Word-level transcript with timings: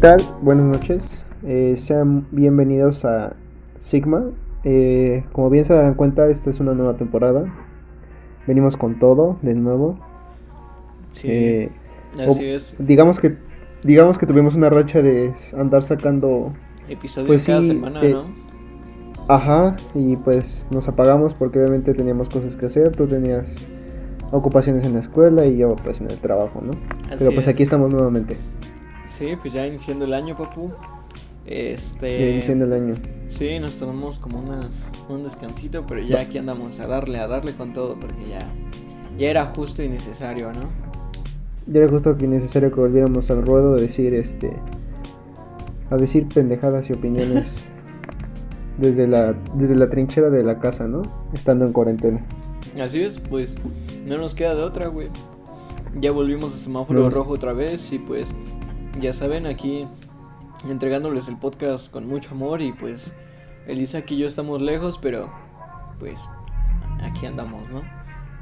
¿Qué 0.00 0.06
tal? 0.06 0.22
Buenas 0.40 0.64
noches. 0.64 1.20
Eh, 1.44 1.76
sean 1.78 2.26
bienvenidos 2.30 3.04
a 3.04 3.34
Sigma. 3.82 4.24
Eh, 4.64 5.24
como 5.32 5.50
bien 5.50 5.66
se 5.66 5.74
darán 5.74 5.92
cuenta, 5.92 6.26
esta 6.28 6.48
es 6.48 6.58
una 6.58 6.72
nueva 6.72 6.94
temporada. 6.94 7.44
Venimos 8.46 8.78
con 8.78 8.98
todo 8.98 9.36
de 9.42 9.52
nuevo. 9.52 9.98
Sí, 11.12 11.28
Eh, 11.30 11.70
así 12.14 12.44
o- 12.46 12.56
es. 12.56 12.74
Digamos 12.78 13.20
que 13.20 13.36
digamos 13.84 14.16
que 14.16 14.24
tuvimos 14.24 14.54
una 14.54 14.70
racha 14.70 15.02
de 15.02 15.34
andar 15.54 15.82
sacando 15.82 16.52
Episodio 16.88 17.26
pues 17.26 17.44
cada 17.46 17.60
sí, 17.60 17.66
semana, 17.68 18.02
eh, 18.02 18.12
¿no? 18.12 18.24
Ajá, 19.28 19.76
y 19.94 20.16
pues 20.16 20.66
nos 20.70 20.88
apagamos 20.88 21.34
porque 21.34 21.58
obviamente 21.58 21.92
teníamos 21.94 22.30
cosas 22.30 22.56
que 22.56 22.66
hacer, 22.66 22.96
tú 22.96 23.06
tenías 23.06 23.54
ocupaciones 24.32 24.84
en 24.86 24.94
la 24.94 25.00
escuela 25.00 25.44
y 25.44 25.58
yo 25.58 25.76
pues 25.84 26.00
en 26.00 26.10
el 26.10 26.16
trabajo, 26.18 26.62
¿no? 26.64 26.72
Así 27.06 27.16
Pero 27.18 27.32
pues 27.32 27.46
es. 27.46 27.48
aquí 27.48 27.62
estamos 27.62 27.90
nuevamente, 27.92 28.36
Sí, 29.20 29.36
pues 29.38 29.52
ya 29.52 29.66
iniciando 29.66 30.06
el 30.06 30.14
año, 30.14 30.34
papu. 30.34 30.70
ya 30.70 31.54
Este. 31.54 32.30
iniciando 32.30 32.64
el 32.64 32.72
año. 32.72 32.94
Sí, 33.28 33.58
nos 33.58 33.74
tomamos 33.74 34.18
como 34.18 34.38
unas, 34.38 34.70
un 35.10 35.24
descansito, 35.24 35.84
pero 35.86 36.00
ya 36.00 36.22
aquí 36.22 36.38
andamos 36.38 36.80
a 36.80 36.86
darle, 36.86 37.18
a 37.18 37.28
darle 37.28 37.52
con 37.52 37.74
todo, 37.74 38.00
porque 38.00 38.24
ya, 38.30 38.38
ya 39.18 39.28
era 39.28 39.44
justo 39.44 39.82
y 39.82 39.90
necesario, 39.90 40.50
¿no? 40.54 40.62
Ya 41.66 41.80
era 41.80 41.88
justo 41.90 42.16
que 42.16 42.26
necesario 42.26 42.70
que 42.72 42.80
volviéramos 42.80 43.30
al 43.30 43.44
ruedo 43.44 43.74
de 43.74 43.82
decir 43.82 44.14
este 44.14 44.56
a 45.90 45.96
decir 45.96 46.26
pendejadas 46.26 46.88
y 46.88 46.94
opiniones 46.94 47.58
desde 48.78 49.06
la 49.06 49.34
desde 49.54 49.74
la 49.76 49.90
trinchera 49.90 50.30
de 50.30 50.42
la 50.42 50.60
casa, 50.60 50.88
¿no? 50.88 51.02
Estando 51.34 51.66
en 51.66 51.74
cuarentena. 51.74 52.24
Así 52.82 53.02
es, 53.02 53.20
pues 53.28 53.54
no 54.06 54.16
nos 54.16 54.34
queda 54.34 54.54
de 54.54 54.62
otra, 54.62 54.86
güey. 54.86 55.08
Ya 56.00 56.10
volvimos 56.10 56.54
a 56.54 56.58
semáforo 56.58 57.02
No 57.02 57.10
rojo 57.10 57.32
otra 57.32 57.52
vez 57.52 57.92
y 57.92 57.98
pues 57.98 58.26
ya 59.00 59.12
saben, 59.12 59.46
aquí 59.46 59.86
entregándoles 60.68 61.28
el 61.28 61.36
podcast 61.36 61.90
con 61.90 62.06
mucho 62.08 62.30
amor 62.32 62.60
y 62.62 62.72
pues 62.72 63.12
Elisa 63.66 64.02
y 64.06 64.16
yo 64.18 64.26
estamos 64.26 64.60
lejos, 64.62 64.98
pero 65.00 65.28
pues 65.98 66.18
aquí 67.02 67.26
andamos, 67.26 67.68
¿no? 67.70 67.82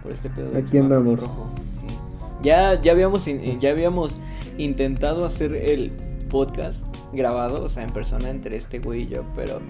Por 0.02 0.12
este 0.12 0.30
pedo 0.30 0.50
del 0.50 0.64
Aquí 0.64 0.78
andamos. 0.78 1.20
rojo. 1.20 1.48
sí. 1.86 1.94
Ya, 2.42 2.80
ya 2.80 2.92
habíamos 2.92 3.26
in- 3.26 3.58
ya 3.60 3.70
habíamos 3.70 4.16
intentado 4.58 5.24
hacer 5.26 5.54
el 5.54 5.90
podcast 6.30 6.84
grabado, 7.12 7.64
o 7.64 7.68
sea, 7.68 7.82
en 7.84 7.90
persona 7.90 8.28
entre 8.30 8.56
este 8.56 8.78
güey 8.78 9.02
y 9.02 9.06
yo, 9.08 9.22
pero 9.34 9.60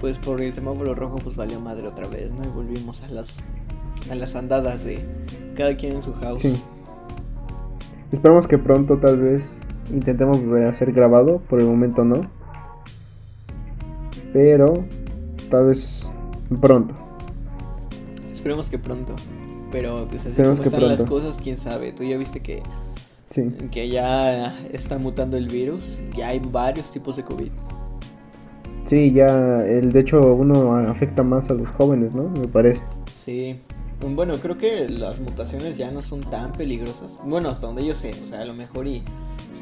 pues 0.00 0.18
por 0.18 0.40
el 0.42 0.52
semáforo 0.54 0.94
rojo 0.94 1.16
pues 1.16 1.34
valió 1.34 1.60
madre 1.60 1.86
otra 1.88 2.06
vez, 2.06 2.30
¿no? 2.30 2.44
Y 2.44 2.48
volvimos 2.48 3.02
a 3.02 3.08
las 3.08 3.36
a 4.10 4.14
las 4.14 4.36
andadas 4.36 4.84
de 4.84 5.00
cada 5.56 5.76
quien 5.76 5.96
en 5.96 6.02
su 6.02 6.12
house. 6.14 6.40
Sí. 6.40 6.62
Esperamos 8.12 8.46
que 8.46 8.58
pronto 8.58 8.96
tal 8.98 9.18
vez 9.20 9.42
intentemos 9.92 10.40
volver 10.42 10.66
a 10.66 10.74
ser 10.74 10.92
grabado, 10.92 11.38
por 11.48 11.60
el 11.60 11.66
momento 11.66 12.04
no. 12.04 12.22
Pero 14.32 14.84
tal 15.50 15.66
vez 15.66 16.06
pronto. 16.60 16.94
Esperemos 18.32 18.68
que 18.68 18.78
pronto. 18.78 19.14
Pero 19.72 20.06
pues 20.08 20.20
así 20.20 20.28
Esperemos 20.30 20.58
como 20.58 20.70
que 20.70 20.76
están 20.76 20.88
las 20.88 21.02
cosas, 21.02 21.36
quién 21.42 21.58
sabe. 21.58 21.92
Tú 21.92 22.02
ya 22.04 22.16
viste 22.16 22.40
que, 22.40 22.62
Sí. 23.30 23.50
que 23.70 23.88
ya 23.88 24.56
está 24.72 24.98
mutando 24.98 25.36
el 25.36 25.48
virus, 25.48 25.98
que 26.14 26.24
hay 26.24 26.38
varios 26.38 26.90
tipos 26.90 27.16
de 27.16 27.24
COVID. 27.24 27.50
Sí, 28.86 29.12
ya 29.12 29.60
el 29.66 29.92
de 29.92 30.00
hecho 30.00 30.34
uno 30.34 30.74
afecta 30.76 31.22
más 31.22 31.50
a 31.50 31.54
los 31.54 31.68
jóvenes, 31.68 32.14
¿no? 32.14 32.30
Me 32.30 32.48
parece. 32.48 32.80
Sí. 33.14 33.60
Bueno, 34.00 34.34
creo 34.40 34.56
que 34.56 34.88
las 34.88 35.18
mutaciones 35.20 35.76
ya 35.76 35.90
no 35.90 36.00
son 36.00 36.20
tan 36.20 36.52
peligrosas. 36.52 37.18
Bueno, 37.26 37.50
hasta 37.50 37.66
donde 37.66 37.84
yo 37.84 37.94
sé, 37.94 38.12
o 38.24 38.26
sea, 38.28 38.42
a 38.42 38.44
lo 38.44 38.54
mejor 38.54 38.86
y 38.86 39.02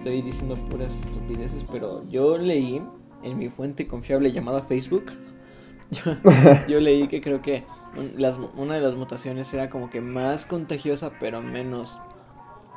estoy 0.06 0.22
diciendo 0.22 0.54
puras 0.70 0.96
estupideces, 1.00 1.64
pero 1.72 2.08
yo 2.08 2.38
leí 2.38 2.80
en 3.24 3.38
mi 3.38 3.48
fuente 3.48 3.88
confiable 3.88 4.30
llamada 4.30 4.62
Facebook, 4.62 5.06
yo, 6.68 6.78
leí 6.78 7.08
que 7.08 7.20
creo 7.20 7.42
que 7.42 7.64
una 8.56 8.74
de 8.74 8.80
las 8.80 8.94
mutaciones 8.94 9.52
era 9.52 9.68
como 9.68 9.90
que 9.90 10.00
más 10.00 10.46
contagiosa, 10.46 11.10
pero 11.18 11.42
menos 11.42 11.98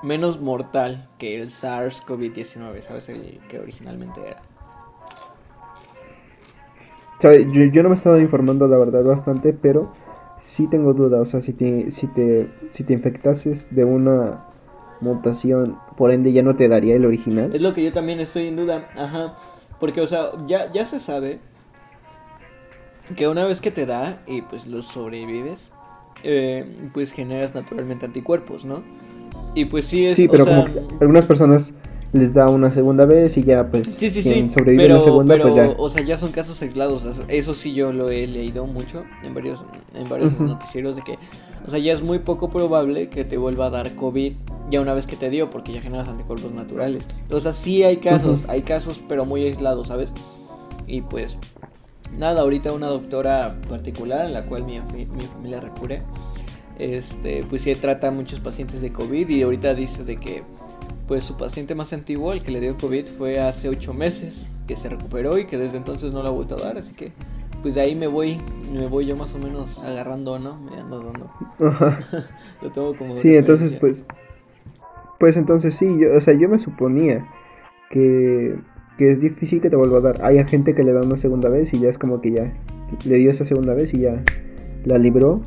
menos 0.01 0.41
mortal 0.41 1.07
que 1.19 1.39
el 1.39 1.49
SARS-CoV-19, 1.49 2.81
¿sabes? 2.81 3.09
El 3.09 3.39
que 3.47 3.59
originalmente 3.59 4.21
era. 4.21 4.41
Yo, 7.21 7.63
yo 7.65 7.83
no 7.83 7.89
me 7.89 7.95
he 7.95 7.97
estado 7.97 8.19
informando 8.19 8.67
la 8.67 8.77
verdad 8.77 9.03
bastante, 9.03 9.53
pero 9.53 9.91
sí 10.39 10.67
tengo 10.67 10.93
duda. 10.93 11.21
O 11.21 11.25
sea, 11.25 11.41
si 11.41 11.53
te, 11.53 11.91
si 11.91 12.07
te, 12.07 12.49
si 12.71 12.83
te 12.83 12.93
infectases 12.93 13.67
de 13.75 13.83
una 13.83 14.48
mutación, 15.01 15.77
por 15.97 16.11
ende 16.11 16.31
ya 16.33 16.43
no 16.43 16.55
te 16.55 16.67
daría 16.67 16.95
el 16.95 17.05
original. 17.05 17.51
Es 17.53 17.61
lo 17.61 17.73
que 17.73 17.83
yo 17.83 17.93
también 17.93 18.19
estoy 18.19 18.47
en 18.47 18.55
duda, 18.55 18.89
ajá. 18.95 19.35
Porque, 19.79 20.01
o 20.01 20.07
sea, 20.07 20.31
ya, 20.47 20.71
ya 20.73 20.85
se 20.85 20.99
sabe 20.99 21.39
que 23.15 23.27
una 23.27 23.45
vez 23.45 23.61
que 23.61 23.71
te 23.71 23.85
da 23.85 24.21
y 24.27 24.41
pues 24.41 24.67
lo 24.67 24.83
sobrevives, 24.83 25.71
eh, 26.23 26.65
pues 26.93 27.11
generas 27.11 27.55
naturalmente 27.55 28.05
anticuerpos, 28.05 28.65
¿no? 28.65 28.83
Y 29.55 29.65
pues 29.65 29.85
sí 29.85 30.05
es, 30.05 30.17
Sí, 30.17 30.27
o 30.27 30.31
pero 30.31 30.45
sea, 30.45 30.55
como 30.57 30.73
que 30.73 30.81
algunas 31.01 31.25
personas 31.25 31.73
les 32.11 32.33
da 32.33 32.47
una 32.49 32.71
segunda 32.71 33.05
vez 33.05 33.37
y 33.37 33.43
ya 33.43 33.67
pues 33.69 33.87
Sí, 33.97 34.09
sí, 34.09 34.21
quien 34.23 34.49
sí. 34.49 34.57
sobrevive 34.57 34.83
pero, 34.83 34.95
la 34.95 35.01
segunda 35.01 35.33
pero, 35.35 35.43
pues 35.45 35.55
ya. 35.55 35.73
o 35.77 35.89
sea, 35.89 36.03
ya 36.03 36.17
son 36.17 36.31
casos 36.31 36.61
aislados. 36.61 37.05
Eso 37.27 37.53
sí 37.53 37.73
yo 37.73 37.93
lo 37.93 38.09
he 38.09 38.27
leído 38.27 38.65
mucho 38.67 39.03
en 39.23 39.33
varios, 39.33 39.63
en 39.95 40.09
varios 40.09 40.39
noticieros 40.39 40.95
de 40.95 41.01
que, 41.03 41.17
o 41.69 41.71
sea, 41.71 41.77
ya 41.77 41.93
es 41.93 42.01
muy 42.01 42.17
poco 42.17 42.49
probable 42.49 43.09
que 43.09 43.23
te 43.23 43.37
vuelva 43.37 43.67
a 43.67 43.69
dar 43.69 43.93
COVID 43.93 44.33
ya 44.71 44.81
una 44.81 44.95
vez 44.95 45.05
que 45.05 45.15
te 45.15 45.29
dio, 45.29 45.51
porque 45.51 45.71
ya 45.71 45.81
generas 45.81 46.09
anticuerpos 46.09 46.51
naturales. 46.51 47.03
O 47.29 47.39
sea, 47.39 47.53
sí 47.53 47.83
hay 47.83 47.97
casos, 47.97 48.41
hay 48.47 48.63
casos, 48.63 48.99
pero 49.07 49.23
muy 49.23 49.45
aislados, 49.45 49.89
¿sabes? 49.89 50.11
Y 50.87 51.01
pues, 51.01 51.37
nada, 52.17 52.41
ahorita 52.41 52.73
una 52.73 52.87
doctora 52.87 53.55
particular, 53.69 54.21
a 54.21 54.29
la 54.29 54.47
cual 54.47 54.63
mi, 54.63 54.79
mi 54.79 55.21
familia 55.21 55.59
recurre, 55.59 56.01
este, 56.79 57.43
pues 57.47 57.61
sí 57.61 57.75
trata 57.75 58.07
a 58.07 58.11
muchos 58.11 58.39
pacientes 58.39 58.81
de 58.81 58.91
COVID 58.91 59.29
y 59.29 59.43
ahorita 59.43 59.75
dice 59.75 60.03
de 60.03 60.17
que 60.17 60.41
pues 61.07 61.23
su 61.23 61.37
paciente 61.37 61.75
más 61.75 61.93
antiguo, 61.93 62.33
el 62.33 62.41
que 62.41 62.51
le 62.51 62.61
dio 62.61 62.77
COVID, 62.77 63.05
fue 63.05 63.39
hace 63.39 63.69
ocho 63.69 63.93
meses, 63.93 64.49
que 64.67 64.75
se 64.75 64.89
recuperó 64.89 65.37
y 65.37 65.45
que 65.45 65.59
desde 65.59 65.77
entonces 65.77 66.13
no 66.13 66.23
lo 66.23 66.29
ha 66.29 66.31
vuelto 66.31 66.55
a 66.55 66.61
dar, 66.61 66.79
así 66.79 66.93
que 66.93 67.11
pues 67.61 67.75
de 67.75 67.81
ahí 67.81 67.95
me 67.95 68.07
voy, 68.07 68.39
me 68.73 68.87
voy 68.87 69.05
yo 69.05 69.15
más 69.15 69.33
o 69.35 69.37
menos 69.37 69.79
agarrando, 69.79 70.39
¿no? 70.39 70.59
Me 70.59 70.79
ando 70.79 71.01
dando. 71.01 71.31
Ajá. 71.59 71.99
Lo 72.61 72.71
tengo 72.71 72.95
como 72.95 73.15
Sí, 73.15 73.35
entonces 73.35 73.73
pues 73.73 74.05
pues 75.19 75.35
entonces 75.35 75.75
sí, 75.75 75.85
yo, 75.99 76.15
o 76.15 76.21
sea, 76.21 76.33
yo 76.33 76.47
me 76.49 76.59
suponía 76.59 77.27
que, 77.91 78.55
que 78.97 79.11
es 79.11 79.19
difícil 79.19 79.61
que 79.61 79.69
te 79.69 79.75
vuelva 79.75 79.97
a 79.97 80.01
dar. 80.01 80.23
Hay 80.23 80.43
gente 80.47 80.73
que 80.73 80.83
le 80.83 80.93
da 80.93 81.01
una 81.01 81.17
segunda 81.17 81.49
vez 81.49 81.73
y 81.73 81.79
ya 81.79 81.89
es 81.89 81.97
como 81.97 82.21
que 82.21 82.31
ya 82.31 82.53
le 83.05 83.17
dio 83.17 83.29
esa 83.29 83.45
segunda 83.45 83.73
vez 83.73 83.93
y 83.93 83.99
ya 83.99 84.23
la 84.85 84.97
libró, 84.97 85.41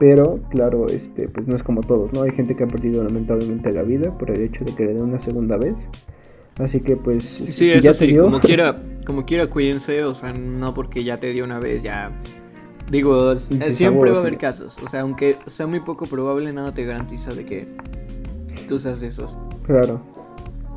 pero 0.00 0.40
claro, 0.50 0.86
este 0.86 1.28
pues 1.28 1.46
no 1.46 1.56
es 1.56 1.62
como 1.62 1.82
todos, 1.82 2.12
¿no? 2.12 2.22
Hay 2.22 2.30
gente 2.30 2.56
que 2.56 2.64
ha 2.64 2.68
perdido 2.68 3.04
lamentablemente 3.04 3.70
la 3.70 3.82
vida 3.82 4.16
por 4.16 4.30
el 4.30 4.40
hecho 4.40 4.64
de 4.64 4.74
que 4.74 4.86
le 4.86 4.94
den 4.94 5.02
una 5.02 5.20
segunda 5.20 5.58
vez. 5.58 5.76
Así 6.58 6.80
que 6.80 6.96
pues 6.96 7.22
Sí, 7.24 7.52
si 7.52 7.70
eso 7.70 7.80
ya 7.82 7.92
te 7.92 7.98
sí, 7.98 8.06
dio- 8.08 8.24
como 8.24 8.40
quiera, 8.40 8.76
como 9.06 9.24
quiera 9.24 9.46
cuídense, 9.46 10.04
o 10.04 10.14
sea, 10.14 10.32
no 10.32 10.74
porque 10.74 11.04
ya 11.04 11.18
te 11.20 11.32
dio 11.32 11.44
una 11.44 11.58
vez, 11.58 11.82
ya... 11.82 12.10
Digo, 12.90 13.32
eh, 13.32 13.38
siempre 13.72 14.10
va 14.10 14.16
a 14.16 14.20
haber 14.20 14.34
sí. 14.34 14.38
casos, 14.38 14.76
o 14.82 14.88
sea, 14.88 15.02
aunque 15.02 15.36
sea 15.46 15.66
muy 15.66 15.80
poco 15.80 16.06
probable, 16.06 16.52
nada 16.54 16.72
te 16.72 16.84
garantiza 16.86 17.34
de 17.34 17.44
que 17.44 17.66
tú 18.66 18.78
seas 18.78 19.00
de 19.00 19.08
esos. 19.08 19.36
Claro. 19.66 20.00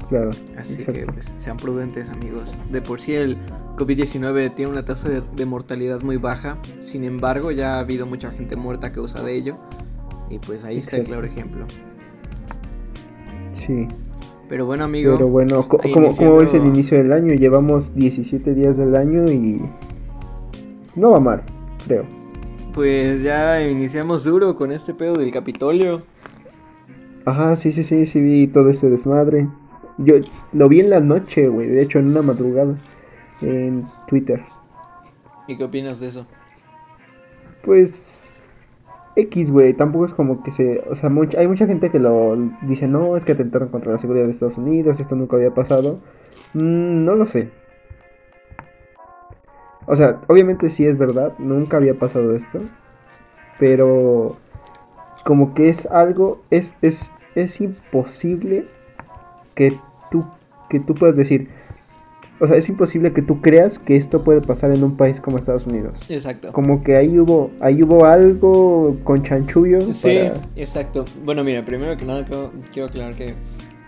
Claro. 0.09 0.31
Así 0.57 0.83
que 0.83 1.05
pues, 1.05 1.33
sean 1.37 1.55
prudentes 1.55 2.09
amigos. 2.09 2.53
De 2.69 2.81
por 2.81 2.99
sí 2.99 3.13
el 3.13 3.37
COVID-19 3.77 4.53
tiene 4.55 4.69
una 4.69 4.83
tasa 4.83 5.07
de, 5.07 5.21
de 5.37 5.45
mortalidad 5.45 6.01
muy 6.01 6.17
baja. 6.17 6.57
Sin 6.81 7.05
embargo, 7.05 7.49
ya 7.51 7.75
ha 7.75 7.79
habido 7.79 8.05
mucha 8.05 8.29
gente 8.31 8.57
muerta 8.57 8.87
a 8.87 8.91
causa 8.91 9.23
de 9.23 9.33
ello. 9.33 9.57
Y 10.29 10.37
pues 10.39 10.65
ahí 10.65 10.79
está 10.79 10.97
el 10.97 11.05
claro 11.05 11.25
ejemplo. 11.25 11.65
Sí. 13.65 13.87
Pero 14.51 14.65
bueno 14.65 14.83
amigo, 14.83 15.13
Pero 15.15 15.29
bueno, 15.29 15.65
co- 15.65 15.77
como, 15.77 16.13
como 16.13 16.35
ves 16.39 16.53
el 16.53 16.65
inicio 16.65 16.97
del 16.97 17.13
año, 17.13 17.33
llevamos 17.35 17.95
17 17.95 18.53
días 18.53 18.75
del 18.75 18.97
año 18.97 19.23
y 19.31 19.61
no 20.97 21.11
va 21.11 21.21
mal, 21.21 21.41
creo. 21.87 22.03
pues 22.73 23.23
ya 23.23 23.65
iniciamos 23.65 24.25
duro 24.25 24.57
con 24.57 24.73
este 24.73 24.93
pedo 24.93 25.15
del 25.15 25.31
Capitolio. 25.31 26.01
Ajá, 27.23 27.55
sí, 27.55 27.71
sí, 27.71 27.83
sí, 27.83 28.05
sí 28.05 28.19
vi 28.19 28.47
todo 28.47 28.69
este 28.71 28.89
desmadre. 28.89 29.47
Yo 29.97 30.15
lo 30.51 30.67
vi 30.67 30.81
en 30.81 30.89
la 30.89 30.99
noche, 30.99 31.47
güey, 31.47 31.69
de 31.69 31.83
hecho 31.83 31.99
en 31.99 32.07
una 32.07 32.21
madrugada 32.21 32.75
en 33.41 33.85
Twitter. 34.09 34.41
¿Y 35.47 35.55
qué 35.55 35.63
opinas 35.63 36.01
de 36.01 36.09
eso? 36.09 36.25
Pues 37.63 38.20
X, 39.21 39.51
güey, 39.51 39.73
tampoco 39.73 40.05
es 40.05 40.13
como 40.13 40.43
que 40.43 40.51
se, 40.51 40.83
o 40.89 40.95
sea, 40.95 41.09
hay 41.37 41.47
mucha 41.47 41.67
gente 41.67 41.89
que 41.89 41.99
lo 41.99 42.35
dice, 42.63 42.87
"No, 42.87 43.17
es 43.17 43.25
que 43.25 43.33
atentaron 43.33 43.69
contra 43.69 43.91
la 43.91 43.97
seguridad 43.97 44.25
de 44.25 44.31
Estados 44.31 44.57
Unidos, 44.57 44.99
esto 44.99 45.15
nunca 45.15 45.37
había 45.37 45.51
pasado." 45.51 45.99
Mm, 46.53 47.05
no 47.05 47.15
lo 47.15 47.25
sé. 47.25 47.49
O 49.87 49.95
sea, 49.95 50.21
obviamente 50.27 50.69
sí 50.69 50.85
es 50.85 50.97
verdad, 50.97 51.33
nunca 51.39 51.77
había 51.77 51.95
pasado 51.95 52.35
esto, 52.35 52.61
pero 53.59 54.37
como 55.25 55.53
que 55.53 55.69
es 55.69 55.85
algo, 55.87 56.41
es, 56.49 56.75
es, 56.81 57.11
es 57.35 57.61
imposible 57.61 58.65
que 59.55 59.79
tú, 60.09 60.25
que 60.69 60.79
tú 60.79 60.95
puedas 60.95 61.15
decir, 61.15 61.49
o 62.41 62.47
sea, 62.47 62.57
es 62.57 62.67
imposible 62.69 63.13
que 63.13 63.21
tú 63.21 63.39
creas 63.39 63.77
que 63.77 63.95
esto 63.95 64.23
puede 64.23 64.41
pasar 64.41 64.71
en 64.71 64.83
un 64.83 64.97
país 64.97 65.21
como 65.21 65.37
Estados 65.37 65.67
Unidos. 65.67 65.93
Exacto. 66.09 66.51
Como 66.51 66.83
que 66.83 66.97
ahí 66.97 67.19
hubo, 67.19 67.51
ahí 67.59 67.83
hubo 67.83 68.05
algo 68.05 68.97
con 69.03 69.21
chanchullo. 69.21 69.93
Sí, 69.93 70.17
exacto. 70.55 71.05
Bueno, 71.23 71.43
mira, 71.43 71.63
primero 71.63 71.95
que 71.97 72.03
nada 72.03 72.25
quiero, 72.25 72.51
quiero 72.73 72.87
aclarar 72.87 73.13
que 73.13 73.35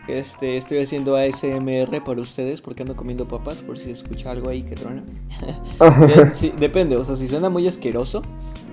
este, 0.08 0.58
estoy 0.58 0.84
haciendo 0.84 1.16
ASMR 1.16 2.04
para 2.04 2.22
ustedes 2.22 2.62
porque 2.62 2.84
ando 2.84 2.96
comiendo 2.96 3.28
papas, 3.28 3.56
por 3.56 3.80
si 3.80 3.90
escucha 3.90 4.30
algo 4.30 4.50
ahí 4.50 4.62
que 4.62 4.76
truena. 4.76 5.04
Eh, 5.82 6.32
sí, 6.34 6.54
depende, 6.58 6.96
o 6.96 7.04
sea, 7.04 7.18
si 7.18 7.28
suena 7.28 7.50
muy 7.50 7.68
asqueroso, 7.68 8.22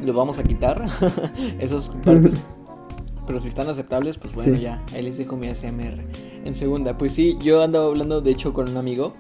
lo 0.05 0.13
vamos 0.13 0.39
a 0.39 0.43
quitar, 0.43 0.85
esos 1.59 1.89
partes. 2.05 2.35
Pero 3.27 3.41
si 3.41 3.49
están 3.49 3.69
aceptables, 3.69 4.19
pues 4.19 4.35
bueno, 4.35 4.57
ya, 4.57 4.85
ahí 4.93 5.03
les 5.03 5.17
dejo 5.17 5.37
mi 5.37 5.49
ASMR. 5.49 6.05
En 6.45 6.55
segunda, 6.55 6.99
pues 6.99 7.15
sí, 7.15 7.39
yo 7.43 7.63
andaba 7.63 7.87
hablando 7.87 8.21
de 8.21 8.31
hecho 8.31 8.53
con 8.53 8.69
un 8.69 8.77
amigo 8.77 9.15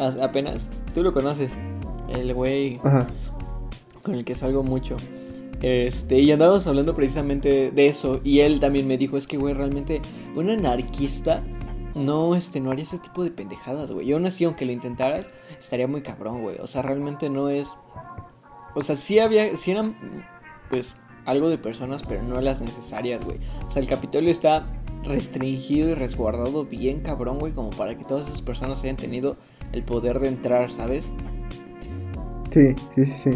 apenas. 0.00 0.66
Tú 0.94 1.02
lo 1.02 1.12
conoces, 1.12 1.52
el 2.08 2.34
güey 2.34 2.80
con 4.02 4.14
el 4.14 4.24
que 4.24 4.34
salgo 4.34 4.62
mucho. 4.62 4.96
Este, 5.62 6.18
y 6.20 6.32
andábamos 6.32 6.66
hablando 6.66 6.94
precisamente 6.94 7.70
de 7.70 7.86
eso. 7.86 8.20
Y 8.24 8.40
él 8.40 8.60
también 8.60 8.86
me 8.86 8.96
dijo, 8.96 9.16
es 9.16 9.26
que, 9.26 9.36
güey, 9.36 9.54
realmente 9.54 10.00
un 10.34 10.50
anarquista 10.50 11.42
no, 11.94 12.34
este, 12.34 12.60
no 12.60 12.70
haría 12.70 12.84
ese 12.84 12.98
tipo 12.98 13.22
de 13.24 13.30
pendejadas, 13.30 13.90
güey. 13.90 14.06
Yo 14.06 14.16
aún 14.16 14.26
así, 14.26 14.44
aunque 14.44 14.64
lo 14.64 14.72
intentaras, 14.72 15.26
estaría 15.60 15.86
muy 15.86 16.02
cabrón, 16.02 16.42
güey. 16.42 16.58
O 16.60 16.66
sea, 16.66 16.82
realmente 16.82 17.28
no 17.28 17.48
es... 17.50 17.68
O 18.74 18.82
sea, 18.82 18.96
sí 18.96 19.18
había, 19.18 19.56
sí 19.56 19.72
eran, 19.72 19.96
pues, 20.70 20.94
algo 21.26 21.50
de 21.50 21.58
personas, 21.58 22.02
pero 22.08 22.22
no 22.22 22.40
las 22.40 22.60
necesarias, 22.60 23.24
güey. 23.24 23.38
O 23.68 23.72
sea, 23.72 23.82
el 23.82 23.88
Capitolio 23.88 24.30
está 24.30 24.64
restringido 25.02 25.90
y 25.90 25.94
resguardado 25.94 26.64
bien 26.64 27.00
cabrón, 27.00 27.38
güey, 27.38 27.52
como 27.52 27.70
para 27.70 27.96
que 27.96 28.04
todas 28.04 28.28
esas 28.28 28.42
personas 28.42 28.82
hayan 28.82 28.96
tenido 28.96 29.36
el 29.72 29.82
poder 29.82 30.20
de 30.20 30.28
entrar, 30.28 30.70
¿sabes? 30.70 31.08
Sí, 32.52 32.74
sí, 32.94 33.06
sí, 33.06 33.14
sí. 33.24 33.30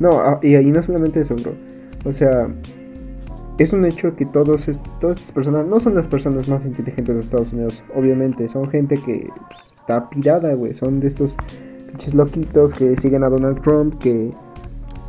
No, 0.00 0.10
ah, 0.20 0.38
y 0.42 0.54
ahí 0.54 0.70
no 0.70 0.82
solamente 0.82 1.20
eso, 1.20 1.34
bro. 1.36 1.52
O 2.04 2.12
sea, 2.12 2.48
es 3.58 3.72
un 3.72 3.84
hecho 3.84 4.14
que 4.14 4.24
todos 4.24 4.66
todas 5.00 5.18
estas 5.18 5.32
personas 5.32 5.66
no 5.66 5.80
son 5.80 5.94
las 5.94 6.06
personas 6.06 6.48
más 6.48 6.64
inteligentes 6.64 7.14
de 7.14 7.20
Estados 7.20 7.52
Unidos, 7.52 7.82
obviamente. 7.94 8.48
Son 8.48 8.68
gente 8.70 9.00
que 9.00 9.28
pues, 9.48 9.60
está 9.74 10.08
pirada, 10.08 10.54
güey. 10.54 10.74
Son 10.74 11.00
de 11.00 11.08
estos 11.08 11.34
pinches 11.88 12.14
loquitos 12.14 12.72
que 12.74 12.96
siguen 12.96 13.24
a 13.24 13.28
Donald 13.28 13.60
Trump, 13.62 13.98
que, 13.98 14.30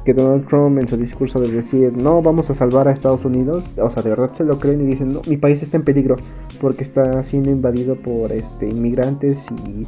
que 0.04 0.14
Donald 0.14 0.48
Trump 0.48 0.80
en 0.80 0.88
su 0.88 0.98
discurso 0.98 1.40
de 1.40 1.52
decir, 1.52 1.94
no, 1.96 2.22
vamos 2.22 2.50
a 2.50 2.56
salvar 2.56 2.88
a 2.88 2.92
Estados 2.92 3.24
Unidos, 3.26 3.70
o 3.78 3.90
sea, 3.90 4.02
de 4.02 4.10
verdad 4.10 4.32
se 4.34 4.44
lo 4.44 4.58
creen 4.58 4.82
y 4.82 4.86
dicen, 4.86 5.14
no, 5.14 5.22
mi 5.28 5.38
país 5.38 5.62
está 5.62 5.78
en 5.78 5.84
peligro 5.84 6.16
porque 6.60 6.84
está 6.84 7.24
siendo 7.24 7.52
invadido 7.52 7.96
por 7.96 8.32
este 8.32 8.68
inmigrantes 8.68 9.46
y 9.68 9.86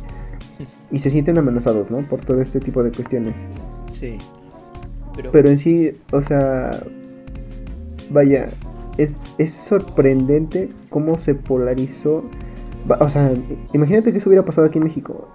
y 0.92 1.00
se 1.00 1.10
sienten 1.10 1.38
amenazados, 1.38 1.90
¿no? 1.90 2.00
Por 2.00 2.22
todo 2.22 2.42
este 2.42 2.60
tipo 2.60 2.84
de 2.84 2.92
cuestiones. 2.92 3.34
Sí. 3.94 4.18
Pero, 5.32 5.50
en 5.50 5.60
sí, 5.60 5.92
o 6.12 6.22
sea, 6.22 6.72
vaya, 8.10 8.48
es, 8.98 9.20
es 9.38 9.54
sorprendente 9.54 10.70
cómo 10.90 11.18
se 11.18 11.36
polarizó. 11.36 12.24
O 13.00 13.10
sea, 13.10 13.32
imagínate 13.74 14.12
que 14.12 14.18
eso 14.18 14.30
hubiera 14.30 14.46
pasado 14.46 14.68
aquí 14.68 14.80
en 14.80 14.86
México. 14.86 15.28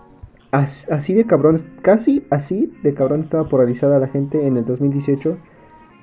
así 0.50 1.14
de 1.14 1.24
cabrón, 1.24 1.58
casi 1.82 2.24
así 2.30 2.72
de 2.82 2.94
cabrón 2.94 3.22
estaba 3.22 3.48
polarizada 3.48 3.98
la 3.98 4.08
gente 4.08 4.46
en 4.46 4.56
el 4.56 4.64
2018 4.64 5.36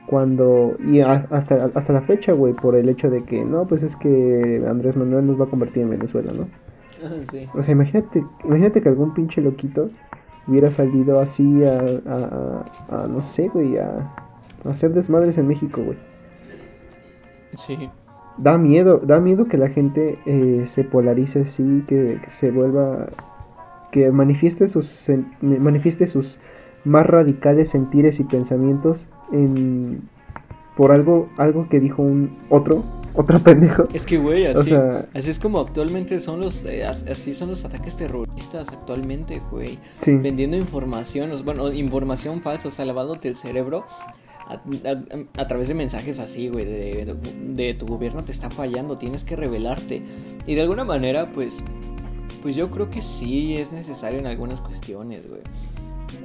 cuando 0.06 0.76
y 0.86 1.00
hasta, 1.00 1.56
hasta 1.74 1.94
la 1.94 2.02
fecha, 2.02 2.34
güey, 2.34 2.54
por 2.54 2.76
el 2.76 2.90
hecho 2.90 3.10
de 3.10 3.24
que 3.24 3.44
no, 3.44 3.66
pues 3.66 3.84
es 3.84 3.96
que 3.96 4.64
Andrés 4.68 4.98
Manuel 4.98 5.26
nos 5.26 5.40
va 5.40 5.46
a 5.46 5.50
convertir 5.50 5.84
en 5.84 5.92
Venezuela, 5.92 6.32
¿no? 6.34 6.48
O 7.54 7.64
sea, 7.64 7.72
imagínate, 7.72 8.24
imagínate 8.44 8.82
que 8.82 8.90
algún 8.90 9.14
pinche 9.14 9.42
loquito 9.42 9.90
hubiera 10.48 10.70
salido 10.70 11.20
así 11.20 11.64
a, 11.64 11.80
a, 12.90 13.08
no 13.08 13.22
sé, 13.22 13.48
güey, 13.48 13.78
a, 13.78 14.14
hacer 14.70 14.94
desmadres 14.94 15.38
en 15.38 15.48
México, 15.48 15.82
güey. 15.84 15.98
Sí. 17.58 17.90
Da 18.38 18.58
miedo, 18.58 18.98
da 18.98 19.20
miedo 19.20 19.46
que 19.46 19.58
la 19.58 19.70
gente 19.70 20.18
eh, 20.26 20.66
se 20.68 20.84
polarice 20.84 21.42
así, 21.42 21.84
que, 21.88 22.20
se 22.30 22.50
vuelva, 22.52 23.08
que 23.92 24.12
manifieste 24.12 24.68
sus, 24.68 25.08
manifieste 25.42 26.08
sus 26.08 26.40
más 26.84 27.06
radicales 27.06 27.70
sentires 27.70 28.20
y 28.20 28.24
pensamientos 28.24 29.08
en, 29.32 30.02
por 30.76 30.92
algo, 30.92 31.30
algo 31.38 31.68
que 31.70 31.80
dijo 31.80 32.02
un 32.02 32.36
otro 32.50 32.84
otro 33.16 33.40
pendejo. 33.40 33.88
Es 33.94 34.06
que, 34.06 34.18
güey, 34.18 34.48
así, 34.48 34.74
así 35.14 35.30
es 35.30 35.40
como 35.40 35.60
actualmente 35.60 36.20
son 36.20 36.40
los, 36.40 36.66
eh, 36.66 36.84
así 36.86 37.36
son 37.36 37.50
los 37.50 37.64
ataques 37.64 37.96
terroristas 37.96 38.68
actualmente, 38.70 39.40
güey. 39.52 39.78
Vendiendo 40.06 40.58
información, 40.58 41.32
bueno, 41.46 41.72
información 41.72 42.42
falsa, 42.42 42.70
o 42.70 42.72
sea, 42.72 42.86
lavándote 42.86 43.28
el 43.28 43.38
cerebro 43.38 43.86
a, 45.38 45.48
través 45.48 45.68
de 45.68 45.74
mensajes 45.74 46.20
así, 46.20 46.50
güey, 46.50 46.66
de, 46.66 47.16
de, 47.50 47.74
tu 47.76 47.86
gobierno 47.86 48.24
te 48.24 48.32
está 48.32 48.50
fallando, 48.50 48.98
tienes 48.98 49.24
que 49.24 49.36
revelarte. 49.36 50.02
Y 50.48 50.56
de 50.56 50.62
alguna 50.62 50.84
manera, 50.84 51.32
pues, 51.32 51.54
pues 52.42 52.56
yo 52.56 52.72
creo 52.72 52.90
que 52.90 53.02
sí 53.02 53.56
es 53.56 53.72
necesario 53.72 54.20
en 54.20 54.28
algunas 54.28 54.60
cuestiones, 54.60 55.28
güey. 55.30 55.42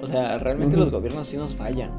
O 0.02 0.06
sea, 0.06 0.38
realmente 0.38 0.76
los 0.76 0.90
gobiernos 0.90 1.28
sí 1.28 1.36
nos 1.36 1.54
fallan 1.54 1.90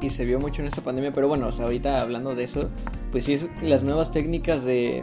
y 0.00 0.10
se 0.10 0.24
vio 0.24 0.38
mucho 0.38 0.62
en 0.62 0.68
esta 0.68 0.80
pandemia, 0.80 1.12
pero 1.12 1.28
bueno, 1.28 1.48
o 1.48 1.52
sea, 1.52 1.64
ahorita 1.64 2.00
hablando 2.00 2.34
de 2.34 2.44
eso, 2.44 2.68
pues 3.10 3.24
sí 3.24 3.34
es 3.34 3.48
las 3.62 3.82
nuevas 3.82 4.12
técnicas 4.12 4.64
de, 4.64 5.02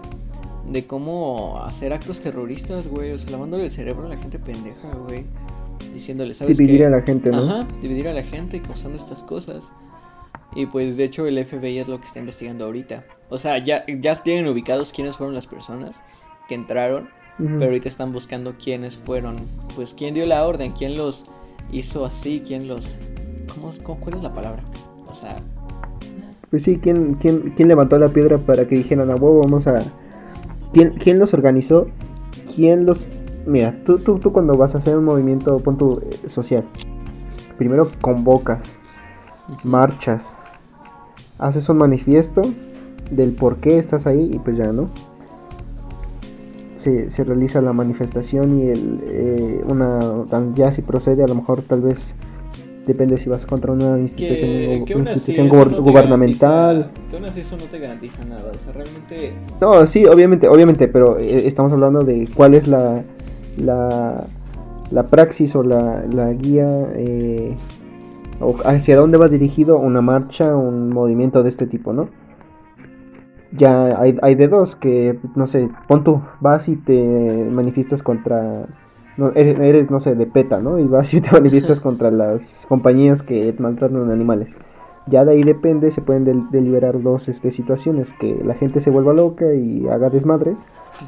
de 0.69 0.85
cómo 0.85 1.63
hacer 1.63 1.93
actos 1.93 2.19
terroristas, 2.19 2.87
güey, 2.87 3.11
o 3.11 3.19
sea, 3.19 3.31
lavándole 3.31 3.65
el 3.65 3.71
cerebro 3.71 4.05
a 4.05 4.09
la 4.09 4.17
gente 4.17 4.39
pendeja, 4.39 4.87
güey, 5.07 5.25
diciéndole, 5.93 6.33
¿sabes 6.33 6.57
Dividir 6.57 6.85
a 6.85 6.89
la 6.89 7.01
gente, 7.01 7.29
¿no? 7.29 7.43
Ajá, 7.43 7.67
dividir 7.81 8.07
a 8.07 8.13
la 8.13 8.23
gente 8.23 8.61
causando 8.61 8.97
estas 8.97 9.19
cosas. 9.23 9.71
Y 10.55 10.67
pues 10.67 10.95
de 10.95 11.03
hecho 11.03 11.27
el 11.27 11.43
FBI 11.43 11.79
es 11.79 11.87
lo 11.87 11.99
que 11.99 12.07
está 12.07 12.19
investigando 12.19 12.65
ahorita. 12.65 13.03
O 13.29 13.37
sea, 13.37 13.57
ya, 13.57 13.83
ya 13.87 14.15
tienen 14.23 14.47
ubicados 14.47 14.93
quiénes 14.93 15.17
fueron 15.17 15.35
las 15.35 15.47
personas 15.47 16.01
que 16.47 16.55
entraron, 16.55 17.09
pero 17.37 17.65
ahorita 17.65 17.89
están 17.89 18.13
buscando 18.13 18.55
quiénes 18.57 18.95
fueron, 18.95 19.35
pues 19.75 19.93
quién 19.93 20.13
dio 20.13 20.25
la 20.25 20.47
orden, 20.47 20.71
quién 20.71 20.95
los 20.95 21.25
hizo 21.71 22.05
así, 22.05 22.41
quién 22.45 22.69
los... 22.69 22.97
¿Cómo, 23.53 23.73
cómo 23.83 23.99
cuál 23.99 24.15
es 24.17 24.23
la 24.23 24.33
palabra? 24.33 24.63
Sea... 25.25 25.37
Pues 26.49 26.63
sí, 26.63 26.79
¿quién, 26.81 27.15
quién, 27.15 27.53
quién 27.55 27.67
levantó 27.67 27.97
la 27.97 28.07
piedra 28.07 28.37
para 28.37 28.67
que 28.67 28.75
dijeran 28.75 29.11
a 29.11 29.15
huevo, 29.15 29.39
vamos 29.39 29.67
a... 29.67 29.83
¿Quién, 30.73 30.91
¿Quién 30.91 31.19
los 31.19 31.33
organizó? 31.33 31.87
¿Quién 32.55 32.85
los... 32.85 33.07
Mira, 33.45 33.75
tú, 33.85 33.99
tú, 33.99 34.19
tú 34.19 34.31
cuando 34.31 34.57
vas 34.57 34.75
a 34.75 34.77
hacer 34.77 34.97
un 34.97 35.05
movimiento 35.05 35.59
punto, 35.59 36.01
eh, 36.01 36.29
social, 36.29 36.63
primero 37.57 37.91
convocas, 38.01 38.79
marchas, 39.63 40.35
haces 41.37 41.67
un 41.69 41.77
manifiesto 41.77 42.41
del 43.11 43.31
por 43.33 43.57
qué 43.57 43.77
estás 43.77 44.07
ahí 44.07 44.31
y 44.33 44.39
pues 44.39 44.57
ya, 44.57 44.71
¿no? 44.71 44.89
Se, 46.75 47.11
se 47.11 47.23
realiza 47.23 47.61
la 47.61 47.73
manifestación 47.73 48.59
y 48.59 48.67
el, 48.69 48.99
eh, 49.05 49.63
una, 49.67 49.99
ya 50.55 50.71
si 50.71 50.81
procede 50.81 51.23
a 51.23 51.27
lo 51.27 51.35
mejor 51.35 51.61
tal 51.61 51.81
vez 51.81 52.13
depende 52.85 53.17
si 53.17 53.29
vas 53.29 53.45
contra 53.45 53.71
una 53.71 53.99
institución, 53.99 55.49
gubernamental. 55.49 56.91
que 57.09 57.15
aún 57.15 57.25
así 57.25 57.41
eso 57.41 57.57
no 57.57 57.65
te 57.65 57.79
garantiza 57.79 58.23
nada, 58.25 58.51
o 58.51 58.57
sea, 58.63 58.73
realmente... 58.73 59.33
No, 59.59 59.85
sí, 59.85 60.05
obviamente, 60.05 60.47
obviamente, 60.47 60.87
pero 60.87 61.17
eh, 61.19 61.47
estamos 61.47 61.73
hablando 61.73 62.01
de 62.01 62.29
cuál 62.33 62.53
es 62.53 62.67
la, 62.67 63.01
la, 63.57 64.25
la 64.91 65.07
praxis 65.07 65.55
o 65.55 65.63
la, 65.63 66.03
la 66.11 66.31
guía, 66.33 66.69
eh, 66.95 67.55
o 68.39 68.55
hacia 68.65 68.95
dónde 68.95 69.17
va 69.17 69.27
dirigido 69.27 69.77
una 69.77 70.01
marcha, 70.01 70.55
un 70.55 70.89
movimiento 70.89 71.43
de 71.43 71.49
este 71.49 71.67
tipo, 71.67 71.93
¿no? 71.93 72.09
Ya 73.51 73.99
hay, 73.99 74.17
hay 74.21 74.35
de 74.35 74.47
dos, 74.47 74.75
que, 74.75 75.17
no 75.35 75.47
sé, 75.47 75.69
pon 75.87 76.03
tú, 76.03 76.21
vas 76.41 76.67
y 76.67 76.75
te 76.75 77.47
manifiestas 77.49 78.03
contra 78.03 78.67
no, 79.17 79.31
eres, 79.35 79.91
no 79.91 79.99
sé, 79.99 80.15
de 80.15 80.25
PETA, 80.25 80.59
¿no? 80.59 80.79
Y 80.79 80.85
vas 80.85 81.13
y 81.13 81.21
te 81.21 81.31
manifiestas 81.33 81.79
contra 81.79 82.11
las 82.11 82.65
compañías 82.67 83.23
que 83.23 83.53
maltratan 83.57 84.11
animales. 84.11 84.55
Ya 85.07 85.23
de 85.23 85.33
ahí 85.33 85.43
depende, 85.43 85.91
se 85.91 86.01
pueden 86.01 86.49
deliberar 86.49 87.01
dos 87.01 87.29
este, 87.29 87.51
situaciones, 87.51 88.11
que 88.13 88.41
la 88.43 88.55
gente 88.55 88.81
se 88.81 88.89
vuelva 88.89 89.13
loca 89.13 89.53
y 89.53 89.87
haga 89.87 90.09
desmadres, 90.09 90.57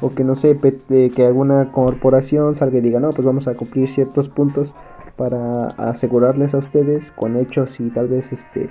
o 0.00 0.14
que 0.14 0.22
no 0.22 0.36
sé, 0.36 0.56
que 0.88 1.26
alguna 1.26 1.72
corporación 1.72 2.54
salga 2.54 2.78
y 2.78 2.80
diga, 2.80 3.00
no, 3.00 3.10
pues 3.10 3.24
vamos 3.24 3.48
a 3.48 3.54
cumplir 3.54 3.88
ciertos 3.88 4.28
puntos 4.28 4.72
para 5.16 5.66
asegurarles 5.70 6.54
a 6.54 6.58
ustedes 6.58 7.10
con 7.10 7.36
hechos 7.36 7.80
y 7.80 7.90
tal 7.90 8.06
vez, 8.06 8.32
este, 8.32 8.70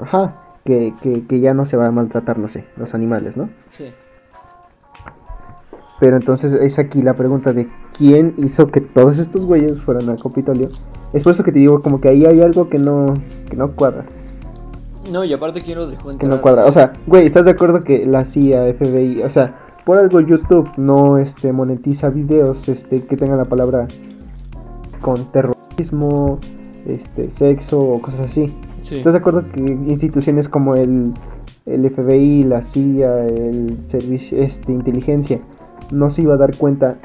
ajá, 0.00 0.36
que, 0.64 0.94
que, 1.02 1.26
que 1.26 1.40
ya 1.40 1.52
no 1.52 1.66
se 1.66 1.76
va 1.76 1.86
a 1.86 1.90
maltratar, 1.90 2.38
no 2.38 2.48
sé, 2.48 2.64
los 2.78 2.94
animales, 2.94 3.36
¿no? 3.36 3.50
Sí. 3.68 3.92
Pero 6.00 6.16
entonces 6.16 6.54
es 6.54 6.78
aquí 6.78 7.02
la 7.02 7.14
pregunta 7.14 7.52
de 7.52 7.68
quién 7.96 8.34
hizo 8.38 8.68
que 8.68 8.80
todos 8.80 9.18
estos 9.18 9.44
güeyes 9.44 9.78
fueran 9.78 10.08
al 10.08 10.20
Capitolio. 10.20 10.68
Es 11.12 11.22
por 11.22 11.32
eso 11.32 11.44
que 11.44 11.52
te 11.52 11.58
digo, 11.58 11.82
como 11.82 12.00
que 12.00 12.08
ahí 12.08 12.24
hay 12.24 12.40
algo 12.40 12.70
que 12.70 12.78
no, 12.78 13.14
que 13.48 13.56
no 13.56 13.72
cuadra. 13.72 14.06
No, 15.12 15.24
y 15.24 15.32
aparte 15.32 15.60
quién 15.60 15.78
los 15.78 15.90
dejó 15.90 16.10
entrar. 16.10 16.30
Que 16.30 16.36
no 16.36 16.40
cuadra. 16.40 16.64
O 16.64 16.72
sea, 16.72 16.94
güey, 17.06 17.26
¿estás 17.26 17.44
de 17.44 17.50
acuerdo 17.50 17.84
que 17.84 18.06
la 18.06 18.24
CIA, 18.24 18.72
FBI, 18.72 19.22
o 19.22 19.30
sea, 19.30 19.58
por 19.84 19.98
algo 19.98 20.20
YouTube 20.20 20.70
no 20.78 21.18
este 21.18 21.52
monetiza 21.52 22.08
videos 22.08 22.66
este 22.68 23.04
que 23.04 23.16
tengan 23.16 23.36
la 23.36 23.44
palabra 23.44 23.86
con 25.02 25.26
terrorismo, 25.32 26.38
este, 26.86 27.30
sexo 27.30 27.78
o 27.82 28.00
cosas 28.00 28.20
así. 28.20 28.54
¿Estás 28.90 29.12
de 29.12 29.18
acuerdo 29.18 29.44
que 29.52 29.60
instituciones 29.60 30.48
como 30.48 30.74
el, 30.74 31.12
el 31.66 31.90
FBI, 31.90 32.44
la 32.44 32.62
CIA, 32.62 33.26
el 33.26 33.78
servicio 33.82 34.38
este, 34.38 34.72
inteligencia 34.72 35.40
no 35.90 36.10
se 36.10 36.22
iba 36.22 36.34
a 36.34 36.36
dar 36.36 36.56
cuenta 36.56 36.96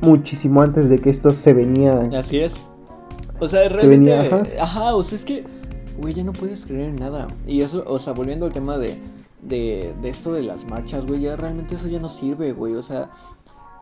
muchísimo 0.00 0.62
antes 0.62 0.88
de 0.88 0.98
que 0.98 1.10
esto 1.10 1.30
se 1.30 1.52
venía? 1.52 2.02
Así 2.16 2.40
es. 2.40 2.56
O 3.40 3.48
sea, 3.48 3.68
realmente. 3.68 4.12
ajá. 4.60 4.94
o 4.94 5.02
sea, 5.02 5.18
es 5.18 5.24
que, 5.24 5.44
güey, 5.98 6.14
ya 6.14 6.24
no 6.24 6.32
puedes 6.32 6.66
creer 6.66 6.90
en 6.90 6.96
nada. 6.96 7.26
Y 7.46 7.62
eso, 7.62 7.84
o 7.86 7.98
sea, 7.98 8.12
volviendo 8.12 8.46
al 8.46 8.52
tema 8.52 8.78
de, 8.78 8.98
de, 9.42 9.94
de 10.00 10.08
esto 10.08 10.32
de 10.32 10.42
las 10.42 10.64
marchas, 10.66 11.04
güey, 11.06 11.20
ya 11.20 11.36
realmente 11.36 11.74
eso 11.74 11.88
ya 11.88 11.98
no 11.98 12.08
sirve, 12.08 12.52
güey. 12.52 12.74
O 12.74 12.82
sea, 12.82 13.10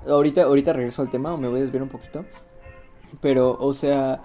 ahorita, 0.07 0.45
ahorita 0.45 0.73
regreso 0.73 1.03
al 1.03 1.11
tema 1.11 1.35
o 1.35 1.37
me 1.37 1.49
voy 1.49 1.59
a 1.59 1.63
desviar 1.63 1.83
un 1.83 1.89
poquito. 1.89 2.25
Pero, 3.21 3.59
o 3.61 3.75
sea, 3.75 4.23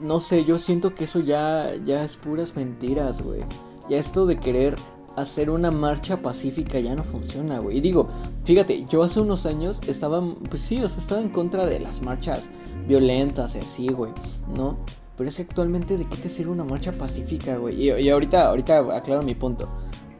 no 0.00 0.20
sé, 0.20 0.44
yo 0.44 0.58
siento 0.58 0.94
que 0.94 1.04
eso 1.04 1.20
ya, 1.20 1.74
ya 1.84 2.04
es 2.04 2.16
puras 2.16 2.56
mentiras, 2.56 3.22
güey. 3.22 3.42
Ya 3.88 3.98
esto 3.98 4.26
de 4.26 4.38
querer 4.38 4.76
hacer 5.20 5.50
una 5.50 5.70
marcha 5.70 6.22
pacífica 6.22 6.78
ya 6.80 6.94
no 6.94 7.04
funciona, 7.04 7.58
güey. 7.58 7.78
Y 7.78 7.80
digo, 7.80 8.08
fíjate, 8.44 8.86
yo 8.88 9.02
hace 9.02 9.20
unos 9.20 9.46
años 9.46 9.80
estaba, 9.86 10.22
pues 10.48 10.62
sí, 10.62 10.82
o 10.82 10.88
sea, 10.88 10.98
estaba 10.98 11.20
en 11.20 11.30
contra 11.30 11.66
de 11.66 11.80
las 11.80 12.02
marchas 12.02 12.48
violentas 12.86 13.54
y 13.56 13.58
así, 13.58 13.88
güey, 13.88 14.12
¿no? 14.54 14.78
Pero 15.16 15.28
es 15.28 15.36
que 15.36 15.42
actualmente, 15.42 15.98
¿de 15.98 16.06
qué 16.06 16.16
te 16.16 16.28
sirve 16.28 16.52
una 16.52 16.64
marcha 16.64 16.92
pacífica, 16.92 17.56
güey? 17.56 17.88
Y, 17.88 17.90
y, 17.90 18.08
ahorita, 18.08 18.46
ahorita 18.48 18.96
aclaro 18.96 19.22
mi 19.22 19.34
punto. 19.34 19.68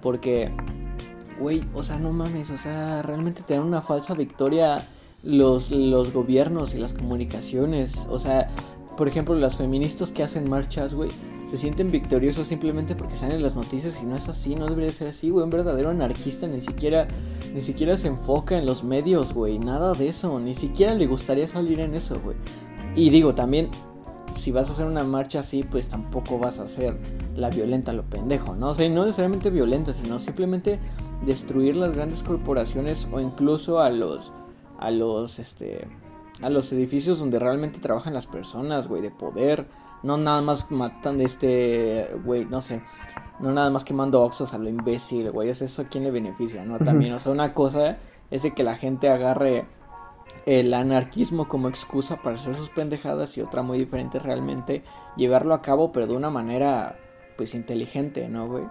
Porque, 0.03 0.51
güey, 1.39 1.63
o 1.75 1.83
sea, 1.83 1.99
no 1.99 2.13
mames, 2.13 2.51
o 2.51 2.57
sea, 2.57 3.03
realmente 3.03 3.43
te 3.43 3.55
dan 3.55 3.63
una 3.63 3.81
falsa 3.81 4.15
victoria 4.15 4.85
los, 5.23 5.71
los 5.71 6.13
gobiernos 6.13 6.75
y 6.75 6.79
las 6.79 6.95
comunicaciones. 6.95 8.07
O 8.11 8.19
sea, 8.19 8.49
por 8.97 9.09
ejemplo, 9.09 9.35
las 9.37 9.57
feministas 9.57 10.11
que 10.11 10.25
hacen 10.25 10.51
marchas, 10.51 10.95
güey, 10.95 11.11
se 11.51 11.57
sienten 11.57 11.91
victoriosos 11.91 12.47
simplemente 12.47 12.95
porque 12.95 13.17
salen 13.17 13.37
en 13.37 13.43
las 13.43 13.55
noticias 13.55 13.99
y 14.03 14.07
no 14.07 14.17
es 14.17 14.29
así, 14.29 14.55
no 14.55 14.67
debería 14.67 14.93
ser 14.93 15.09
así, 15.09 15.31
güey. 15.31 15.45
Un 15.45 15.51
verdadero 15.51 15.91
anarquista 15.91 16.47
ni 16.47 16.61
siquiera, 16.61 17.09
ni 17.55 17.63
siquiera 17.63 17.97
se 17.97 18.09
enfoca 18.09 18.59
en 18.59 18.67
los 18.67 18.85
medios, 18.85 19.33
güey. 19.33 19.59
Nada 19.59 19.95
de 19.95 20.09
eso, 20.09 20.39
ni 20.41 20.55
siquiera 20.55 20.95
le 20.95 21.07
gustaría 21.07 21.49
salir 21.49 21.81
en 21.81 21.95
eso, 21.95 22.21
güey. 22.21 22.37
Y 22.95 23.11
digo, 23.11 23.35
también, 23.35 23.71
si 24.35 24.53
vas 24.53 24.69
a 24.69 24.73
hacer 24.73 24.87
una 24.87 25.05
marcha 25.05 25.41
así, 25.41 25.63
pues 25.63 25.89
tampoco 25.89 26.39
vas 26.39 26.59
a 26.59 26.65
hacer 26.65 26.99
la 27.35 27.49
violenta, 27.49 27.93
lo 27.93 28.03
pendejo, 28.03 28.55
¿no? 28.55 28.71
O 28.71 28.75
sea, 28.75 28.89
no 28.89 29.05
necesariamente 29.05 29.51
violenta, 29.51 29.95
sino 29.95 30.19
simplemente 30.19 30.79
destruir 31.25 31.77
las 31.77 31.95
grandes 31.95 32.23
corporaciones 32.23 33.09
o 33.11 33.21
incluso 33.21 33.81
a 33.81 33.91
los, 33.91 34.33
a 34.79 34.91
los, 34.91 35.39
este 35.39 35.87
a 36.43 36.51
los 36.51 36.73
edificios 36.73 37.19
donde 37.19 37.39
realmente 37.39 37.81
trabajan 37.81 38.15
las 38.15 38.27
personas, 38.27 38.87
güey, 38.87 39.03
de 39.03 39.11
poder. 39.11 39.67
No 40.03 40.17
nada 40.17 40.41
más 40.43 40.71
matan 40.71 41.19
de 41.19 41.25
este, 41.25 42.15
güey, 42.25 42.45
no 42.45 42.63
sé. 42.63 42.81
No 43.41 43.53
nada 43.53 43.71
más 43.71 43.85
quemando 43.85 44.23
oxos 44.23 44.55
a 44.55 44.59
lo 44.59 44.69
imbécil, 44.69 45.31
güey. 45.31 45.51
Es 45.51 45.63
eso 45.63 45.83
a 45.83 45.85
quién 45.87 46.05
le 46.05 46.11
beneficia, 46.11 46.65
¿no? 46.65 46.79
También, 46.79 47.13
o 47.13 47.19
sea, 47.19 47.33
una 47.33 47.55
cosa 47.55 47.99
es 48.31 48.43
de 48.43 48.53
que 48.53 48.63
la 48.63 48.77
gente 48.77 49.09
agarre 49.09 49.67
el 50.47 50.73
anarquismo 50.73 51.47
como 51.47 51.69
excusa 51.69 52.17
para 52.17 52.37
hacer 52.37 52.55
sus 52.55 52.71
pendejadas 52.71 53.37
y 53.37 53.43
otra 53.43 53.63
muy 53.63 53.79
diferente 53.79 54.19
realmente 54.19 54.83
llevarlo 55.17 55.55
a 55.55 55.63
cabo, 55.63 55.93
pero 55.93 56.07
de 56.07 56.17
una 56.17 56.31
manera, 56.31 56.97
pues, 57.37 57.55
inteligente, 57.55 58.29
¿no, 58.29 58.49
güey? 58.49 58.65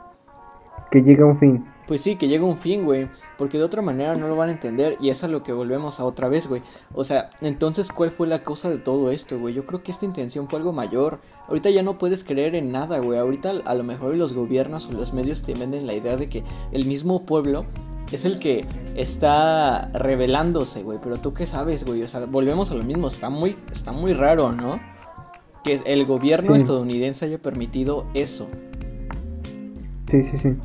Que 0.92 1.02
llegue 1.02 1.22
a 1.22 1.26
un 1.26 1.38
fin. 1.38 1.66
Pues 1.88 2.02
sí, 2.02 2.18
que 2.18 2.28
llegue 2.28 2.44
un 2.44 2.58
fin, 2.58 2.84
güey. 2.84 3.08
Porque 3.38 3.58
de 3.58 3.64
otra 3.64 3.82
manera 3.82 4.16
no 4.16 4.28
lo 4.28 4.36
van 4.36 4.50
a 4.50 4.52
entender. 4.52 4.98
Y 5.00 5.10
es 5.10 5.24
a 5.24 5.28
lo 5.28 5.42
que 5.42 5.54
volvemos 5.54 6.00
a 6.00 6.06
otra 6.06 6.28
vez, 6.28 6.48
güey. 6.48 6.62
O 6.94 7.04
sea, 7.06 7.30
entonces, 7.42 7.92
¿cuál 7.92 8.12
fue 8.12 8.28
la 8.28 8.44
causa 8.44 8.70
de 8.70 8.78
todo 8.78 9.10
esto, 9.10 9.40
güey? 9.40 9.54
Yo 9.54 9.66
creo 9.66 9.84
que 9.84 9.92
esta 9.92 10.06
intención 10.06 10.50
fue 10.50 10.60
algo 10.60 10.74
mayor. 10.74 11.20
Ahorita 11.48 11.70
ya 11.70 11.84
no 11.84 11.98
puedes 11.98 12.26
creer 12.26 12.56
en 12.56 12.74
nada, 12.74 13.00
güey. 13.00 13.18
Ahorita 13.18 13.52
a 13.66 13.74
lo 13.74 13.84
mejor 13.84 14.16
los 14.16 14.34
gobiernos 14.34 14.88
o 14.88 14.92
los 14.92 15.14
medios 15.14 15.44
te 15.44 15.54
venden 15.54 15.88
la 15.88 15.94
idea 15.94 16.18
de 16.18 16.28
que 16.28 16.44
el 16.74 16.86
mismo 16.86 17.26
pueblo 17.26 17.66
es 18.12 18.26
el 18.26 18.40
que 18.40 18.66
está 18.96 19.90
revelándose, 19.94 20.84
güey. 20.84 21.00
Pero 21.02 21.18
tú 21.18 21.34
qué 21.34 21.48
sabes, 21.48 21.86
güey. 21.86 22.04
O 22.04 22.08
sea, 22.10 22.26
volvemos 22.26 22.70
a 22.72 22.76
lo 22.76 22.84
mismo. 22.84 23.08
Está 23.08 23.30
muy, 23.30 23.56
está 23.72 23.94
muy 23.94 24.14
raro, 24.14 24.52
¿no? 24.52 24.80
Que 25.64 25.82
el 25.86 26.06
gobierno 26.06 26.56
estadounidense 26.56 27.26
haya 27.26 27.38
permitido 27.38 28.06
eso. 28.14 28.48
Sí, 30.10 30.24
sí, 30.24 30.38
sí. 30.38 30.58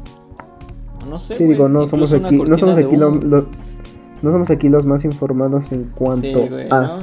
No 1.09 1.19
sé. 1.19 1.37
Sí, 1.37 1.45
digo, 1.45 1.69
no 1.69 1.87
somos 1.87 2.13
aquí, 2.13 2.37
no 2.37 2.59
somos 2.59 2.79
aquí, 2.79 2.97
no 2.97 4.31
somos 4.33 4.51
aquí 4.51 4.69
los 4.69 4.87
más 4.87 5.05
informados 5.05 5.71
en 5.73 5.91
cuanto 5.95 6.49
a. 6.71 7.01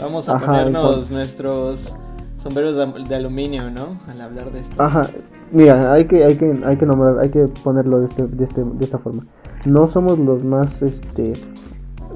Vamos 0.00 0.28
a 0.28 0.38
ponernos 0.38 1.10
nuestros 1.10 1.94
sombreros 2.42 2.76
de, 3.08 3.14
aluminio, 3.14 3.70
¿no? 3.70 3.98
Al 4.08 4.20
hablar 4.20 4.52
de 4.52 4.60
esto. 4.60 4.82
Ajá. 4.82 5.08
Mira, 5.52 5.92
hay 5.92 6.04
que, 6.04 6.24
hay 6.24 6.36
que, 6.36 6.60
hay 6.64 6.76
que 6.76 6.86
nombrar, 6.86 7.18
hay 7.18 7.30
que 7.30 7.46
ponerlo 7.62 8.00
de, 8.00 8.06
este, 8.06 8.26
de, 8.26 8.44
este, 8.44 8.62
de 8.62 8.84
esta 8.84 8.98
forma. 8.98 9.22
No 9.64 9.86
somos 9.86 10.18
los 10.18 10.44
más, 10.44 10.82
este, 10.82 11.32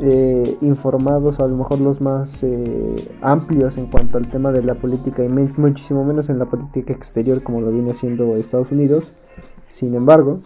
eh, 0.03 0.57
informados, 0.62 1.39
o 1.39 1.45
a 1.45 1.49
lo 1.49 1.57
mejor 1.57 1.81
los 1.81 2.00
más 2.00 2.43
eh, 2.43 3.09
amplios 3.21 3.77
en 3.77 3.87
cuanto 3.87 4.19
al 4.19 4.27
tema 4.27 4.50
de 4.50 4.62
la 4.62 4.75
política 4.75 5.23
y 5.23 5.29
muchísimo 5.29 6.05
menos 6.05 6.31
en 6.31 6.39
la 6.39 6.47
política 6.47 6.93
exterior 6.93 7.43
como 7.43 7.61
lo 7.61 7.71
viene 7.71 7.91
haciendo 7.91 8.37
Estados 8.37 8.73
Unidos. 8.73 9.12
Sin 9.69 9.95
embargo, 9.95 10.41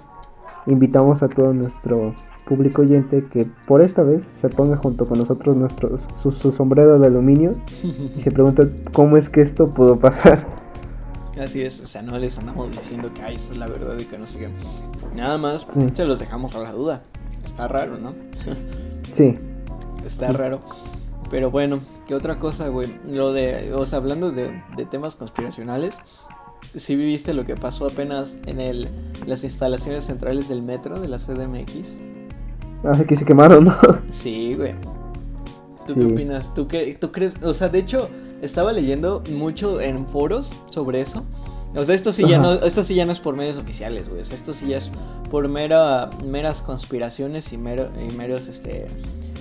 invitamos 0.67 1.23
a 1.23 1.29
todo 1.29 1.53
nuestro 1.53 2.15
público 2.47 2.83
oyente 2.83 3.25
que 3.33 3.47
por 3.67 3.81
esta 3.81 4.03
vez 4.03 4.27
se 4.27 4.49
ponga 4.49 4.77
junto 4.77 5.07
con 5.07 5.19
nosotros 5.19 5.57
nuestros, 5.57 6.07
su, 6.21 6.31
sombrero 6.53 6.99
de 6.99 7.07
aluminio 7.07 7.55
y 8.17 8.21
se 8.21 8.31
pregunta 8.31 8.65
cómo 8.93 9.17
es 9.17 9.29
que 9.29 9.41
esto 9.41 9.73
pudo 9.73 9.99
pasar. 9.99 10.47
Así 11.41 11.63
es, 11.63 11.81
o 11.81 11.87
sea, 11.87 12.01
no 12.03 12.17
les 12.19 12.39
andamos 12.39 12.71
diciendo 12.71 13.11
que 13.13 13.23
ay, 13.23 13.37
esa 13.37 13.53
es 13.53 13.59
la 13.59 13.67
verdad 13.67 13.99
y 13.99 14.05
que 14.05 14.19
no 14.19 14.27
sé 14.27 14.39
qué. 14.39 14.49
Nada 15.17 15.37
más 15.37 15.67
se 15.95 16.05
los 16.05 16.19
dejamos 16.19 16.55
a 16.55 16.61
la 16.61 16.73
duda. 16.73 17.03
Está 17.45 17.67
raro, 17.67 17.99
¿no? 17.99 18.13
sí. 19.13 19.37
Está 20.07 20.31
raro. 20.33 20.61
Pero 21.31 21.51
bueno, 21.51 21.81
¿qué 22.07 22.15
otra 22.15 22.39
cosa, 22.39 22.69
güey? 22.69 22.89
Lo 23.07 23.33
de, 23.33 23.73
o 23.75 23.85
sea, 23.87 23.99
hablando 23.99 24.31
de, 24.31 24.63
de 24.77 24.87
temas 24.87 25.17
conspiracionales, 25.17 25.97
si 26.77 26.97
viviste 26.97 27.35
lo 27.35 27.45
que 27.45 27.57
pasó 27.57 27.87
apenas 27.87 28.37
en 28.47 28.61
el, 28.61 28.89
las 29.27 29.45
instalaciones 29.45 30.05
centrales 30.05 30.49
del 30.49 30.63
metro 30.63 31.01
de 31.01 31.09
la 31.09 31.19
CDMX. 31.19 31.89
Ah, 32.85 33.03
que 33.07 33.17
se 33.17 33.25
quemaron, 33.25 33.65
¿no? 33.65 33.77
Sí, 34.13 34.55
güey. 34.55 34.75
¿Tú 35.87 35.95
qué 35.95 36.05
opinas? 36.05 36.55
¿Tú 36.55 36.67
qué 36.67 36.97
tú 36.99 37.13
crees? 37.13 37.35
O 37.43 37.53
sea, 37.53 37.69
de 37.69 37.79
hecho, 37.79 38.09
estaba 38.43 38.73
leyendo 38.73 39.23
mucho 39.31 39.81
en 39.81 40.07
foros 40.07 40.53
sobre 40.71 41.01
eso. 41.01 41.25
O 41.77 41.85
sea, 41.85 41.95
esto 41.95 42.13
sí 42.13 42.27
ya 42.29 42.39
no, 42.39 42.53
esto 42.53 42.85
sí 42.85 42.95
ya 42.95 43.05
no 43.05 43.13
es 43.13 43.21
por 43.21 43.37
medios 43.37 43.57
oficiales, 43.57 44.09
güey. 44.09 44.23
O 44.23 44.25
sea, 44.25 44.37
esto 44.37 44.55
sí 44.55 44.69
ya 44.69 44.79
es 44.79 44.91
por 45.31 45.49
mera, 45.49 46.09
meras 46.25 46.63
conspiraciones 46.63 47.53
y, 47.53 47.59
mero, 47.59 47.89
y 48.01 48.15
meros, 48.15 48.47
este, 48.47 48.87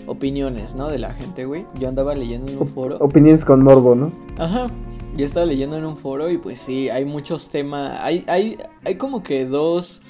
opiniones, 0.08 0.74
¿no? 0.74 0.88
De 0.88 0.98
la 0.98 1.13
gente, 1.13 1.46
güey. 1.46 1.65
Yo 1.80 1.88
andaba 1.88 2.15
leyendo 2.15 2.51
en 2.51 2.58
un 2.60 2.68
foro. 2.70 2.98
Opiniones 3.00 3.46
con 3.46 3.63
morbo, 3.63 3.94
¿no? 3.94 4.12
Ajá. 4.38 4.68
Yo 5.15 5.27
estaba 5.27 5.46
leyendo 5.46 5.77
en 5.77 5.86
un 5.86 5.96
foro 5.96 6.32
y 6.32 6.39
pues 6.39 6.60
sí, 6.60 6.89
hay 6.89 7.05
muchos 7.05 7.50
temas, 7.50 8.00
hay, 8.01 8.25
hay, 8.27 8.58
hay 8.84 8.96
como 8.96 9.22
que 9.22 9.46
dos, 9.46 10.01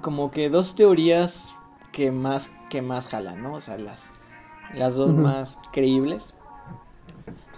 como 0.00 0.32
que 0.32 0.50
dos 0.50 0.74
teorías 0.74 1.54
que 1.92 2.10
más, 2.10 2.50
que 2.68 2.82
más 2.82 3.06
jalan, 3.06 3.44
¿no? 3.44 3.54
O 3.54 3.60
sea, 3.60 3.78
las, 3.78 4.06
las 4.74 4.96
dos 4.96 5.12
más 5.12 5.56
creíbles. 5.72 6.34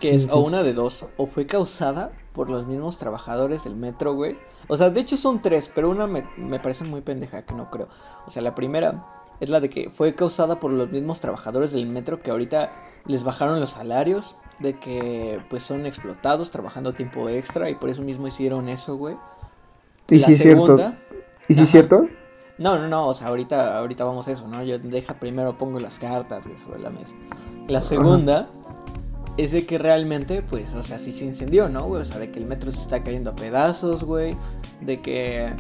Que 0.00 0.14
es 0.14 0.28
o 0.30 0.40
una 0.40 0.62
de 0.62 0.74
dos, 0.74 1.06
o 1.16 1.26
fue 1.26 1.46
causada 1.46 2.12
por 2.34 2.50
los 2.50 2.66
mismos 2.66 2.98
trabajadores 2.98 3.64
del 3.64 3.74
metro, 3.74 4.12
güey. 4.12 4.36
O 4.68 4.76
sea, 4.76 4.90
de 4.90 5.00
hecho 5.00 5.16
son 5.16 5.40
tres, 5.40 5.70
pero 5.74 5.88
una 5.88 6.06
me, 6.06 6.26
me 6.36 6.60
parece 6.60 6.84
muy 6.84 7.00
pendeja 7.00 7.46
que 7.46 7.54
no 7.54 7.70
creo. 7.70 7.88
O 8.26 8.30
sea, 8.30 8.42
la 8.42 8.54
primera 8.54 9.06
es 9.40 9.48
la 9.48 9.60
de 9.60 9.70
que 9.70 9.88
fue 9.88 10.14
causada 10.14 10.60
por 10.60 10.70
los 10.70 10.90
mismos 10.90 11.20
trabajadores 11.20 11.72
del 11.72 11.86
metro 11.86 12.20
que 12.20 12.30
ahorita 12.30 12.72
les 13.06 13.24
bajaron 13.24 13.60
los 13.60 13.70
salarios 13.70 14.36
de 14.58 14.78
que 14.78 15.40
pues 15.50 15.62
son 15.62 15.86
explotados 15.86 16.50
trabajando 16.50 16.92
tiempo 16.92 17.28
extra 17.28 17.70
y 17.70 17.74
por 17.74 17.90
eso 17.90 18.02
mismo 18.02 18.28
hicieron 18.28 18.68
eso, 18.68 18.96
güey. 18.96 19.16
¿Y 20.10 20.20
si 20.20 20.32
es 20.32 20.42
cierto? 20.42 20.94
¿Y 21.48 21.54
si 21.54 21.62
es 21.62 21.70
cierto? 21.70 22.08
No, 22.58 22.78
no, 22.78 22.88
no, 22.88 23.08
o 23.08 23.14
sea, 23.14 23.28
ahorita, 23.28 23.76
ahorita 23.78 24.04
vamos 24.04 24.28
a 24.28 24.32
eso, 24.32 24.48
¿no? 24.48 24.62
Yo 24.62 24.78
deja 24.78 25.14
primero 25.14 25.58
pongo 25.58 25.78
las 25.78 25.98
cartas 25.98 26.44
sobre 26.64 26.80
la 26.80 26.90
mesa. 26.90 27.14
La 27.68 27.82
segunda 27.82 28.48
es 29.36 29.52
de 29.52 29.66
que 29.66 29.76
realmente, 29.76 30.42
pues, 30.42 30.72
o 30.74 30.82
sea, 30.82 30.98
sí 30.98 31.12
se 31.12 31.26
incendió, 31.26 31.68
¿no, 31.68 31.84
güey? 31.84 32.00
O 32.00 32.04
sea, 32.04 32.18
de 32.18 32.30
que 32.30 32.38
el 32.38 32.46
metro 32.46 32.70
se 32.70 32.80
está 32.80 33.02
cayendo 33.02 33.30
a 33.30 33.34
pedazos, 33.34 34.04
güey. 34.04 34.34
De 34.80 35.00
que, 35.00 35.52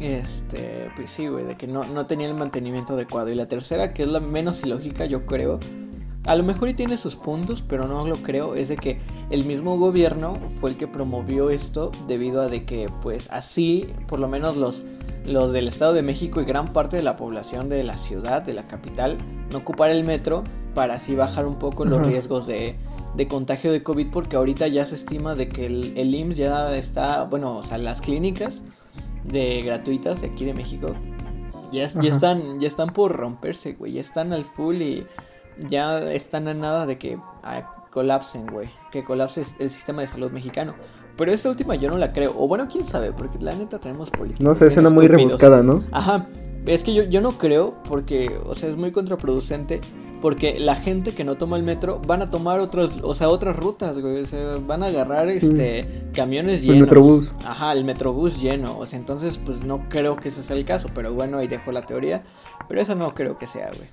este, 0.00 0.90
pues 0.96 1.10
sí, 1.10 1.28
güey, 1.28 1.46
de 1.46 1.56
que 1.56 1.66
no, 1.66 1.84
no 1.84 2.04
tenía 2.06 2.26
el 2.26 2.34
mantenimiento 2.34 2.92
adecuado. 2.92 3.30
Y 3.30 3.34
la 3.34 3.48
tercera, 3.48 3.94
que 3.94 4.02
es 4.02 4.08
la 4.08 4.20
menos 4.20 4.62
ilógica, 4.62 5.06
yo 5.06 5.24
creo, 5.24 5.58
a 6.26 6.34
lo 6.34 6.42
mejor 6.42 6.68
y 6.68 6.74
tiene 6.74 6.96
sus 6.96 7.16
puntos, 7.16 7.62
pero 7.66 7.86
no 7.86 8.06
lo 8.06 8.16
creo, 8.16 8.54
es 8.54 8.68
de 8.68 8.76
que 8.76 8.98
el 9.30 9.44
mismo 9.44 9.78
gobierno 9.78 10.36
fue 10.60 10.70
el 10.70 10.76
que 10.76 10.88
promovió 10.88 11.50
esto 11.50 11.92
debido 12.08 12.42
a 12.42 12.48
de 12.48 12.64
que 12.64 12.88
pues 13.02 13.28
así 13.30 13.88
por 14.08 14.18
lo 14.18 14.28
menos 14.28 14.56
los, 14.56 14.82
los 15.24 15.52
del 15.52 15.68
Estado 15.68 15.94
de 15.94 16.02
México 16.02 16.40
y 16.40 16.44
gran 16.44 16.72
parte 16.72 16.96
de 16.96 17.02
la 17.02 17.16
población 17.16 17.68
de 17.68 17.84
la 17.84 17.96
ciudad, 17.96 18.42
de 18.42 18.54
la 18.54 18.66
capital, 18.66 19.18
no 19.50 19.58
ocupar 19.58 19.90
el 19.90 20.04
metro 20.04 20.42
para 20.74 20.94
así 20.94 21.14
bajar 21.14 21.46
un 21.46 21.58
poco 21.58 21.84
los 21.84 22.06
riesgos 22.06 22.46
de, 22.46 22.74
de 23.16 23.28
contagio 23.28 23.72
de 23.72 23.82
COVID 23.82 24.08
porque 24.10 24.36
ahorita 24.36 24.66
ya 24.66 24.84
se 24.84 24.96
estima 24.96 25.34
de 25.34 25.48
que 25.48 25.66
el, 25.66 25.96
el 25.96 26.14
IMSS 26.14 26.36
ya 26.36 26.76
está, 26.76 27.24
bueno, 27.24 27.56
o 27.56 27.62
sea, 27.62 27.78
las 27.78 28.00
clínicas 28.00 28.62
de 29.24 29.62
gratuitas 29.62 30.20
de 30.20 30.28
aquí 30.28 30.44
de 30.44 30.54
México 30.54 30.94
ya, 31.72 31.88
ya 32.00 32.14
están 32.14 32.60
ya 32.60 32.68
están 32.68 32.90
por 32.90 33.12
romperse, 33.12 33.74
güey, 33.74 33.92
ya 33.92 34.00
están 34.00 34.32
al 34.32 34.44
full 34.44 34.76
y 34.76 35.06
ya 35.68 36.10
están 36.12 36.48
a 36.48 36.54
nada 36.54 36.86
de 36.86 36.98
que 36.98 37.18
ah, 37.42 37.86
colapsen, 37.90 38.46
güey, 38.46 38.68
que 38.90 39.04
colapse 39.04 39.44
el 39.58 39.70
sistema 39.70 40.02
de 40.02 40.08
salud 40.08 40.30
mexicano. 40.30 40.74
Pero 41.16 41.32
esta 41.32 41.48
última 41.48 41.74
yo 41.76 41.90
no 41.90 41.96
la 41.96 42.12
creo, 42.12 42.34
o 42.36 42.46
bueno, 42.46 42.68
quién 42.70 42.86
sabe, 42.86 43.12
porque 43.12 43.38
la 43.38 43.54
neta 43.54 43.78
tenemos 43.78 44.10
políticos. 44.10 44.44
No 44.44 44.54
sé, 44.54 44.70
suena 44.70 44.90
muy 44.90 45.08
rebuscada, 45.08 45.62
¿no? 45.62 45.82
Ajá, 45.92 46.26
es 46.66 46.82
que 46.82 46.92
yo, 46.92 47.04
yo 47.04 47.20
no 47.20 47.32
creo 47.38 47.74
porque, 47.88 48.38
o 48.44 48.54
sea, 48.54 48.68
es 48.68 48.76
muy 48.76 48.92
contraproducente 48.92 49.80
porque 50.20 50.58
la 50.58 50.76
gente 50.76 51.12
que 51.12 51.24
no 51.24 51.36
toma 51.36 51.56
el 51.56 51.62
metro 51.62 52.00
van 52.06 52.22
a 52.22 52.30
tomar 52.30 52.60
otros, 52.60 52.90
o 53.02 53.14
sea, 53.14 53.28
otras 53.28 53.56
rutas, 53.56 53.98
güey. 53.98 54.22
O 54.22 54.26
sea, 54.26 54.56
van 54.66 54.82
a 54.82 54.86
agarrar 54.86 55.28
este 55.28 55.86
camiones 56.14 56.62
llenos. 56.62 56.76
El 56.76 56.82
metrobús. 56.82 57.32
Ajá, 57.44 57.72
el 57.72 57.84
metrobús 57.84 58.40
lleno. 58.40 58.78
O 58.78 58.86
sea, 58.86 58.98
entonces, 58.98 59.38
pues 59.38 59.62
no 59.64 59.88
creo 59.88 60.16
que 60.16 60.30
ese 60.30 60.42
sea 60.42 60.56
el 60.56 60.64
caso. 60.64 60.88
Pero 60.94 61.12
bueno, 61.12 61.38
ahí 61.38 61.48
dejo 61.48 61.70
la 61.70 61.86
teoría. 61.86 62.24
Pero 62.68 62.80
eso 62.80 62.94
no 62.94 63.14
creo 63.14 63.38
que 63.38 63.46
sea, 63.46 63.68
güey. 63.68 63.88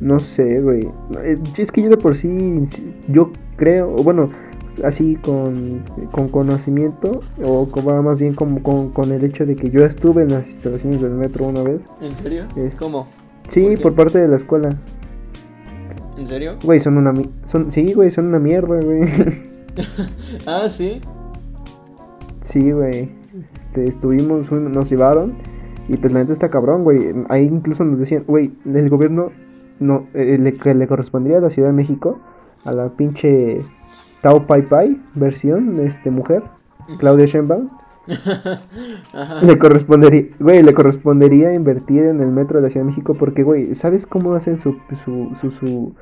No 0.00 0.18
sé, 0.18 0.60
güey. 0.60 0.88
Eh, 1.22 1.38
es 1.58 1.70
que 1.70 1.82
yo 1.82 1.90
de 1.90 1.96
por 1.96 2.16
sí, 2.16 2.64
yo 3.08 3.30
creo, 3.56 3.90
bueno, 3.96 4.30
así 4.82 5.16
con, 5.16 5.82
con 6.10 6.28
conocimiento, 6.28 7.20
o 7.42 7.68
como, 7.68 8.02
más 8.02 8.18
bien 8.18 8.34
como 8.34 8.62
con, 8.62 8.90
con, 8.90 9.12
el 9.12 9.24
hecho 9.24 9.44
de 9.44 9.56
que 9.56 9.70
yo 9.70 9.84
estuve 9.84 10.22
en 10.22 10.30
las 10.30 10.48
instalaciones 10.48 11.02
del 11.02 11.12
metro 11.12 11.46
una 11.46 11.62
vez. 11.62 11.82
¿En 12.00 12.16
serio? 12.16 12.46
¿Cómo? 12.78 13.08
Sí, 13.48 13.76
por, 13.82 13.94
parte 13.94 14.18
de 14.18 14.28
la 14.28 14.36
escuela. 14.36 14.70
¿En 16.16 16.26
serio? 16.26 16.56
Güey, 16.64 16.80
son 16.80 16.96
una 16.96 17.12
son 17.46 17.72
sí, 17.72 17.92
güey, 17.92 18.10
son 18.10 18.26
una 18.26 18.38
mierda, 18.38 18.80
güey. 18.80 19.02
ah, 20.46 20.68
sí. 20.68 21.00
Sí, 22.42 22.72
güey. 22.72 23.10
Este, 23.58 23.84
estuvimos, 23.84 24.50
nos 24.50 24.90
llevaron 24.90 25.34
y 25.88 25.96
pues 25.96 26.12
la 26.12 26.20
gente 26.20 26.32
está 26.32 26.48
cabrón, 26.48 26.84
güey. 26.84 27.12
Ahí 27.28 27.44
incluso 27.44 27.84
nos 27.84 27.98
decían, 27.98 28.24
güey, 28.26 28.52
el 28.64 28.88
gobierno 28.88 29.30
no 29.80 30.06
eh, 30.14 30.38
le, 30.38 30.74
le 30.74 30.86
correspondría 30.86 31.38
a 31.38 31.40
la 31.40 31.50
Ciudad 31.50 31.68
de 31.68 31.74
México 31.74 32.20
a 32.64 32.72
la 32.72 32.90
pinche 32.90 33.64
Tao 34.22 34.46
Pai 34.46 34.62
Pai 34.62 35.00
versión, 35.14 35.80
este 35.80 36.10
mujer, 36.10 36.42
Claudia 36.98 37.26
Sheinbaum. 37.26 37.70
Le 39.42 39.58
correspondería, 39.58 40.24
güey, 40.40 40.62
le 40.62 40.74
correspondería 40.74 41.54
invertir 41.54 42.04
en 42.04 42.20
el 42.20 42.28
metro 42.28 42.56
de 42.56 42.62
la 42.62 42.70
Ciudad 42.70 42.84
de 42.84 42.90
México 42.90 43.14
porque, 43.14 43.44
güey, 43.44 43.74
¿sabes 43.76 44.06
cómo 44.06 44.34
hacen 44.34 44.58
su, 44.58 44.78
su, 45.04 45.36
su, 45.40 45.50
su, 45.52 45.94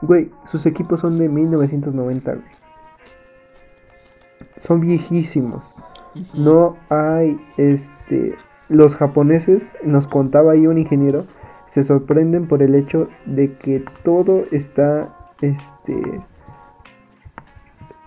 güey, 0.00 0.30
sus 0.46 0.64
equipos 0.64 1.00
son 1.00 1.18
de 1.18 1.28
1990, 1.28 2.32
güey. 2.32 2.44
Son 4.58 4.80
viejísimos. 4.80 5.62
No 6.32 6.76
hay, 6.88 7.38
este, 7.58 8.36
los 8.68 8.96
japoneses, 8.96 9.76
nos 9.84 10.06
contaba 10.06 10.52
ahí 10.52 10.66
un 10.66 10.78
ingeniero, 10.78 11.24
se 11.70 11.84
sorprenden 11.84 12.48
por 12.48 12.64
el 12.64 12.74
hecho 12.74 13.08
de 13.26 13.54
que 13.54 13.84
todo 14.02 14.42
está, 14.50 15.16
este, 15.40 16.20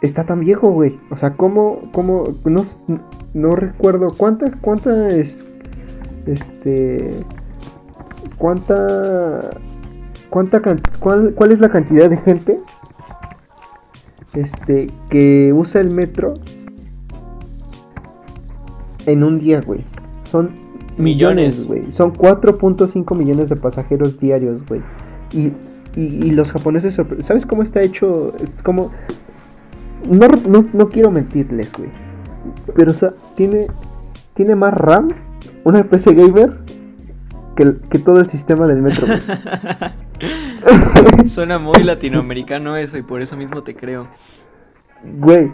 está 0.02 0.26
tan 0.26 0.41
viejo, 0.41 0.69
güey. 0.69 0.99
O 1.10 1.15
sea, 1.15 1.32
¿cómo, 1.32 1.89
cómo, 1.93 2.26
no, 2.43 2.63
no 3.34 3.56
recuerdo 3.56 4.10
cuánta, 4.17 4.52
cuánta 4.60 5.08
es, 5.08 5.45
este, 6.26 7.21
cuánta, 8.38 9.52
cuánta, 10.30 10.62
cuál, 10.99 11.34
cuál 11.34 11.52
es 11.54 11.62
la 11.62 11.69
cantidad 11.69 12.10
de 12.10 12.17
gente, 12.17 12.60
este, 14.34 14.88
que 15.10 15.54
usa 15.54 15.80
el 15.80 15.89
metro 15.89 16.34
en 19.06 19.23
un 19.23 19.39
día, 19.39 19.62
güey. 19.62 19.86
Son 20.26 20.62
millones, 20.97 21.65
güey. 21.65 21.91
Son 21.91 22.13
4.5 22.13 23.15
millones 23.15 23.49
de 23.49 23.56
pasajeros 23.56 24.19
diarios, 24.19 24.65
güey. 24.67 24.82
Y, 25.32 25.47
y, 25.99 26.27
y, 26.27 26.32
los 26.32 26.51
japoneses, 26.51 26.99
¿sabes 27.21 27.45
cómo 27.45 27.63
está 27.63 27.82
hecho? 27.82 28.34
Es 28.39 28.51
como 28.63 28.91
no, 30.10 30.27
no, 30.27 30.65
no 30.73 30.89
quiero 30.89 31.12
mentirles, 31.12 31.71
güey. 31.77 31.89
Pero, 32.75 32.91
o 32.91 32.93
sea, 32.93 33.13
tiene, 33.36 33.67
tiene 34.34 34.56
más 34.56 34.73
RAM 34.73 35.10
una 35.63 35.84
PC 35.84 36.13
gamer 36.13 36.60
que, 37.56 37.73
que 37.89 37.99
todo 37.99 38.19
el 38.19 38.27
sistema 38.27 38.67
del 38.67 38.82
metro. 38.82 39.08
Suena 41.27 41.60
muy 41.60 41.79
latinoamericano 41.84 42.77
eso 42.77 42.97
y 42.97 43.01
por 43.01 43.21
eso 43.21 43.38
mismo 43.38 43.63
te 43.63 43.75
creo. 43.75 44.08
Güey, 45.03 45.51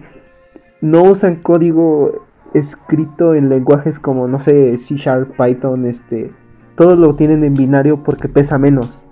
no 0.81 1.03
usan 1.03 1.37
código 1.37 2.27
escrito 2.53 3.35
en 3.35 3.49
lenguajes 3.49 3.99
como, 3.99 4.27
no 4.27 4.39
sé, 4.39 4.77
C 4.77 4.95
Sharp, 4.95 5.35
Python, 5.37 5.85
este. 5.85 6.31
Todo 6.75 6.95
lo 6.95 7.15
tienen 7.15 7.43
en 7.43 7.53
binario 7.53 8.03
porque 8.03 8.29
pesa 8.29 8.57
menos. 8.57 9.03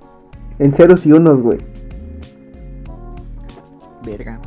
En 0.60 0.73
ceros 0.73 1.06
y 1.06 1.12
unos, 1.12 1.41
güey. 1.41 1.60
Verga. 4.06 4.39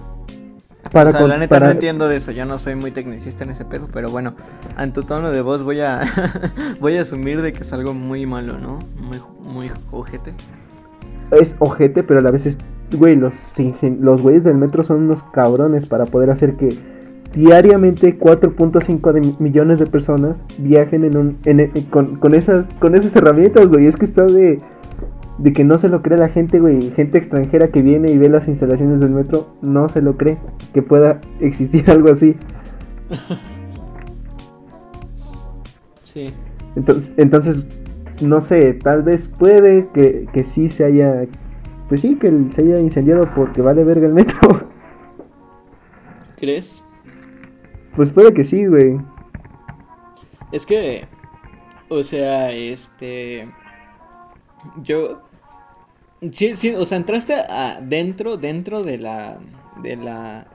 Para 0.92 1.11
o 1.11 1.12
sea, 1.12 1.26
la 1.26 1.38
neta 1.38 1.61
no 1.61 1.70
entiendo 1.70 2.09
de 2.09 2.16
eso, 2.16 2.33
yo 2.33 2.44
no 2.44 2.59
soy 2.59 2.74
muy 2.74 2.90
tecnicista 2.90 3.44
en 3.44 3.50
ese 3.50 3.64
pedo, 3.64 3.88
pero 3.92 4.11
bueno, 4.11 4.35
en 4.76 4.92
tu 4.92 5.05
tono 5.05 5.31
de 5.31 5.40
voz 5.40 5.62
voy 5.62 5.81
a 5.81 6.00
voy 6.81 6.96
a 6.96 7.03
asumir 7.03 7.42
de 7.42 7.53
que 7.53 7.61
es 7.61 7.72
algo 7.72 7.94
muy 7.94 8.26
malo, 8.26 8.59
¿no? 8.59 8.81
Muy 9.00 9.20
muy 9.40 9.70
ojete. 9.92 10.35
Es 11.31 11.55
ojete, 11.61 12.03
pero 12.03 12.18
a 12.18 12.22
la 12.22 12.33
vez 12.33 12.46
es 12.46 12.59
güey, 12.92 13.14
los 13.14 13.35
los 14.00 14.20
güeyes 14.20 14.42
del 14.42 14.57
metro 14.57 14.83
son 14.83 15.05
unos 15.05 15.22
cabrones 15.22 15.87
para 15.87 16.07
poder 16.07 16.31
hacer 16.31 16.57
que 16.57 16.76
diariamente 17.35 18.19
4.5 18.19 19.38
millones 19.38 19.79
de 19.79 19.87
personas 19.87 20.43
viajen 20.59 21.05
en 21.05 21.16
un 21.16 21.38
con, 21.90 22.16
con 22.16 22.35
esas 22.35 22.66
con 22.81 22.95
esas 22.95 23.14
herramientas, 23.14 23.69
güey, 23.69 23.87
es 23.87 23.97
que 23.97 24.05
está 24.05 24.25
de 24.25 24.61
de 25.38 25.53
que 25.53 25.64
no 25.64 25.79
se 25.79 25.88
lo 25.88 26.03
cree 26.03 26.19
la 26.19 26.29
gente, 26.29 26.61
güey. 26.61 26.90
Gente 26.90 27.16
extranjera 27.19 27.69
que 27.69 27.81
viene 27.83 28.11
y 28.11 28.19
ve 28.19 28.29
las 28.29 28.47
instalaciones 28.47 29.01
del 29.01 29.11
metro, 29.11 29.49
no 29.62 29.88
se 29.88 30.03
lo 30.03 30.16
cree 30.16 30.37
que 30.75 30.83
pueda 30.83 31.21
existir 31.40 31.90
algo 31.90 32.11
así. 32.11 32.37
Sí. 36.12 36.35
Entonces, 36.75 37.14
entonces 37.19 37.64
no 38.21 38.40
sé, 38.40 38.75
tal 38.75 39.05
vez 39.05 39.29
puede 39.29 39.87
que, 39.95 40.27
que 40.33 40.43
sí 40.43 40.69
se 40.69 40.85
haya, 40.85 41.27
pues 41.88 42.01
sí, 42.01 42.16
que 42.16 42.33
se 42.53 42.62
haya 42.62 42.81
incendiado 42.81 43.29
porque 43.33 43.62
vale 43.62 43.85
verga 43.85 44.09
el 44.09 44.14
metro. 44.14 44.38
¿Crees? 46.37 46.83
Pues 48.01 48.09
puede 48.09 48.33
que 48.33 48.45
sí, 48.45 48.65
güey. 48.65 48.99
Es 50.53 50.65
que, 50.65 51.05
o 51.91 52.03
sea, 52.03 52.51
este, 52.51 53.47
yo 54.83 55.21
Sí, 56.33 56.57
sí, 56.57 56.75
o 56.75 56.87
sea, 56.87 56.97
entraste 56.97 57.35
adentro, 57.35 58.39
dentro 58.39 58.85
de 58.85 58.97
la, 58.97 59.37
de 59.83 59.97
la, 59.97 60.47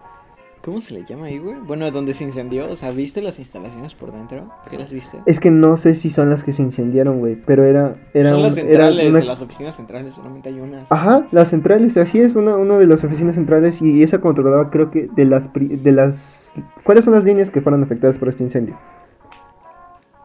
¿cómo 0.65 0.81
se 0.81 0.95
le 0.95 1.05
llama 1.05 1.27
ahí, 1.27 1.37
güey? 1.37 1.57
Bueno, 1.59 1.89
donde 1.91 2.15
se 2.15 2.23
incendió, 2.23 2.67
o 2.67 2.75
sea, 2.75 2.89
¿viste 2.89 3.21
las 3.21 3.37
instalaciones 3.37 3.93
por 3.93 4.11
dentro? 4.11 4.49
¿Qué 4.67 4.79
las 4.79 4.91
viste? 4.91 5.19
Es 5.27 5.39
que 5.39 5.51
no 5.51 5.77
sé 5.77 5.93
si 5.93 6.09
son 6.09 6.31
las 6.31 6.43
que 6.43 6.53
se 6.53 6.63
incendiaron, 6.63 7.19
güey, 7.19 7.35
pero 7.35 7.63
era, 7.63 7.95
era 8.15 8.31
Son 8.31 8.41
las 8.41 8.55
centrales, 8.55 9.13
de 9.13 9.23
las 9.23 9.41
oficinas 9.43 9.75
centrales, 9.75 10.15
solamente 10.15 10.49
hay 10.49 10.59
unas. 10.59 10.91
Ajá, 10.91 11.27
las 11.31 11.49
centrales, 11.49 11.95
así 11.97 12.19
es, 12.19 12.35
una, 12.35 12.57
una 12.57 12.79
de 12.79 12.87
las 12.87 13.03
oficinas 13.03 13.35
centrales 13.35 13.79
y 13.79 14.01
esa 14.01 14.19
controlaba, 14.19 14.71
creo 14.71 14.89
que, 14.89 15.07
de 15.15 15.25
las, 15.25 15.51
de 15.53 15.91
las, 15.91 16.55
¿cuáles 16.83 17.05
son 17.05 17.13
las 17.13 17.23
líneas 17.23 17.51
que 17.51 17.61
fueron 17.61 17.83
afectadas 17.83 18.17
por 18.17 18.27
este 18.29 18.43
incendio? 18.43 18.75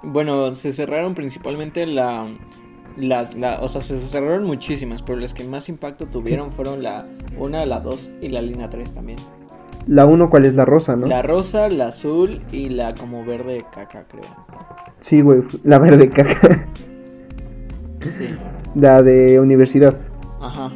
Bueno, 0.02 0.54
se 0.56 0.72
cerraron 0.72 1.14
principalmente 1.14 1.84
la 1.84 2.26
las, 2.96 3.34
la, 3.34 3.60
o 3.60 3.68
sea, 3.68 3.82
se 3.82 4.00
cerraron 4.08 4.44
muchísimas, 4.44 5.02
pero 5.02 5.18
las 5.18 5.34
que 5.34 5.44
más 5.44 5.68
impacto 5.68 6.06
tuvieron 6.06 6.50
fueron 6.50 6.82
la 6.82 7.06
1, 7.36 7.66
la 7.66 7.80
2 7.80 8.10
y 8.22 8.28
la 8.28 8.40
línea 8.40 8.70
3 8.70 8.94
también. 8.94 9.18
La 9.86 10.06
1, 10.06 10.30
¿cuál 10.30 10.44
es 10.44 10.54
la 10.54 10.64
rosa, 10.64 10.96
no? 10.96 11.06
La 11.06 11.22
rosa, 11.22 11.68
la 11.68 11.88
azul 11.88 12.40
y 12.52 12.68
la 12.68 12.94
como 12.94 13.24
verde 13.24 13.64
caca, 13.74 14.04
creo. 14.08 14.24
Sí, 15.00 15.20
güey, 15.20 15.42
la 15.64 15.78
verde 15.78 16.08
caca. 16.10 16.66
Sí. 18.00 18.34
La 18.74 19.02
de 19.02 19.40
universidad. 19.40 19.96
Ajá. 20.40 20.72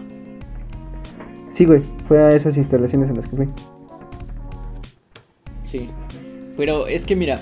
Sí, 1.52 1.64
güey, 1.64 1.82
fue 2.08 2.20
a 2.20 2.30
esas 2.30 2.56
instalaciones 2.56 3.08
en 3.08 3.16
las 3.16 3.26
que 3.26 3.36
fui. 3.36 3.48
Sí. 5.64 5.90
Pero 6.56 6.86
es 6.86 7.04
que 7.04 7.16
mira, 7.16 7.38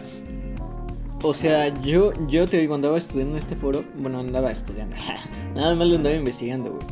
o 1.22 1.32
sea, 1.32 1.68
yo, 1.82 2.12
yo 2.28 2.46
te 2.48 2.58
digo, 2.58 2.74
andaba 2.74 2.98
estudiando 2.98 3.36
en 3.36 3.38
este 3.38 3.54
foro. 3.54 3.84
Bueno, 3.98 4.18
andaba 4.18 4.50
estudiando. 4.50 4.96
Nada 5.54 5.74
más 5.74 5.86
lo 5.86 5.96
andaba 5.96 6.16
investigando, 6.16 6.72
güey. 6.72 6.86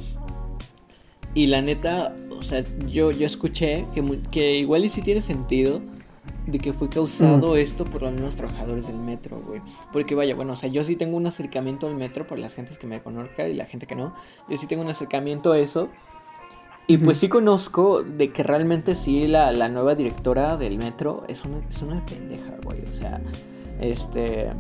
Y 1.35 1.47
la 1.47 1.63
neta, 1.63 2.15
o 2.31 2.43
sea, 2.43 2.65
yo, 2.89 3.11
yo 3.13 3.27
escuché 3.27 3.87
que, 3.95 4.05
que 4.31 4.57
igual 4.57 4.85
y 4.85 4.89
si 4.89 5.03
tiene 5.03 5.21
sentido 5.21 5.81
de 6.47 6.59
que 6.59 6.73
fue 6.73 6.89
causado 6.89 7.57
esto 7.57 7.85
por 7.85 8.03
los 8.03 8.13
mismos 8.13 8.37
trabajadores 8.37 8.87
del 8.87 8.97
metro, 8.97 9.41
güey. 9.47 9.61
Porque 9.93 10.15
vaya, 10.15 10.35
bueno, 10.35 10.55
o 10.55 10.57
sea, 10.57 10.69
yo 10.69 10.85
sí 10.85 10.97
tengo 10.97 11.17
un 11.17 11.27
acercamiento 11.27 11.87
al 11.87 11.95
metro 11.95 12.27
por 12.27 12.39
las 12.39 12.55
gentes 12.55 12.79
que 12.79 12.87
me 12.87 13.01
conozcan 13.03 13.51
y 13.51 13.55
la 13.55 13.67
gente 13.67 13.87
que 13.87 13.95
no. 13.95 14.15
Yo 14.49 14.57
sí 14.57 14.67
tengo 14.67 14.83
un 14.83 14.89
acercamiento 14.89 15.53
a 15.53 15.59
eso. 15.59 15.89
Y 16.87 16.99
pues 16.99 17.19
sí 17.19 17.29
conozco 17.29 18.03
de 18.03 18.33
que 18.33 18.43
realmente 18.43 18.97
sí 18.97 19.29
la, 19.29 19.53
la 19.53 19.69
nueva 19.69 19.95
directora 19.95 20.57
del 20.57 20.77
metro 20.77 21.23
es 21.29 21.45
una, 21.45 21.59
es 21.69 21.81
una 21.83 22.05
pendeja, 22.05 22.57
güey. 22.65 22.81
O 22.83 22.95
sea, 22.95 23.21
este... 23.81 24.51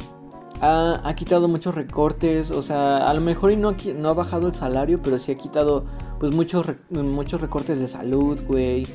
Ha, 0.60 1.00
ha, 1.04 1.14
quitado 1.14 1.48
muchos 1.48 1.74
recortes, 1.74 2.50
o 2.50 2.62
sea, 2.62 3.08
a 3.08 3.14
lo 3.14 3.20
mejor 3.20 3.50
y 3.50 3.56
no, 3.56 3.74
no 3.96 4.08
ha 4.10 4.14
bajado 4.14 4.48
el 4.48 4.54
salario, 4.54 5.00
pero 5.02 5.18
sí 5.18 5.32
ha 5.32 5.36
quitado 5.36 5.86
pues 6.18 6.34
muchos, 6.34 6.66
muchos 6.90 7.40
recortes 7.40 7.78
de 7.78 7.88
salud, 7.88 8.38
güey 8.46 8.86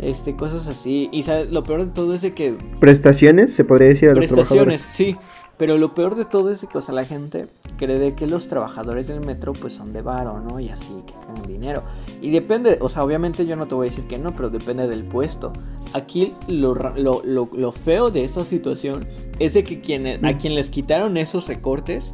este, 0.00 0.34
cosas 0.34 0.66
así. 0.66 1.08
Y 1.12 1.22
¿sabes? 1.22 1.50
lo 1.50 1.62
peor 1.62 1.84
de 1.84 1.92
todo 1.92 2.14
es 2.14 2.22
de 2.22 2.34
que... 2.34 2.56
Prestaciones, 2.80 3.52
se 3.52 3.64
podría 3.64 3.88
decir 3.88 4.08
a 4.10 4.14
los 4.14 4.26
Prestaciones, 4.26 4.82
sí. 4.92 5.16
Pero 5.56 5.76
lo 5.76 5.94
peor 5.94 6.16
de 6.16 6.24
todo 6.24 6.50
es 6.50 6.60
que, 6.60 6.78
o 6.78 6.80
sea, 6.80 6.94
la 6.94 7.04
gente 7.04 7.48
cree 7.76 8.14
que 8.14 8.26
los 8.26 8.48
trabajadores 8.48 9.08
del 9.08 9.20
metro 9.20 9.52
pues 9.52 9.74
son 9.74 9.92
de 9.92 10.00
varo, 10.00 10.40
¿no? 10.40 10.58
Y 10.58 10.70
así, 10.70 10.90
que 11.06 11.12
ganan 11.26 11.46
dinero. 11.46 11.82
Y 12.22 12.30
depende, 12.30 12.78
o 12.80 12.88
sea, 12.88 13.04
obviamente 13.04 13.44
yo 13.44 13.56
no 13.56 13.66
te 13.66 13.74
voy 13.74 13.88
a 13.88 13.90
decir 13.90 14.06
que 14.06 14.16
no, 14.16 14.32
pero 14.32 14.48
depende 14.48 14.86
del 14.86 15.04
puesto. 15.04 15.52
Aquí 15.92 16.32
lo, 16.48 16.74
lo, 16.74 17.22
lo, 17.24 17.72
feo 17.72 18.10
de 18.10 18.24
esta 18.24 18.42
situación 18.44 19.04
es 19.40 19.54
de 19.54 19.64
que 19.64 20.18
a 20.22 20.38
quien 20.38 20.54
les 20.54 20.70
quitaron 20.70 21.16
esos 21.16 21.48
recortes 21.48 22.12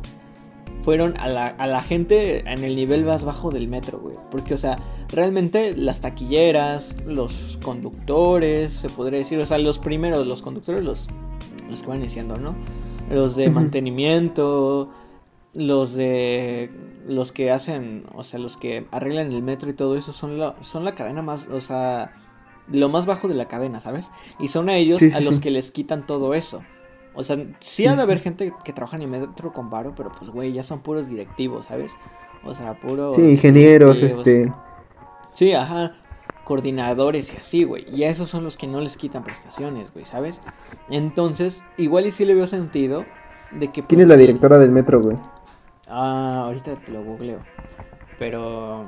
fueron 0.82 1.18
a 1.18 1.28
la, 1.28 1.48
a 1.48 1.66
la 1.66 1.82
gente 1.82 2.48
en 2.48 2.62
el 2.62 2.76
nivel 2.76 3.04
más 3.04 3.24
bajo 3.24 3.50
del 3.50 3.66
metro, 3.66 3.98
güey. 3.98 4.16
Porque, 4.30 4.54
o 4.54 4.58
sea, 4.58 4.78
realmente 5.12 5.76
las 5.76 6.00
taquilleras, 6.00 6.94
los 7.04 7.58
conductores, 7.62 8.72
se 8.72 8.88
podría 8.88 9.18
decir, 9.18 9.40
o 9.40 9.44
sea, 9.44 9.58
los 9.58 9.80
primeros, 9.80 10.24
los 10.24 10.42
conductores, 10.42 10.84
los, 10.84 11.08
los 11.68 11.82
que 11.82 11.88
van 11.88 11.98
iniciando, 11.98 12.36
¿no? 12.36 12.54
Los 13.10 13.34
de 13.34 13.50
mantenimiento, 13.50 14.90
los 15.54 15.94
de 15.94 16.70
los 17.08 17.32
que 17.32 17.50
hacen, 17.50 18.04
o 18.14 18.22
sea, 18.22 18.38
los 18.38 18.56
que 18.56 18.86
arreglan 18.92 19.32
el 19.32 19.42
metro 19.42 19.68
y 19.68 19.74
todo 19.74 19.96
eso 19.96 20.12
son 20.12 20.38
la, 20.38 20.54
son 20.62 20.84
la 20.84 20.94
cadena 20.94 21.20
más, 21.20 21.46
o 21.50 21.60
sea, 21.60 22.12
lo 22.70 22.88
más 22.88 23.06
bajo 23.06 23.26
de 23.26 23.34
la 23.34 23.46
cadena, 23.46 23.80
¿sabes? 23.80 24.08
Y 24.38 24.48
son 24.48 24.68
a 24.68 24.76
ellos 24.76 25.02
a 25.12 25.18
los 25.18 25.40
que 25.40 25.50
les 25.50 25.72
quitan 25.72 26.06
todo 26.06 26.32
eso. 26.34 26.62
O 27.16 27.24
sea, 27.24 27.38
sí 27.60 27.86
ha 27.86 27.96
de 27.96 28.02
haber 28.02 28.20
gente 28.20 28.52
que 28.62 28.72
trabaja 28.72 28.96
en 28.96 29.02
el 29.02 29.08
metro 29.08 29.52
con 29.52 29.70
varo, 29.70 29.94
pero 29.96 30.12
pues, 30.16 30.30
güey, 30.30 30.52
ya 30.52 30.62
son 30.62 30.80
puros 30.80 31.08
directivos, 31.08 31.66
¿sabes? 31.66 31.90
O 32.44 32.54
sea, 32.54 32.74
puros... 32.74 33.16
Sí, 33.16 33.22
ingenieros, 33.22 34.02
este... 34.02 34.52
Sí, 35.34 35.52
ajá. 35.52 35.94
Coordinadores 36.44 37.32
y 37.32 37.38
así, 37.38 37.64
güey. 37.64 37.86
Y 37.90 38.04
a 38.04 38.10
esos 38.10 38.28
son 38.28 38.44
los 38.44 38.56
que 38.56 38.66
no 38.66 38.80
les 38.80 38.96
quitan 38.96 39.24
prestaciones, 39.24 39.92
güey, 39.92 40.04
¿sabes? 40.04 40.40
Entonces, 40.90 41.64
igual 41.76 42.06
y 42.06 42.12
sí 42.12 42.24
le 42.26 42.34
veo 42.34 42.46
sentido 42.46 43.04
de 43.50 43.68
que... 43.68 43.82
¿Quién 43.82 44.02
es 44.02 44.08
la 44.08 44.14
pues, 44.14 44.26
directora 44.26 44.58
del 44.58 44.70
metro, 44.70 45.00
güey? 45.00 45.16
Ah, 45.88 46.42
ahorita 46.46 46.74
te 46.74 46.92
lo 46.92 47.02
googleo. 47.02 47.38
Pero... 48.18 48.84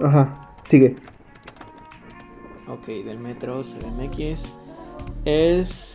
Ajá, 0.00 0.34
sigue. 0.68 0.94
Ok, 2.68 2.86
del 2.86 3.18
metro 3.18 3.62
CDMX. 3.62 4.44
Es... 5.24 5.93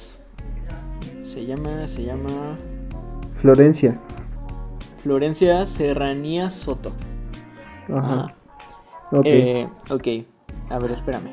Se 1.32 1.46
llama, 1.46 1.88
se 1.88 2.04
llama... 2.04 2.58
Florencia. 3.40 4.00
Florencia 5.04 5.64
Serranía 5.68 6.50
Soto. 6.50 6.92
Ajá. 7.88 8.34
Ok. 9.12 9.26
Eh, 9.26 9.68
ok. 9.92 10.08
A 10.72 10.80
ver, 10.80 10.92
espérame. 10.92 11.30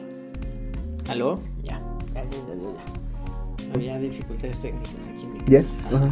¿Aló? 1.09 1.41
Ya. 1.63 1.81
Ya, 2.15 2.25
ya, 2.25 2.31
ya, 2.31 2.55
ya. 2.55 3.73
Había 3.75 3.99
dificultades 3.99 4.59
técnicas 4.59 4.93
aquí 5.15 5.25
en 5.25 5.33
mi 5.33 5.41
¿Ya? 5.47 5.65
Ajá. 5.91 6.09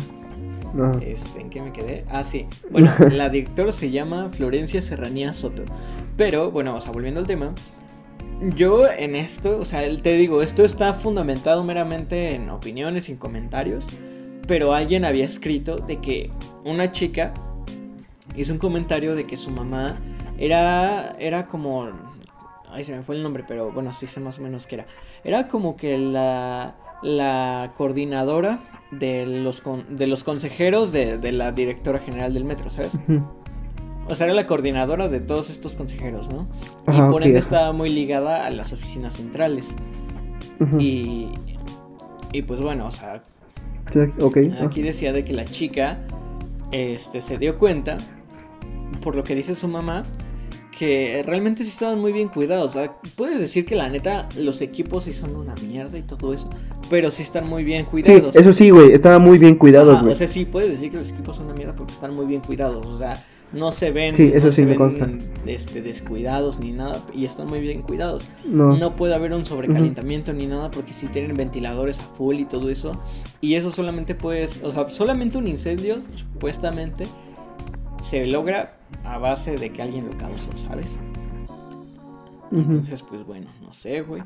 Este, 1.03 1.43
¿En 1.43 1.51
qué 1.51 1.61
me 1.61 1.71
quedé? 1.71 2.07
Ah, 2.11 2.25
sí. 2.25 2.47
Bueno, 2.71 2.91
la 3.13 3.29
directora 3.29 3.71
se 3.71 3.91
llama 3.91 4.31
Florencia 4.31 4.81
Serranía 4.81 5.35
Soto. 5.35 5.63
Pero, 6.17 6.51
bueno, 6.51 6.75
o 6.75 6.81
sea, 6.81 6.91
volviendo 6.91 7.21
al 7.21 7.27
tema. 7.27 7.53
Yo 8.55 8.89
en 8.91 9.15
esto, 9.15 9.59
o 9.59 9.65
sea, 9.65 9.81
te 10.03 10.15
digo, 10.15 10.43
esto 10.43 10.65
está 10.65 10.93
fundamentado 10.93 11.65
meramente 11.65 12.35
en 12.35 12.51
opiniones, 12.51 13.09
y 13.09 13.17
comentarios. 13.17 13.85
Pero 14.47 14.75
alguien 14.75 15.05
había 15.05 15.25
escrito 15.25 15.77
de 15.77 16.01
que 16.01 16.31
una 16.65 16.93
chica 16.93 17.33
hizo 18.37 18.53
un 18.53 18.59
comentario 18.59 19.15
de 19.15 19.27
que 19.27 19.37
su 19.37 19.51
mamá 19.51 19.97
era, 20.39 21.17
era 21.19 21.47
como... 21.47 21.89
Ay, 22.71 22.85
se 22.85 22.95
me 22.95 23.03
fue 23.03 23.15
el 23.15 23.23
nombre, 23.23 23.45
pero 23.47 23.71
bueno, 23.71 23.93
sí 23.93 24.07
sé 24.07 24.21
más 24.21 24.39
o 24.39 24.43
menos 24.43 24.67
qué 24.67 24.77
era. 24.77 24.87
Era 25.23 25.49
como 25.49 25.77
que 25.77 25.97
la, 25.97 26.75
la 27.03 27.73
coordinadora 27.77 28.61
de 28.91 29.27
los, 29.27 29.63
de 29.89 30.07
los 30.07 30.25
consejeros 30.25 30.93
de, 30.93 31.33
la 31.33 31.53
directora 31.53 32.01
general 32.01 32.35
del 32.35 32.45
metro, 32.45 32.71
¿sabes? 32.71 32.93
O 34.09 34.17
sea, 34.17 34.27
era 34.27 34.35
la 34.35 34.47
coordinadora 34.47 35.09
de 35.09 35.21
todos 35.21 35.51
estos 35.51 35.73
consejeros, 35.73 36.29
¿no? 36.29 36.47
y 36.87 37.11
por 37.11 37.23
ende 37.23 37.39
estaba 37.39 37.73
muy 37.73 37.89
ligada 37.89 38.47
a 38.47 38.51
las 38.51 38.73
oficinas 38.73 39.15
centrales. 39.17 39.67
Y, 40.79 41.29
y 42.33 42.43
pues 42.43 42.61
bueno, 42.61 42.87
o 42.87 42.91
sea, 42.91 43.23
aquí 44.63 44.83
decía 44.83 45.13
de 45.13 45.25
que 45.25 45.33
la 45.33 45.45
chica 45.45 45.99
este, 46.73 47.21
se 47.21 47.39
dio 47.39 47.59
cuenta, 47.59 47.97
por 49.03 49.15
lo 49.15 49.25
que 49.25 49.35
dice 49.35 49.55
su 49.55 49.69
mamá, 49.69 50.03
que 50.77 51.23
realmente 51.25 51.65
sí 51.65 51.71
estaban 51.71 52.01
muy 52.01 52.13
bien 52.13 52.29
cuidados. 52.29 52.71
O 52.71 52.73
sea, 52.73 52.93
puedes 53.17 53.39
decir 53.39 53.65
que 53.65 53.77
la 53.77 53.89
neta 53.89 54.29
los 54.37 54.61
equipos 54.61 55.05
sí 55.05 55.13
son 55.13 55.37
una 55.37 55.55
mierda 55.57 55.97
y 55.99 56.03
todo 56.03 56.35
eso, 56.35 56.51
pero 56.91 57.11
sí 57.11 57.23
están 57.23 57.49
muy 57.49 57.65
bien 57.65 57.85
cuidados. 57.85 58.33
Sí, 58.33 58.41
eso 58.41 58.53
sí, 58.53 58.71
güey, 58.71 58.93
estaban 58.93 59.23
muy 59.23 59.39
bien 59.39 59.57
cuidados, 59.57 60.01
güey. 60.01 60.13
O 60.13 60.17
sea, 60.17 60.29
sí, 60.29 60.45
puedes 60.45 60.71
decir 60.71 60.91
que 60.91 60.97
los 60.97 61.11
equipos 61.11 61.37
son 61.37 61.47
una 61.47 61.55
mierda 61.55 61.75
porque 61.75 61.93
están 61.93 62.15
muy 62.15 62.27
bien 62.27 62.41
cuidados. 62.41 62.85
O 62.87 62.99
sea, 62.99 63.23
no 63.53 63.71
se 63.73 63.91
ven, 63.91 64.17
sí, 64.17 64.33
eso 64.35 64.47
no 64.47 64.53
sí 64.53 64.63
me 64.65 64.75
consta. 64.75 65.09
Este, 65.47 65.83
descuidados 65.83 66.59
ni 66.59 66.73
nada 66.73 67.03
y 67.13 67.25
están 67.25 67.47
muy 67.47 67.61
bien 67.61 67.83
cuidados. 67.83 68.25
No, 68.45 68.77
no 68.77 68.97
puede 68.97 69.15
haber 69.15 69.33
un 69.33 69.45
sobrecalentamiento 69.45 70.33
ni 70.33 70.47
nada 70.47 70.71
porque 70.71 70.93
sí 70.93 71.07
tienen 71.07 71.37
ventiladores 71.37 72.01
a 72.01 72.03
full 72.17 72.37
y 72.37 72.45
todo 72.45 72.71
eso. 72.71 72.93
Y 73.41 73.55
eso 73.55 73.71
solamente 73.71 74.15
puedes, 74.15 74.63
o 74.63 74.73
sea, 74.73 74.89
solamente 74.89 75.39
un 75.39 75.47
incendio 75.47 76.03
supuestamente 76.17 77.07
se 78.03 78.27
logra 78.27 78.77
a 79.05 79.19
base 79.19 79.57
de 79.57 79.71
que 79.71 79.83
alguien 79.83 80.07
lo 80.07 80.17
causó, 80.17 80.51
¿sabes? 80.69 80.97
Entonces, 82.51 83.03
pues 83.03 83.27
bueno, 83.27 83.49
no 83.63 83.73
sé, 83.73 84.03
güey. 84.03 84.23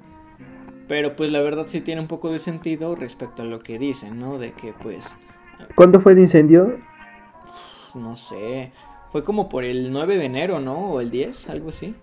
Pero 0.86 1.16
pues 1.16 1.30
la 1.30 1.40
verdad 1.40 1.66
sí 1.68 1.80
tiene 1.80 2.00
un 2.00 2.08
poco 2.08 2.30
de 2.32 2.38
sentido 2.38 2.94
respecto 2.94 3.42
a 3.42 3.44
lo 3.44 3.58
que 3.58 3.78
dicen, 3.78 4.18
¿no? 4.18 4.38
De 4.38 4.52
que 4.52 4.72
pues... 4.72 5.06
¿Cuándo 5.74 6.00
fue 6.00 6.12
el 6.12 6.20
incendio? 6.20 6.78
No 7.94 8.16
sé. 8.16 8.72
Fue 9.10 9.24
como 9.24 9.48
por 9.48 9.64
el 9.64 9.92
9 9.92 10.18
de 10.18 10.24
enero, 10.24 10.60
¿no? 10.60 10.92
O 10.92 11.00
el 11.00 11.10
10, 11.10 11.50
algo 11.50 11.70
así. 11.70 11.94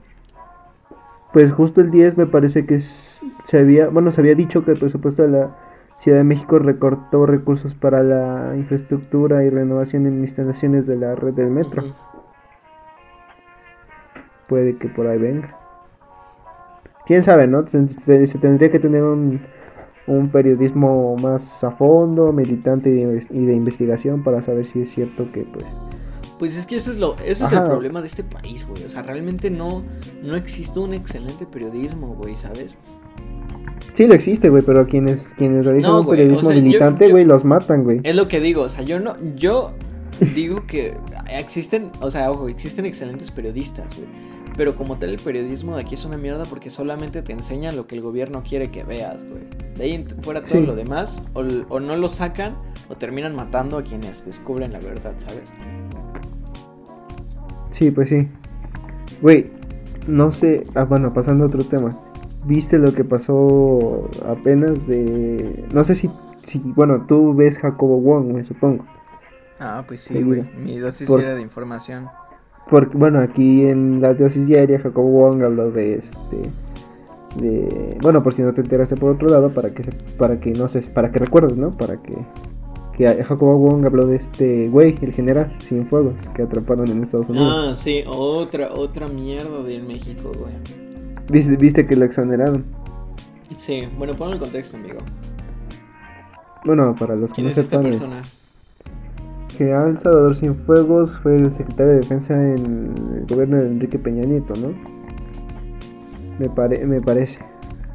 Pues 1.33 1.51
justo 1.51 1.81
el 1.81 1.91
10 1.91 2.17
me 2.17 2.25
parece 2.25 2.65
que 2.65 2.79
se 2.79 3.57
había, 3.57 3.89
bueno, 3.89 4.11
se 4.11 4.21
había 4.21 4.35
dicho 4.35 4.63
que 4.63 4.71
el 4.71 4.79
presupuesto 4.79 5.23
de 5.23 5.29
la 5.29 5.55
Ciudad 5.99 6.17
de 6.17 6.23
México 6.23 6.59
recortó 6.59 7.25
recursos 7.25 7.75
para 7.75 8.03
la 8.03 8.55
infraestructura 8.55 9.43
y 9.43 9.49
renovación 9.49 10.07
en 10.07 10.21
instalaciones 10.21 10.87
de 10.87 10.97
la 10.97 11.15
red 11.15 11.33
del 11.33 11.49
metro 11.49 11.95
puede 14.47 14.77
que 14.77 14.87
por 14.87 15.07
ahí 15.07 15.17
venga. 15.17 15.57
Quién 17.05 17.23
sabe, 17.23 17.47
¿no? 17.47 17.67
Se, 17.67 17.79
tendría 18.39 18.71
que 18.71 18.79
tener 18.79 19.03
un, 19.03 19.41
un, 20.07 20.29
periodismo 20.29 21.15
más 21.17 21.63
a 21.63 21.71
fondo, 21.71 22.31
militante 22.31 22.89
y 22.89 23.45
de, 23.45 23.53
investigación 23.53 24.23
para 24.23 24.41
saber 24.41 24.65
si 24.65 24.81
es 24.81 24.89
cierto 24.89 25.31
que, 25.31 25.41
pues. 25.41 25.65
Pues 26.45 26.59
es 26.59 26.67
que 26.67 26.75
eso 26.75 26.91
es 26.91 26.99
lo, 26.99 27.15
ese 27.25 27.43
es 27.43 27.51
el 27.51 27.63
problema 27.63 28.01
de 28.01 28.07
este 28.07 28.23
país, 28.23 28.67
güey. 28.67 28.83
O 28.83 28.89
sea, 28.89 29.01
realmente 29.01 29.49
no, 29.49 29.81
no 30.21 30.35
existe 30.35 30.77
un 30.77 30.93
excelente 30.93 31.47
periodismo, 31.47 32.13
güey, 32.13 32.35
¿sabes? 32.35 32.77
Sí, 33.95 34.05
lo 34.05 34.13
existe, 34.13 34.49
güey, 34.49 34.61
pero 34.61 34.85
quienes, 34.85 35.29
quienes 35.37 35.65
realizan 35.65 35.91
un 35.91 36.07
periodismo 36.07 36.51
militante, 36.51 37.09
güey, 37.09 37.25
los 37.25 37.43
matan, 37.43 37.83
güey. 37.83 37.99
Es 38.03 38.15
lo 38.15 38.27
que 38.27 38.39
digo, 38.39 38.61
o 38.61 38.69
sea, 38.69 38.83
yo 38.83 38.99
no, 38.99 39.15
yo 39.35 39.71
digo 40.35 40.67
que 40.67 40.95
existen, 41.27 41.89
o 41.99 42.11
sea, 42.11 42.29
ojo, 42.29 42.47
existen 42.47 42.85
excelentes 42.85 43.31
periodistas, 43.31 43.87
güey. 43.95 44.07
Pero 44.55 44.75
como 44.75 44.97
tal 44.97 45.09
el 45.09 45.19
periodismo 45.19 45.75
de 45.75 45.81
aquí 45.81 45.95
es 45.95 46.05
una 46.05 46.15
mierda 46.15 46.45
porque 46.45 46.69
solamente 46.69 47.23
te 47.23 47.33
enseña 47.33 47.71
lo 47.71 47.87
que 47.87 47.95
el 47.95 48.01
gobierno 48.01 48.43
quiere 48.47 48.69
que 48.69 48.83
veas, 48.83 49.17
güey. 49.27 49.41
De 49.75 49.83
ahí 49.83 50.05
fuera 50.21 50.43
todo 50.43 50.61
lo 50.61 50.75
demás, 50.75 51.19
o, 51.33 51.79
no 51.79 51.95
lo 51.95 52.07
sacan 52.07 52.53
o 52.87 52.95
terminan 52.95 53.35
matando 53.35 53.79
a 53.79 53.83
quienes 53.83 54.23
descubren 54.23 54.73
la 54.73 54.79
verdad, 54.79 55.13
¿sabes? 55.25 55.49
Sí, 57.75 57.91
pues 57.91 58.07
sí. 58.07 58.25
Güey, 59.21 59.51
no 60.07 60.31
sé, 60.31 60.65
ah, 60.75 60.85
bueno, 60.85 61.13
pasando 61.13 61.43
a 61.43 61.47
otro 61.47 61.65
tema. 61.65 61.93
¿Viste 62.45 62.77
lo 62.77 62.93
que 62.93 63.03
pasó 63.03 64.09
apenas 64.25 64.87
de... 64.87 65.65
No 65.73 65.83
sé 65.83 65.95
si, 65.95 66.09
si 66.43 66.59
bueno, 66.59 67.05
tú 67.05 67.35
ves 67.35 67.57
Jacobo 67.57 67.99
Wong, 67.99 68.31
me 68.31 68.45
supongo. 68.45 68.85
Ah, 69.59 69.83
pues 69.85 69.99
sí, 70.01 70.23
güey. 70.23 70.45
Mi 70.57 70.77
dosis 70.79 71.09
era 71.09 71.35
de 71.35 71.41
información. 71.41 72.07
Porque, 72.69 72.97
bueno, 72.97 73.19
aquí 73.19 73.65
en 73.65 73.99
la 73.99 74.13
dosis 74.13 74.47
diaria, 74.47 74.79
Jacobo 74.79 75.09
Wong 75.09 75.43
habló 75.43 75.69
de 75.69 75.95
este. 75.95 76.37
De, 77.41 77.97
bueno, 78.01 78.23
por 78.23 78.33
si 78.33 78.41
no 78.41 78.53
te 78.53 78.61
enteraste 78.61 78.95
por 78.95 79.11
otro 79.11 79.27
lado, 79.27 79.49
para 79.49 79.71
que 79.71 79.83
para 80.17 80.39
que 80.39 80.51
no 80.51 80.69
sé, 80.69 80.81
para 80.81 81.11
que 81.11 81.19
recuerdes, 81.19 81.57
¿no? 81.57 81.71
Para 81.71 81.97
que 81.97 82.13
que 82.97 83.23
Jacobo 83.23 83.57
Wong 83.57 83.85
habló 83.85 84.05
de 84.07 84.15
este 84.17 84.69
güey, 84.69 84.95
el 85.01 85.13
general 85.13 85.53
sin 85.67 85.85
fuegos 85.87 86.13
que 86.33 86.43
atraparon 86.43 86.89
en 86.89 87.03
Estados 87.03 87.27
Unidos. 87.29 87.53
Ah, 87.55 87.75
sí, 87.75 88.03
otra 88.07 88.71
otra 88.73 89.07
mierda 89.07 89.61
de 89.63 89.79
México, 89.79 90.31
güey. 90.37 90.53
¿Viste, 91.29 91.55
viste 91.57 91.85
que 91.87 91.95
lo 91.95 92.05
exoneraron? 92.05 92.63
Sí, 93.57 93.83
bueno, 93.97 94.13
pon 94.13 94.31
el 94.33 94.39
contexto, 94.39 94.77
amigo. 94.77 94.99
Bueno, 96.63 96.95
para 96.97 97.15
los 97.15 97.29
que 97.31 97.35
¿Quién 97.35 97.45
no 97.47 97.51
es 97.51 97.55
sepan, 97.67 97.83
persona? 97.83 98.21
General 99.57 99.97
Salvador 99.97 100.35
Cienfuegos 100.35 101.17
fue 101.19 101.35
el 101.37 101.53
secretario 101.53 101.93
de 101.93 101.99
defensa 101.99 102.33
en 102.33 102.93
el 103.15 103.25
gobierno 103.29 103.57
de 103.57 103.67
Enrique 103.67 103.97
Peña 103.99 104.23
Nieto, 104.25 104.53
¿no? 104.55 104.73
Me, 106.39 106.49
pare- 106.49 106.85
me 106.85 106.99
parece. 107.01 107.39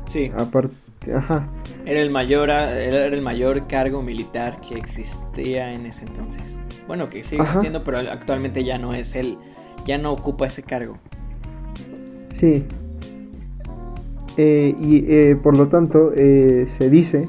Sí, 0.07 0.31
Aparte, 0.37 0.75
ajá. 1.17 1.49
era 1.87 2.01
el 2.01 2.11
mayor, 2.11 2.51
a- 2.51 2.79
era 2.79 3.07
el 3.07 3.23
mayor 3.23 3.67
cargo 3.67 4.03
militar 4.03 4.61
que 4.61 4.77
existía 4.79 5.73
en 5.73 5.87
ese 5.87 6.05
entonces. 6.05 6.43
Bueno, 6.87 7.09
que 7.09 7.23
sigue 7.25 7.43
Ajá. 7.43 7.51
existiendo, 7.53 7.85
pero 7.85 7.99
actualmente 7.99 8.65
ya 8.65 8.77
no 8.79 8.93
es 8.95 9.15
él, 9.15 9.39
ya 9.87 9.97
no 9.99 10.13
ocupa 10.13 10.47
ese 10.47 10.63
cargo. 10.63 10.97
Sí. 12.35 12.65
Eh, 14.37 14.75
y 14.81 15.05
eh, 15.13 15.37
por 15.43 15.57
lo 15.57 15.69
tanto, 15.69 16.13
eh, 16.17 16.67
se 16.79 16.89
dice 16.91 17.29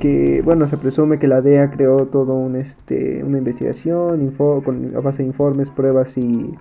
que, 0.00 0.42
bueno, 0.44 0.68
se 0.68 0.76
presume 0.76 1.18
que 1.18 1.26
la 1.26 1.40
DEA 1.40 1.70
creó 1.70 2.06
todo 2.06 2.34
un, 2.34 2.54
este, 2.56 3.22
una 3.24 3.38
investigación 3.38 4.22
info, 4.22 4.62
con, 4.64 4.94
a 4.96 5.00
base 5.00 5.18
de 5.22 5.28
informes, 5.28 5.70
pruebas 5.70 6.16
y 6.16 6.54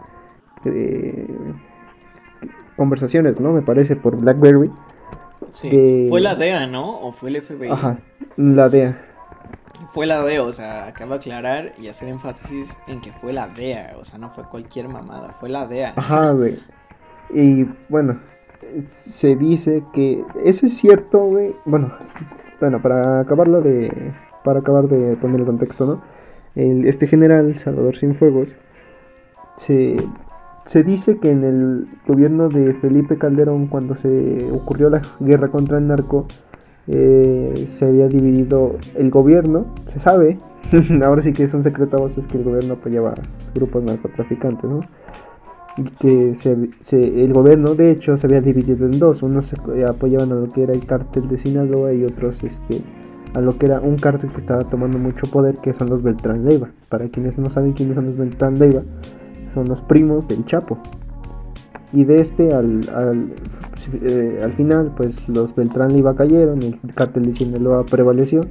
eh, 0.66 1.28
conversaciones, 2.76 3.40
¿no? 3.40 3.54
Me 3.54 3.62
parece, 3.62 3.96
por 3.96 4.18
BlackBerry. 4.18 4.72
Sí. 5.62 5.70
De- 5.70 6.06
Fue 6.10 6.22
la 6.22 6.36
DEA, 6.36 6.68
¿no? 6.68 7.00
¿O 7.02 7.12
fue 7.12 7.30
el 7.30 7.42
FBI? 7.42 7.70
Ajá, 7.70 7.98
la 8.38 8.70
DEA. 8.70 9.02
Fue 9.90 10.06
la 10.06 10.22
DEA, 10.24 10.44
o 10.44 10.52
sea, 10.54 10.88
acabo 10.88 11.12
de 11.14 11.18
aclarar 11.20 11.74
y 11.78 11.88
hacer 11.88 12.10
énfasis 12.10 12.76
en 12.88 13.02
que 13.02 13.12
fue 13.14 13.34
la 13.34 13.48
DEA, 13.48 13.96
o 14.00 14.06
sea, 14.06 14.20
no 14.20 14.30
fue 14.30 14.44
cualquier 14.44 14.88
mamada, 14.88 15.36
fue 15.40 15.50
la 15.50 15.66
DEA. 15.68 15.94
Ajá, 15.96 16.32
güey. 16.32 16.60
Y 17.34 17.66
bueno, 17.90 18.20
se 18.88 19.36
dice 19.36 19.84
que 19.94 20.24
eso 20.46 20.66
es 20.66 20.78
cierto, 20.78 21.20
güey. 21.20 21.56
Bueno, 21.66 21.92
bueno, 22.60 22.82
para 22.82 23.20
acabarlo 23.22 23.62
de 23.62 24.14
para 24.44 24.60
acabar 24.60 24.88
de 24.88 25.16
poner 25.18 25.42
el 25.42 25.46
contexto, 25.46 25.86
¿no? 25.86 26.02
El- 26.56 26.88
este 26.88 27.06
general 27.08 27.58
Salvador 27.60 27.98
Cienfuegos 27.98 28.56
se 29.58 29.98
se 30.68 30.84
dice 30.84 31.18
que 31.18 31.32
en 31.32 31.44
el 31.44 31.88
gobierno 32.08 32.50
de 32.50 32.74
Felipe 32.76 33.18
Calderón 33.18 33.68
cuando 33.68 33.96
se 33.96 34.48
ocurrió 34.52 34.90
la 34.92 35.02
guerra 35.20 35.48
contra 35.48 35.80
el 35.80 35.88
narco 35.88 36.28
eh, 36.88 37.66
se 37.70 37.86
había 37.86 38.08
dividido 38.08 38.76
el 38.96 39.10
gobierno, 39.10 39.66
se 39.88 40.00
sabe, 40.00 40.38
ahora 41.04 41.22
sí 41.24 41.34
que 41.34 41.44
es 41.44 41.54
un 41.54 41.64
secreto 41.64 41.98
a 41.98 42.02
voces 42.02 42.28
que 42.28 42.38
el 42.38 42.44
gobierno 42.44 42.76
apoyaba 42.76 43.10
a 43.12 43.16
grupos 43.56 43.84
narcotraficantes, 43.84 44.70
¿no? 44.70 44.82
y 45.78 45.84
que 45.84 46.36
se, 46.36 46.70
se- 46.82 47.24
el 47.24 47.34
gobierno 47.34 47.76
de 47.76 47.92
hecho 47.92 48.18
se 48.18 48.28
había 48.28 48.42
dividido 48.42 48.86
en 48.86 49.00
dos, 49.00 49.22
unos 49.24 49.48
se- 49.48 49.86
apoyaban 49.86 50.32
a 50.32 50.36
lo 50.36 50.52
que 50.52 50.64
era 50.64 50.74
el 50.74 50.86
cártel 50.86 51.28
de 51.30 51.38
Sinaloa 51.38 51.94
y 51.94 52.04
otros 52.04 52.44
este 52.44 52.82
a 53.34 53.42
lo 53.42 53.58
que 53.58 53.68
era 53.68 53.80
un 53.82 53.98
cártel 53.98 54.32
que 54.32 54.40
estaba 54.40 54.64
tomando 54.64 54.98
mucho 54.98 55.28
poder 55.28 55.58
que 55.58 55.74
son 55.74 55.90
los 55.90 56.02
Beltrán 56.02 56.46
Leiva. 56.46 56.70
Para 56.90 57.08
quienes 57.10 57.38
no 57.38 57.50
saben 57.52 57.74
quiénes 57.74 57.96
son 57.96 58.06
los 58.06 58.18
Beltrán 58.18 58.58
Leiva, 58.58 58.82
son 59.58 59.68
los 59.68 59.82
primos 59.82 60.28
del 60.28 60.46
Chapo. 60.46 60.78
Y 61.94 62.04
de 62.04 62.20
este 62.22 62.54
al, 62.54 62.82
al, 62.94 63.34
eh, 64.04 64.42
al 64.44 64.54
final 64.54 64.92
pues 64.96 65.28
los 65.30 65.56
Beltrán 65.56 65.94
Leiva 65.94 66.16
cayeron, 66.16 66.62
el 66.62 66.80
cártel 66.94 67.26
de 67.26 67.36
Sinaloa 67.36 67.86
prevaleció 67.86 68.42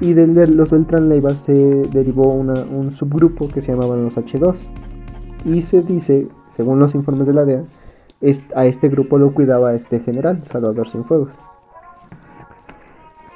y 0.00 0.12
de 0.12 0.26
los 0.46 0.70
Beltrán 0.70 1.08
Leiva 1.08 1.30
se 1.34 1.52
derivó 1.54 2.32
un 2.34 2.92
subgrupo 2.92 3.48
que 3.48 3.62
se 3.62 3.72
llamaban 3.72 4.04
los 4.04 4.16
H2 4.16 4.54
y 5.46 5.62
se 5.62 5.80
dice, 5.82 6.28
según 6.50 6.78
los 6.78 6.94
informes 6.94 7.26
de 7.26 7.32
la 7.32 7.44
DEA, 7.44 7.64
es- 8.20 8.44
a 8.54 8.66
este 8.66 8.88
grupo 8.88 9.16
lo 9.18 9.32
cuidaba 9.32 9.74
este 9.74 10.00
general, 10.00 10.42
Salvador 10.46 10.88
Cienfuegos. 10.88 11.30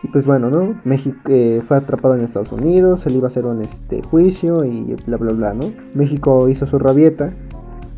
Y 0.03 0.09
pues 0.09 0.25
bueno, 0.25 0.49
¿no? 0.51 0.81
México 0.85 1.19
eh, 1.29 1.61
fue 1.67 1.77
atrapado 1.77 2.15
en 2.15 2.23
Estados 2.23 2.51
Unidos, 2.53 3.01
se 3.01 3.11
le 3.11 3.17
iba 3.17 3.27
a 3.27 3.31
hacer 3.31 3.45
un 3.45 3.61
este, 3.63 4.03
juicio 4.03 4.65
y 4.65 4.97
bla 5.07 5.19
bla 5.19 5.33
bla, 5.33 5.53
¿no? 5.55 5.73
México 5.95 6.49
hizo 6.49 6.67
su 6.67 6.79
rabieta, 6.79 7.33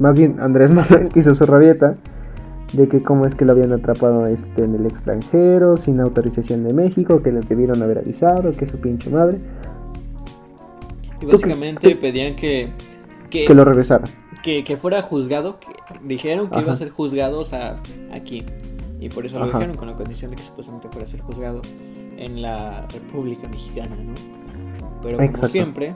más 0.01 0.17
bien 0.17 0.41
Andrés 0.41 0.71
Manuel 0.75 1.11
hizo 1.15 1.35
su 1.35 1.47
rabieta 1.47 1.97
de 2.73 2.89
que 2.89 3.03
cómo 3.03 3.27
es 3.27 3.35
que 3.37 3.45
lo 3.45 3.53
habían 3.53 3.73
atrapado 3.73 4.27
este, 4.27 4.65
en 4.65 4.75
el 4.75 4.87
extranjero, 4.87 5.77
sin 5.77 6.01
autorización 6.01 6.65
de 6.65 6.73
México, 6.73 7.23
que 7.23 7.31
le 7.31 7.41
debieron 7.41 7.83
haber 7.83 7.99
avisado, 7.99 8.51
que 8.53 8.67
su 8.67 8.81
pinche 8.81 9.11
madre, 9.11 9.39
Y 11.21 11.27
básicamente 11.27 11.95
pedían 11.97 12.35
que, 12.35 12.73
que, 13.31 13.45
que 13.45 13.55
lo 13.55 13.65
regresara. 13.65 14.09
que, 14.43 14.65
que 14.65 14.77
fuera 14.77 15.03
juzgado, 15.03 15.61
que 15.61 15.69
dijeron 16.03 16.51
que 16.51 16.61
iba 16.61 16.73
a 16.73 16.75
Ajá. 16.75 16.79
ser 16.79 16.89
juzgado, 16.91 17.39
o 17.41 17.45
sea, 17.45 17.81
aquí. 18.13 18.45
Y 18.99 19.09
por 19.11 19.27
eso 19.27 19.39
lo 19.39 19.45
Ajá. 19.45 19.59
dijeron, 19.59 19.77
con 19.77 19.89
la 19.89 19.95
condición 19.95 20.31
de 20.31 20.37
que 20.37 20.43
supuestamente 20.45 20.89
fuera 20.89 21.07
a 21.07 21.11
ser 21.11 21.21
juzgado 21.21 21.61
en 22.23 22.41
la 22.43 22.87
República 22.93 23.49
Mexicana, 23.49 23.95
¿no? 23.97 24.15
Pero 25.03 25.17
como 25.17 25.29
Exacto. 25.29 25.49
siempre, 25.49 25.95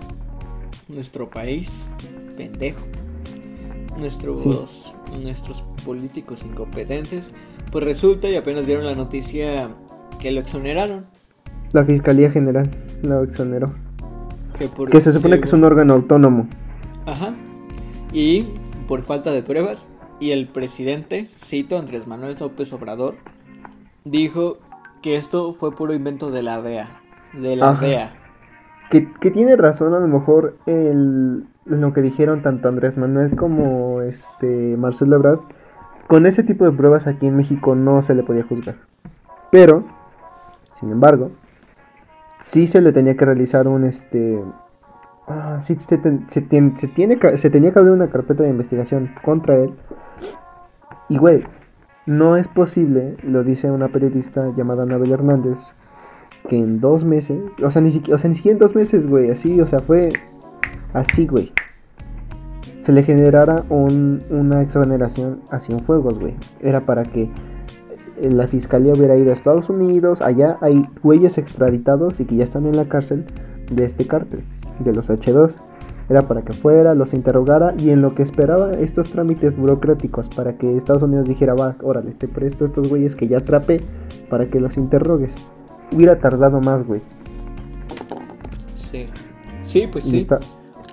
nuestro 0.88 1.30
país, 1.30 1.86
pendejo. 2.36 2.84
Nuestros, 3.98 4.92
nuestros 5.22 5.62
políticos 5.84 6.44
incompetentes, 6.46 7.30
pues 7.72 7.84
resulta 7.84 8.28
y 8.28 8.36
apenas 8.36 8.66
dieron 8.66 8.84
la 8.84 8.94
noticia 8.94 9.70
que 10.20 10.30
lo 10.32 10.40
exoneraron. 10.40 11.06
La 11.72 11.84
Fiscalía 11.84 12.30
General 12.30 12.68
lo 13.02 13.22
exoneró. 13.22 13.72
Que, 14.58 14.68
por- 14.68 14.90
Que 14.90 15.00
se 15.00 15.12
supone 15.12 15.38
que 15.38 15.46
es 15.46 15.52
un 15.52 15.64
órgano 15.64 15.94
autónomo. 15.94 16.46
Ajá. 17.06 17.34
Y 18.12 18.44
por 18.88 19.02
falta 19.02 19.30
de 19.30 19.42
pruebas, 19.42 19.88
y 20.20 20.30
el 20.32 20.46
presidente, 20.48 21.28
cito 21.42 21.78
Andrés 21.78 22.06
Manuel 22.06 22.36
López 22.38 22.72
Obrador, 22.72 23.16
dijo 24.04 24.58
que 25.06 25.14
esto 25.14 25.54
fue 25.54 25.70
puro 25.72 25.94
invento 25.94 26.32
de 26.32 26.42
la 26.42 26.60
DEA. 26.60 26.88
De 27.32 27.54
la 27.54 27.68
Ajá. 27.70 27.80
DEA. 27.86 28.10
Que, 28.90 29.08
que 29.20 29.30
tiene 29.30 29.56
razón 29.56 29.94
a 29.94 30.00
lo 30.00 30.08
mejor 30.08 30.56
el, 30.66 31.44
lo 31.64 31.92
que 31.92 32.02
dijeron 32.02 32.42
tanto 32.42 32.68
Andrés 32.68 32.98
Manuel 32.98 33.36
como 33.36 34.00
este 34.02 34.76
Marcelo 34.76 35.14
Ebrard. 35.14 35.38
Con 36.08 36.26
ese 36.26 36.42
tipo 36.42 36.64
de 36.64 36.72
pruebas 36.72 37.06
aquí 37.06 37.28
en 37.28 37.36
México 37.36 37.76
no 37.76 38.02
se 38.02 38.16
le 38.16 38.24
podía 38.24 38.42
juzgar. 38.42 38.74
Pero, 39.52 39.84
sin 40.72 40.90
embargo, 40.90 41.30
sí 42.40 42.66
se 42.66 42.80
le 42.80 42.92
tenía 42.92 43.16
que 43.16 43.26
realizar 43.26 43.68
un 43.68 43.84
este... 43.84 44.42
ah, 45.28 45.58
sí 45.60 45.76
se, 45.76 45.98
ten- 45.98 46.26
se, 46.28 46.40
se 46.40 46.88
tiene, 46.88 47.38
se 47.38 47.50
tenía 47.50 47.72
que 47.72 47.78
abrir 47.78 47.94
una 47.94 48.10
carpeta 48.10 48.42
de 48.42 48.50
investigación 48.50 49.12
contra 49.22 49.54
él. 49.54 49.72
Y 51.08 51.18
güey, 51.18 51.44
no 52.06 52.36
es 52.36 52.48
posible, 52.48 53.16
lo 53.22 53.42
dice 53.44 53.70
una 53.70 53.88
periodista 53.88 54.52
llamada 54.56 54.84
Anabel 54.84 55.12
Hernández, 55.12 55.58
que 56.48 56.56
en 56.56 56.80
dos 56.80 57.04
meses, 57.04 57.38
o 57.62 57.70
sea, 57.70 57.82
ni 57.82 57.90
siquiera, 57.90 58.16
o 58.16 58.18
sea, 58.18 58.30
ni 58.30 58.36
siquiera 58.36 58.54
en 58.54 58.60
dos 58.60 58.74
meses, 58.76 59.06
güey, 59.08 59.30
así, 59.30 59.60
o 59.60 59.66
sea, 59.66 59.80
fue 59.80 60.10
así, 60.92 61.26
güey. 61.26 61.52
Se 62.78 62.92
le 62.92 63.02
generara 63.02 63.64
un- 63.68 64.22
una 64.30 64.62
exoneración 64.62 65.40
a 65.50 65.58
Cienfuegos, 65.58 66.20
güey. 66.20 66.34
Era 66.60 66.80
para 66.82 67.02
que 67.02 67.28
eh, 68.22 68.30
la 68.30 68.46
fiscalía 68.46 68.92
hubiera 68.92 69.16
ido 69.16 69.30
a 69.30 69.34
Estados 69.34 69.68
Unidos, 69.68 70.22
allá 70.22 70.56
hay 70.60 70.86
güeyes 71.02 71.36
extraditados 71.36 72.20
y 72.20 72.24
que 72.26 72.36
ya 72.36 72.44
están 72.44 72.64
en 72.66 72.76
la 72.76 72.84
cárcel 72.84 73.24
de 73.70 73.84
este 73.84 74.06
cártel, 74.06 74.44
de 74.78 74.92
los 74.92 75.10
H2. 75.10 75.56
Era 76.08 76.22
para 76.22 76.42
que 76.42 76.52
fuera, 76.52 76.94
los 76.94 77.12
interrogara 77.14 77.74
y 77.78 77.90
en 77.90 78.00
lo 78.00 78.14
que 78.14 78.22
esperaba 78.22 78.70
estos 78.72 79.10
trámites 79.10 79.56
burocráticos 79.56 80.28
para 80.28 80.56
que 80.56 80.76
Estados 80.76 81.02
Unidos 81.02 81.26
dijera, 81.28 81.54
va, 81.54 81.74
órale, 81.82 82.12
te 82.12 82.28
presto 82.28 82.64
estos 82.64 82.88
güeyes 82.88 83.16
que 83.16 83.26
ya 83.26 83.38
atrapé 83.38 83.80
para 84.30 84.46
que 84.46 84.60
los 84.60 84.76
interrogues. 84.76 85.32
Hubiera 85.92 86.18
tardado 86.18 86.60
más, 86.60 86.86
güey. 86.86 87.00
Sí. 88.76 89.06
Sí, 89.64 89.88
pues 89.90 90.06
Y 90.06 90.10
sí. 90.10 90.18
está- 90.18 90.38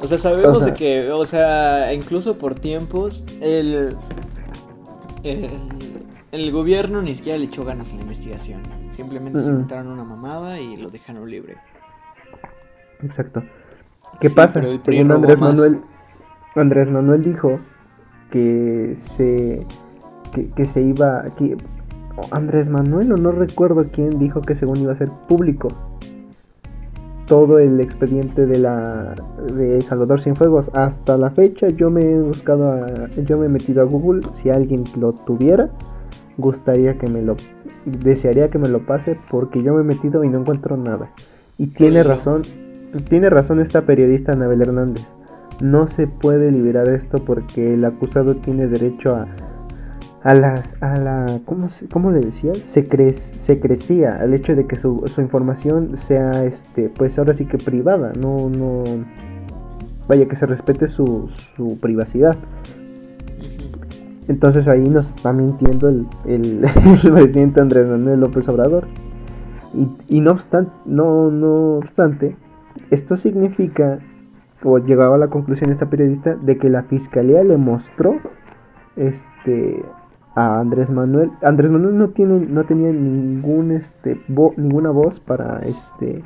O 0.02 0.08
sea, 0.08 0.18
sabemos 0.18 0.58
O 0.58 0.60
sea- 0.60 0.68
de 0.68 0.74
que, 0.74 1.12
o 1.12 1.26
sea, 1.26 1.94
incluso 1.94 2.38
por 2.38 2.56
tiempos, 2.56 3.24
el, 3.40 3.96
el, 5.24 5.50
el 6.32 6.52
gobierno 6.52 7.02
ni 7.04 7.16
siquiera 7.16 7.38
le 7.38 7.46
echó 7.46 7.64
ganas 7.64 7.92
a 7.92 7.96
la 7.96 8.02
investigación. 8.02 8.62
Simplemente 8.96 9.40
se 9.40 9.46
Mm-mm. 9.46 9.52
inventaron 9.52 9.88
una 9.88 10.04
mamada 10.04 10.60
y 10.60 10.76
lo 10.78 10.90
dejaron 10.90 11.30
libre. 11.30 11.56
Exacto. 13.04 13.44
¿Qué 14.24 14.30
Sí, 14.30 14.36
pasa? 14.36 14.62
Según 14.82 15.12
Andrés 15.12 15.40
más. 15.42 15.50
Manuel, 15.54 15.80
Andrés 16.56 16.90
Manuel 16.90 17.24
dijo 17.24 17.60
que 18.32 18.94
se 18.96 19.66
que, 20.34 20.50
que 20.52 20.66
se 20.66 20.82
iba 20.82 21.26
que 21.38 21.58
Andrés 22.32 22.70
Manuel 22.70 23.12
o 23.12 23.18
no 23.18 23.32
recuerdo 23.32 23.86
quién 23.92 24.18
dijo 24.18 24.42
que 24.42 24.56
según 24.56 24.78
iba 24.78 24.94
a 24.94 24.96
ser 24.96 25.10
público 25.28 25.68
todo 27.28 27.60
el 27.60 27.80
expediente 27.80 28.46
de 28.46 28.60
la 28.60 29.16
de 29.56 29.82
Salvador 29.82 30.22
Cienfuegos 30.22 30.70
hasta 30.74 31.18
la 31.18 31.30
fecha 31.32 31.68
yo 31.70 31.90
me 31.90 32.02
he 32.12 32.20
buscado 32.22 32.72
a- 32.72 33.10
yo 33.26 33.38
me 33.38 33.46
he 33.46 33.50
metido 33.50 33.82
a 33.82 33.86
Google 33.86 34.22
si 34.34 34.50
alguien 34.50 34.84
lo 34.98 35.14
tuviera 35.14 35.70
gustaría 36.38 36.98
que 36.98 37.08
me 37.08 37.22
lo 37.22 37.36
desearía 37.86 38.50
que 38.50 38.58
me 38.58 38.70
lo 38.70 38.86
pase 38.86 39.18
porque 39.30 39.62
yo 39.64 39.74
me 39.76 39.82
he 39.82 39.84
metido 39.84 40.24
y 40.24 40.30
no 40.30 40.40
encuentro 40.40 40.78
nada 40.78 41.12
y 41.58 41.68
tiene 41.68 42.04
razón 42.04 42.42
tiene 43.10 43.30
razón 43.30 43.60
esta 43.60 43.82
periodista 43.84 44.34
Anabel 44.34 44.62
Hernández 44.62 45.04
no 45.62 45.88
se 45.88 46.08
puede 46.08 46.52
liberar 46.52 46.90
esto 46.90 47.20
porque 47.24 47.74
el 47.76 47.86
acusado 47.86 48.36
tiene 48.36 48.68
derecho 48.68 49.16
a 49.16 49.28
a 50.24 50.34
las 50.34 50.82
a 50.82 50.98
la 50.98 51.40
¿cómo, 51.46 51.68
cómo 51.92 52.12
le 52.12 52.22
decía? 52.22 52.54
Se, 52.56 52.88
cre- 52.88 53.14
se 53.14 53.60
crecía 53.60 54.18
al 54.22 54.34
hecho 54.34 54.56
de 54.56 54.66
que 54.68 54.78
su, 54.78 55.04
su 55.14 55.20
información 55.22 55.98
sea 55.98 56.46
este 56.46 56.90
pues 56.90 57.18
ahora 57.20 57.34
sí 57.34 57.46
que 57.46 57.58
privada, 57.58 58.14
no 58.20 58.50
no 58.50 58.84
vaya 60.08 60.26
que 60.28 60.36
se 60.36 60.46
respete 60.46 60.88
su, 60.88 61.30
su 61.56 61.78
privacidad. 61.80 62.36
Entonces 64.28 64.68
ahí 64.70 64.88
nos 64.88 65.10
está 65.10 65.34
mintiendo 65.34 65.90
el, 65.90 66.06
el, 66.26 66.64
el 67.04 67.12
presidente 67.14 67.60
Andrés 67.60 67.86
Manuel 67.88 68.20
López 68.22 68.48
Obrador. 68.48 68.88
Y, 69.74 70.18
y 70.18 70.22
no, 70.22 70.32
obstante, 70.32 70.72
no, 70.86 71.32
no 71.32 71.78
obstante, 71.78 72.36
esto 72.92 73.16
significa, 73.16 74.00
o 74.64 74.78
llegaba 74.80 75.16
a 75.16 75.20
la 75.20 75.28
conclusión 75.30 75.72
esta 75.72 75.90
periodista, 75.90 76.36
de 76.36 76.58
que 76.58 76.70
la 76.70 76.84
fiscalía 76.84 77.44
le 77.44 77.58
mostró 77.58 78.20
este 78.96 79.84
a 80.36 80.60
Andrés 80.60 80.90
Manuel. 80.90 81.32
Andrés 81.44 81.72
Manuel 81.72 81.98
no 81.98 82.10
tiene, 82.10 82.40
no 82.48 82.64
tenía 82.64 82.92
ningún 82.92 83.72
este 83.72 84.20
vo- 84.28 84.54
ninguna 84.58 84.90
voz 84.90 85.20
para 85.20 85.60
este 85.60 86.24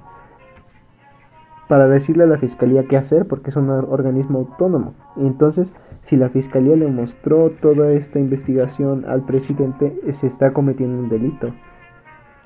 para 1.68 1.88
decirle 1.88 2.24
a 2.24 2.28
la 2.28 2.38
fiscalía 2.38 2.88
qué 2.88 2.96
hacer 2.96 3.28
porque 3.28 3.50
es 3.50 3.58
un 3.58 3.70
or- 3.70 3.88
organismo 3.90 4.40
autónomo. 4.40 4.94
Entonces, 5.18 5.76
si 6.02 6.16
la 6.16 6.30
fiscalía 6.30 6.78
le 6.78 6.88
mostró 6.88 7.50
toda 7.62 7.92
esta 7.92 8.20
investigación 8.20 9.04
al 9.06 9.24
presidente, 9.26 10.00
se 10.14 10.28
está 10.28 10.54
cometiendo 10.54 10.98
un 10.98 11.10
delito. 11.10 11.54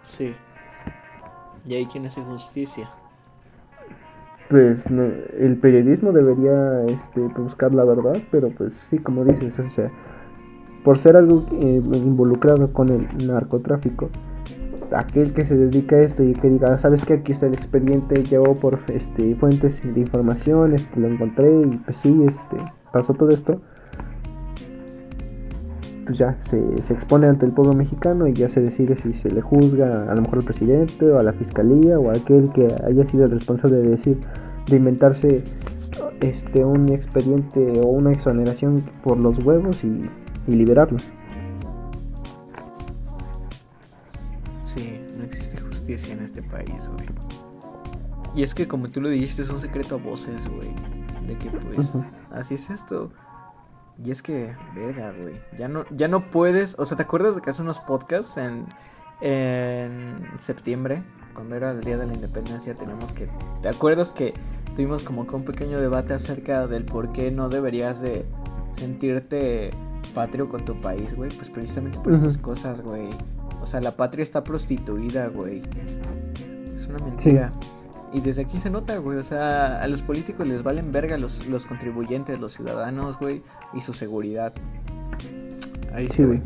Sí. 0.02 0.34
Y 1.68 1.76
ahí 1.76 1.86
quien 1.86 2.08
hace 2.08 2.22
justicia. 2.24 2.90
Pues 4.52 4.92
no, 4.92 5.04
el 5.40 5.56
periodismo 5.56 6.12
debería 6.12 6.84
este, 6.88 7.22
buscar 7.38 7.74
la 7.74 7.86
verdad, 7.86 8.18
pero 8.32 8.50
pues 8.50 8.74
sí, 8.74 8.98
como 8.98 9.24
dices, 9.24 9.58
o 9.58 9.64
sea, 9.64 9.90
por 10.84 10.98
ser 11.00 11.16
algo 11.16 11.46
eh, 11.54 11.82
involucrado 11.94 12.74
con 12.74 12.90
el 12.90 13.08
narcotráfico, 13.26 14.10
aquel 14.94 15.32
que 15.32 15.46
se 15.46 15.56
dedica 15.56 15.96
a 15.96 16.02
esto 16.02 16.22
y 16.22 16.34
que 16.34 16.50
diga, 16.50 16.74
"Ah, 16.74 16.78
sabes 16.78 17.06
que 17.06 17.14
aquí 17.14 17.32
está 17.32 17.46
el 17.48 17.54
expediente, 17.54 18.24
llevo 18.26 18.56
por 18.58 18.80
este, 18.90 19.36
fuentes 19.36 19.82
de 19.82 20.02
información, 20.02 20.74
este, 20.74 21.00
lo 21.00 21.08
encontré 21.08 21.50
y 21.62 21.78
pues 21.86 21.96
sí, 21.96 22.14
este, 22.28 22.58
pasó 22.92 23.14
todo 23.14 23.30
esto, 23.30 23.62
pues 26.06 26.18
ya 26.18 26.38
se, 26.42 26.82
se 26.82 26.94
expone 26.94 27.28
ante 27.28 27.46
el 27.46 27.52
pueblo 27.52 27.74
mexicano 27.74 28.28
y 28.28 28.34
ya 28.34 28.50
se 28.50 28.62
decide 28.62 28.96
si 28.98 29.14
se 29.14 29.30
le 29.30 29.42
juzga 29.42 30.12
a 30.12 30.16
lo 30.16 30.22
mejor 30.22 30.40
al 30.40 30.46
presidente 30.46 31.10
o 31.10 31.20
a 31.20 31.24
la 31.24 31.34
fiscalía 31.34 32.00
o 32.00 32.10
a 32.10 32.14
aquel 32.14 32.52
que 32.52 32.68
haya 32.86 33.06
sido 33.06 33.26
el 33.26 33.32
responsable 33.32 33.78
de 33.78 33.90
decir, 33.90 34.18
de 34.68 34.76
inventarse 34.76 35.44
este 36.22 36.64
un 36.66 36.90
expediente 36.90 37.80
o 37.82 37.88
una 37.88 38.12
exoneración 38.12 38.84
por 39.04 39.18
los 39.18 39.44
huevos 39.44 39.84
y, 39.84 40.10
y 40.48 40.56
liberarlo. 40.56 41.00
Sí, 44.66 45.00
no 45.18 45.24
existe 45.24 45.60
justicia 45.60 46.14
en 46.14 46.24
este 46.24 46.44
país, 46.44 46.88
güey. 46.94 47.08
Y 48.36 48.44
es 48.44 48.54
que 48.54 48.68
como 48.68 48.88
tú 48.90 49.02
lo 49.02 49.10
dijiste, 49.10 49.42
es 49.42 49.50
un 49.50 49.60
secreto 49.60 49.96
a 49.96 49.98
voces, 49.98 50.48
güey. 50.48 50.70
De 51.28 51.38
que 51.38 51.50
pues, 51.50 51.92
así 52.32 52.56
es 52.56 52.70
esto. 52.70 53.12
Y 54.04 54.12
es 54.12 54.22
que, 54.22 54.56
verga, 54.76 55.14
güey. 55.22 55.36
Ya 55.58 55.68
no, 55.68 55.86
ya 55.92 56.08
no 56.08 56.30
puedes. 56.30 56.76
O 56.80 56.86
sea, 56.86 56.98
¿te 56.98 57.04
acuerdas 57.04 57.36
de 57.36 57.42
que 57.42 57.50
hace 57.50 57.62
unos 57.62 57.80
podcasts 57.80 58.38
en, 58.38 58.66
en 59.22 60.28
septiembre? 60.40 61.04
Cuando 61.34 61.56
era 61.56 61.72
el 61.72 61.82
día 61.82 61.98
de 61.98 62.08
la 62.08 62.14
independencia, 62.14 62.76
teníamos 62.76 63.14
que. 63.14 63.30
¿Te 63.62 63.70
acuerdas 63.70 64.12
que 64.12 64.34
tuvimos 64.76 65.04
como 65.04 65.28
que 65.28 65.36
un 65.36 65.46
pequeño 65.46 65.80
debate 65.80 66.14
acerca 66.14 66.68
del 66.68 66.84
por 66.84 67.12
qué 67.14 67.32
no 67.32 67.50
deberías 67.50 68.02
de 68.02 68.26
sentirte 68.74 69.72
patrio 70.16 70.50
con 70.50 70.66
tu 70.66 70.80
país, 70.82 71.16
güey? 71.16 71.30
Pues 71.32 71.50
precisamente 71.50 72.00
por 72.00 72.14
esas 72.14 72.38
cosas, 72.38 72.82
güey. 72.82 73.10
O 73.62 73.66
sea, 73.68 73.82
la 73.82 73.96
patria 73.96 74.24
está 74.24 74.44
prostituida, 74.44 75.28
güey. 75.28 75.62
Es 76.76 76.88
una 76.88 77.00
mentira. 77.00 77.52
Y 78.14 78.20
desde 78.20 78.42
aquí 78.42 78.60
se 78.60 78.70
nota, 78.70 78.98
güey. 78.98 79.18
O 79.18 79.24
sea, 79.24 79.82
a 79.82 79.88
los 79.88 80.02
políticos 80.02 80.48
les 80.48 80.64
valen 80.64 80.92
verga 80.92 81.18
los, 81.18 81.48
los 81.48 81.66
contribuyentes, 81.66 82.40
los 82.40 82.54
ciudadanos, 82.54 83.18
güey. 83.20 83.42
Y 83.74 83.82
su 83.82 83.94
seguridad. 83.94 84.54
Ahí 85.94 86.08
sí, 86.08 86.14
Sí, 86.16 86.24
güey. 86.24 86.42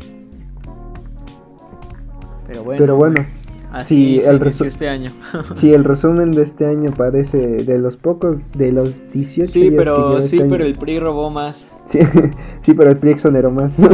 Pero 2.46 2.62
bueno. 2.62 2.78
Pero 2.78 2.96
bueno, 2.96 3.26
Así 3.72 4.20
sí, 4.20 4.20
se 4.20 4.30
el 4.30 4.42
este 4.46 4.88
año. 4.88 5.10
si 5.54 5.74
el 5.74 5.84
resumen 5.84 6.30
de 6.30 6.42
este 6.42 6.66
año 6.66 6.90
parece 6.96 7.38
de 7.38 7.78
los 7.78 7.96
pocos, 7.96 8.38
de 8.52 8.72
los 8.72 8.94
18 9.12 9.50
Sí, 9.50 9.70
pero 9.70 10.22
sí, 10.22 10.36
este 10.36 10.48
pero 10.48 10.64
el 10.64 10.74
PRI 10.76 11.00
robó 11.00 11.30
más. 11.30 11.66
Sí, 11.86 11.98
sí, 12.62 12.74
pero 12.74 12.90
el 12.90 12.96
PRI 12.96 13.10
exoneró 13.10 13.50
más. 13.50 13.76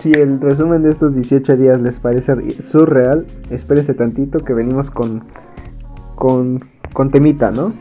si 0.00 0.12
el 0.12 0.40
resumen 0.40 0.82
de 0.82 0.90
estos 0.90 1.14
18 1.14 1.56
días 1.58 1.80
les 1.80 2.00
parece 2.00 2.62
surreal, 2.62 3.26
espérese 3.50 3.92
tantito 3.92 4.38
que 4.38 4.54
venimos 4.54 4.90
con, 4.90 5.24
con, 6.14 6.64
con 6.94 7.10
temita, 7.10 7.50
¿no? 7.50 7.74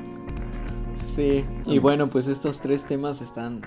Sí, 1.08 1.46
y 1.66 1.80
bueno, 1.80 2.10
pues 2.10 2.28
estos 2.28 2.60
tres 2.60 2.84
temas 2.86 3.22
están, 3.22 3.62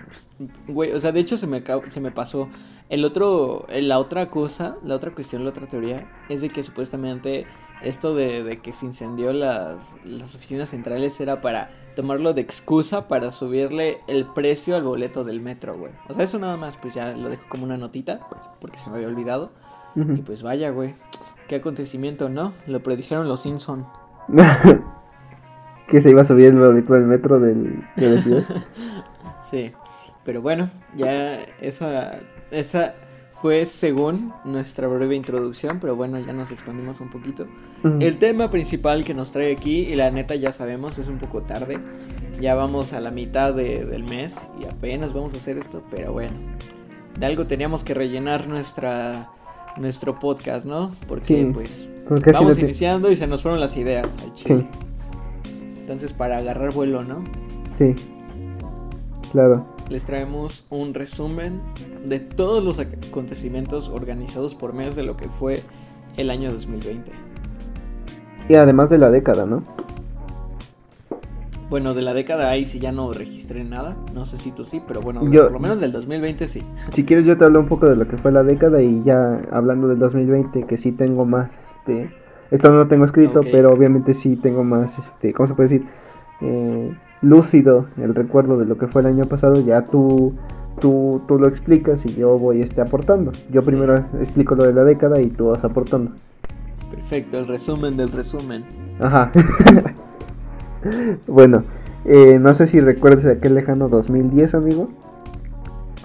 güey, 0.69 0.93
o 0.93 1.01
sea, 1.01 1.13
de 1.13 1.21
hecho 1.21 1.39
se 1.39 1.47
me 1.47 1.63
se 1.89 2.01
me 2.01 2.11
pasó 2.11 2.49
el 2.89 3.05
otro, 3.05 3.67
eh, 3.71 3.81
la 3.81 3.99
otra 3.99 4.31
cosa, 4.31 4.77
la 4.85 4.95
otra 4.97 5.13
cuestión, 5.13 5.45
la 5.45 5.51
otra 5.51 5.67
teoría 5.67 6.07
es 6.29 6.43
de 6.43 6.51
que 6.51 6.63
supuestamente 6.63 7.47
esto 7.85 8.15
de, 8.15 8.43
de 8.43 8.61
que 8.61 8.73
se 8.73 8.87
incendió 8.87 9.33
las, 9.33 9.95
las 10.05 10.35
oficinas 10.35 10.71
centrales 10.71 11.21
era 11.21 11.41
para 11.41 11.71
tomarlo 11.95 12.33
de 12.35 12.41
excusa 12.41 13.09
para 13.09 13.31
subirle 13.33 13.99
el 14.07 14.27
precio 14.27 14.77
al 14.77 14.83
boleto 14.83 15.25
del 15.25 15.41
metro, 15.41 15.77
güey. 15.77 15.93
O 16.09 16.15
sea, 16.15 16.25
eso 16.25 16.39
nada 16.39 16.57
más, 16.57 16.77
pues 16.79 16.95
ya 16.95 17.13
lo 17.13 17.29
dejo 17.29 17.45
como 17.49 17.65
una 17.65 17.77
notita, 17.77 18.21
porque 18.61 18.79
se 18.79 18.91
me 18.91 18.97
había 18.97 19.09
olvidado. 19.09 19.53
Y 19.95 20.23
pues 20.23 20.43
vaya, 20.43 20.71
güey, 20.71 20.95
qué 21.49 21.57
acontecimiento, 21.57 22.31
¿no? 22.31 22.55
Lo 22.67 22.83
predijeron 22.83 23.29
los 23.29 23.43
Simpson. 23.43 23.87
que 25.89 26.01
se 26.01 26.09
iba 26.09 26.23
a 26.23 26.25
subir 26.25 26.47
el 26.47 26.59
boleto 26.59 26.95
del 26.95 27.05
metro 27.05 27.39
del, 27.39 27.85
de 27.97 28.09
la 28.09 28.23
ciudad. 28.23 28.45
Sí, 29.43 29.71
pero 30.25 30.41
bueno, 30.41 30.71
ya 30.97 31.35
esa, 31.61 32.21
esa 32.51 32.95
fue 33.33 33.67
según 33.67 34.33
nuestra 34.45 34.87
breve 34.87 35.15
introducción, 35.15 35.79
pero 35.79 35.95
bueno, 35.95 36.19
ya 36.21 36.33
nos 36.33 36.51
expandimos 36.53 37.01
un 37.01 37.11
poquito. 37.11 37.47
Ujú. 37.85 37.97
El 38.01 38.19
tema 38.19 38.51
principal 38.51 39.05
que 39.05 39.15
nos 39.15 39.33
trae 39.33 39.53
aquí, 39.53 39.81
y 39.81 39.95
la 39.97 40.11
neta 40.11 40.35
ya 40.37 40.53
sabemos, 40.53 40.99
es 40.99 41.09
un 41.09 41.19
poco 41.19 41.43
tarde, 41.43 41.79
ya 42.41 42.55
vamos 42.55 42.93
a 42.93 43.01
la 43.01 43.11
mitad 43.11 43.55
de- 43.55 43.85
del 43.85 44.05
mes 44.05 44.37
y 44.61 44.65
apenas 44.67 45.13
vamos 45.13 45.35
a 45.35 45.37
hacer 45.39 45.59
esto, 45.59 45.83
pero 45.91 46.13
bueno, 46.13 46.33
de 47.19 47.27
algo 47.27 47.47
teníamos 47.47 47.85
que 47.85 47.95
rellenar 47.95 48.47
nuestra 48.49 49.29
nuestro 49.79 50.21
podcast, 50.21 50.67
¿no? 50.67 50.95
Porque 51.09 51.25
Sí, 51.25 51.51
pues 51.53 51.89
Porque 52.07 52.31
vamos 52.33 52.57
te- 52.57 52.61
iniciando 52.63 53.11
y 53.11 53.17
se 53.17 53.27
nos 53.27 53.41
fueron 53.43 53.59
las 53.59 53.75
ideas. 53.79 54.07
al. 54.23 54.37
Sí, 54.37 54.67
Entonces 55.81 56.13
para 56.13 56.37
agarrar 56.39 56.73
vuelo, 56.75 57.03
¿no? 57.03 57.25
sí. 57.79 57.95
Claro. 59.33 59.65
les 59.89 60.05
traemos 60.05 60.65
un 60.71 60.93
resumen 60.95 61.61
de 62.05 62.21
todos 62.21 62.63
los 62.63 62.79
acontecimientos 62.79 63.89
organizados 63.89 64.55
por 64.55 64.73
mes 64.75 64.95
de 64.95 65.03
lo 65.03 65.17
que 65.17 65.27
fue 65.29 65.63
el 66.19 66.31
año 66.31 66.53
2020. 66.53 67.11
Y 68.53 68.55
además 68.55 68.91
de 68.91 68.99
la 68.99 69.11
década, 69.11 69.47
¿no? 69.47 69.63
Bueno, 71.71 71.95
de 71.95 72.03
la 72.03 72.13
década 72.13 72.51
ahí 72.51 72.67
sí 72.67 72.81
ya 72.81 72.93
no 72.93 73.11
registré 73.15 73.65
nada, 73.65 73.97
no 74.15 74.27
sé 74.27 74.37
si 74.37 74.51
tú 74.51 74.67
sí, 74.67 74.83
pero 74.87 75.01
bueno, 75.01 75.27
Yo- 75.31 75.45
por 75.45 75.53
lo 75.53 75.59
menos 75.59 75.81
del 75.81 75.91
2020 75.91 76.47
sí. 76.49 76.63
Si 76.93 77.03
quieres 77.05 77.25
yo 77.25 77.39
te 77.39 77.45
hablo 77.47 77.61
un 77.61 77.67
poco 77.69 77.89
de 77.89 77.97
lo 77.97 78.07
que 78.07 78.19
fue 78.19 78.31
la 78.31 78.43
década 78.43 78.83
y 78.83 79.03
ya 79.05 79.41
hablando 79.53 79.89
del 79.89 79.99
2020 79.99 80.65
que 80.67 80.77
sí 80.77 80.93
tengo 80.93 81.25
más, 81.25 81.57
este, 81.77 82.11
esto 82.51 82.69
no 82.69 82.77
lo 82.77 82.89
tengo 82.89 83.07
escrito, 83.07 83.41
pero 83.41 83.73
obviamente 83.73 84.13
sí 84.13 84.37
tengo 84.37 84.65
más, 84.65 84.99
este, 84.99 85.33
¿cómo 85.33 85.47
se 85.47 85.55
puede 85.55 85.71
decir? 85.71 85.89
Eh, 86.43 86.95
lúcido 87.23 87.87
el 87.97 88.15
recuerdo 88.15 88.59
de 88.59 88.67
lo 88.67 88.77
que 88.77 88.87
fue 88.87 89.01
el 89.01 89.07
año 89.07 89.25
pasado, 89.25 89.65
ya 89.65 89.81
tú, 89.87 90.35
tú, 90.79 91.23
tú 91.27 91.39
lo 91.39 91.49
explicas 91.49 92.05
y 92.05 92.15
yo 92.17 92.37
voy 92.39 92.61
este, 92.61 92.83
aportando. 92.83 93.33
Yo 93.51 93.63
Sí. 93.63 93.69
primero 93.69 93.97
explico 94.21 94.55
lo 94.57 94.65
de 94.65 94.75
la 94.75 94.85
década 94.85 95.23
y 95.23 95.29
tú 95.29 95.47
vas 95.49 95.65
aportando. 95.65 96.11
Perfecto, 97.13 97.41
el 97.41 97.47
resumen 97.47 97.95
del 97.99 98.11
resumen. 98.11 98.65
Ajá. 98.99 99.31
bueno, 101.27 101.63
eh, 102.07 102.39
no 102.41 102.55
sé 102.55 102.67
si 102.67 102.81
recuerdas 102.81 103.27
aquel 103.27 103.55
lejano 103.55 103.91
2010, 103.91 104.55
amigo. 104.55 104.89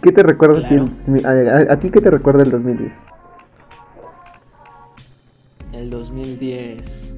¿Qué 0.02 0.12
te 0.12 0.22
recuerda 0.22 0.60
a 0.60 0.68
Claro. 0.68 0.90
a, 1.24 1.30
a- 1.30 1.74
a 1.76 1.80
ti 1.80 1.92
qué 1.92 2.02
te 2.02 2.12
recuerda 2.12 2.44
el 2.44 2.52
2010? 2.52 2.92
El 5.72 5.90
2010. 5.92 7.14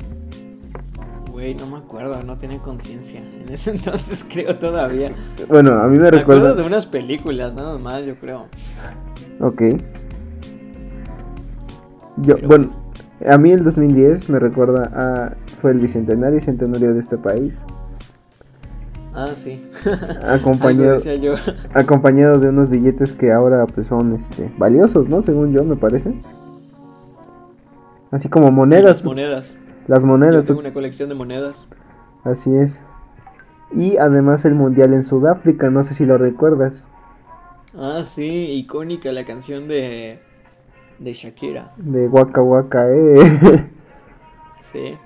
Güey, 1.32 1.56
no 1.56 1.66
me 1.66 1.78
acuerdo, 1.78 2.22
no 2.22 2.38
tenía 2.38 2.60
conciencia. 2.60 3.22
En 3.22 3.52
ese 3.52 3.72
entonces 3.76 4.24
creo 4.32 4.56
todavía. 4.58 5.14
Bueno, 5.48 5.82
a 5.82 5.88
mí 5.88 5.98
me 5.98 6.04
Me 6.04 6.12
recuerda. 6.12 6.42
acuerdo 6.52 6.62
de 6.62 6.68
unas 6.68 6.86
películas, 6.86 7.56
nada 7.56 7.80
más, 7.80 8.06
yo 8.06 8.14
creo. 8.20 8.46
Ok. 9.40 9.62
Yo, 12.18 12.36
Pero- 12.36 12.48
bueno, 12.48 12.79
a 13.28 13.38
mí 13.38 13.52
el 13.52 13.64
2010 13.64 14.30
me 14.30 14.40
recuerda 14.40 14.90
a. 14.94 15.34
Fue 15.60 15.72
el 15.72 15.80
bicentenario 15.80 16.38
y 16.38 16.42
centenario 16.42 16.94
de 16.94 17.00
este 17.02 17.18
país. 17.18 17.54
Ah, 19.14 19.30
sí. 19.36 19.62
Acompañado, 20.24 21.00
yo. 21.16 21.36
acompañado 21.74 22.40
de 22.40 22.50
unos 22.50 22.70
billetes 22.70 23.12
que 23.12 23.32
ahora 23.32 23.66
pues 23.68 23.88
son 23.88 24.16
este 24.16 24.52
valiosos, 24.58 25.10
¿no? 25.10 25.22
Según 25.22 25.52
yo, 25.52 25.64
me 25.64 25.76
parece. 25.76 26.14
Así 28.12 28.30
como 28.30 28.52
monedas. 28.52 28.98
Las 28.98 29.04
monedas. 29.06 29.56
Las 29.88 30.04
Yo 30.04 30.08
monedas, 30.08 30.46
tengo 30.46 30.60
una 30.60 30.74
colección 30.74 31.10
de 31.10 31.16
monedas. 31.16 31.68
así 32.24 32.56
es. 32.56 32.80
Y 33.76 33.98
además 33.98 34.46
el 34.46 34.56
mundial 34.56 34.94
en 34.94 35.04
Sudáfrica, 35.04 35.70
no 35.70 35.84
sé 35.84 35.94
si 35.94 36.06
lo 36.06 36.18
recuerdas, 36.18 36.90
Ah, 37.78 38.02
sí, 38.04 38.52
icónica 38.54 39.12
la 39.12 39.26
canción 39.26 39.68
de 39.68 40.20
de 41.00 41.14
Shakira. 41.14 41.72
de 41.78 42.08
Waka 42.08 42.42
Waka, 42.42 42.88
eh. 42.90 43.70
Sí. 44.62 44.98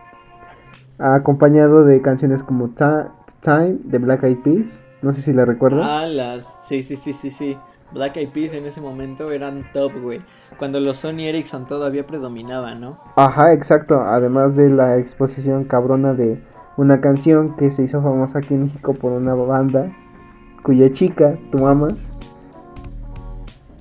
acompañado 0.98 1.84
de 1.86 2.02
canciones 2.02 2.44
como 2.44 2.70
Ta- 2.70 3.12
Time 3.42 3.78
de 3.84 3.98
Black 3.98 4.24
Eyed 4.24 4.38
Peas, 4.40 4.84
no 5.02 5.12
sé 5.14 5.22
si 5.22 5.34
la 5.34 5.46
recuerdas. 5.46 5.82
Ah, 5.84 6.06
las 6.06 6.62
sí, 6.66 6.84
sí, 6.84 6.96
sí, 6.98 7.14
sí, 7.14 7.32
sí. 7.32 7.58
Black 7.94 8.18
Eyed 8.18 8.30
Peas 8.30 8.54
en 8.54 8.66
ese 8.66 8.82
momento 8.82 9.32
eran 9.32 9.66
top, 9.74 9.92
güey. 10.02 10.22
Cuando 10.58 10.80
los 10.80 10.98
Sony 10.98 11.22
Ericsson 11.28 11.68
todavía 11.68 12.06
predominaban, 12.08 12.82
¿no? 12.82 12.98
Ajá, 13.16 13.54
exacto. 13.54 14.02
Además 14.02 14.56
de 14.56 14.70
la 14.70 14.98
exposición 14.98 15.64
cabrona 15.66 16.14
de 16.14 16.42
una 16.78 17.02
canción 17.02 17.56
que 17.56 17.70
se 17.72 17.84
hizo 17.84 18.02
famosa 18.02 18.40
aquí 18.40 18.54
en 18.54 18.64
México 18.64 18.94
por 18.94 19.12
una 19.12 19.34
banda 19.36 19.92
cuya 20.64 20.92
chica 20.94 21.38
tú 21.52 21.68
amas. 21.68 22.12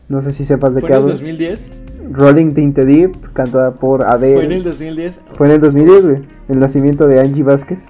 No 0.08 0.20
sé 0.22 0.32
si 0.32 0.44
sepas 0.44 0.74
de 0.74 0.80
¿Fue 0.80 0.88
qué 0.90 0.94
en 0.96 0.98
el 0.98 1.04
hablo. 1.04 1.12
2010? 1.14 1.72
Rolling 2.12 2.52
in 2.58 2.74
the 2.74 2.84
Deep, 2.84 3.32
cantada 3.32 3.72
por 3.72 4.04
Adele. 4.04 4.34
¿Fue 4.36 4.44
en 4.44 4.52
el 4.52 4.62
2010? 4.64 5.20
Fue 5.34 5.46
en 5.48 5.52
el 5.54 5.60
2010, 5.60 6.04
güey. 6.04 6.22
El 6.48 6.58
nacimiento 6.58 7.06
de 7.06 7.20
Angie 7.20 7.42
Vázquez. 7.42 7.86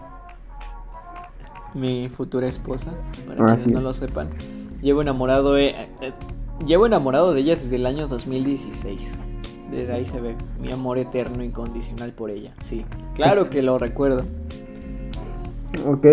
Mi 1.75 2.09
futura 2.09 2.47
esposa, 2.47 2.93
para 3.27 3.43
Ah, 3.43 3.47
quienes 3.47 3.63
sí. 3.63 3.71
no 3.71 3.81
lo 3.81 3.93
sepan. 3.93 4.29
Llevo 4.83 5.01
enamorado, 5.03 5.57
eh, 5.57 5.75
eh, 6.01 6.13
llevo 6.67 6.87
enamorado 6.87 7.33
de 7.33 7.41
ella 7.41 7.57
desde 7.57 7.77
el 7.77 7.87
año 7.87 8.09
2016. 8.09 9.01
Desde 9.71 9.93
ahí 9.93 10.05
se 10.05 10.21
ve 10.21 10.35
mi 10.61 10.71
amor 10.71 10.99
eterno 10.99 11.43
incondicional 11.43 12.13
por 12.13 12.31
ella. 12.31 12.53
Sí, 12.63 12.85
claro 13.15 13.49
que 13.49 13.63
lo 13.63 13.79
recuerdo. 13.79 14.23
Ok. 15.87 16.07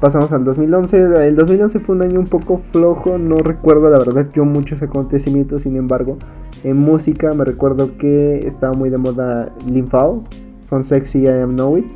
Pasamos 0.00 0.32
al 0.32 0.44
2011. 0.44 1.26
El 1.28 1.36
2011 1.36 1.78
fue 1.80 1.94
un 1.94 2.02
año 2.02 2.20
un 2.20 2.26
poco 2.26 2.58
flojo. 2.58 3.18
No 3.18 3.36
recuerdo, 3.36 3.90
la 3.90 3.98
verdad, 3.98 4.28
yo 4.32 4.44
muchos 4.44 4.80
acontecimientos. 4.82 5.62
Sin 5.62 5.76
embargo, 5.76 6.16
en 6.64 6.78
música 6.78 7.32
me 7.34 7.44
recuerdo 7.44 7.96
que 7.98 8.38
estaba 8.46 8.72
muy 8.72 8.88
de 8.88 8.96
moda 8.98 9.50
Limfao 9.66 10.24
con 10.70 10.84
Sexy 10.84 11.20
I 11.24 11.28
Am 11.28 11.54
Know 11.54 11.76
It. 11.78 11.86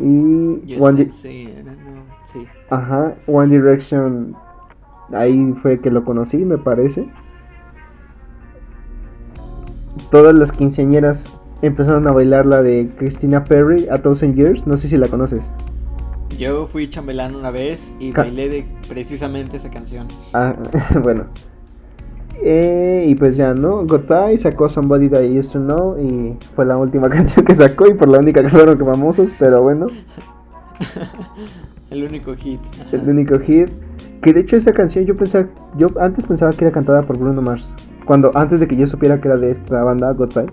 Y 0.00 0.66
Yo 0.66 0.82
One, 0.82 1.04
Di- 1.04 1.06
no, 1.06 1.12
sí. 2.26 2.44
ajá, 2.70 3.14
One 3.26 3.54
Direction. 3.56 4.34
Ahí 5.12 5.54
fue 5.62 5.80
que 5.80 5.90
lo 5.90 6.04
conocí, 6.04 6.38
me 6.38 6.58
parece. 6.58 7.08
Todas 10.10 10.34
las 10.34 10.52
quinceañeras 10.52 11.26
empezaron 11.62 12.06
a 12.08 12.12
bailar 12.12 12.46
la 12.46 12.62
de 12.62 12.90
Christina 12.98 13.44
Perry, 13.44 13.88
A 13.90 13.98
Thousand 14.02 14.34
Years. 14.36 14.66
No 14.66 14.76
sé 14.76 14.88
si 14.88 14.96
la 14.96 15.08
conoces. 15.08 15.50
Yo 16.38 16.66
fui 16.66 16.88
chambelán 16.88 17.34
una 17.34 17.50
vez 17.50 17.92
y 17.98 18.12
Ca- 18.12 18.22
bailé 18.22 18.48
de 18.48 18.64
precisamente 18.88 19.56
esa 19.56 19.70
canción. 19.70 20.06
Ah, 20.32 20.54
bueno. 21.02 21.24
Eh, 22.40 23.06
y 23.08 23.14
pues 23.16 23.36
ya, 23.36 23.52
¿no? 23.52 23.84
Gotai 23.84 24.38
sacó 24.38 24.68
Somebody 24.68 25.08
That 25.08 25.22
I 25.22 25.38
Used 25.40 25.52
to 25.52 25.58
Know 25.58 25.98
y 26.00 26.36
fue 26.54 26.64
la 26.64 26.76
última 26.76 27.08
canción 27.10 27.44
que 27.44 27.54
sacó 27.54 27.88
y 27.88 27.94
por 27.94 28.06
la 28.08 28.18
única 28.20 28.42
que 28.42 28.48
fueron 28.50 28.78
famosos, 28.78 29.30
pero 29.38 29.60
bueno, 29.62 29.88
El 31.90 32.04
único 32.04 32.34
hit. 32.36 32.60
el 32.92 33.08
único 33.08 33.38
hit. 33.40 33.68
Que 34.22 34.32
de 34.32 34.40
hecho 34.40 34.56
esa 34.56 34.72
canción 34.72 35.04
yo 35.06 35.16
pensaba, 35.16 35.46
yo 35.76 35.88
antes 36.00 36.26
pensaba 36.26 36.52
que 36.52 36.64
era 36.64 36.72
cantada 36.72 37.02
por 37.02 37.18
Bruno 37.18 37.40
Mars. 37.42 37.72
Cuando, 38.04 38.30
antes 38.36 38.60
de 38.60 38.66
que 38.68 38.76
yo 38.76 38.86
supiera 38.86 39.20
que 39.20 39.28
era 39.28 39.36
de 39.36 39.50
esta 39.50 39.82
banda, 39.82 40.12
Gotai. 40.12 40.46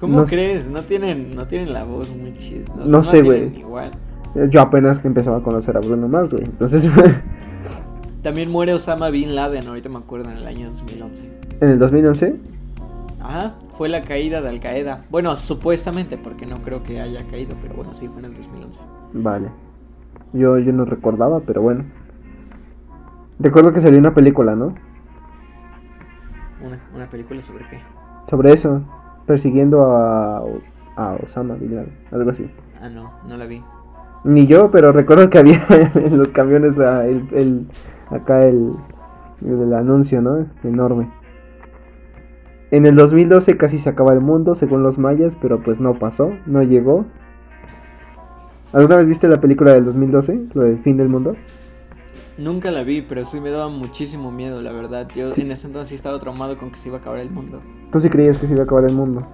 ¿Cómo 0.00 0.20
no- 0.20 0.24
crees? 0.26 0.66
No 0.66 0.80
tienen, 0.82 1.34
no 1.36 1.46
tienen 1.46 1.72
la 1.74 1.84
voz 1.84 2.08
muy 2.16 2.34
chida. 2.38 2.64
No 2.86 3.04
sé, 3.04 3.22
tienen 3.22 3.62
güey. 3.62 3.64
Igual. 4.34 4.50
Yo 4.50 4.60
apenas 4.60 4.98
que 4.98 5.08
empezaba 5.08 5.38
a 5.38 5.42
conocer 5.42 5.76
a 5.76 5.80
Bruno 5.80 6.08
Mars, 6.08 6.32
güey. 6.32 6.44
Entonces, 6.44 6.88
También 8.22 8.50
muere 8.50 8.72
Osama 8.74 9.10
Bin 9.10 9.34
Laden, 9.34 9.66
ahorita 9.66 9.88
me 9.88 9.98
acuerdo, 9.98 10.30
en 10.30 10.36
el 10.38 10.46
año 10.46 10.70
2011. 10.70 11.38
en 11.60 11.68
el 11.68 11.78
2011, 11.78 12.36
Ajá, 13.20 13.54
fue 13.76 13.88
la 13.88 14.02
caída 14.02 14.40
de 14.40 14.48
Al 14.48 14.60
Qaeda. 14.60 15.04
Bueno, 15.10 15.36
supuestamente, 15.36 16.16
porque 16.18 16.44
no 16.46 16.58
creo 16.58 16.82
que 16.82 17.00
haya 17.00 17.22
caído, 17.30 17.54
pero 17.62 17.74
bueno, 17.74 17.94
sí, 17.94 18.08
fue 18.08 18.18
en 18.20 18.26
el 18.26 18.34
2011. 18.34 18.80
vale. 19.14 19.48
Yo, 20.32 20.58
yo 20.58 20.72
no 20.72 20.84
recordaba, 20.86 21.40
pero 21.40 21.60
bueno. 21.62 21.84
Recuerdo 23.38 23.72
que 23.72 23.80
salió 23.80 23.98
una 23.98 24.14
película, 24.14 24.54
¿no? 24.56 24.74
Una, 26.64 26.78
una 26.94 27.06
película 27.10 27.42
sobre 27.42 27.66
qué. 27.66 27.80
Sobre 28.30 28.52
eso, 28.52 28.80
persiguiendo 29.26 29.84
a, 29.84 30.38
a 30.96 31.14
Osama 31.22 31.54
Bin 31.54 31.74
Laden, 31.76 31.92
algo 32.12 32.30
así. 32.30 32.48
Ah, 32.80 32.88
no, 32.88 33.10
no 33.28 33.36
la 33.36 33.46
vi. 33.46 33.62
Ni 34.24 34.46
yo, 34.46 34.70
pero 34.70 34.92
recuerdo 34.92 35.28
que 35.30 35.38
había 35.38 35.64
en 35.94 36.18
los 36.18 36.32
camiones 36.32 36.76
la- 36.76 37.06
el, 37.06 37.26
el- 37.32 37.66
acá 38.10 38.44
el, 38.46 38.72
el 39.44 39.74
anuncio, 39.74 40.20
¿no? 40.22 40.46
Enorme. 40.62 41.08
En 42.70 42.86
el 42.86 42.94
2012 42.94 43.56
casi 43.56 43.78
se 43.78 43.88
acaba 43.90 44.12
el 44.14 44.20
mundo, 44.20 44.54
según 44.54 44.82
los 44.82 44.96
mayas, 44.98 45.36
pero 45.40 45.62
pues 45.62 45.80
no 45.80 45.94
pasó, 45.98 46.32
no 46.46 46.62
llegó. 46.62 47.04
¿Alguna 48.72 48.96
vez 48.96 49.06
viste 49.06 49.28
la 49.28 49.40
película 49.40 49.74
del 49.74 49.84
2012, 49.84 50.46
lo 50.54 50.62
del 50.62 50.78
fin 50.78 50.96
del 50.96 51.08
mundo? 51.10 51.36
Nunca 52.38 52.70
la 52.70 52.82
vi, 52.82 53.02
pero 53.02 53.26
sí 53.26 53.40
me 53.40 53.50
daba 53.50 53.68
muchísimo 53.68 54.32
miedo, 54.32 54.62
la 54.62 54.72
verdad. 54.72 55.06
Yo 55.14 55.32
Sí. 55.34 55.42
en 55.42 55.50
ese 55.52 55.66
entonces 55.66 55.90
sí 55.90 55.94
estaba 55.96 56.18
traumado 56.18 56.56
con 56.56 56.70
que 56.70 56.78
se 56.78 56.88
iba 56.88 56.96
a 56.96 57.00
acabar 57.00 57.18
el 57.18 57.30
mundo. 57.30 57.60
¿Tú 57.90 58.00
sí 58.00 58.08
creías 58.08 58.38
que 58.38 58.46
se 58.46 58.54
iba 58.54 58.62
a 58.62 58.64
acabar 58.64 58.84
el 58.84 58.94
mundo? 58.94 59.26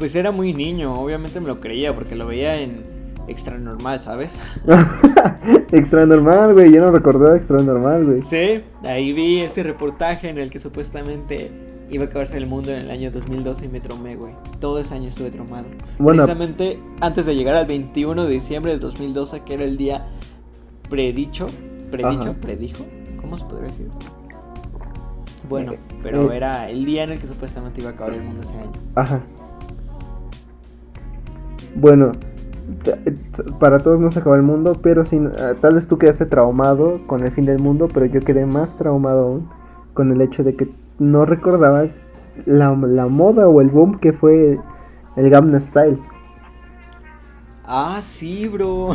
Pues 0.00 0.16
era 0.16 0.32
muy 0.32 0.52
niño, 0.52 0.94
obviamente 0.94 1.40
me 1.40 1.46
lo 1.46 1.60
creía 1.60 1.94
porque 1.94 2.16
lo 2.16 2.26
veía 2.26 2.60
en 2.60 2.82
extra 3.28 3.58
normal, 3.58 4.02
¿sabes? 4.02 4.38
extra 5.72 6.06
normal, 6.06 6.54
güey, 6.54 6.72
yo 6.72 6.80
no 6.80 6.90
recordaba 6.90 7.36
extra 7.36 7.58
normal, 7.62 8.04
güey. 8.04 8.22
Sí, 8.22 8.62
ahí 8.82 9.12
vi 9.12 9.40
ese 9.40 9.62
reportaje 9.62 10.28
en 10.28 10.38
el 10.38 10.50
que 10.50 10.58
supuestamente 10.58 11.50
iba 11.90 12.04
a 12.04 12.06
acabarse 12.06 12.36
el 12.36 12.46
mundo 12.46 12.70
en 12.72 12.80
el 12.80 12.90
año 12.90 13.10
2012 13.10 13.66
y 13.66 13.68
me 13.68 13.80
traumé, 13.80 14.16
güey. 14.16 14.34
Todo 14.60 14.78
ese 14.78 14.94
año 14.94 15.08
estuve 15.08 15.30
traumado. 15.30 15.66
Bueno. 15.98 16.22
Precisamente 16.22 16.78
antes 17.00 17.24
de 17.26 17.34
llegar 17.34 17.56
al 17.56 17.66
21 17.66 18.24
de 18.24 18.30
diciembre 18.30 18.72
del 18.72 18.80
2012, 18.80 19.40
que 19.40 19.54
era 19.54 19.64
el 19.64 19.76
día 19.76 20.06
predicho, 20.90 21.46
predicho, 21.90 22.30
Ajá. 22.30 22.34
predijo, 22.40 22.84
¿cómo 23.20 23.38
se 23.38 23.44
podría 23.44 23.68
decir? 23.68 23.88
Bueno, 25.48 25.72
Eh, 25.72 25.78
pero 26.02 26.30
eh. 26.30 26.36
era 26.36 26.68
el 26.68 26.84
día 26.84 27.04
en 27.04 27.12
el 27.12 27.18
que 27.18 27.26
supuestamente 27.26 27.80
iba 27.80 27.90
a 27.90 27.92
acabar 27.94 28.12
el 28.14 28.22
mundo 28.22 28.42
ese 28.42 28.58
año. 28.58 28.72
Ajá. 28.94 29.20
Bueno, 31.74 32.12
para 33.58 33.78
todos 33.78 33.98
no 34.00 34.10
se 34.10 34.18
acabó 34.20 34.34
el 34.36 34.42
mundo, 34.42 34.76
pero 34.82 35.04
sin, 35.04 35.28
ah, 35.28 35.54
tal 35.60 35.74
vez 35.74 35.86
tú 35.88 35.98
quedaste 35.98 36.26
traumado 36.26 37.00
con 37.06 37.22
el 37.24 37.30
fin 37.32 37.44
del 37.46 37.58
mundo, 37.58 37.88
pero 37.92 38.06
yo 38.06 38.20
quedé 38.20 38.46
más 38.46 38.76
traumado 38.76 39.20
aún 39.26 39.48
con 39.94 40.12
el 40.12 40.20
hecho 40.20 40.44
de 40.44 40.54
que 40.54 40.68
no 40.98 41.24
recordaba 41.24 41.86
la, 42.46 42.74
la 42.74 43.06
moda 43.06 43.48
o 43.48 43.60
el 43.60 43.68
boom 43.68 43.98
que 43.98 44.12
fue 44.12 44.58
el 45.16 45.30
Gamma 45.30 45.58
Style. 45.60 45.98
Ah, 47.64 47.98
sí, 48.00 48.48
bro. 48.48 48.94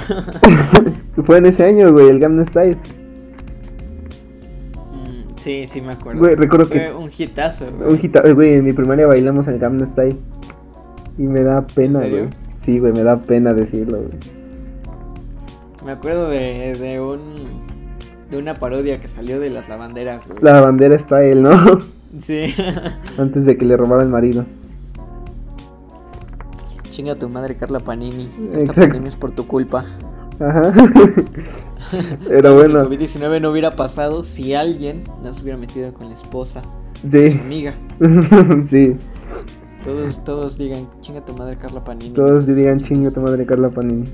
fue 1.25 1.37
en 1.37 1.45
ese 1.47 1.65
año, 1.65 1.91
güey, 1.91 2.09
el 2.09 2.19
Gamma 2.19 2.43
Style. 2.45 2.77
Mm, 4.75 5.35
sí, 5.37 5.65
sí 5.67 5.81
me 5.81 5.93
acuerdo. 5.93 6.19
Güey, 6.19 6.35
recuerdo 6.35 6.65
Fue 6.67 6.77
que- 6.85 6.93
un 6.93 7.09
hitazo, 7.15 7.65
güey. 7.71 7.91
Un 7.93 7.99
hita- 8.01 8.21
eh, 8.25 8.33
güey, 8.33 8.53
en 8.55 8.63
mi 8.65 8.73
primaria 8.73 9.07
bailamos 9.07 9.47
el 9.47 9.59
Gamma 9.59 9.85
Style. 9.85 10.15
Y 11.17 11.23
me 11.23 11.43
da 11.43 11.61
pena, 11.67 11.99
serio? 11.99 12.17
güey. 12.23 12.29
Sí, 12.65 12.79
güey, 12.79 12.93
me 12.93 13.03
da 13.03 13.17
pena 13.17 13.53
decirlo, 13.53 13.97
güey. 13.97 14.09
Me 15.85 15.91
acuerdo 15.91 16.29
de, 16.29 16.75
de 16.79 17.01
un 17.01 17.19
de 18.31 18.37
una 18.37 18.55
parodia 18.55 18.99
que 18.99 19.07
salió 19.07 19.39
de 19.39 19.49
las 19.49 19.67
lavanderas, 19.69 20.25
güey. 20.27 20.39
La 20.41 20.61
bandera 20.61 20.97
Style, 20.97 21.41
¿no? 21.41 21.51
Sí. 22.19 22.53
Antes 23.17 23.45
de 23.45 23.57
que 23.57 23.65
le 23.65 23.75
robara 23.75 24.03
el 24.03 24.09
marido. 24.09 24.45
Chinga 26.91 27.15
tu 27.15 27.27
madre, 27.27 27.55
Carla 27.55 27.79
Panini. 27.79 28.29
Esta 28.53 28.59
Exacto. 28.59 28.81
pandemia 28.81 29.09
es 29.09 29.15
por 29.15 29.31
tu 29.31 29.47
culpa. 29.47 29.83
Ajá. 30.39 30.61
Vez 32.29 32.41
bueno. 32.53 32.81
El 32.81 32.87
COVID-19 32.87 33.41
no 33.41 33.49
hubiera 33.51 33.75
pasado 33.75 34.23
si 34.23 34.53
alguien 34.53 35.03
no 35.23 35.33
se 35.33 35.41
hubiera 35.41 35.57
metido 35.57 35.91
con 35.93 36.07
la 36.09 36.13
esposa, 36.15 36.61
su 37.01 37.09
Sí. 37.11 37.39
amiga. 37.43 37.73
sí. 38.67 38.95
Todos, 39.83 40.23
todos 40.23 40.57
digan, 40.57 40.87
chinga 41.01 41.23
tu 41.25 41.33
madre, 41.33 41.57
Carla 41.57 41.83
Panini. 41.83 42.13
Todos 42.13 42.47
dirían 42.47 42.79
chingo 42.79 43.11
tu 43.11 43.19
madre 43.19 43.45
Carla 43.45 43.69
Panini. 43.69 44.05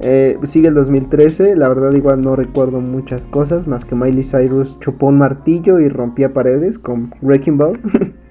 Eh, 0.00 0.38
sigue 0.46 0.68
el 0.68 0.74
2013, 0.74 1.56
la 1.56 1.68
verdad 1.68 1.92
igual 1.92 2.20
no 2.20 2.36
recuerdo 2.36 2.80
muchas 2.80 3.26
cosas, 3.26 3.66
más 3.66 3.84
que 3.84 3.94
Miley 3.94 4.24
Cyrus 4.24 4.78
chupó 4.80 5.06
un 5.06 5.18
martillo 5.18 5.80
y 5.80 5.88
rompía 5.88 6.32
paredes 6.32 6.78
con 6.78 7.14
Wrecking 7.22 7.58
Ball. 7.58 7.80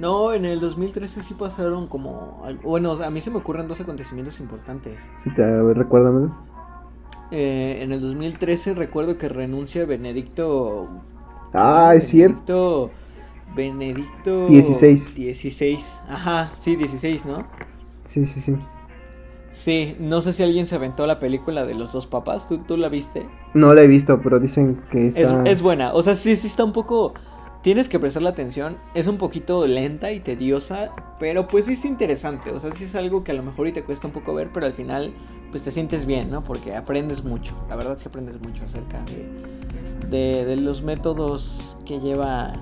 No, 0.00 0.32
en 0.32 0.46
el 0.46 0.60
2013 0.60 1.20
sí 1.20 1.34
pasaron 1.34 1.86
como... 1.86 2.42
Bueno, 2.62 2.92
a 2.92 3.10
mí 3.10 3.20
se 3.20 3.30
me 3.30 3.36
ocurren 3.36 3.68
dos 3.68 3.82
acontecimientos 3.82 4.40
importantes. 4.40 4.96
A 5.36 5.42
ver, 5.42 5.76
recuérdame. 5.76 6.30
Eh, 7.30 7.80
en 7.82 7.92
el 7.92 8.00
2013 8.00 8.72
recuerdo 8.72 9.18
que 9.18 9.28
renuncia 9.28 9.84
Benedicto... 9.84 10.88
Ah, 11.52 11.92
es 11.94 12.08
cierto. 12.08 12.90
Benedicto... 13.54 14.48
16. 14.48 15.14
16. 15.14 16.00
Ajá, 16.08 16.52
sí, 16.58 16.76
16, 16.76 17.24
¿no? 17.26 17.46
Sí, 18.04 18.26
sí, 18.26 18.40
sí. 18.40 18.54
Sí, 19.52 19.96
no 19.98 20.20
sé 20.22 20.32
si 20.32 20.42
alguien 20.42 20.66
se 20.66 20.76
aventó 20.76 21.06
la 21.06 21.18
película 21.18 21.66
de 21.66 21.74
los 21.74 21.92
dos 21.92 22.06
papás. 22.06 22.48
¿Tú, 22.48 22.58
tú 22.58 22.76
la 22.76 22.88
viste? 22.88 23.26
No 23.54 23.74
la 23.74 23.82
he 23.82 23.88
visto, 23.88 24.20
pero 24.22 24.38
dicen 24.38 24.80
que 24.92 25.08
está... 25.08 25.20
es, 25.20 25.32
es 25.44 25.62
buena. 25.62 25.92
O 25.92 26.02
sea, 26.02 26.14
sí, 26.14 26.36
sí 26.36 26.46
está 26.46 26.64
un 26.64 26.72
poco 26.72 27.14
tienes 27.62 27.88
que 27.88 27.98
prestarle 27.98 28.28
atención. 28.28 28.76
Es 28.94 29.06
un 29.06 29.18
poquito 29.18 29.66
lenta 29.66 30.12
y 30.12 30.20
tediosa, 30.20 30.90
pero 31.18 31.48
pues 31.48 31.68
es 31.68 31.84
interesante. 31.84 32.50
O 32.50 32.60
sea, 32.60 32.72
sí 32.72 32.84
es 32.84 32.94
algo 32.94 33.24
que 33.24 33.32
a 33.32 33.34
lo 33.34 33.42
mejor 33.42 33.66
y 33.68 33.72
te 33.72 33.82
cuesta 33.82 34.06
un 34.06 34.12
poco 34.12 34.34
ver, 34.34 34.50
pero 34.52 34.66
al 34.66 34.72
final 34.72 35.12
pues 35.50 35.62
te 35.62 35.70
sientes 35.70 36.06
bien, 36.06 36.30
¿no? 36.30 36.44
Porque 36.44 36.76
aprendes 36.76 37.24
mucho. 37.24 37.52
La 37.68 37.76
verdad 37.76 37.96
es 37.96 38.02
que 38.02 38.08
aprendes 38.08 38.40
mucho 38.40 38.64
acerca 38.64 39.00
de, 40.08 40.44
de, 40.44 40.56
los 40.56 40.82
métodos 40.82 41.76
que 41.84 41.98
lleva 41.98 42.52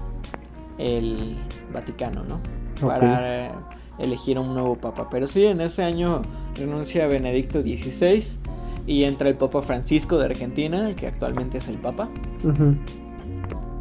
el 0.78 1.36
Vaticano, 1.72 2.24
¿no? 2.24 2.40
Para 2.80 3.52
elegir 3.98 4.36
a 4.36 4.40
un 4.40 4.54
nuevo 4.54 4.76
papa. 4.76 5.08
Pero 5.10 5.26
sí, 5.26 5.44
en 5.44 5.60
ese 5.60 5.82
año 5.82 6.22
renuncia 6.54 7.06
Benedicto 7.06 7.60
XVI 7.62 8.22
y 8.86 9.04
entra 9.04 9.28
el 9.28 9.34
Papa 9.34 9.62
Francisco 9.62 10.18
de 10.18 10.26
Argentina, 10.26 10.88
el 10.88 10.96
que 10.96 11.06
actualmente 11.06 11.58
es 11.58 11.68
el 11.68 11.76
Papa. 11.76 12.08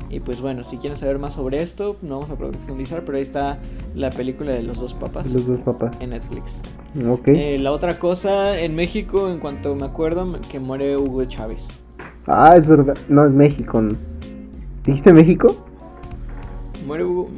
Y 0.09 0.19
pues 0.19 0.41
bueno, 0.41 0.63
si 0.63 0.77
quieren 0.77 0.97
saber 0.97 1.19
más 1.19 1.33
sobre 1.33 1.61
esto, 1.61 1.97
no 2.01 2.19
vamos 2.19 2.31
a 2.31 2.35
profundizar, 2.35 3.03
pero 3.03 3.17
ahí 3.17 3.23
está 3.23 3.57
la 3.93 4.09
película 4.09 4.51
de 4.51 4.63
los 4.63 4.79
dos 4.79 4.93
papas. 4.93 5.31
Los 5.31 5.45
dos 5.47 5.59
papas. 5.59 5.95
En 5.99 6.11
Netflix. 6.11 6.61
Ok. 7.09 7.27
Eh, 7.27 7.59
la 7.59 7.71
otra 7.71 7.99
cosa, 7.99 8.59
en 8.59 8.75
México, 8.75 9.29
en 9.29 9.39
cuanto 9.39 9.75
me 9.75 9.85
acuerdo, 9.85 10.39
que 10.49 10.59
muere 10.59 10.97
Hugo 10.97 11.25
Chávez. 11.25 11.67
Ah, 12.25 12.55
es 12.55 12.65
verdad. 12.67 12.97
No, 13.09 13.25
es 13.25 13.31
México. 13.31 13.83
¿Dijiste 14.85 15.13
México? 15.13 15.66
Muere 16.87 17.03
Hugo, 17.03 17.29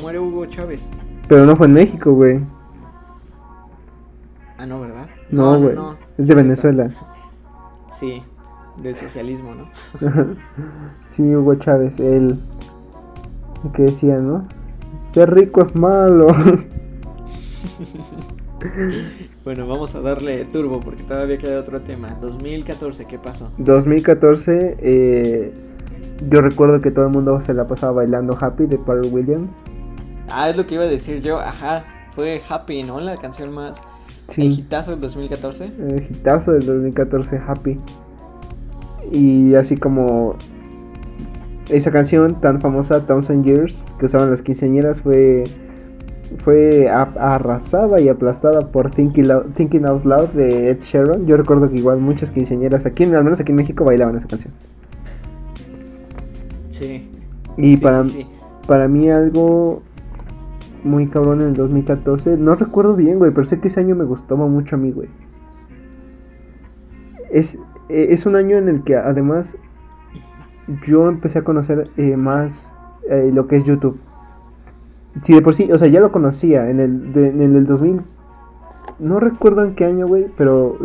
muere 0.00 0.20
Hugo 0.20 0.46
Chávez. 0.46 0.88
Pero 1.26 1.44
no 1.44 1.56
fue 1.56 1.66
en 1.66 1.72
México, 1.72 2.12
güey. 2.12 2.40
Ah, 4.58 4.66
no, 4.66 4.80
¿verdad? 4.80 5.06
No, 5.30 5.58
güey. 5.58 5.74
No, 5.74 5.96
es 6.16 6.28
de 6.28 6.34
Venezuela. 6.36 6.88
Sí 7.98 8.22
del 8.76 8.96
socialismo, 8.96 9.52
¿no? 9.54 9.68
sí, 11.10 11.22
Hugo 11.22 11.54
Chávez, 11.56 11.98
él 12.00 12.38
que 13.74 13.82
decía, 13.82 14.18
¿no? 14.18 14.46
Ser 15.10 15.32
rico 15.32 15.62
es 15.62 15.74
malo. 15.74 16.26
bueno, 19.44 19.66
vamos 19.66 19.94
a 19.94 20.00
darle 20.00 20.44
turbo 20.44 20.80
porque 20.80 21.02
todavía 21.02 21.38
queda 21.38 21.60
otro 21.60 21.80
tema. 21.80 22.18
2014, 22.20 23.06
¿qué 23.06 23.18
pasó? 23.18 23.50
2014, 23.56 24.76
eh, 24.80 25.54
yo 26.28 26.40
recuerdo 26.40 26.80
que 26.80 26.90
todo 26.90 27.06
el 27.06 27.12
mundo 27.12 27.40
se 27.40 27.54
la 27.54 27.66
pasaba 27.66 27.92
bailando 27.92 28.36
Happy 28.40 28.66
de 28.66 28.78
Paul 28.78 29.06
Williams. 29.10 29.54
Ah, 30.30 30.50
es 30.50 30.56
lo 30.56 30.66
que 30.66 30.74
iba 30.74 30.84
a 30.84 30.88
decir 30.88 31.22
yo, 31.22 31.38
ajá. 31.38 31.84
Fue 32.14 32.40
Happy, 32.48 32.82
¿no? 32.82 33.00
La 33.00 33.16
canción 33.16 33.52
más... 33.52 33.76
Sí. 34.30 34.46
¿El 34.46 34.52
hitazo 34.52 34.92
del 34.92 35.00
2014? 35.00 35.64
El 35.64 36.06
hitazo 36.10 36.52
del 36.52 36.66
2014, 36.66 37.40
Happy. 37.46 37.78
Y 39.12 39.54
así 39.54 39.76
como 39.76 40.36
esa 41.68 41.90
canción 41.90 42.40
tan 42.40 42.60
famosa, 42.60 43.04
Thousand 43.06 43.44
Years, 43.44 43.84
que 43.98 44.06
usaban 44.06 44.30
las 44.30 44.42
quinceañeras, 44.42 45.02
fue 45.02 45.44
fue 46.38 46.88
arrasada 46.88 48.00
y 48.00 48.08
aplastada 48.08 48.60
por 48.72 48.90
Thinking, 48.90 49.28
Thinking, 49.54 49.86
Out 49.86 50.04
Loud 50.04 50.28
de 50.30 50.70
Ed 50.70 50.80
Sheeran. 50.80 51.26
Yo 51.26 51.36
recuerdo 51.36 51.70
que 51.70 51.76
igual 51.76 51.98
muchas 51.98 52.30
quinceañeras 52.30 52.86
aquí, 52.86 53.04
al 53.04 53.24
menos 53.24 53.40
aquí 53.40 53.52
en 53.52 53.56
México, 53.56 53.84
bailaban 53.84 54.16
esa 54.16 54.26
canción. 54.26 54.52
Sí. 56.78 57.08
Y 57.56 57.76
para, 57.76 58.04
para 58.66 58.88
mí 58.88 59.08
algo 59.08 59.82
muy 60.82 61.06
cabrón 61.06 61.40
en 61.40 61.48
el 61.48 61.54
2014, 61.54 62.36
no 62.36 62.56
recuerdo 62.56 62.96
bien, 62.96 63.18
güey, 63.18 63.30
pero 63.30 63.44
sé 63.44 63.60
que 63.60 63.68
ese 63.68 63.80
año 63.80 63.94
me 63.94 64.04
gustó 64.04 64.36
mucho 64.36 64.74
a 64.74 64.78
mí, 64.78 64.90
güey. 64.90 65.08
Es, 67.30 67.56
eh, 67.88 68.08
es 68.10 68.26
un 68.26 68.34
año 68.36 68.58
en 68.58 68.68
el 68.68 68.82
que 68.82 68.96
además 68.96 69.56
yo 70.86 71.08
empecé 71.08 71.38
a 71.38 71.44
conocer 71.44 71.88
eh, 71.96 72.16
más 72.16 72.74
eh, 73.08 73.30
lo 73.32 73.46
que 73.46 73.56
es 73.56 73.64
YouTube. 73.64 73.98
Sí, 75.22 75.32
de 75.32 75.42
por 75.42 75.54
sí, 75.54 75.70
o 75.70 75.78
sea, 75.78 75.86
ya 75.86 76.00
lo 76.00 76.10
conocía 76.10 76.68
en 76.68 76.80
el, 76.80 77.12
en 77.14 77.56
el 77.56 77.66
2000. 77.66 78.00
No 78.98 79.20
recuerdo 79.20 79.62
en 79.62 79.76
qué 79.76 79.84
año, 79.84 80.08
güey, 80.08 80.26
pero 80.36 80.76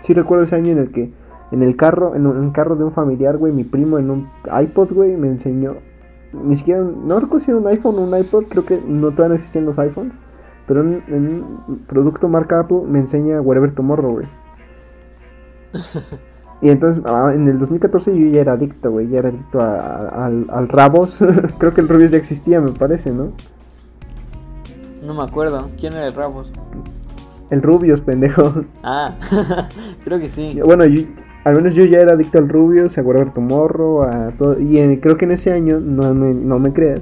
sí 0.00 0.12
recuerdo 0.12 0.44
ese 0.44 0.56
año 0.56 0.72
en 0.72 0.78
el 0.78 0.90
que 0.90 1.12
en 1.52 1.62
el 1.62 1.76
carro, 1.76 2.14
en 2.14 2.26
un, 2.26 2.50
carro 2.50 2.76
de 2.76 2.84
un 2.84 2.92
familiar, 2.92 3.36
güey, 3.36 3.52
mi 3.52 3.64
primo 3.64 3.98
en 3.98 4.10
un 4.10 4.28
iPod, 4.62 4.92
güey, 4.92 5.16
me 5.16 5.28
enseñó. 5.28 5.76
Ni 6.32 6.56
siquiera, 6.56 6.80
no 6.80 7.18
recuerdo 7.18 7.44
si 7.44 7.50
era 7.50 7.60
un 7.60 7.66
iPhone 7.66 7.98
o 7.98 8.02
un 8.02 8.16
iPod, 8.16 8.44
creo 8.44 8.64
que 8.64 8.80
no 8.86 9.10
todavía 9.10 9.30
no 9.30 9.34
existían 9.34 9.66
los 9.66 9.78
iPhones. 9.78 10.14
Pero 10.66 10.82
en, 10.82 11.02
un 11.08 11.78
producto 11.88 12.28
marca 12.28 12.60
Apple 12.60 12.82
me 12.86 13.00
enseña 13.00 13.40
Wherever 13.40 13.74
Tomorrow, 13.74 14.12
güey. 14.12 14.26
Y 16.62 16.68
entonces 16.68 17.02
ah, 17.06 17.32
en 17.34 17.48
el 17.48 17.58
2014 17.58 18.14
yo 18.14 18.26
ya 18.26 18.42
era 18.42 18.52
adicto, 18.52 18.90
güey, 18.90 19.08
ya 19.08 19.20
era 19.20 19.30
adicto 19.30 19.62
al, 19.62 20.44
al 20.50 20.68
Rabos. 20.68 21.18
Creo 21.58 21.72
que 21.72 21.80
el 21.80 21.88
Rubius 21.88 22.10
ya 22.10 22.18
existía, 22.18 22.60
me 22.60 22.72
parece, 22.72 23.10
¿no? 23.12 23.32
No 25.02 25.14
me 25.14 25.22
acuerdo. 25.22 25.70
¿Quién 25.78 25.94
era 25.94 26.08
el 26.08 26.14
Rabos? 26.14 26.52
El 27.50 27.62
Rubius, 27.62 28.00
pendejo. 28.00 28.64
Ah, 28.82 29.14
creo 30.04 30.20
que 30.20 30.28
sí. 30.28 30.60
Bueno, 30.64 30.84
al 31.44 31.54
menos 31.54 31.74
yo 31.74 31.84
ya 31.84 32.00
era 32.00 32.12
adicto 32.12 32.38
al 32.38 32.48
Rubius, 32.48 32.98
a 32.98 33.02
Guardar 33.02 33.32
tu 33.32 33.40
morro, 33.40 34.02
a 34.02 34.32
todo. 34.32 34.60
Y 34.60 34.98
creo 34.98 35.16
que 35.16 35.24
en 35.24 35.32
ese 35.32 35.52
año, 35.52 35.80
no 35.80 36.14
me, 36.14 36.34
no 36.34 36.58
me 36.58 36.72
creas, 36.72 37.00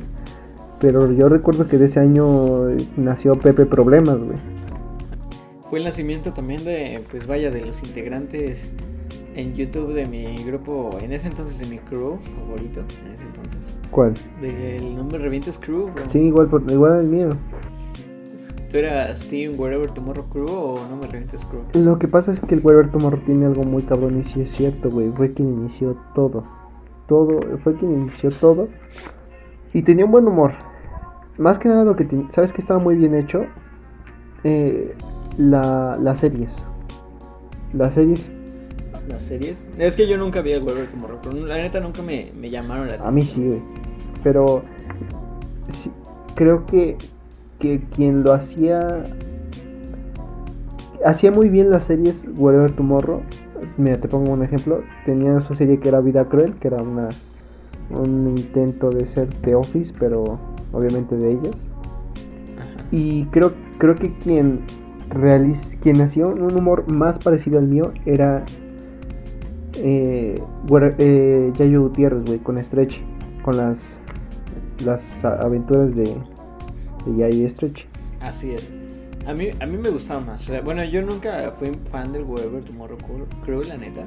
pero 0.81 1.13
yo 1.13 1.29
recuerdo 1.29 1.67
que 1.67 1.79
de 1.79 1.87
ese 1.87 2.01
año 2.01 2.69
nació 2.97 3.35
Pepe 3.39 3.67
Problemas, 3.67 4.19
güey. 4.19 4.39
Fue 5.69 5.81
el 5.81 5.85
nacimiento 5.85 6.33
también 6.33 6.65
de, 6.65 7.01
pues 7.11 7.27
vaya, 7.27 7.51
de 7.51 7.67
los 7.67 7.83
integrantes 7.83 8.65
en 9.35 9.55
YouTube 9.55 9.93
de 9.93 10.07
mi 10.07 10.43
grupo, 10.45 10.99
en 11.03 11.13
ese 11.13 11.29
entonces 11.29 11.59
de 11.59 11.67
mi 11.67 11.79
crew 11.79 12.19
favorito, 12.41 12.81
en 12.81 13.13
ese 13.13 13.25
entonces. 13.25 13.59
¿Cuál? 13.91 14.15
Del 14.41 14.97
nombre 14.97 15.19
Revientes 15.19 15.59
Crew, 15.59 15.91
bro. 15.95 16.09
Sí, 16.09 16.19
igual, 16.19 16.49
por, 16.49 16.63
igual 16.71 17.01
el 17.01 17.07
mío. 17.07 17.31
¿Tú 18.71 18.77
eras 18.77 19.25
Team 19.25 19.59
Wherever 19.59 19.91
Tomorrow 19.91 20.29
Crew 20.29 20.47
o 20.47 20.87
no 20.89 20.97
me 20.97 21.07
revientes 21.07 21.45
Crew? 21.47 21.63
Lo 21.73 21.99
que 21.99 22.07
pasa 22.07 22.33
es 22.33 22.41
que 22.41 22.55
el 22.55 22.61
Wherever 22.63 22.91
Tomorrow 22.91 23.21
tiene 23.25 23.47
algo 23.47 23.63
muy 23.63 23.83
cabrón 23.83 24.21
y 24.21 24.25
sí 24.25 24.43
es 24.43 24.53
cierto, 24.53 24.91
güey. 24.91 25.11
Fue 25.11 25.33
quien 25.33 25.49
inició 25.49 25.97
todo. 26.15 26.43
Todo, 27.07 27.41
fue 27.65 27.75
quien 27.77 27.93
inició 27.93 28.31
todo. 28.31 28.69
Y 29.73 29.83
tenía 29.83 30.05
un 30.05 30.11
buen 30.11 30.27
humor. 30.27 30.53
Más 31.39 31.59
que 31.59 31.69
nada 31.69 31.85
lo 31.85 31.97
que, 31.97 32.07
¿sabes 32.33 32.53
que 32.53 32.61
estaba 32.61 32.79
muy 32.79 32.97
bien 32.97 33.15
hecho? 33.15 33.47
Eh, 34.45 34.95
la, 35.39 35.97
las 36.01 36.21
series. 36.21 36.53
Las 37.73 37.95
series 37.95 38.33
las 39.09 39.23
series. 39.23 39.65
Es 39.79 39.97
que 39.97 40.07
yo 40.07 40.17
nunca 40.17 40.43
vi 40.43 40.53
el 40.53 40.63
Wherever 40.63 40.87
Tomorrow, 40.89 41.19
pero 41.23 41.47
la 41.47 41.57
neta 41.57 41.81
nunca 41.81 42.03
me, 42.03 42.31
me 42.39 42.51
llamaron 42.51 42.87
la 42.87 42.95
atención. 42.95 43.09
A 43.09 43.13
mí 43.13 43.25
sí, 43.25 43.43
güey. 43.43 43.63
Pero 44.23 44.63
creo 46.35 46.67
que, 46.67 46.97
que 47.59 47.81
quien 47.95 48.23
lo 48.23 48.33
hacía 48.33 49.03
hacía 51.05 51.31
muy 51.31 51.49
bien 51.49 51.71
las 51.71 51.85
series 51.85 52.27
Wherever 52.37 52.71
Tomorrow. 52.73 53.21
Mira, 53.77 53.99
te 53.99 54.09
pongo 54.09 54.33
un 54.33 54.43
ejemplo. 54.43 54.83
Tenía 55.05 55.41
su 55.41 55.55
serie 55.55 55.79
que 55.81 55.89
era 55.89 56.01
Vida 56.01 56.25
Cruel, 56.27 56.55
que 56.55 56.69
era 56.69 56.83
una 56.83 57.09
un 57.91 58.35
intento 58.37 58.91
de 58.91 59.07
ser 59.07 59.29
The 59.43 59.55
Office, 59.55 59.95
pero 59.99 60.39
obviamente 60.73 61.17
de 61.17 61.33
ellos. 61.33 61.57
Y 62.91 63.25
creo, 63.27 63.53
creo 63.79 63.95
que 63.95 64.13
quien 64.13 64.61
realiz, 65.09 65.79
quien 65.83 66.01
hacía 66.01 66.27
un 66.27 66.55
humor 66.57 66.91
más 66.91 67.19
parecido 67.19 67.59
al 67.59 67.67
mío 67.67 67.93
era 68.05 68.45
eh, 69.77 70.41
eh, 70.99 71.53
Yayo 71.57 71.83
Gutiérrez, 71.83 72.25
güey, 72.27 72.39
con 72.39 72.63
Stretch, 72.63 73.01
con 73.43 73.57
las 73.57 73.99
las 74.85 75.25
aventuras 75.25 75.95
de, 75.95 76.15
y 77.09 77.49
Stretch. 77.49 77.87
Así 78.21 78.53
es. 78.53 78.71
A 79.27 79.35
mí, 79.35 79.51
a 79.61 79.67
mí 79.67 79.77
me 79.77 79.91
gustaba 79.91 80.21
más. 80.21 80.51
bueno, 80.65 80.85
yo 80.85 81.03
nunca 81.03 81.53
fui 81.59 81.71
fan 81.91 82.13
del 82.13 82.25
Weber 82.25 82.63
Tomorrow 82.65 82.99
Crew, 83.45 83.63
la 83.63 83.77
neta. 83.77 84.05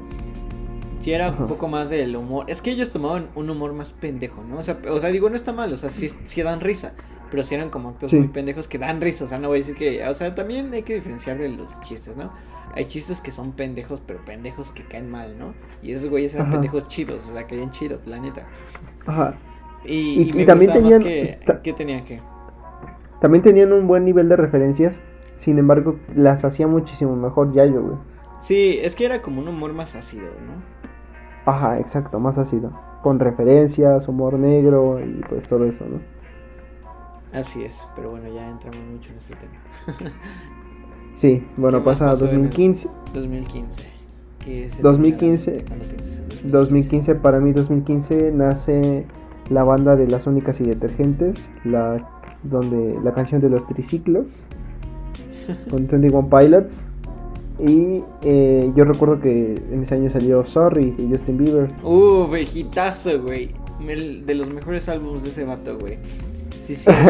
Si 1.02 1.12
era 1.12 1.30
un 1.32 1.48
poco 1.48 1.68
más 1.68 1.90
del 1.90 2.16
humor. 2.16 2.46
Es 2.48 2.62
que 2.62 2.72
ellos 2.72 2.90
tomaban 2.90 3.28
un 3.36 3.50
humor 3.50 3.74
más 3.74 3.94
pendejo, 3.94 4.44
¿no? 4.44 4.60
O 4.60 4.64
sea, 4.64 4.78
o 4.90 5.00
sea 5.00 5.10
digo, 5.10 5.30
no 5.30 5.36
está 5.36 5.52
mal, 5.52 5.74
o 5.74 5.78
sea, 5.78 5.90
sí, 5.90 6.10
sí 6.26 6.42
dan 6.44 6.62
risa. 6.62 6.94
Pero 7.32 7.44
sí 7.44 7.56
eran 7.56 7.70
como 7.70 7.90
actos 7.90 8.14
muy 8.14 8.28
pendejos 8.28 8.68
que 8.68 8.78
dan 8.78 9.00
risa. 9.02 9.26
O 9.26 9.28
sea, 9.28 9.40
no 9.40 9.48
voy 9.48 9.58
a 9.58 9.62
decir 9.62 9.76
que. 9.76 10.06
O 10.08 10.14
sea, 10.14 10.36
también 10.36 10.72
hay 10.74 10.84
que 10.84 10.96
diferenciar 10.96 11.38
de 11.38 11.50
los 11.50 11.68
chistes, 11.82 12.16
¿no? 12.16 12.32
hay 12.76 12.86
chistes 12.86 13.22
que 13.22 13.32
son 13.32 13.52
pendejos, 13.52 14.02
pero 14.06 14.24
pendejos 14.24 14.72
que 14.72 14.84
caen 14.84 15.10
mal, 15.10 15.38
¿no? 15.38 15.54
Y 15.82 15.92
esos 15.92 16.10
güeyes 16.10 16.34
eran 16.34 16.50
pendejos 16.52 16.88
chidos, 16.88 17.28
o 17.28 17.34
sea, 17.34 17.46
caían 17.46 17.72
chidos, 17.72 18.00
la 18.06 18.20
neta. 18.20 18.48
Ajá. 19.06 19.36
Y, 19.84 20.40
y, 20.40 20.46
también 20.46 20.72
tenían. 20.72 21.04
Que, 21.04 21.40
¿Qué 21.64 21.74
tenían 21.74 22.06
que? 22.06 22.22
También 23.22 23.44
tenían 23.44 23.72
un 23.72 23.88
buen 23.88 24.04
nivel 24.04 24.28
de 24.30 24.36
referencias, 24.36 25.00
sin 25.36 25.60
embargo, 25.60 25.96
las 26.16 26.44
hacía 26.44 26.66
muchísimo 26.66 27.16
mejor 27.16 27.54
Yayo, 27.54 27.82
güey. 27.84 27.98
Sí, 28.40 28.80
es 28.82 28.96
que 28.96 29.06
era 29.06 29.22
como 29.22 29.42
un 29.42 29.48
humor 29.48 29.74
más 29.74 29.96
ácido, 29.96 30.26
¿no? 30.26 31.52
Ajá, 31.52 31.80
exacto, 31.80 32.20
más 32.20 32.40
ácido. 32.40 32.72
Con 33.04 33.20
referencias, 33.20 34.08
humor 34.08 34.40
negro 34.40 35.00
y 35.00 35.22
pues 35.30 35.48
todo 35.48 35.66
eso, 35.66 35.86
¿no? 35.86 36.00
Así 37.32 37.64
es, 37.64 37.80
pero 37.96 38.10
bueno, 38.10 38.28
ya 38.34 38.50
entramos 38.50 38.84
mucho 38.92 39.12
en 39.12 39.18
ese 39.20 39.36
tema. 39.36 40.10
sí, 41.14 41.48
bueno, 41.58 41.80
¿Qué 41.80 41.86
más 41.86 42.00
pasa 42.00 42.06
a 42.06 42.14
pasó 42.14 42.26
en 42.26 42.32
el 42.32 42.42
2015. 42.44 42.90
2015. 43.14 43.84
¿Qué 44.44 44.66
es 44.66 44.78
el 44.78 44.82
2015, 44.82 45.52
año 45.52 45.62
cuando 45.68 45.86
piensas 45.86 46.18
en 46.18 46.26
2015? 46.26 46.52
2015, 46.52 47.16
para 47.16 47.40
mí 47.40 47.52
2015 47.54 48.32
nace 48.32 49.06
la 49.50 49.64
banda 49.64 49.96
de 49.96 50.08
las 50.08 50.26
únicas 50.26 50.60
y 50.60 50.64
detergentes, 50.64 51.52
la, 51.64 52.21
donde, 52.44 53.00
la 53.04 53.14
canción 53.14 53.42
de 53.42 53.50
los 53.50 53.66
triciclos, 53.68 54.28
con 55.70 55.88
21 55.88 56.30
Pilots. 56.30 56.86
Y 57.60 58.02
eh, 58.24 58.72
yo 58.76 58.86
recuerdo 58.86 59.20
que 59.20 59.62
en 59.72 59.84
ese 59.84 59.96
año 59.96 60.10
salió 60.10 60.44
Sorry 60.46 60.92
de 60.92 61.08
Justin 61.10 61.38
Bieber. 61.38 61.70
Uh, 61.84 62.28
vejitazo, 62.28 63.22
güey. 63.22 63.52
De 64.26 64.36
los 64.36 64.52
mejores 64.52 64.90
álbumes 64.90 65.24
de 65.24 65.30
ese 65.30 65.44
vato, 65.44 65.78
güey. 65.78 65.98
Sí, 66.62 66.76
sí. 66.76 66.92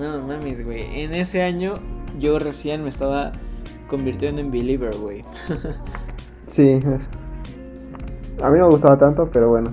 No 0.00 0.26
mames, 0.26 0.64
güey. 0.64 1.02
En 1.02 1.12
ese 1.12 1.42
año 1.42 1.74
yo 2.18 2.38
recién 2.38 2.82
me 2.82 2.88
estaba 2.88 3.32
convirtiendo 3.86 4.40
en 4.40 4.50
believer, 4.50 4.96
güey. 4.96 5.22
sí, 6.46 6.80
a 8.42 8.48
mí 8.50 8.58
no 8.58 8.66
me 8.66 8.72
gustaba 8.72 8.98
tanto, 8.98 9.28
pero 9.30 9.50
bueno. 9.50 9.72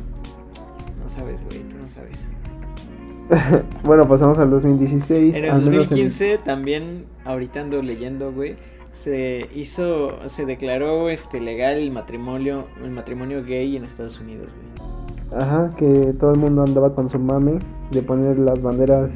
Bueno, 3.84 4.08
pasamos 4.08 4.38
al 4.40 4.50
2016. 4.50 5.36
En 5.36 5.46
el 5.46 5.50
al 5.52 5.58
menos 5.58 5.68
en- 5.68 5.74
2015 5.80 6.38
también, 6.40 7.06
ahorita 7.26 7.62
ando 7.62 7.82
leyendo, 7.82 8.32
güey, 8.32 8.56
se 8.92 9.48
hizo, 9.56 10.28
se 10.28 10.46
declaró 10.46 11.10
este 11.10 11.40
legal 11.40 11.76
el 11.78 11.92
matrimonio, 11.92 12.66
el 12.84 12.92
matrimonio 12.92 13.44
gay 13.44 13.76
en 13.76 13.84
Estados 13.84 14.20
Unidos, 14.20 14.48
güey. 14.48 15.42
Ajá, 15.42 15.72
que 15.78 16.14
todo 16.20 16.32
el 16.32 16.40
mundo 16.40 16.64
andaba 16.64 16.96
con 16.96 17.10
su 17.10 17.20
mame 17.20 17.60
de 17.92 18.02
poner 18.02 18.40
las 18.40 18.62
banderas 18.62 19.10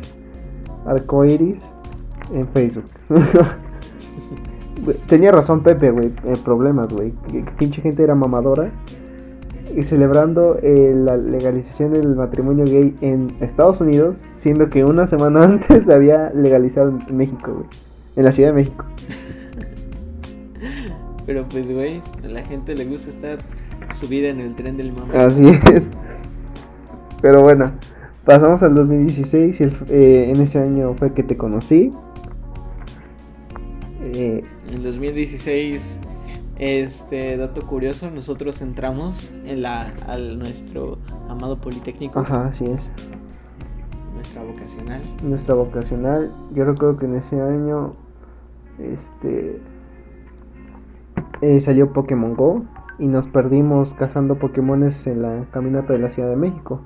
arcoiris 0.85 1.57
en 2.33 2.47
Facebook. 2.49 2.85
Tenía 5.07 5.31
razón 5.31 5.61
Pepe, 5.61 5.91
güey, 5.91 6.11
en 6.25 6.37
problemas, 6.37 6.91
güey. 6.91 7.13
Pinche 7.57 7.81
gente 7.81 8.03
era 8.03 8.15
mamadora. 8.15 8.71
Y 9.75 9.83
celebrando 9.83 10.57
eh, 10.61 10.93
la 10.95 11.15
legalización 11.17 11.93
del 11.93 12.15
matrimonio 12.15 12.65
gay 12.65 12.95
en 13.01 13.31
Estados 13.41 13.79
Unidos, 13.81 14.17
siendo 14.37 14.69
que 14.69 14.83
una 14.83 15.07
semana 15.07 15.43
antes 15.45 15.83
se 15.85 15.93
había 15.93 16.31
legalizado 16.33 16.89
en 17.07 17.15
México, 17.17 17.51
güey. 17.53 17.65
En 18.15 18.25
la 18.25 18.31
Ciudad 18.31 18.49
de 18.49 18.55
México. 18.55 18.85
Pero 21.25 21.45
pues, 21.49 21.71
güey, 21.71 22.01
a 22.23 22.27
la 22.27 22.43
gente 22.43 22.75
le 22.75 22.85
gusta 22.85 23.09
estar 23.09 23.37
subida 23.95 24.29
en 24.29 24.39
el 24.41 24.55
tren 24.55 24.77
del 24.77 24.91
mame. 24.91 25.15
Así 25.17 25.47
es. 25.73 25.89
Pero 27.21 27.41
bueno, 27.43 27.71
pasamos 28.25 28.63
al 28.63 28.75
2016 28.75 29.59
y 29.59 29.63
el- 29.63 29.73
eh, 29.89 30.31
en 30.35 30.41
ese 30.41 30.59
año 30.59 30.93
fue 30.95 31.13
que 31.13 31.23
te 31.23 31.37
conocí. 31.37 31.91
Eh, 34.13 34.43
En 34.73 34.83
2016, 34.83 35.99
este 36.61 37.37
dato 37.37 37.63
curioso, 37.63 38.11
nosotros 38.11 38.61
entramos 38.61 39.31
en 39.45 39.63
la 39.63 39.91
al 40.07 40.37
nuestro 40.37 40.99
amado 41.27 41.57
politécnico, 41.57 42.19
ajá, 42.19 42.47
así 42.49 42.65
es. 42.65 42.87
nuestra 44.13 44.43
vocacional. 44.43 45.01
Nuestra 45.23 45.55
vocacional, 45.55 46.31
yo 46.53 46.63
recuerdo 46.63 46.97
que 46.97 47.07
en 47.07 47.15
ese 47.15 47.41
año 47.41 47.95
este 48.77 49.59
eh, 51.41 51.61
salió 51.61 51.91
Pokémon 51.93 52.35
Go 52.35 52.63
y 52.99 53.07
nos 53.07 53.25
perdimos 53.25 53.95
cazando 53.95 54.35
Pokémones 54.35 55.07
en 55.07 55.23
la 55.23 55.45
caminata 55.51 55.93
de 55.93 55.99
la 55.99 56.11
Ciudad 56.11 56.29
de 56.29 56.35
México. 56.35 56.79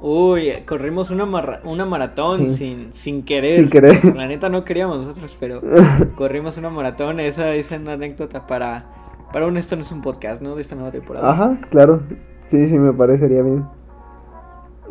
Uy, 0.00 0.52
corrimos 0.66 1.10
una, 1.10 1.26
marra- 1.26 1.60
una 1.64 1.84
maratón 1.84 2.50
Sí. 2.50 2.56
sin, 2.56 2.92
sin 2.92 3.22
querer. 3.24 3.56
Sin 3.56 3.68
querer. 3.68 4.04
La 4.14 4.26
neta 4.28 4.48
no 4.48 4.64
queríamos 4.64 4.98
nosotros, 4.98 5.36
pero 5.40 5.60
corrimos 6.16 6.56
una 6.56 6.70
maratón. 6.70 7.18
Esa 7.20 7.52
es 7.54 7.70
una 7.72 7.94
anécdota 7.94 8.46
para, 8.46 8.84
para 9.32 9.46
un 9.46 9.56
Esto 9.56 9.74
no 9.76 9.82
es 9.82 9.90
un 9.90 10.00
podcast, 10.02 10.40
¿no? 10.40 10.54
De 10.54 10.62
esta 10.62 10.74
nueva 10.76 10.92
temporada. 10.92 11.30
Ajá, 11.30 11.58
claro. 11.70 12.00
Sí, 12.44 12.68
sí, 12.68 12.78
me 12.78 12.92
parecería 12.92 13.42
bien. 13.42 13.64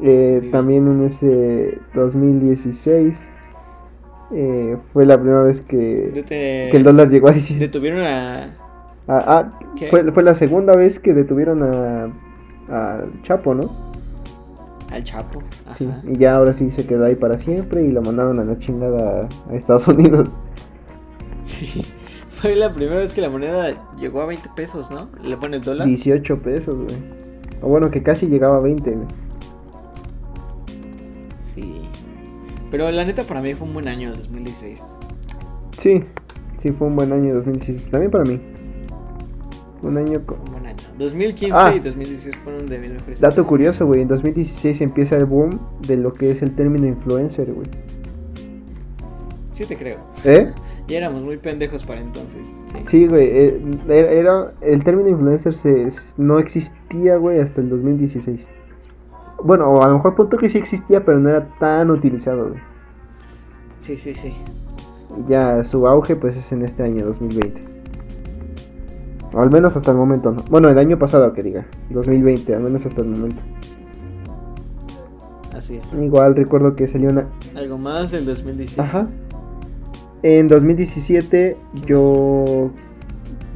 Eh, 0.03 0.41
Sí. 0.43 0.49
también 0.51 0.87
en 0.87 1.05
ese 1.05 1.79
2016 1.95 3.17
eh, 4.33 4.77
fue 4.93 5.05
la 5.05 5.17
primera 5.17 5.41
vez 5.43 5.61
que, 5.61 6.11
Dete- 6.13 6.69
que 6.69 6.77
el 6.77 6.83
dólar 6.83 7.09
llegó 7.09 7.29
a 7.29 7.31
16. 7.31 7.59
Detuvieron 7.59 8.01
a. 8.01 8.55
Ah, 9.07 9.23
ah, 9.25 9.59
fue, 9.89 10.11
fue 10.11 10.21
la 10.21 10.35
segunda 10.35 10.75
vez 10.75 10.99
que 10.99 11.13
detuvieron 11.13 11.63
a, 11.63 12.09
a 12.69 13.01
Chapo, 13.23 13.55
¿no? 13.55 13.69
Al 14.91 15.03
Chapo. 15.03 15.43
Ajá. 15.65 15.75
Sí, 15.75 15.89
y 16.07 16.17
ya 16.17 16.35
ahora 16.35 16.53
sí 16.53 16.71
se 16.71 16.85
quedó 16.85 17.05
ahí 17.05 17.15
para 17.15 17.37
siempre 17.37 17.83
y 17.83 17.91
lo 17.91 18.01
mandaron 18.01 18.39
a 18.39 18.43
la 18.43 18.57
chingada 18.59 19.27
a, 19.49 19.55
Estados 19.55 19.87
Unidos. 19.87 20.29
Sí. 21.43 21.85
Fue 22.29 22.55
la 22.55 22.73
primera 22.73 22.97
vez 22.97 23.13
que 23.13 23.21
la 23.21 23.29
moneda 23.29 23.95
llegó 23.97 24.21
a 24.21 24.25
20 24.25 24.49
pesos, 24.53 24.91
¿no? 24.91 25.07
Le 25.23 25.37
pone 25.37 25.55
el 25.57 25.63
dólar. 25.63 25.87
18 25.87 26.41
pesos, 26.41 26.75
güey. 26.75 26.97
O 27.61 27.69
bueno, 27.69 27.89
que 27.89 28.03
casi 28.03 28.27
llegaba 28.27 28.57
a 28.57 28.59
20, 28.59 28.91
güey. 28.91 29.07
Sí. 31.41 31.81
Pero 32.69 32.91
la 32.91 33.05
neta 33.05 33.23
para 33.23 33.41
mí 33.41 33.53
fue 33.53 33.65
un 33.65 33.73
buen 33.73 33.87
año 33.87 34.09
el 34.09 34.17
2016. 34.17 34.83
Sí, 35.79 36.03
sí, 36.61 36.71
fue 36.73 36.87
un 36.87 36.97
buen 36.97 37.13
año 37.13 37.33
2016. 37.35 37.89
También 37.91 38.11
para 38.11 38.25
mí. 38.25 38.41
Un 39.81 39.97
año 39.97 40.21
con... 40.25 40.37
Un 40.99 41.09
buen 41.09 41.21
año. 41.21 41.27
2015 41.37 41.53
Ah. 41.55 41.73
y 41.75 41.79
2016 41.79 42.35
fueron 42.43 42.65
de 42.67 42.79
mis 42.79 42.91
mejores 42.91 43.19
Dato 43.19 43.41
años. 43.41 43.47
curioso, 43.47 43.85
güey, 43.85 44.01
en 44.01 44.07
2016 44.07 44.81
empieza 44.81 45.15
el 45.17 45.25
boom 45.25 45.59
de 45.87 45.97
lo 45.97 46.13
que 46.13 46.31
es 46.31 46.41
el 46.41 46.55
término 46.55 46.87
influencer, 46.87 47.53
güey. 47.53 47.67
Sí 49.53 49.65
te 49.65 49.75
creo. 49.75 49.97
¿Eh? 50.23 50.51
Ya 50.87 50.99
éramos 50.99 51.21
muy 51.21 51.35
pendejos 51.35 51.83
para 51.83 51.99
entonces. 51.99 52.47
Sí. 52.71 52.77
Sí, 52.87 53.07
güey, 53.07 53.27
eh, 53.27 53.61
era, 53.89 54.53
el 54.61 54.81
término 54.85 55.09
influencer 55.09 55.53
se, 55.53 55.89
no 56.15 56.39
existía, 56.39 57.17
güey, 57.17 57.41
hasta 57.41 57.59
el 57.59 57.69
2016. 57.69 58.47
Bueno, 59.43 59.81
a 59.81 59.89
lo 59.89 59.95
mejor 59.95 60.15
punto 60.15 60.37
que 60.37 60.49
sí 60.49 60.57
existía, 60.57 61.03
pero 61.03 61.19
no 61.19 61.27
era 61.29 61.45
tan 61.59 61.91
utilizado, 61.91 62.47
güey. 62.51 62.61
Sí, 63.81 63.97
sí, 63.97 64.15
sí. 64.15 64.33
Ya 65.27 65.61
su 65.65 65.85
auge, 65.85 66.15
pues, 66.15 66.37
es 66.37 66.53
en 66.53 66.63
este 66.63 66.83
año, 66.83 67.05
2020. 67.05 67.61
Al 69.33 69.51
menos 69.51 69.75
hasta 69.75 69.91
el 69.91 69.97
momento, 69.97 70.31
¿no? 70.31 70.43
Bueno, 70.49 70.69
el 70.69 70.77
año 70.77 70.97
pasado, 70.97 71.33
que 71.33 71.43
diga. 71.43 71.65
2020, 71.89 72.55
al 72.55 72.61
menos 72.61 72.85
hasta 72.85 73.01
el 73.01 73.07
momento. 73.07 73.41
Así 75.55 75.77
es. 75.77 75.93
Igual 75.93 76.35
recuerdo 76.35 76.75
que 76.75 76.87
salió 76.87 77.09
una, 77.09 77.25
Algo 77.55 77.77
más 77.77 78.11
del 78.11 78.25
2016. 78.25 78.79
Ajá. 78.79 79.07
En 80.23 80.47
2017 80.47 81.57
yo 81.85 82.71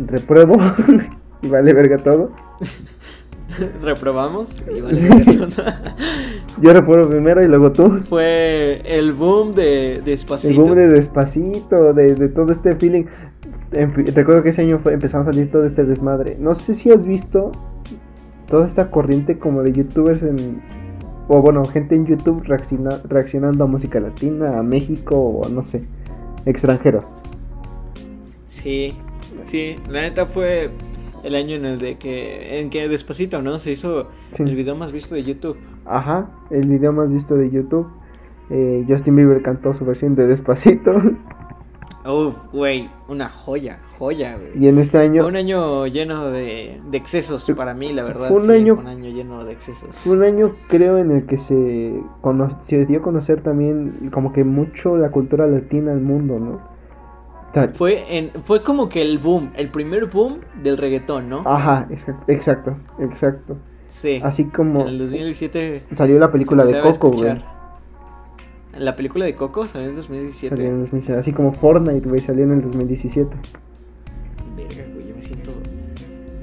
repruebo 0.08 0.56
y 1.42 1.48
vale 1.48 1.74
verga 1.74 1.98
todo. 1.98 2.32
Reprobamos. 3.82 4.50
y 4.76 4.82
vale, 4.82 5.02
verga. 5.02 5.82
Yo 6.62 6.74
repruebo 6.74 7.10
primero 7.10 7.44
y 7.44 7.48
luego 7.48 7.72
tú. 7.72 8.00
Fue 8.08 8.82
el 8.86 9.14
boom 9.14 9.54
de 9.54 9.96
El 9.96 10.04
Despacito. 10.06 10.62
boom 10.62 10.76
de 10.76 10.88
despacito, 10.88 11.94
de, 11.94 12.16
de 12.16 12.30
todo 12.30 12.52
este 12.52 12.76
feeling. 12.76 13.06
En 13.72 13.94
recuerdo 14.14 14.44
que 14.44 14.50
ese 14.50 14.62
año 14.64 14.80
fue, 14.80 14.94
empezaron 14.94 15.28
a 15.28 15.32
salir 15.32 15.50
todo 15.52 15.66
este 15.66 15.84
desmadre. 15.86 16.36
No 16.40 16.56
sé 16.56 16.74
si 16.74 16.92
has 16.92 17.06
visto 17.06 17.52
toda 18.48 18.68
esta 18.68 18.92
corriente 18.92 19.38
como 19.40 19.64
de 19.64 19.72
youtubers 19.72 20.24
en... 20.24 20.62
O 21.30 21.42
bueno, 21.42 21.64
gente 21.64 21.96
en 21.96 22.06
YouTube 22.06 22.44
reacciona- 22.44 23.02
reaccionando 23.08 23.64
a 23.64 23.68
música 23.68 24.00
latina, 24.02 24.60
a 24.60 24.64
México 24.64 25.16
o 25.18 25.48
no 25.48 25.64
sé, 25.64 25.84
extranjeros. 26.46 27.06
Sí, 28.50 28.94
sí. 29.46 29.78
La 29.90 30.02
neta 30.02 30.26
fue 30.26 30.72
el 31.24 31.36
año 31.36 31.56
en 31.56 31.66
el 31.66 31.80
de 31.80 31.96
que 31.98 32.60
en 32.60 32.70
que 32.70 32.90
Despacito, 32.90 33.42
¿no? 33.42 33.60
Se 33.60 33.72
hizo 33.72 34.08
Sí. 34.34 34.44
el 34.44 34.56
video 34.56 34.76
más 34.76 34.92
visto 34.92 35.16
de 35.16 35.24
YouTube. 35.24 35.58
Ajá, 35.86 36.30
el 36.50 36.68
video 36.68 36.92
más 36.92 37.10
visto 37.10 37.36
de 37.36 37.50
YouTube. 37.50 37.88
Eh, 38.50 38.84
Justin 38.88 39.16
Bieber 39.16 39.42
cantó 39.42 39.74
su 39.74 39.86
versión 39.86 40.16
de 40.16 40.28
Despacito. 40.28 40.92
Uf, 42.04 42.36
güey, 42.52 42.90
una 43.08 43.30
joya, 43.30 43.80
joya, 44.00 44.36
güey. 44.38 44.64
y 44.64 44.68
en 44.68 44.80
este 44.80 44.98
año 44.98 45.22
Fue 45.22 45.30
un 45.30 45.36
año 45.36 45.86
lleno 45.88 46.30
de, 46.32 46.82
de 46.90 46.98
excesos 46.98 47.46
para 47.56 47.74
mí, 47.76 47.94
la 47.94 48.04
verdad. 48.04 48.28
Fue 48.28 48.38
un 48.38 48.46
sí, 48.48 48.52
año- 48.54 48.74
un 48.74 48.88
año 48.88 49.10
lleno 49.10 49.44
de 49.44 49.54
excesos. 49.54 49.96
fue 49.98 50.18
un 50.18 50.24
año 50.24 50.52
creo 50.68 50.98
en 50.98 51.12
el 51.12 51.26
que 51.28 51.38
se, 51.38 51.94
cono- 52.22 52.60
se 52.66 52.86
dio 52.86 53.00
a 53.00 53.02
conocer 53.04 53.42
también 53.44 54.10
como 54.14 54.34
que 54.34 54.44
mucho 54.44 54.98
la 54.98 55.12
cultura 55.12 55.46
latina 55.48 55.92
al 55.92 56.02
mundo, 56.02 56.40
¿no? 56.40 56.72
Fue, 57.74 58.18
en, 58.18 58.32
fue 58.46 58.64
como 58.64 58.88
que 58.88 59.02
el 59.02 59.20
boom, 59.20 59.52
el 59.58 59.68
primer 59.68 60.06
boom 60.06 60.40
del 60.64 60.78
reggaetón, 60.78 61.30
¿no? 61.30 61.44
Ajá, 61.46 61.86
exacto, 62.28 62.78
exacto, 62.98 63.58
sí. 63.90 64.22
Así 64.24 64.46
como 64.46 64.84
En 64.84 64.88
el 64.88 64.98
2017 65.00 65.84
salió 65.92 66.18
la 66.18 66.32
película 66.32 66.64
de 66.64 66.80
Coco, 66.82 67.12
güey. 67.12 67.36
La 68.78 68.96
película 68.96 69.26
de 69.26 69.36
Coco 69.36 69.68
salió 69.68 69.90
en 69.90 69.96
2017. 69.96 70.56
Salió 70.56 70.72
en 70.72 70.80
2017. 70.82 71.20
Así 71.20 71.34
como 71.34 71.54
Fortnite, 71.54 72.08
güey, 72.08 72.22
salió 72.22 72.46
en 72.46 72.52
el 72.52 72.62
2017. 72.62 73.30
Verga, 74.56 74.84
güey, 74.94 75.08
yo 75.08 75.16
me 75.16 75.22
siento. 75.22 75.52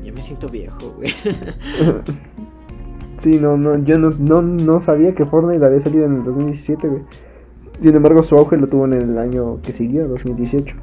Yo 0.04 0.12
me 0.12 0.20
siento 0.20 0.48
viejo, 0.48 0.94
güey. 0.96 1.10
sí, 3.18 3.38
no, 3.40 3.56
no, 3.56 3.82
yo 3.84 3.98
no, 3.98 4.10
no, 4.10 4.42
no 4.42 4.82
sabía 4.82 5.14
que 5.14 5.24
Fortnite 5.24 5.64
había 5.64 5.80
salido 5.80 6.04
en 6.04 6.16
el 6.16 6.24
2017, 6.24 6.88
güey. 6.88 7.02
Sin 7.80 7.94
embargo, 7.94 8.22
su 8.22 8.36
auge 8.36 8.56
lo 8.56 8.66
tuvo 8.66 8.86
en 8.86 8.94
el 8.94 9.18
año 9.18 9.60
que 9.62 9.72
siguió, 9.72 10.08
2018. 10.08 10.74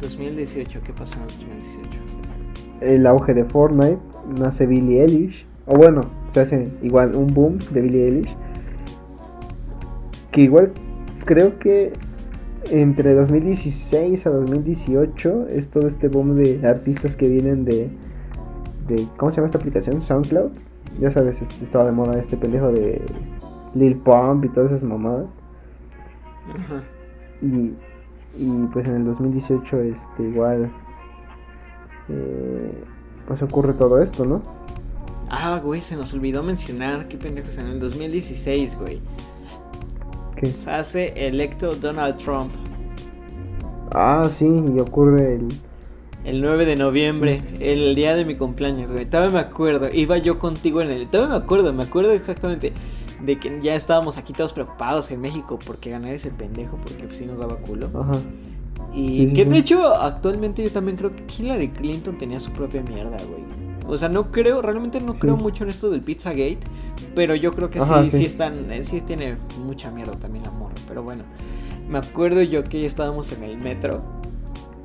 2018, 0.00 0.80
¿qué 0.84 0.92
pasó 0.92 1.14
en 1.14 1.22
el 1.22 1.28
2018? 1.28 1.98
El 2.82 3.06
auge 3.06 3.34
de 3.34 3.44
Fortnite, 3.44 3.98
nace 4.38 4.66
Billie 4.66 5.02
Eilish. 5.02 5.46
O 5.66 5.76
bueno, 5.76 6.02
se 6.28 6.40
hace 6.40 6.68
igual 6.82 7.16
un 7.16 7.32
boom 7.32 7.58
de 7.72 7.80
Billie 7.80 8.04
Eilish. 8.04 8.36
Que 10.34 10.40
igual 10.40 10.72
creo 11.24 11.60
que 11.60 11.92
entre 12.70 13.14
2016 13.14 14.26
a 14.26 14.30
2018 14.30 15.46
es 15.48 15.68
todo 15.68 15.86
este 15.86 16.08
boom 16.08 16.34
de 16.34 16.66
artistas 16.66 17.14
que 17.14 17.28
vienen 17.28 17.64
de, 17.64 17.88
de 18.88 19.06
¿cómo 19.16 19.30
se 19.30 19.36
llama 19.36 19.46
esta 19.46 19.58
aplicación? 19.58 20.02
SoundCloud. 20.02 20.50
Ya 21.00 21.12
sabes, 21.12 21.40
este, 21.40 21.64
estaba 21.64 21.84
de 21.84 21.92
moda 21.92 22.18
este 22.18 22.36
pendejo 22.36 22.72
de 22.72 23.00
Lil 23.76 23.96
Pump 23.98 24.44
y 24.44 24.48
todas 24.48 24.72
esas 24.72 24.82
mamadas. 24.82 25.26
Ajá. 26.50 26.82
Y, 27.40 27.72
y 28.36 28.66
pues 28.72 28.86
en 28.86 28.96
el 28.96 29.04
2018 29.04 29.80
este 29.82 30.22
igual 30.24 30.68
eh, 32.08 32.84
pues 33.28 33.40
ocurre 33.40 33.72
todo 33.74 34.02
esto, 34.02 34.24
¿no? 34.24 34.42
Ah, 35.30 35.60
güey, 35.62 35.80
se 35.80 35.94
nos 35.94 36.12
olvidó 36.12 36.42
mencionar, 36.42 37.06
qué 37.06 37.16
pendejos, 37.16 37.56
en 37.58 37.66
el 37.66 37.78
2016, 37.78 38.76
güey. 38.80 38.98
¿Qué? 40.36 40.46
Se 40.46 40.70
hace 40.70 41.26
electo 41.26 41.74
Donald 41.74 42.18
Trump. 42.18 42.52
Ah, 43.92 44.28
sí, 44.32 44.46
y 44.46 44.80
ocurre 44.80 45.36
el... 45.36 45.48
El 46.24 46.40
9 46.40 46.64
de 46.64 46.76
noviembre, 46.76 47.42
el 47.60 47.94
día 47.94 48.14
de 48.14 48.24
mi 48.24 48.34
cumpleaños, 48.34 48.90
güey. 48.90 49.04
Todavía 49.04 49.34
me 49.34 49.40
acuerdo, 49.40 49.90
iba 49.92 50.16
yo 50.16 50.38
contigo 50.38 50.80
en 50.80 50.90
el... 50.90 51.06
Todavía 51.06 51.36
me 51.36 51.44
acuerdo, 51.44 51.72
me 51.74 51.82
acuerdo 51.82 52.12
exactamente 52.12 52.72
de 53.24 53.38
que 53.38 53.60
ya 53.62 53.74
estábamos 53.74 54.16
aquí 54.16 54.32
todos 54.32 54.52
preocupados 54.52 55.10
en 55.10 55.20
México 55.20 55.58
porque 55.64 55.90
ganar 55.90 56.14
ese 56.14 56.30
pendejo, 56.30 56.78
porque 56.78 57.04
pues, 57.04 57.18
sí 57.18 57.26
nos 57.26 57.38
daba 57.38 57.56
culo. 57.56 57.88
Ajá. 57.94 58.20
Y 58.94 59.32
que 59.32 59.44
de 59.44 59.58
hecho, 59.58 59.94
actualmente 59.94 60.62
yo 60.62 60.70
también 60.70 60.96
creo 60.96 61.14
que 61.14 61.24
Hillary 61.36 61.68
Clinton 61.68 62.16
tenía 62.16 62.38
su 62.38 62.52
propia 62.52 62.82
mierda, 62.82 63.16
güey. 63.28 63.42
O 63.86 63.98
sea, 63.98 64.08
no 64.08 64.30
creo, 64.30 64.62
realmente 64.62 65.00
no 65.00 65.14
creo 65.14 65.36
mucho 65.36 65.64
en 65.64 65.70
esto 65.70 65.90
del 65.90 66.00
Pizzagate, 66.00 66.60
pero 67.14 67.34
yo 67.34 67.52
creo 67.52 67.70
que 67.70 67.80
sí, 67.80 68.10
sí, 68.10 68.24
están, 68.24 68.70
eh, 68.72 68.82
sí 68.84 69.00
tiene 69.00 69.36
mucha 69.64 69.90
mierda 69.90 70.12
también 70.12 70.44
la 70.44 70.50
morra. 70.50 70.74
Pero 70.88 71.02
bueno, 71.02 71.24
me 71.88 71.98
acuerdo 71.98 72.42
yo 72.42 72.64
que 72.64 72.80
ya 72.80 72.86
estábamos 72.86 73.30
en 73.32 73.44
el 73.44 73.58
metro 73.58 74.02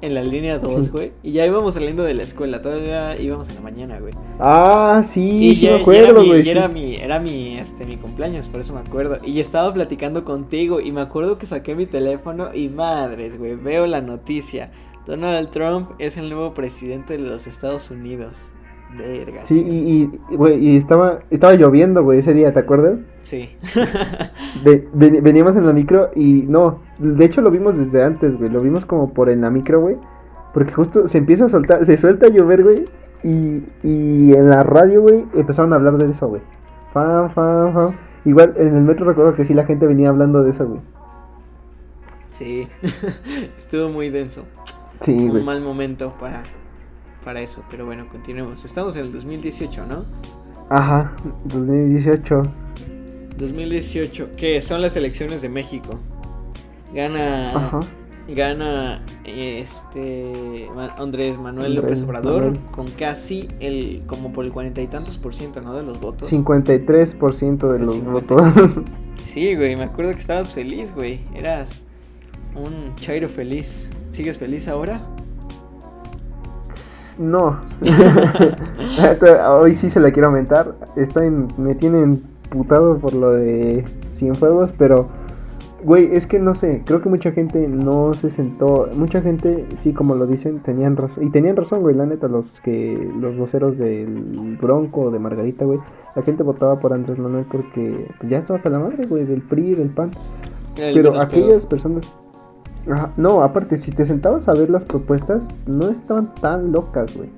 en 0.01 0.15
la 0.15 0.23
línea 0.23 0.59
2, 0.59 0.91
güey. 0.91 1.11
Y 1.23 1.33
ya 1.33 1.45
íbamos 1.45 1.73
saliendo 1.73 2.03
de 2.03 2.13
la 2.13 2.23
escuela. 2.23 2.61
Todavía 2.61 3.19
íbamos 3.19 3.49
en 3.49 3.55
la 3.55 3.61
mañana, 3.61 3.99
güey. 3.99 4.13
Ah, 4.39 5.01
sí, 5.03 5.55
sí 5.55 5.65
me 5.67 5.75
acuerdo, 5.75 6.25
güey. 6.25 6.45
Y 6.45 6.49
era, 6.49 6.67
mi, 6.67 6.95
era 6.95 7.19
mi, 7.19 7.57
este, 7.57 7.85
mi 7.85 7.97
cumpleaños, 7.97 8.47
por 8.47 8.61
eso 8.61 8.73
me 8.73 8.79
acuerdo. 8.79 9.19
Y 9.25 9.39
estaba 9.39 9.73
platicando 9.73 10.23
contigo. 10.23 10.79
Y 10.79 10.91
me 10.91 11.01
acuerdo 11.01 11.37
que 11.37 11.45
saqué 11.45 11.75
mi 11.75 11.85
teléfono. 11.85 12.53
Y 12.53 12.69
madres, 12.69 13.37
güey. 13.37 13.55
Veo 13.55 13.87
la 13.87 14.01
noticia. 14.01 14.71
Donald 15.05 15.49
Trump 15.49 15.91
es 15.99 16.17
el 16.17 16.29
nuevo 16.29 16.53
presidente 16.53 17.17
de 17.17 17.23
los 17.23 17.47
Estados 17.47 17.91
Unidos. 17.91 18.37
Verga. 18.97 19.45
Sí, 19.45 19.59
y, 19.59 20.35
güey, 20.35 20.57
y 20.57 20.77
estaba, 20.77 21.19
estaba 21.29 21.53
lloviendo, 21.53 22.03
güey, 22.03 22.19
ese 22.19 22.33
día, 22.33 22.53
¿te 22.53 22.59
acuerdas? 22.59 22.99
Sí. 23.21 23.55
veníamos 24.93 25.55
en 25.55 25.65
la 25.65 25.73
micro 25.73 26.09
y 26.15 26.45
no, 26.47 26.79
de 26.97 27.23
hecho 27.23 27.41
lo 27.41 27.51
vimos 27.51 27.77
desde 27.77 28.03
antes, 28.03 28.37
güey, 28.37 28.49
lo 28.49 28.61
vimos 28.61 28.85
como 28.85 29.13
por 29.13 29.29
en 29.29 29.41
la 29.41 29.51
micro, 29.51 29.79
güey, 29.79 29.97
porque 30.53 30.73
justo 30.73 31.07
se 31.07 31.19
empieza 31.19 31.45
a 31.45 31.49
soltar, 31.49 31.85
se 31.85 31.97
suelta 31.97 32.27
a 32.27 32.29
llover, 32.29 32.63
güey, 32.63 32.85
y, 33.23 33.63
y 33.83 34.33
en 34.33 34.49
la 34.49 34.63
radio, 34.63 35.01
güey, 35.01 35.25
empezaron 35.35 35.73
a 35.73 35.75
hablar 35.75 35.97
de 35.97 36.11
eso, 36.11 36.27
güey. 36.27 36.41
Fan, 36.93 37.31
fan, 37.31 37.73
fan. 37.73 37.95
Igual 38.25 38.55
en 38.57 38.75
el 38.75 38.81
metro 38.81 39.05
recuerdo 39.05 39.35
que 39.35 39.45
sí 39.45 39.53
la 39.53 39.65
gente 39.65 39.85
venía 39.85 40.09
hablando 40.09 40.43
de 40.43 40.51
eso, 40.51 40.67
güey. 40.67 40.81
Sí, 42.31 42.67
estuvo 43.57 43.89
muy 43.89 44.09
denso. 44.09 44.45
Sí, 45.01 45.13
Un 45.15 45.45
mal 45.45 45.61
momento 45.61 46.13
para 46.19 46.43
para 47.23 47.41
eso. 47.41 47.63
Pero 47.69 47.85
bueno, 47.85 48.07
continuemos. 48.09 48.65
Estamos 48.65 48.95
en 48.95 49.05
el 49.05 49.11
2018, 49.11 49.85
¿no? 49.85 50.03
Ajá, 50.69 51.15
2018. 51.45 52.43
2018, 53.37 54.29
¿qué? 54.35 54.61
Son 54.61 54.81
las 54.81 54.95
elecciones 54.95 55.41
de 55.41 55.49
México. 55.49 55.99
Gana. 56.93 57.51
Ajá. 57.55 57.79
Gana 58.35 59.01
este 59.25 60.67
Andrés 60.97 61.39
Manuel 61.39 61.73
López 61.75 62.01
Obrador 62.03 62.55
con 62.69 62.85
casi 62.91 63.47
el 63.59 64.03
como 64.05 64.31
por 64.31 64.45
el 64.45 64.51
cuarenta 64.51 64.81
y 64.81 64.87
tantos 64.87 65.17
por 65.17 65.33
ciento, 65.33 65.61
¿no? 65.61 65.73
De 65.73 65.81
los 65.81 65.99
votos. 65.99 66.29
53 66.29 67.15
por 67.15 67.33
ciento 67.35 67.71
de 67.71 67.79
los 67.79 68.03
votos. 68.03 68.41
Sí, 69.23 69.53
güey, 69.53 69.75
me 69.75 69.83
acuerdo 69.83 70.11
que 70.13 70.19
estabas 70.19 70.53
feliz, 70.53 70.91
güey. 70.95 71.19
Eras 71.35 71.81
un 72.55 72.95
chairo 72.95 73.29
feliz. 73.29 73.87
¿Sigues 74.11 74.39
feliz 74.39 74.67
ahora? 74.67 75.01
No. 77.19 77.59
Hoy 79.59 79.73
sí 79.73 79.89
se 79.89 79.99
la 79.99 80.11
quiero 80.11 80.29
aumentar. 80.29 80.73
Estoy, 80.95 81.29
me 81.57 81.75
tienen 81.75 82.21
putado 82.49 82.97
por 82.97 83.13
lo 83.13 83.33
de 83.33 83.83
Cienfuegos, 84.15 84.73
pero, 84.77 85.07
güey, 85.83 86.09
es 86.13 86.25
que 86.25 86.39
no 86.39 86.55
sé. 86.55 86.81
Creo 86.85 87.01
que 87.01 87.09
mucha 87.09 87.31
gente 87.33 87.67
no 87.67 88.13
se 88.13 88.29
sentó. 88.29 88.87
Mucha 88.95 89.21
gente, 89.21 89.65
sí, 89.77 89.91
como 89.93 90.15
lo 90.15 90.25
dicen, 90.27 90.59
tenían 90.59 90.95
razón. 90.95 91.27
Y 91.27 91.29
tenían 91.29 91.57
razón, 91.57 91.81
güey, 91.81 91.93
la 91.93 92.05
neta, 92.05 92.29
los 92.29 92.61
que 92.61 93.11
los 93.19 93.37
voceros 93.37 93.77
del 93.77 94.57
Bronco, 94.59 95.11
de 95.11 95.19
Margarita, 95.19 95.65
güey. 95.65 95.79
La 96.15 96.23
gente 96.23 96.43
votaba 96.43 96.79
por 96.79 96.93
Andrés 96.93 97.19
Manuel 97.19 97.45
porque 97.51 98.07
ya 98.27 98.39
estaba 98.39 98.57
hasta 98.57 98.69
la 98.69 98.79
madre, 98.79 99.05
güey, 99.07 99.25
del 99.25 99.41
PRI, 99.41 99.75
del 99.75 99.89
PAN. 99.89 100.11
pero 100.75 101.19
aquellas 101.19 101.65
personas 101.65 102.09
no, 103.17 103.43
aparte, 103.43 103.77
si 103.77 103.91
te 103.91 104.05
sentabas 104.05 104.47
a 104.47 104.53
ver 104.53 104.69
las 104.69 104.85
propuestas, 104.85 105.43
no 105.67 105.89
estaban 105.89 106.33
tan 106.35 106.71
locas, 106.71 107.15
güey. 107.15 107.29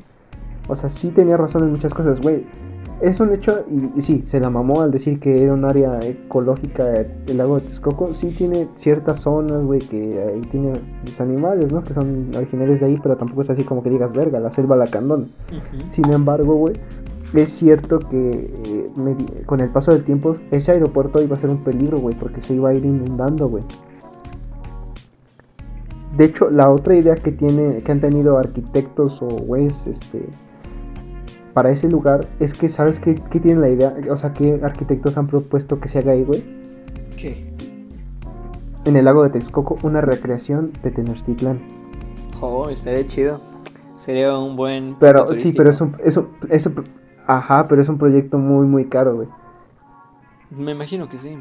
O 0.67 0.75
sea, 0.75 0.89
sí 0.89 1.09
tenía 1.09 1.37
razón 1.37 1.63
en 1.63 1.71
muchas 1.71 1.93
cosas, 1.93 2.21
güey. 2.21 2.45
Es 3.01 3.19
un 3.19 3.33
hecho, 3.33 3.65
y, 3.95 4.01
sí, 4.03 4.23
se 4.27 4.39
la 4.39 4.51
mamó 4.51 4.81
al 4.81 4.91
decir 4.91 5.19
que 5.19 5.43
era 5.43 5.53
un 5.53 5.65
área 5.65 5.99
ecológica 6.01 6.93
el 7.27 7.37
lago 7.37 7.59
de 7.59 7.67
Texcoco. 7.67 8.13
Sí 8.13 8.29
tiene 8.37 8.67
ciertas 8.75 9.21
zonas, 9.21 9.63
güey, 9.63 9.79
que 9.79 10.21
ahí 10.21 10.41
tiene 10.51 10.73
los 11.03 11.19
animales, 11.19 11.71
¿no? 11.71 11.83
Que 11.83 11.95
son 11.95 12.29
originarios 12.35 12.79
de 12.79 12.85
ahí, 12.85 12.99
pero 13.01 13.17
tampoco 13.17 13.41
es 13.41 13.49
así 13.49 13.63
como 13.63 13.81
que 13.81 13.89
digas, 13.89 14.13
verga, 14.13 14.39
la 14.39 14.51
selva 14.51 14.75
lacandón. 14.75 15.31
Sin 15.91 16.13
embargo, 16.13 16.53
güey, 16.53 16.75
es 17.33 17.49
cierto 17.49 17.99
que 17.99 18.29
eh, 18.65 18.89
con 19.47 19.61
el 19.61 19.69
paso 19.69 19.91
del 19.91 20.03
tiempo 20.03 20.35
ese 20.51 20.71
aeropuerto 20.71 21.21
iba 21.23 21.35
a 21.35 21.39
ser 21.39 21.49
un 21.49 21.63
peligro, 21.63 21.99
güey, 21.99 22.15
porque 22.15 22.41
se 22.41 22.53
iba 22.53 22.69
a 22.69 22.73
ir 22.75 22.85
inundando, 22.85 23.49
güey. 23.49 23.63
De 26.18 26.26
hecho, 26.26 26.49
la 26.49 26.70
otra 26.70 26.95
idea 26.95 27.16
que 27.16 27.32
tiene, 27.32 27.82
que 27.84 27.91
han 27.91 28.01
tenido 28.01 28.38
arquitectos 28.38 29.22
o 29.22 29.28
güeyes, 29.28 29.88
este, 29.88 30.26
para 31.53 31.72
ese 31.72 31.89
lugar 31.89 32.26
es 32.39 32.53
que, 32.53 32.70
¿sabes 32.70 32.99
qué, 32.99 33.16
qué 33.16 33.39
tienen 33.39 33.62
la 33.62 33.70
idea? 33.70 33.95
O 34.09 34.18
sea, 34.18 34.34
¿qué 34.34 34.59
arquitectos 34.62 35.18
han 35.18 35.28
propuesto 35.28 35.80
que 35.80 35.88
se 35.88 35.99
haga 35.99 36.12
ahí, 36.12 36.24
güey? 36.24 36.43
¿Qué? 37.18 37.51
En 38.84 38.95
el 38.95 39.05
lago 39.05 39.24
de 39.24 39.30
Texcoco, 39.30 39.78
una 39.84 40.01
recreación 40.01 40.72
de 40.84 40.91
Tenochtitlan. 40.91 41.59
Oh, 42.41 42.70
estaría 42.70 43.07
chido. 43.07 43.39
Sería 43.95 44.36
un 44.38 44.55
buen. 44.55 44.95
Pero 44.99 45.34
sí, 45.36 45.53
pero 45.55 45.70
es 45.70 45.80
un, 45.80 45.95
es 46.03 46.68
ajá, 47.28 47.68
pero 47.68 47.82
es 47.82 47.88
un 47.88 47.99
proyecto 47.99 48.39
muy, 48.39 48.66
muy 48.66 48.86
caro, 48.86 49.16
güey. 49.16 49.28
Me 50.49 50.72
imagino 50.72 51.07
que 51.07 51.18
sí. 51.20 51.38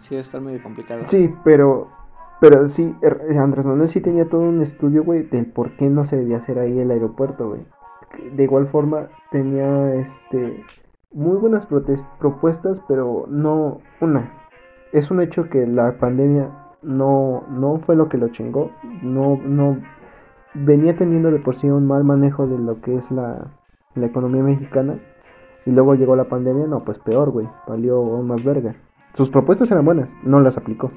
Sí, 0.00 0.10
debe 0.10 0.22
estar 0.22 0.40
medio 0.40 0.62
complicado. 0.62 1.02
Sí, 1.04 1.32
pero 1.44 1.88
pero 2.44 2.68
sí, 2.68 2.94
er, 3.00 3.22
Andrés 3.38 3.64
Manuel 3.64 3.88
sí 3.88 4.02
tenía 4.02 4.28
todo 4.28 4.42
un 4.42 4.60
estudio, 4.60 5.02
güey, 5.02 5.22
del 5.22 5.46
por 5.46 5.78
qué 5.78 5.88
no 5.88 6.04
se 6.04 6.18
debía 6.18 6.36
hacer 6.36 6.58
ahí 6.58 6.78
el 6.78 6.90
aeropuerto, 6.90 7.48
güey. 7.48 7.62
De 8.36 8.42
igual 8.42 8.66
forma, 8.66 9.08
tenía 9.30 9.94
este 9.94 10.62
muy 11.10 11.38
buenas 11.38 11.66
propuestas, 12.18 12.82
pero 12.86 13.24
no 13.30 13.80
una. 14.02 14.30
Es 14.92 15.10
un 15.10 15.22
hecho 15.22 15.48
que 15.48 15.66
la 15.66 15.96
pandemia 15.96 16.50
no, 16.82 17.44
no 17.48 17.78
fue 17.78 17.96
lo 17.96 18.10
que 18.10 18.18
lo 18.18 18.28
chingó. 18.28 18.72
No, 19.00 19.40
no 19.42 19.78
venía 20.52 20.98
teniendo 20.98 21.30
de 21.30 21.38
por 21.38 21.56
sí 21.56 21.70
un 21.70 21.86
mal 21.86 22.04
manejo 22.04 22.46
de 22.46 22.58
lo 22.58 22.82
que 22.82 22.94
es 22.94 23.10
la, 23.10 23.52
la 23.94 24.04
economía 24.04 24.42
mexicana. 24.42 24.98
Y 25.64 25.70
luego 25.70 25.94
llegó 25.94 26.14
la 26.14 26.28
pandemia, 26.28 26.66
no, 26.66 26.84
pues 26.84 26.98
peor, 26.98 27.30
güey. 27.30 27.48
Valió 27.66 27.96
aún 27.96 28.26
más 28.26 28.44
verga. 28.44 28.74
Sus 29.14 29.30
propuestas 29.30 29.70
eran 29.70 29.86
buenas, 29.86 30.10
no 30.22 30.40
las 30.40 30.58
aplicó. 30.58 30.90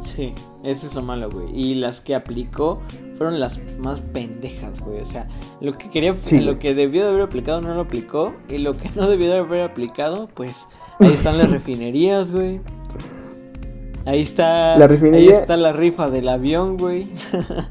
Sí, 0.00 0.34
eso 0.64 0.86
es 0.86 0.94
lo 0.94 1.02
malo, 1.02 1.30
güey. 1.30 1.46
Y 1.54 1.74
las 1.74 2.00
que 2.00 2.14
aplicó 2.14 2.80
fueron 3.16 3.38
las 3.38 3.60
más 3.78 4.00
pendejas, 4.00 4.80
güey. 4.80 5.00
O 5.00 5.04
sea, 5.04 5.28
lo 5.60 5.72
que 5.74 5.90
quería, 5.90 6.16
lo 6.42 6.58
que 6.58 6.74
debió 6.74 7.04
de 7.04 7.10
haber 7.10 7.22
aplicado 7.22 7.60
no 7.60 7.74
lo 7.74 7.82
aplicó. 7.82 8.32
Y 8.48 8.58
lo 8.58 8.74
que 8.76 8.90
no 8.96 9.08
debió 9.08 9.28
de 9.30 9.38
haber 9.38 9.62
aplicado, 9.62 10.28
pues 10.34 10.64
ahí 11.00 11.08
están 11.12 11.38
las 11.38 11.50
refinerías, 11.52 12.32
güey. 12.32 12.60
Ahí 14.06 14.22
está. 14.22 14.76
La 14.78 14.86
refinería- 14.86 15.30
Ahí 15.30 15.40
está 15.40 15.56
la 15.56 15.72
rifa 15.72 16.10
del 16.10 16.28
avión, 16.28 16.76
güey. 16.76 17.08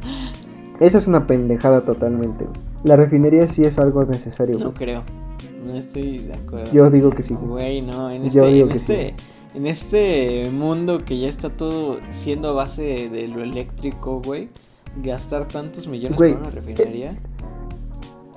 Esa 0.80 0.98
es 0.98 1.08
una 1.08 1.28
pendejada 1.28 1.82
totalmente. 1.86 2.46
La 2.84 2.96
refinería 2.96 3.48
sí 3.48 3.62
es 3.62 3.78
algo 3.78 4.04
necesario. 4.06 4.58
no 4.58 4.66
güey. 4.66 4.74
creo. 4.76 5.04
No 5.66 5.74
estoy 5.76 6.18
de 6.20 6.34
acuerdo. 6.34 6.72
Yo 6.74 6.90
digo 6.90 7.12
que 7.12 7.24
sí. 7.24 7.34
güey. 7.36 7.82
No, 7.82 8.10
en 8.12 8.24
Yo 8.24 8.44
este, 8.46 8.54
digo 8.54 8.66
en 8.68 8.72
que 8.72 8.78
este, 8.78 9.14
en 9.56 9.68
este 9.68 10.50
mundo 10.52 11.00
que 11.06 11.20
ya 11.20 11.30
está 11.30 11.50
todo 11.50 12.00
siendo 12.12 12.50
a 12.50 12.54
base 12.54 13.10
de, 13.10 13.28
lo 13.28 13.42
eléctrico, 13.44 14.22
güey, 14.24 14.50
gastar 15.04 15.48
tantos 15.48 15.88
millones 15.88 16.18
por 16.18 16.28
una 16.28 16.50
refinería. 16.50 17.16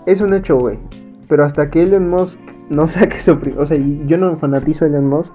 Es 0.06 0.20
un 0.20 0.34
hecho, 0.34 0.56
güey. 0.56 0.78
Pero 1.28 1.44
hasta 1.44 1.70
que 1.70 1.82
Elon 1.82 2.08
Musk 2.08 2.38
no 2.70 2.86
saque 2.88 3.20
su... 3.20 3.38
O 3.58 3.66
sea, 3.66 3.76
y 3.76 4.04
yo 4.06 4.18
no 4.18 4.36
fanatizo 4.36 4.84
a 4.84 4.88
Elon 4.88 5.06
Musk. 5.08 5.32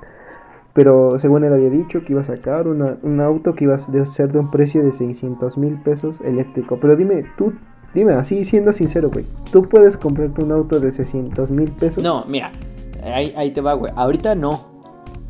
Pero 0.74 1.20
según 1.20 1.44
él 1.44 1.52
había 1.52 1.70
dicho 1.70 2.06
que 2.06 2.14
iba 2.14 2.22
a 2.22 2.26
sacar 2.26 2.68
una- 2.70 2.98
un 3.04 3.20
auto 3.20 3.56
que 3.56 3.66
iba 3.66 3.76
a 3.76 3.80
ser 3.80 4.32
de 4.32 4.40
un 4.40 4.50
precio 4.50 4.82
de 4.84 4.94
600 4.94 5.58
mil 5.58 5.74
pesos 5.82 6.22
eléctrico. 6.22 6.78
Pero 6.80 6.96
dime, 6.96 7.26
tú, 7.38 7.52
dime 7.94 8.14
así 8.14 8.46
siendo 8.46 8.72
sincero, 8.72 9.10
güey. 9.12 9.26
¿Tú 9.52 9.64
puedes 9.68 9.98
comprarte 9.98 10.42
un 10.42 10.54
auto 10.54 10.80
de 10.80 10.94
600 10.94 11.52
mil 11.52 11.70
pesos? 11.72 12.02
No, 12.02 12.24
mira, 12.26 12.54
ahí, 13.04 13.34
ahí 13.36 13.52
te 13.52 13.60
va, 13.60 13.74
güey. 13.74 13.92
Ahorita 13.98 14.34
no. 14.34 14.71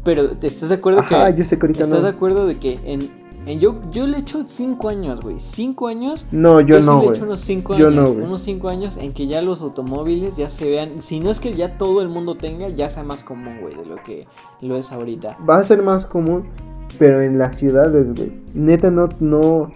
Pero 0.04 0.30
¿te 0.32 0.48
estás 0.48 0.70
de 0.70 0.76
acuerdo 0.76 1.02
Ajá, 1.02 1.32
que 1.34 1.40
yo 1.40 1.44
sé 1.46 1.58
que 1.58 1.66
ahorita 1.66 1.84
estás 1.84 2.00
no. 2.00 2.04
de 2.06 2.10
acuerdo 2.10 2.48
de 2.48 2.58
que 2.58 2.80
en, 2.86 3.10
en 3.46 3.60
yo 3.60 3.76
yo 3.92 4.08
le 4.08 4.18
echo 4.18 4.44
5 4.48 4.90
años, 4.90 5.22
güey. 5.22 5.36
5 5.40 5.88
años 5.88 6.26
No, 6.32 6.60
yo, 6.62 6.80
sí 6.80 6.86
no, 6.86 7.00
le 7.00 7.06
güey. 7.06 7.16
echo 7.18 7.26
unos 7.26 7.40
5 7.42 7.76
Yo 7.78 7.88
años, 7.90 8.16
no, 8.16 8.24
unos 8.26 8.42
5 8.42 8.70
años 8.70 8.98
en 8.98 9.14
que 9.14 9.28
ya 9.28 9.42
los 9.42 9.62
automóviles 9.62 10.36
ya 10.36 10.50
se 10.50 10.70
vean, 10.70 11.02
si 11.02 11.20
no 11.20 11.30
es 11.30 11.40
que 11.40 11.54
ya 11.56 11.78
todo 11.78 12.02
el 12.02 12.10
mundo 12.10 12.36
tenga, 12.36 12.70
ya 12.70 12.90
sea 12.90 13.04
más 13.04 13.24
común, 13.24 13.58
güey, 13.62 13.76
de 13.76 13.86
lo 13.86 13.96
que 14.04 14.28
lo 14.62 14.76
es 14.76 14.92
ahorita. 14.92 15.38
Va 15.48 15.58
a 15.58 15.64
ser 15.64 15.84
más 15.84 16.06
común, 16.08 16.46
pero 16.98 17.22
en 17.22 17.38
las 17.38 17.58
ciudades, 17.58 18.08
güey. 18.16 18.32
Neta, 18.56 18.90
no, 18.90 19.08
no- 19.20 19.72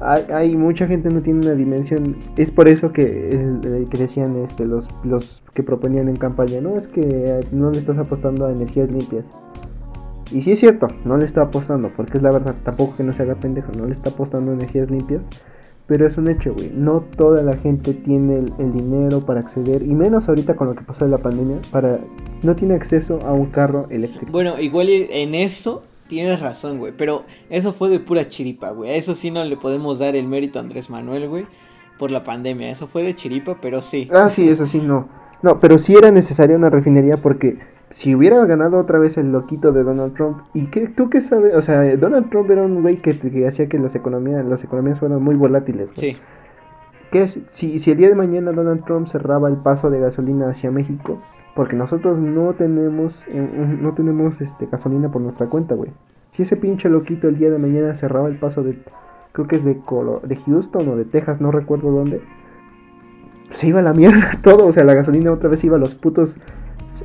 hay, 0.00 0.56
mucha 0.56 0.86
gente 0.86 1.08
no 1.10 1.20
tiene 1.20 1.40
una 1.46 1.54
dimensión. 1.54 2.16
Es 2.36 2.50
por 2.50 2.68
eso 2.68 2.92
que, 2.92 3.30
el- 3.30 3.60
el 3.64 3.88
que 3.88 3.98
decían 3.98 4.36
este, 4.44 4.64
los, 4.66 4.88
que 5.54 5.62
proponían 5.62 6.08
en 6.08 6.16
campaña, 6.16 6.60
no 6.60 6.76
es 6.76 6.88
que 6.88 7.00
eh, 7.02 7.40
no 7.52 7.70
le 7.70 7.78
estás 7.78 7.98
apostando 7.98 8.46
a 8.46 8.52
energías 8.52 8.90
limpias. 8.90 9.24
Y 10.32 10.42
sí 10.42 10.52
es 10.52 10.58
cierto, 10.60 10.88
no 11.04 11.16
le 11.16 11.24
está 11.24 11.42
apostando, 11.42 11.90
porque 11.96 12.18
es 12.18 12.22
la 12.22 12.30
verdad, 12.30 12.54
tampoco 12.62 12.96
que 12.96 13.02
no 13.04 13.14
se 13.14 13.22
haga 13.22 13.36
pendejo, 13.36 13.72
no 13.76 13.86
le 13.86 13.92
está 13.92 14.10
apostando 14.10 14.50
a 14.50 14.54
energías 14.54 14.90
limpias. 14.90 15.22
Pero 15.86 16.06
es 16.06 16.18
un 16.18 16.28
hecho, 16.28 16.52
güey. 16.52 16.70
No 16.76 17.00
toda 17.16 17.42
la 17.42 17.56
gente 17.56 17.94
tiene 17.94 18.40
el, 18.40 18.52
el 18.58 18.74
dinero 18.74 19.24
para 19.24 19.40
acceder, 19.40 19.82
y 19.82 19.94
menos 19.94 20.28
ahorita 20.28 20.54
con 20.54 20.66
lo 20.66 20.74
que 20.74 20.82
pasó 20.84 21.06
de 21.06 21.10
la 21.10 21.16
pandemia, 21.16 21.56
para 21.70 21.98
no 22.42 22.54
tiene 22.54 22.74
acceso 22.74 23.20
a 23.24 23.32
un 23.32 23.46
carro 23.46 23.86
eléctrico. 23.88 24.30
Bueno, 24.30 24.60
igual 24.60 24.88
en 24.90 25.34
eso 25.34 25.84
tienes 26.08 26.40
razón, 26.40 26.78
güey, 26.78 26.92
pero 26.96 27.24
eso 27.50 27.72
fue 27.72 27.88
de 27.88 28.00
pura 28.00 28.26
chiripa, 28.26 28.70
güey. 28.70 28.90
A 28.90 28.94
eso 28.94 29.14
sí 29.14 29.30
no 29.30 29.44
le 29.44 29.56
podemos 29.56 29.98
dar 29.98 30.16
el 30.16 30.26
mérito 30.26 30.58
a 30.58 30.62
Andrés 30.62 30.90
Manuel, 30.90 31.28
güey, 31.28 31.46
por 31.98 32.10
la 32.10 32.24
pandemia. 32.24 32.70
Eso 32.70 32.86
fue 32.86 33.02
de 33.02 33.14
chiripa, 33.14 33.58
pero 33.60 33.82
sí. 33.82 34.08
Ah, 34.12 34.28
sí, 34.28 34.48
eso 34.48 34.66
sí, 34.66 34.78
no. 34.80 35.08
No, 35.42 35.60
pero 35.60 35.78
sí 35.78 35.94
era 35.94 36.10
necesaria 36.10 36.56
una 36.56 36.70
refinería 36.70 37.18
porque 37.18 37.58
si 37.90 38.14
hubiera 38.14 38.44
ganado 38.44 38.78
otra 38.78 38.98
vez 38.98 39.16
el 39.16 39.30
loquito 39.30 39.72
de 39.72 39.84
Donald 39.84 40.14
Trump, 40.14 40.38
¿y 40.52 40.66
qué, 40.66 40.88
tú 40.88 41.08
qué 41.08 41.20
sabes? 41.20 41.54
O 41.54 41.62
sea, 41.62 41.96
Donald 41.96 42.28
Trump 42.30 42.50
era 42.50 42.62
un 42.62 42.82
güey 42.82 42.96
que, 42.96 43.18
que 43.18 43.46
hacía 43.46 43.68
que 43.68 43.78
las 43.78 43.94
economías, 43.94 44.44
las 44.44 44.64
economías 44.64 44.98
fueran 44.98 45.22
muy 45.22 45.36
volátiles. 45.36 45.94
güey. 45.94 46.12
Sí. 46.12 46.18
¿Qué 47.12 47.22
es? 47.22 47.38
Si, 47.50 47.78
si 47.78 47.90
el 47.90 47.98
día 47.98 48.08
de 48.08 48.14
mañana 48.14 48.52
Donald 48.52 48.84
Trump 48.84 49.06
cerraba 49.06 49.48
el 49.48 49.56
paso 49.56 49.90
de 49.90 50.00
gasolina 50.00 50.50
hacia 50.50 50.70
México, 50.70 51.22
porque 51.58 51.74
nosotros 51.74 52.16
no 52.20 52.54
tenemos, 52.54 53.26
eh, 53.26 53.76
no 53.80 53.92
tenemos 53.92 54.40
este, 54.40 54.66
gasolina 54.66 55.10
por 55.10 55.20
nuestra 55.22 55.48
cuenta, 55.48 55.74
güey. 55.74 55.90
Si 56.30 56.42
ese 56.44 56.54
pinche 56.56 56.88
loquito 56.88 57.26
el 57.26 57.36
día 57.36 57.50
de 57.50 57.58
mañana 57.58 57.96
cerraba 57.96 58.28
el 58.28 58.36
paso 58.38 58.62
de, 58.62 58.78
creo 59.32 59.48
que 59.48 59.56
es 59.56 59.64
de, 59.64 59.76
Colo- 59.80 60.20
de 60.22 60.36
Houston 60.36 60.88
o 60.88 60.94
de 60.94 61.04
Texas, 61.04 61.40
no 61.40 61.50
recuerdo 61.50 61.90
dónde, 61.90 62.20
se 63.50 63.66
iba 63.66 63.80
a 63.80 63.82
la 63.82 63.92
mierda 63.92 64.38
todo, 64.44 64.68
o 64.68 64.72
sea, 64.72 64.84
la 64.84 64.94
gasolina 64.94 65.32
otra 65.32 65.48
vez 65.48 65.64
iba 65.64 65.74
a 65.74 65.80
los 65.80 65.96
putos, 65.96 66.36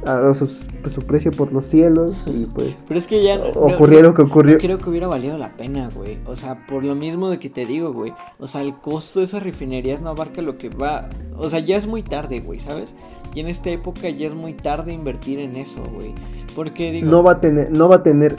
a 0.05 0.19
pues, 0.21 0.69
su 0.93 1.01
precio 1.07 1.31
por 1.31 1.51
los 1.51 1.65
cielos 1.65 2.23
y 2.27 2.45
pues 2.45 2.75
Pero 2.87 2.99
es 2.99 3.07
que 3.07 3.23
ya 3.23 3.37
no- 3.37 3.45
no- 3.45 3.75
ocurrió 3.75 4.03
lo 4.03 4.13
que 4.13 4.21
ocurrió. 4.21 4.53
no 4.53 4.59
creo 4.59 4.77
que 4.77 4.89
hubiera 4.91 5.07
valido 5.07 5.35
la 5.39 5.49
pena, 5.49 5.89
güey. 5.95 6.19
O 6.27 6.35
sea, 6.35 6.67
por 6.67 6.83
lo 6.83 6.93
mismo 6.93 7.31
de 7.31 7.39
que 7.39 7.49
te 7.49 7.65
digo, 7.65 7.91
güey. 7.91 8.13
O 8.37 8.47
sea, 8.47 8.61
el 8.61 8.75
costo 8.75 9.19
de 9.19 9.25
esas 9.25 9.41
refinerías 9.41 9.99
no 10.01 10.09
abarca 10.09 10.43
lo 10.43 10.59
que 10.59 10.69
va. 10.69 11.09
O 11.37 11.49
sea, 11.49 11.57
ya 11.59 11.75
es 11.75 11.87
muy 11.87 12.03
tarde, 12.03 12.39
güey, 12.39 12.59
¿sabes? 12.59 12.95
Y 13.35 13.39
en 13.39 13.47
esta 13.47 13.69
época 13.69 14.09
ya 14.09 14.27
es 14.27 14.35
muy 14.35 14.53
tarde 14.53 14.93
invertir 14.93 15.39
en 15.39 15.55
eso, 15.55 15.81
güey. 15.93 16.13
Porque 16.55 16.91
digo. 16.91 17.09
no 17.09 17.23
va 17.23 17.33
a 17.33 17.41
tener, 17.41 17.71
no 17.71 17.89
va 17.89 17.95
a 17.97 18.03
tener, 18.03 18.35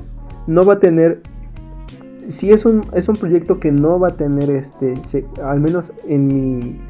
no 0.47 0.65
va 0.65 0.75
a 0.75 0.79
tener, 0.79 1.21
si 2.29 2.53
es 2.53 2.65
un, 2.65 2.85
es 2.93 3.09
un 3.09 3.17
proyecto 3.17 3.59
que 3.59 3.73
no 3.73 3.99
va 3.99 4.09
a 4.09 4.13
tener 4.13 4.51
este, 4.51 4.95
se- 5.07 5.27
al 5.45 5.59
menos 5.61 5.93
en 6.09 6.27
mi 6.29 6.81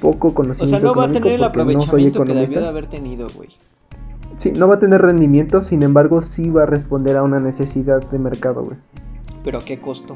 poco 0.00 0.28
o 0.28 0.34
conocimiento. 0.34 0.76
sea, 0.78 0.86
no 0.88 0.94
va 0.94 1.06
a 1.06 1.10
tener 1.12 1.32
el 1.32 1.40
porque 1.40 1.58
no 1.58 1.62
aprovechamiento 1.82 2.24
que 2.24 2.34
debió 2.34 2.60
de 2.60 2.68
haber 2.68 2.86
tenido, 2.86 3.26
güey. 3.34 3.48
Sí, 4.36 4.52
no 4.52 4.68
va 4.68 4.76
a 4.76 4.78
tener 4.78 5.02
rendimiento, 5.02 5.62
sin 5.62 5.82
embargo, 5.82 6.22
sí 6.22 6.48
va 6.48 6.62
a 6.62 6.66
responder 6.66 7.16
a 7.16 7.22
una 7.22 7.40
necesidad 7.40 8.00
de 8.10 8.18
mercado, 8.18 8.62
güey. 8.62 8.76
Pero 9.44 9.58
a 9.58 9.64
qué 9.64 9.78
costo. 9.80 10.14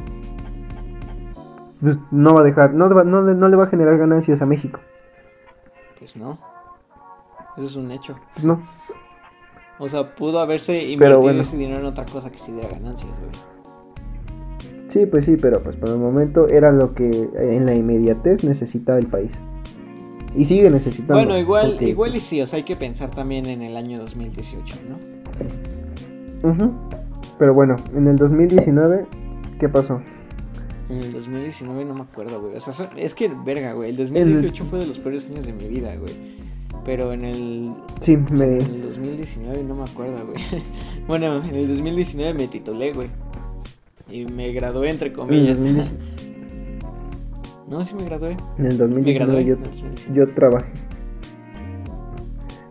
Pues, 1.80 1.98
no 2.10 2.32
va 2.32 2.40
a 2.40 2.44
dejar, 2.44 2.72
no, 2.72 2.88
no, 2.88 3.22
no 3.22 3.48
le 3.48 3.56
va 3.56 3.64
a 3.64 3.66
generar 3.66 3.98
ganancias 3.98 4.40
a 4.40 4.46
México. 4.46 4.80
Pues 5.98 6.16
no. 6.16 6.38
Eso 7.56 7.66
es 7.66 7.76
un 7.76 7.90
hecho. 7.90 8.16
Pues 8.34 8.44
no. 8.44 8.60
O 9.78 9.88
sea, 9.88 10.14
pudo 10.14 10.38
haberse 10.40 10.82
invertido 10.90 11.20
bueno. 11.20 11.42
ese 11.42 11.56
dinero 11.56 11.80
en 11.80 11.86
otra 11.86 12.04
cosa 12.04 12.30
que 12.30 12.38
sí 12.38 12.52
diera 12.52 12.68
ganancias, 12.68 13.10
güey. 13.20 13.54
Sí, 14.88 15.06
pues 15.06 15.24
sí, 15.24 15.36
pero 15.40 15.60
pues 15.60 15.74
por 15.76 15.88
el 15.88 15.98
momento 15.98 16.46
era 16.48 16.70
lo 16.70 16.94
que 16.94 17.08
eh, 17.10 17.56
en 17.56 17.66
la 17.66 17.74
inmediatez 17.74 18.44
necesitaba 18.44 18.98
el 18.98 19.06
país. 19.06 19.32
Y 20.36 20.44
sigue 20.44 20.70
necesitando. 20.70 21.14
Bueno, 21.14 21.38
igual, 21.38 21.70
porque- 21.72 21.88
igual 21.88 22.14
y 22.14 22.20
sí, 22.20 22.40
o 22.40 22.46
sea, 22.46 22.58
hay 22.58 22.62
que 22.62 22.76
pensar 22.76 23.10
también 23.10 23.46
en 23.46 23.62
el 23.62 23.76
año 23.76 23.98
2018, 23.98 24.76
¿no? 24.88 26.50
Ujú. 26.50 26.72
Pero 27.38 27.54
bueno, 27.54 27.76
en 27.94 28.06
el 28.06 28.16
2019, 28.16 29.06
¿qué 29.58 29.68
pasó? 29.68 30.00
En 30.88 30.98
el 30.98 31.12
2019 31.12 31.84
no 31.84 31.94
me 31.94 32.02
acuerdo, 32.02 32.40
güey. 32.40 32.56
O 32.56 32.60
sea, 32.60 32.90
es 32.96 33.14
que, 33.14 33.28
verga, 33.44 33.72
güey. 33.72 33.90
El 33.90 33.96
2018 33.96 34.64
fue 34.66 34.78
de 34.80 34.86
los 34.86 34.98
peores 35.00 35.28
años 35.30 35.46
de 35.46 35.52
mi 35.52 35.66
vida, 35.66 35.94
güey. 35.96 36.12
Pero 36.84 37.12
en 37.12 37.24
el, 37.24 37.72
Sí, 38.00 38.12
en 38.12 38.42
el 38.42 38.82
2019 38.82 39.64
no 39.64 39.74
me 39.74 39.84
acuerdo, 39.84 40.26
güey. 40.26 40.38
bueno, 41.08 41.42
en 41.42 41.54
el 41.54 41.68
2019 41.68 42.34
me 42.34 42.46
titulé, 42.48 42.92
güey. 42.92 43.08
Y 44.10 44.26
me 44.26 44.52
gradué, 44.52 44.90
entre 44.90 45.06
En 45.08 45.12
el, 45.14 45.18
comillas. 45.18 45.58
2019, 45.58 46.04
no, 47.68 47.84
sí 47.86 47.94
me 47.94 48.04
gradué. 48.04 48.36
en 48.58 48.66
el 48.66 48.78
Me 48.78 49.02
gradué. 49.14 49.44
2019 49.44 49.44
yo, 49.44 49.54
en 49.54 49.58
el 49.58 49.64
2019. 49.70 50.14
yo 50.14 50.34
trabajé. 50.34 50.72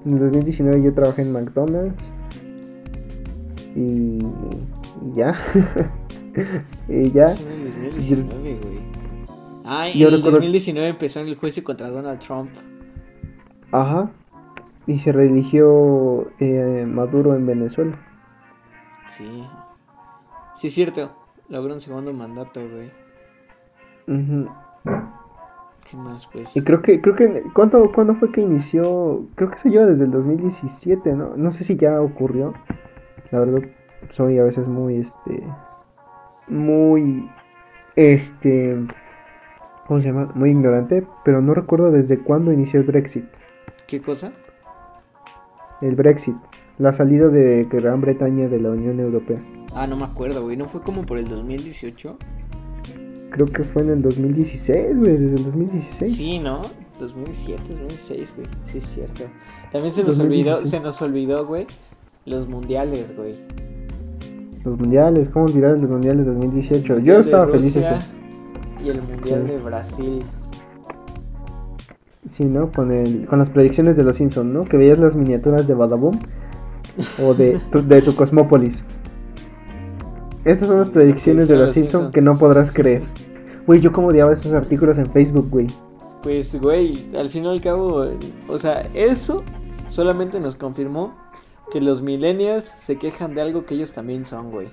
En 0.06 0.14
el 0.14 0.20
2019 0.20 0.84
yo 0.84 0.94
trabajé 0.94 1.22
en 1.24 1.32
McDonald's. 1.32 2.04
Y, 3.76 3.80
y 4.20 5.16
ya. 5.16 5.34
y 6.88 7.12
ya. 7.12 7.32
En 7.34 7.84
el 7.84 7.94
2019, 7.96 8.60
güey. 8.62 8.94
Ah, 9.66 9.90
y 9.90 9.98
Yo 10.00 10.10
en 10.10 10.14
el 10.16 10.20
recuerdo- 10.20 10.38
2019 10.38 10.90
empezó 10.90 11.22
el 11.22 11.36
juicio 11.36 11.64
contra 11.64 11.90
Donald 11.90 12.20
Trump. 12.20 12.50
Ajá. 13.74 14.12
Y 14.86 15.00
se 15.00 15.12
reeligió 15.12 16.28
eh, 16.40 16.86
Maduro 16.88 17.36
en 17.36 17.48
Venezuela. 17.48 17.98
Sí. 19.10 19.48
Sí, 20.56 20.68
es 20.68 20.74
cierto. 20.76 21.12
Logró 21.50 21.74
un 21.74 21.82
segundo 21.82 22.14
mandato, 22.14 22.62
güey. 22.62 22.92
Ujú. 24.08 24.48
¿Qué 25.90 25.98
más, 25.98 26.28
pues? 26.28 26.56
Y 26.56 26.62
creo 26.62 26.84
que, 26.84 27.02
creo 27.02 27.16
que, 27.16 27.44
¿cuánto, 27.56 27.92
¿cuándo 27.92 28.14
fue 28.16 28.32
que 28.32 28.42
inició? 28.42 29.26
Creo 29.36 29.50
que 29.50 29.58
se 29.58 29.72
lleva 29.72 29.88
desde 29.88 30.04
el 30.04 30.12
2017, 30.12 31.14
¿no? 31.14 31.36
No 31.36 31.52
sé 31.52 31.64
si 31.64 31.76
ya 31.76 32.00
ocurrió. 32.00 32.54
La 33.32 33.40
verdad, 33.40 33.68
soy 34.12 34.38
a 34.38 34.44
veces 34.44 34.68
muy, 34.68 34.98
este, 34.98 35.44
muy, 36.48 37.28
este, 37.96 38.78
¿cómo 39.88 40.00
se 40.00 40.08
llama? 40.10 40.32
Muy 40.36 40.52
ignorante, 40.52 41.08
pero 41.26 41.42
no 41.42 41.56
recuerdo 41.56 41.90
desde 41.90 42.20
cuándo 42.20 42.52
inició 42.52 42.80
el 42.80 42.86
Brexit. 42.86 43.26
¿Qué 43.94 44.02
cosa? 44.02 44.32
El 45.80 45.94
Brexit, 45.94 46.34
la 46.80 46.94
salida 46.94 47.28
de 47.28 47.66
Gran 47.66 48.02
Bretaña 48.02 48.48
de 48.48 48.60
la 48.60 48.72
Unión 48.72 49.00
Europea. 49.00 49.38
Ah, 49.76 49.86
no 49.86 49.96
me 49.96 50.06
acuerdo, 50.06 50.42
güey. 50.42 50.58
¿No 50.58 50.66
fue 50.66 50.82
como 50.82 51.06
por 51.06 51.20
el 51.20 51.28
2018? 51.30 52.18
Creo 53.30 53.46
que 53.46 53.62
fue 53.62 53.84
en 53.84 53.92
el 53.92 54.02
2016, 54.02 54.98
güey, 54.98 55.12
desde 55.12 55.36
el 55.36 55.44
2016. 55.44 56.16
Sí, 56.16 56.40
¿no? 56.40 56.62
2017, 57.00 57.62
2006, 57.72 58.34
güey. 58.36 58.48
Sí, 58.66 58.78
es 58.80 58.86
cierto. 58.96 59.26
También 59.72 59.94
se 59.94 60.04
nos 60.04 60.18
olvidó, 60.18 60.54
2016. 60.54 60.70
se 60.72 60.80
nos 60.80 61.00
olvidó, 61.04 61.46
güey. 61.46 61.68
Los 62.26 62.48
mundiales, 62.48 63.16
güey. 63.16 63.36
Los 64.66 64.80
mundiales, 64.80 65.30
¿cómo 65.30 65.46
olvidar 65.46 65.78
los 65.78 65.88
mundiales 65.88 66.26
2018? 66.26 66.96
El 66.96 67.04
Yo 67.04 67.20
estaba 67.20 67.46
feliz 67.48 67.76
ese. 67.76 67.94
Y 68.84 68.90
el 68.90 69.04
mundial 69.04 69.44
Sí. 69.46 69.52
de 69.52 69.58
Brasil. 69.60 70.24
Sí, 72.30 72.46
¿no? 72.46 72.72
Con, 72.72 72.92
el, 72.92 73.26
con 73.28 73.40
las 73.40 73.50
predicciones 73.50 73.98
de 73.98 74.04
los 74.04 74.16
Simpsons, 74.16 74.52
¿no? 74.52 74.66
Que 74.66 74.78
veías 74.78 74.98
las 74.98 75.16
miniaturas 75.16 75.68
de 75.68 75.74
Badaboom 75.74 76.20
o 77.22 77.34
de 77.34 77.60
tu, 77.72 77.86
de 77.86 78.02
tu 78.02 78.16
Cosmópolis. 78.16 78.84
Estas 80.46 80.68
son 80.68 80.80
las 80.80 80.90
predicciones 80.90 81.48
de 81.48 81.56
los 81.56 81.72
Simpsons 81.72 82.12
que 82.12 82.22
no 82.22 82.38
podrás 82.38 82.72
creer. 82.72 83.04
Güey, 83.66 83.80
yo 83.80 83.94
como 83.94 84.08
odiaba 84.08 84.34
esos 84.34 84.54
artículos 84.54 84.98
en 84.98 85.10
Facebook, 85.10 85.50
güey. 85.50 85.68
Pues, 86.22 86.60
güey, 86.60 87.10
al 87.16 87.30
fin 87.30 87.46
y 87.46 87.48
al 87.48 87.62
cabo, 87.62 88.06
o 88.48 88.60
sea, 88.60 88.88
eso 88.94 89.44
solamente 89.90 90.40
nos 90.40 90.56
confirmó 90.56 91.14
que 91.72 91.82
los 91.82 92.02
millennials 92.02 92.66
se 92.66 92.98
quejan 92.98 93.36
de 93.36 93.42
algo 93.42 93.66
que 93.66 93.76
ellos 93.76 93.94
también 93.94 94.26
son, 94.26 94.52
güey. 94.52 94.68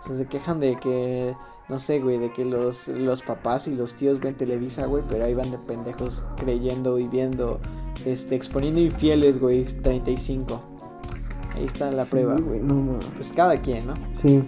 O 0.00 0.06
sea, 0.06 0.16
se 0.16 0.26
quejan 0.26 0.60
de 0.60 0.76
que, 0.76 1.34
no 1.68 1.78
sé, 1.78 2.00
güey, 2.00 2.18
de 2.18 2.32
que 2.32 2.44
los, 2.44 2.88
los 2.88 3.22
papás 3.22 3.68
y 3.68 3.74
los 3.74 3.94
tíos 3.94 4.20
ven 4.20 4.34
Televisa, 4.34 4.86
güey, 4.86 5.02
pero 5.08 5.24
ahí 5.24 5.34
van 5.34 5.50
de 5.50 5.58
pendejos 5.58 6.24
creyendo 6.36 6.98
y 6.98 7.06
viendo, 7.08 7.60
este, 8.04 8.34
exponiendo 8.34 8.80
infieles, 8.80 9.40
güey, 9.40 9.64
35. 9.64 10.60
Ahí 11.54 11.64
está 11.64 11.90
la 11.90 12.04
prueba. 12.04 12.36
güey, 12.38 12.60
no, 12.60 12.74
no. 12.74 12.98
Pues 13.16 13.32
cada 13.32 13.60
quien, 13.60 13.86
¿no? 13.86 13.94
Sí. 14.20 14.42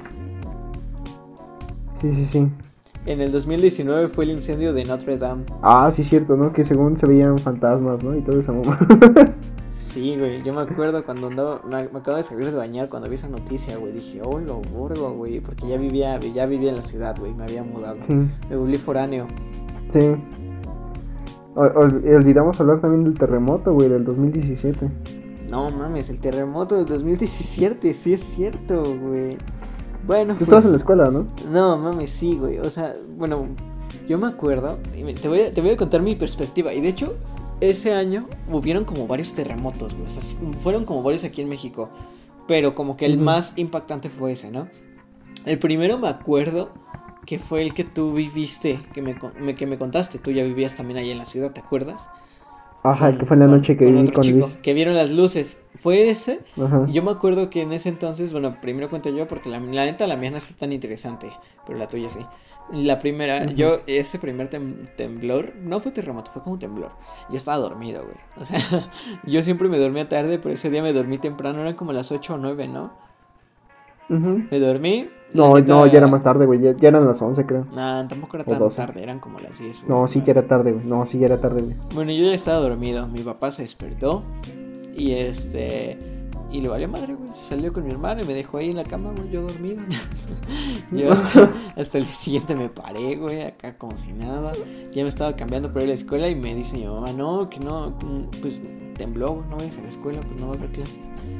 Sí, 2.01 2.13
sí, 2.13 2.25
sí. 2.27 2.49
En 3.07 3.21
el 3.21 3.33
2019 3.33 4.09
fue 4.09 4.25
el 4.25 4.31
incendio 4.31 4.73
de 4.73 4.85
Notre 4.85 5.19
Dame. 5.19 5.45
Ah, 5.63 5.91
sí, 5.95 6.05
cierto, 6.05 6.37
¿no? 6.37 6.53
Que 6.53 6.65
según 6.65 6.97
se 6.97 7.07
veían 7.07 7.39
fantasmas, 7.39 8.03
¿no? 8.03 8.17
Y 8.17 8.23
todo 8.23 8.41
esa 8.41 8.53
mamá. 8.53 8.79
Sí, 9.95 10.17
güey, 10.19 10.43
yo 10.43 10.53
me 10.53 10.63
acuerdo 10.63 11.05
cuando 11.05 11.29
andaba, 11.29 11.61
me, 11.69 11.77
acabo 11.83 12.17
de 12.17 12.25
salir 12.25 12.51
de 12.51 12.57
bañar 12.57 12.89
cuando 12.89 13.09
vi 13.09 13.15
esa 13.15 13.29
noticia, 13.29 13.77
güey, 13.77 13.93
dije, 13.93 14.21
oh, 14.25 14.41
lo 14.41 14.57
borgo, 14.61 15.13
güey, 15.13 15.39
porque 15.39 15.69
ya 15.69 15.77
vivía, 15.77 16.19
ya 16.19 16.47
vivía 16.47 16.71
en 16.71 16.77
la 16.77 16.83
ciudad, 16.83 17.17
güey, 17.17 17.33
me 17.33 17.45
había 17.45 17.63
mudado, 17.63 17.99
Sí. 18.05 18.13
me 18.51 18.57
volví 18.57 18.77
foráneo. 18.77 19.29
Sí. 19.93 20.01
Ol- 21.55 22.03
olvidamos 22.17 22.61
hablar 22.61 22.81
también 22.81 23.05
del 23.05 23.15
terremoto, 23.15 23.73
güey, 23.73 23.89
del 23.89 24.05
2017. 24.05 24.89
No 25.49 25.71
mames, 25.71 26.11
el 26.11 26.19
terremoto 26.19 26.75
del 26.75 26.87
2017, 26.87 27.95
sí 27.95 28.15
es 28.15 28.21
cierto, 28.21 28.83
güey. 28.83 29.37
Bueno, 30.09 30.33
Tú 30.35 30.39
pues, 30.41 30.49
estabas 30.49 30.65
en 30.65 30.71
la 30.73 30.77
escuela, 30.79 31.11
¿no? 31.11 31.27
No, 31.53 31.79
mames, 31.79 32.11
sí, 32.11 32.37
güey. 32.37 32.59
O 32.59 32.69
sea, 32.69 32.93
bueno, 33.17 33.47
yo 34.09 34.19
me 34.19 34.27
acuerdo. 34.27 34.79
Te 35.23 35.29
voy, 35.29 35.41
a, 35.43 35.55
te 35.55 35.61
voy 35.61 35.71
a 35.71 35.77
contar 35.77 36.03
mi 36.03 36.17
perspectiva. 36.17 36.75
Y 36.75 36.81
de 36.81 36.89
hecho, 36.89 37.15
ese 37.71 37.95
año 37.95 38.27
hubieron 38.51 38.85
como 38.85 39.07
varios 39.07 39.33
terremotos, 39.33 39.95
güey. 39.95 40.07
O 40.07 40.11
sea, 40.11 40.23
sí, 40.23 40.37
fueron 40.63 40.85
como 40.85 41.03
varios 41.03 41.25
aquí 41.25 41.41
en 41.43 41.49
México. 41.49 41.91
Pero 42.47 42.75
como 42.75 42.97
que 42.97 43.07
el 43.07 43.17
más 43.19 43.57
impactante 43.57 44.11
fue 44.11 44.33
ese, 44.33 44.51
¿no? 44.51 44.69
El 45.47 45.59
primero 45.59 45.99
me 45.99 46.09
acuerdo 46.09 46.71
que 47.27 47.39
fue 47.39 47.63
el 47.63 47.73
que 47.73 47.85
tú 47.85 48.13
viviste, 48.13 48.81
que 48.93 49.01
me, 49.01 49.17
me- 49.41 49.55
que 49.55 49.67
me 49.67 49.79
contaste. 49.79 50.19
Tú 50.19 50.31
ya 50.31 50.45
vivías 50.45 50.77
también 50.77 50.99
ahí 50.99 51.11
en 51.11 51.19
la 51.19 51.25
ciudad, 51.25 51.53
¿te 51.53 51.61
acuerdas? 51.61 52.09
Ajá, 52.83 53.09
el 53.09 53.17
que 53.17 53.25
fue 53.25 53.37
en 53.37 53.41
la 53.41 53.47
noche 53.47 53.79
que 53.79 53.87
con 53.87 53.95
viví 53.95 54.09
con 54.13 54.23
chico, 54.25 54.39
Luis. 54.41 54.55
Que 54.57 54.75
vieron 54.75 54.95
las 54.95 55.09
luces. 55.11 55.59
Fue 55.81 56.11
ese. 56.11 56.41
Ajá. 56.63 56.85
Y 56.87 56.93
Yo 56.93 57.03
me 57.03 57.13
acuerdo 57.13 57.49
que 57.49 57.63
en 57.63 57.73
ese 57.73 57.89
entonces, 57.89 58.31
bueno, 58.33 58.59
primero 58.61 58.91
cuento 58.91 59.09
yo 59.09 59.27
porque 59.27 59.49
la, 59.49 59.59
la 59.59 59.87
neta 59.87 60.07
la 60.07 60.17
mía 60.17 60.31
no 60.31 60.37
está 60.37 60.55
tan 60.55 60.71
interesante, 60.71 61.33
pero 61.67 61.79
la 61.79 61.87
tuya 61.87 62.11
sí. 62.11 62.21
La 62.73 62.99
primera, 62.99 63.45
yo, 63.45 63.81
ese 63.87 64.19
primer 64.19 64.49
tem- 64.51 64.89
temblor, 64.97 65.53
no 65.63 65.81
fue 65.81 65.93
terremoto, 65.93 66.31
fue 66.33 66.43
como 66.43 66.59
temblor. 66.59 66.93
Yo 67.31 67.37
estaba 67.37 67.59
dormido, 67.59 68.03
güey. 68.05 68.17
O 68.41 68.45
sea, 68.45 68.91
yo 69.25 69.43
siempre 69.43 69.69
me 69.69 69.79
dormía 69.79 70.09
tarde, 70.09 70.39
pero 70.39 70.55
ese 70.55 70.71
día 70.71 70.83
me 70.83 70.93
dormí 70.93 71.19
temprano, 71.19 71.61
eran 71.61 71.75
como 71.75 71.93
las 71.93 72.11
8 72.11 72.35
o 72.35 72.39
9, 72.39 72.69
¿no? 72.69 72.93
Me 74.09 74.61
dormí. 74.61 75.09
No, 75.33 75.55
neta- 75.55 75.73
no, 75.73 75.87
ya 75.87 75.97
era 75.99 76.07
más 76.07 76.23
tarde, 76.23 76.45
güey. 76.47 76.61
Ya, 76.61 76.77
ya 76.77 76.89
eran 76.89 77.07
las 77.07 77.21
11, 77.21 77.47
creo. 77.47 77.67
Nah, 77.75 78.07
tampoco 78.07 78.37
era 78.37 78.45
tan 78.45 78.59
12. 78.59 78.77
tarde, 78.77 79.03
eran 79.03 79.19
como 79.19 79.41
las 79.41 79.59
10. 79.59 79.81
güey. 79.85 79.89
No, 79.89 80.07
sí, 80.09 80.23
ya 80.25 80.33
era 80.33 80.43
tarde, 80.47 80.73
güey. 80.73 80.85
No, 80.85 81.07
sí, 81.07 81.19
ya 81.19 81.27
era 81.27 81.41
tarde, 81.41 81.63
güey. 81.63 81.75
Bueno, 81.95 82.13
yo 82.13 82.25
ya 82.27 82.35
estaba 82.35 82.59
dormido. 82.61 83.07
Mi 83.09 83.21
papá 83.21 83.51
se 83.51 83.63
despertó. 83.63 84.23
Y 84.95 85.13
este. 85.13 85.99
Y 86.55 86.61
le 86.61 86.69
valió 86.69 86.87
madre, 86.87 87.17
güey. 87.17 87.31
Salió 87.35 87.73
con 87.73 87.85
mi 87.85 87.91
hermano 87.91 88.23
y 88.23 88.27
me 88.27 88.33
dejó 88.33 88.59
ahí 88.59 88.71
en 88.71 88.77
la 88.77 88.85
cama, 88.85 89.11
güey, 89.17 89.29
yo 89.29 89.43
dormido. 89.43 89.83
yo 90.93 91.11
hasta, 91.11 91.51
hasta 91.77 91.99
el 91.99 92.05
día 92.05 92.15
siguiente 92.15 92.55
me 92.55 92.69
paré, 92.69 93.17
güey, 93.17 93.43
acá 93.43 93.77
como 93.77 93.97
si 93.97 94.13
nada. 94.13 94.53
Ya 94.93 95.03
me 95.03 95.09
estaba 95.09 95.35
cambiando 95.35 95.73
para 95.73 95.85
ir 95.85 95.91
a 95.91 95.95
la 95.95 96.01
escuela 96.01 96.29
y 96.29 96.37
me 96.37 96.55
dice 96.55 96.77
mi 96.77 96.87
mamá, 96.87 97.13
no, 97.13 97.51
que 97.51 97.59
no, 97.59 97.99
pues 98.41 98.61
tembló, 98.97 99.45
no 99.51 99.57
vayas 99.57 99.77
a 99.79 99.83
la 99.83 99.89
escuela, 99.89 100.21
pues 100.21 100.41
no 100.41 100.47
va 100.47 100.55
a 100.55 100.57
haber 100.57 100.71
clases. 100.71 100.97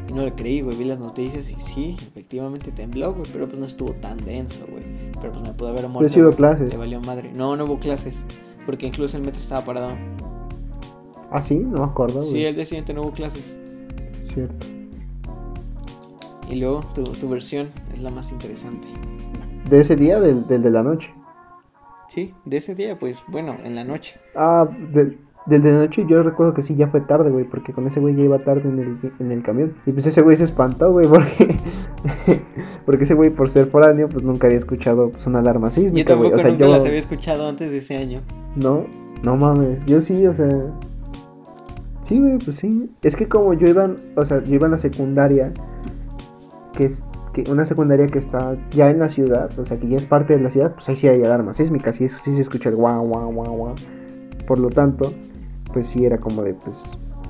Y 0.09 0.13
no 0.13 0.25
le 0.25 0.33
creí, 0.33 0.63
güey, 0.63 0.77
vi 0.77 0.85
las 0.85 0.99
noticias 0.99 1.49
y 1.49 1.55
sí, 1.61 1.97
efectivamente 2.09 2.73
tembló, 2.73 3.15
güey, 3.15 3.31
pero 3.33 3.47
pues 3.47 3.61
no 3.61 3.67
estuvo 3.67 3.93
tan 3.93 4.17
denso, 4.25 4.67
güey. 4.69 4.83
Pero 5.21 5.33
pues 5.33 5.45
me 5.45 5.53
pudo 5.53 5.69
haber 5.69 5.89
muerto. 5.89 6.13
hubo 6.13 6.25
güey. 6.25 6.37
clases. 6.37 6.73
Le 6.73 6.77
valió 6.77 7.01
madre. 7.01 7.31
No, 7.33 7.55
no 7.55 7.67
hubo 7.67 7.79
clases, 7.79 8.17
porque 8.67 8.89
incluso 8.89 9.17
el 9.17 9.23
metro 9.23 9.41
estaba 9.41 9.65
parado. 9.65 9.93
Ah, 11.31 11.41
sí, 11.41 11.55
no 11.55 11.79
me 11.79 11.85
acuerdo, 11.85 12.23
güey. 12.23 12.33
Sí, 12.33 12.45
el 12.45 12.57
día 12.57 12.67
siguiente 12.67 12.93
no 12.93 13.03
hubo 13.03 13.13
clases. 13.13 13.55
Cierto. 14.25 14.74
Y 16.51 16.57
luego 16.57 16.81
tu, 16.95 17.03
tu 17.05 17.29
versión 17.29 17.71
es 17.93 18.01
la 18.01 18.11
más 18.11 18.31
interesante. 18.31 18.89
De 19.69 19.81
ese 19.81 19.97
día, 19.97 20.21
del, 20.21 20.47
del 20.47 20.63
de 20.63 20.71
la 20.71 20.83
noche. 20.83 21.11
Sí, 22.09 22.35
de 22.45 22.59
ese 22.59 22.75
día, 22.75 22.99
pues 22.99 23.23
bueno, 23.29 23.57
en 23.65 23.75
la 23.75 23.85
noche. 23.85 24.21
Ah, 24.37 24.69
del, 24.93 25.19
del 25.47 25.63
de 25.63 25.73
la 25.73 25.79
noche 25.79 26.07
yo 26.09 26.23
recuerdo 26.23 26.55
que 26.55 26.63
sí, 26.63 26.75
ya 26.75 26.89
fue 26.89 27.01
tarde, 27.01 27.31
güey, 27.31 27.45
porque 27.45 27.73
con 27.73 27.87
ese 27.87 28.01
güey 28.01 28.15
ya 28.15 28.23
iba 28.23 28.39
tarde 28.39 28.69
en 28.69 28.79
el, 28.79 29.13
en 29.19 29.33
el 29.33 29.43
camión. 29.43 29.75
Y 29.87 29.93
pues 29.93 30.07
ese 30.07 30.23
güey 30.23 30.37
se 30.37 30.45
espantó, 30.45 30.93
güey, 30.93 31.07
porque... 31.09 31.61
porque 32.87 33.05
ese 33.05 33.15
güey, 33.15 33.31
por 33.31 33.51
ser 33.51 33.67
foráneo, 33.67 34.09
pues 34.09 34.23
nunca 34.23 34.47
había 34.47 34.59
escuchado 34.59 35.11
pues, 35.11 35.27
una 35.27 35.41
alarma 35.41 35.71
Yo 35.71 35.83
sísmica, 35.83 36.15
güey. 36.15 36.31
tampoco 36.31 36.37
O 36.37 36.39
sea, 36.41 36.51
nunca 36.51 36.67
yo... 36.67 36.73
las 36.73 36.85
había 36.85 36.99
escuchado 36.99 37.49
antes 37.49 37.71
de 37.71 37.79
ese 37.79 37.97
año. 37.97 38.21
No, 38.57 38.85
no 39.23 39.37
mames, 39.37 39.85
yo 39.87 40.01
sí, 40.01 40.27
o 40.27 40.35
sea... 40.35 40.49
Sí, 42.03 42.21
güey, 42.21 42.37
pues 42.37 42.59
sí. 42.59 42.91
Es 43.03 43.17
que 43.17 43.27
como 43.27 43.55
yo 43.55 43.67
iba, 43.67 43.91
o 44.15 44.25
sea, 44.27 44.43
yo 44.45 44.55
iba 44.55 44.67
en 44.67 44.73
la 44.73 44.79
secundaria, 44.79 45.53
que 46.77 46.87
es 46.87 47.03
que 47.33 47.51
una 47.51 47.67
secundaria 47.67 48.07
que 48.07 48.19
está 48.21 48.57
ya 48.71 48.91
en 48.91 49.01
la 49.01 49.09
ciudad, 49.09 49.51
o 49.59 49.67
sea, 49.67 49.77
que 49.79 49.89
ya 49.89 49.97
es 49.97 50.07
parte 50.07 50.37
de 50.37 50.41
la 50.43 50.51
ciudad, 50.51 50.73
pues 50.75 50.89
ahí 50.89 50.95
sí 50.97 51.09
hay 51.09 51.23
alarmas 51.25 51.57
sísmicas, 51.57 52.01
y 52.01 52.05
eso 52.05 52.17
sí 52.23 52.33
se 52.35 52.41
escucha 52.41 52.69
el 52.69 52.77
guau, 52.77 53.05
guau, 53.09 53.33
guau, 53.33 53.57
guau. 53.57 53.75
Por 54.47 54.59
lo 54.61 54.71
tanto, 54.71 55.13
pues 55.73 55.89
sí 55.89 56.05
era 56.05 56.19
como 56.19 56.43
de, 56.45 56.55
pues, 56.55 56.79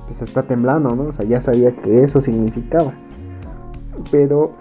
pues 0.07 0.21
está 0.21 0.43
temblando, 0.43 0.95
¿no? 0.95 1.03
O 1.05 1.13
sea, 1.13 1.25
ya 1.25 1.41
sabía 1.41 1.75
que 1.75 2.03
eso 2.03 2.21
significaba. 2.21 2.93
Pero 4.11 4.51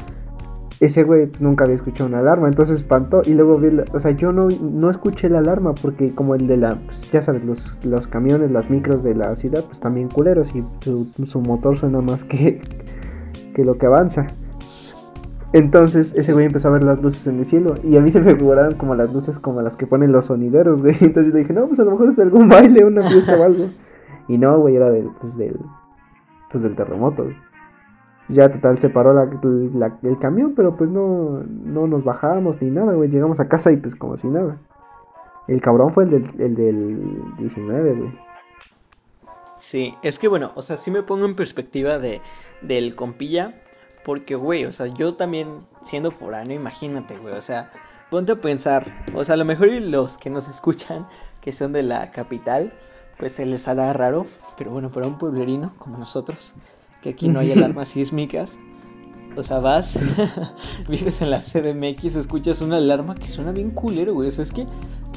ese 0.80 1.02
güey 1.04 1.30
nunca 1.40 1.64
había 1.64 1.76
escuchado 1.76 2.08
una 2.08 2.20
alarma, 2.20 2.48
entonces 2.48 2.80
espantó 2.80 3.20
y 3.24 3.34
luego 3.34 3.58
vi, 3.58 3.70
la- 3.70 3.84
o 3.92 4.00
sea, 4.00 4.12
yo 4.12 4.32
no, 4.32 4.48
no 4.48 4.90
escuché 4.90 5.28
la 5.28 5.40
alarma 5.40 5.74
porque 5.74 6.14
como 6.14 6.34
el 6.34 6.46
de 6.46 6.56
la, 6.56 6.76
pues, 6.76 7.10
ya 7.12 7.22
sabes, 7.22 7.44
los, 7.44 7.78
los 7.84 8.06
camiones, 8.06 8.50
las 8.50 8.70
micros 8.70 9.02
de 9.02 9.14
la 9.14 9.34
ciudad, 9.36 9.62
pues 9.64 9.78
también 9.78 10.08
culeros 10.08 10.54
y 10.56 10.64
su, 10.80 11.06
su 11.26 11.40
motor 11.40 11.76
suena 11.78 12.00
más 12.00 12.24
que, 12.24 12.60
que 13.54 13.64
lo 13.64 13.76
que 13.76 13.86
avanza. 13.86 14.26
Entonces 15.54 16.12
ese 16.16 16.32
güey 16.32 16.46
empezó 16.46 16.66
a 16.66 16.72
ver 16.72 16.82
las 16.82 17.00
luces 17.00 17.24
en 17.28 17.38
el 17.38 17.46
cielo 17.46 17.74
y 17.84 17.96
a 17.96 18.00
mí 18.00 18.10
se 18.10 18.20
me 18.20 18.34
figuraron 18.34 18.74
como 18.74 18.96
las 18.96 19.12
luces 19.14 19.38
como 19.38 19.62
las 19.62 19.76
que 19.76 19.86
ponen 19.86 20.10
los 20.10 20.26
sonideros, 20.26 20.80
güey. 20.82 20.96
Entonces 21.00 21.32
yo 21.32 21.38
dije, 21.38 21.52
no, 21.52 21.66
pues 21.68 21.78
a 21.78 21.84
lo 21.84 21.92
mejor 21.92 22.10
es 22.10 22.16
de 22.16 22.22
algún 22.24 22.48
baile, 22.48 22.84
una 22.84 23.08
fiesta 23.08 23.36
o 23.38 23.42
algo. 23.44 23.66
Y 24.28 24.36
no, 24.38 24.58
güey, 24.58 24.74
era 24.76 24.90
del, 24.90 25.10
pues 25.20 25.36
del, 25.36 25.56
pues 26.50 26.62
del 26.64 26.74
terremoto. 26.74 27.24
güey. 27.24 27.36
Ya 28.30 28.50
total 28.50 28.78
se 28.78 28.88
paró 28.88 29.12
la- 29.12 29.28
la- 29.74 29.98
el 30.02 30.18
camión, 30.18 30.54
pero 30.56 30.76
pues 30.76 30.88
no, 30.90 31.42
no 31.46 31.86
nos 31.86 32.02
bajamos 32.04 32.60
ni 32.62 32.70
nada, 32.70 32.94
güey. 32.94 33.10
Llegamos 33.10 33.38
a 33.38 33.48
casa 33.48 33.70
y 33.70 33.76
pues 33.76 33.94
como 33.96 34.16
si 34.16 34.26
nada. 34.28 34.56
El 35.46 35.60
cabrón 35.60 35.92
fue 35.92 36.04
el 36.04 36.10
del, 36.10 36.30
el 36.40 36.54
del 36.56 37.22
19, 37.38 37.94
güey. 37.94 38.18
Sí, 39.56 39.94
es 40.02 40.18
que 40.18 40.26
bueno, 40.28 40.52
o 40.54 40.62
sea, 40.62 40.76
sí 40.78 40.90
me 40.90 41.02
pongo 41.02 41.26
en 41.26 41.36
perspectiva 41.36 41.98
de 41.98 42.20
del 42.62 42.96
compilla. 42.96 43.54
Porque, 44.04 44.34
güey, 44.34 44.64
o 44.66 44.72
sea, 44.72 44.86
yo 44.86 45.14
también 45.14 45.60
siendo 45.82 46.10
foráneo, 46.10 46.54
imagínate, 46.54 47.16
güey, 47.16 47.34
o 47.34 47.40
sea, 47.40 47.70
ponte 48.10 48.32
a 48.32 48.36
pensar, 48.36 48.86
o 49.14 49.24
sea, 49.24 49.34
a 49.34 49.38
lo 49.38 49.44
mejor 49.44 49.68
y 49.68 49.80
los 49.80 50.18
que 50.18 50.30
nos 50.30 50.48
escuchan, 50.54 51.06
que 51.40 51.52
son 51.52 51.72
de 51.72 51.82
la 51.82 52.10
capital, 52.10 52.72
pues 53.18 53.32
se 53.32 53.46
les 53.46 53.66
hará 53.68 53.92
raro, 53.92 54.26
pero 54.58 54.70
bueno, 54.70 54.90
para 54.90 55.06
un 55.06 55.18
pueblerino 55.18 55.74
como 55.78 55.98
nosotros, 55.98 56.54
que 57.02 57.10
aquí 57.10 57.28
no 57.28 57.40
hay 57.40 57.52
alarmas 57.52 57.88
sísmicas, 57.88 58.58
o 59.36 59.42
sea, 59.42 59.58
vas, 59.58 59.98
vives 60.88 61.22
en 61.22 61.30
la 61.30 61.40
CDMX, 61.40 62.16
escuchas 62.16 62.60
una 62.60 62.76
alarma 62.76 63.14
que 63.14 63.28
suena 63.28 63.52
bien 63.52 63.70
culero, 63.70 64.14
güey, 64.14 64.28
o 64.28 64.32
sea, 64.32 64.44
es 64.44 64.52
que 64.52 64.66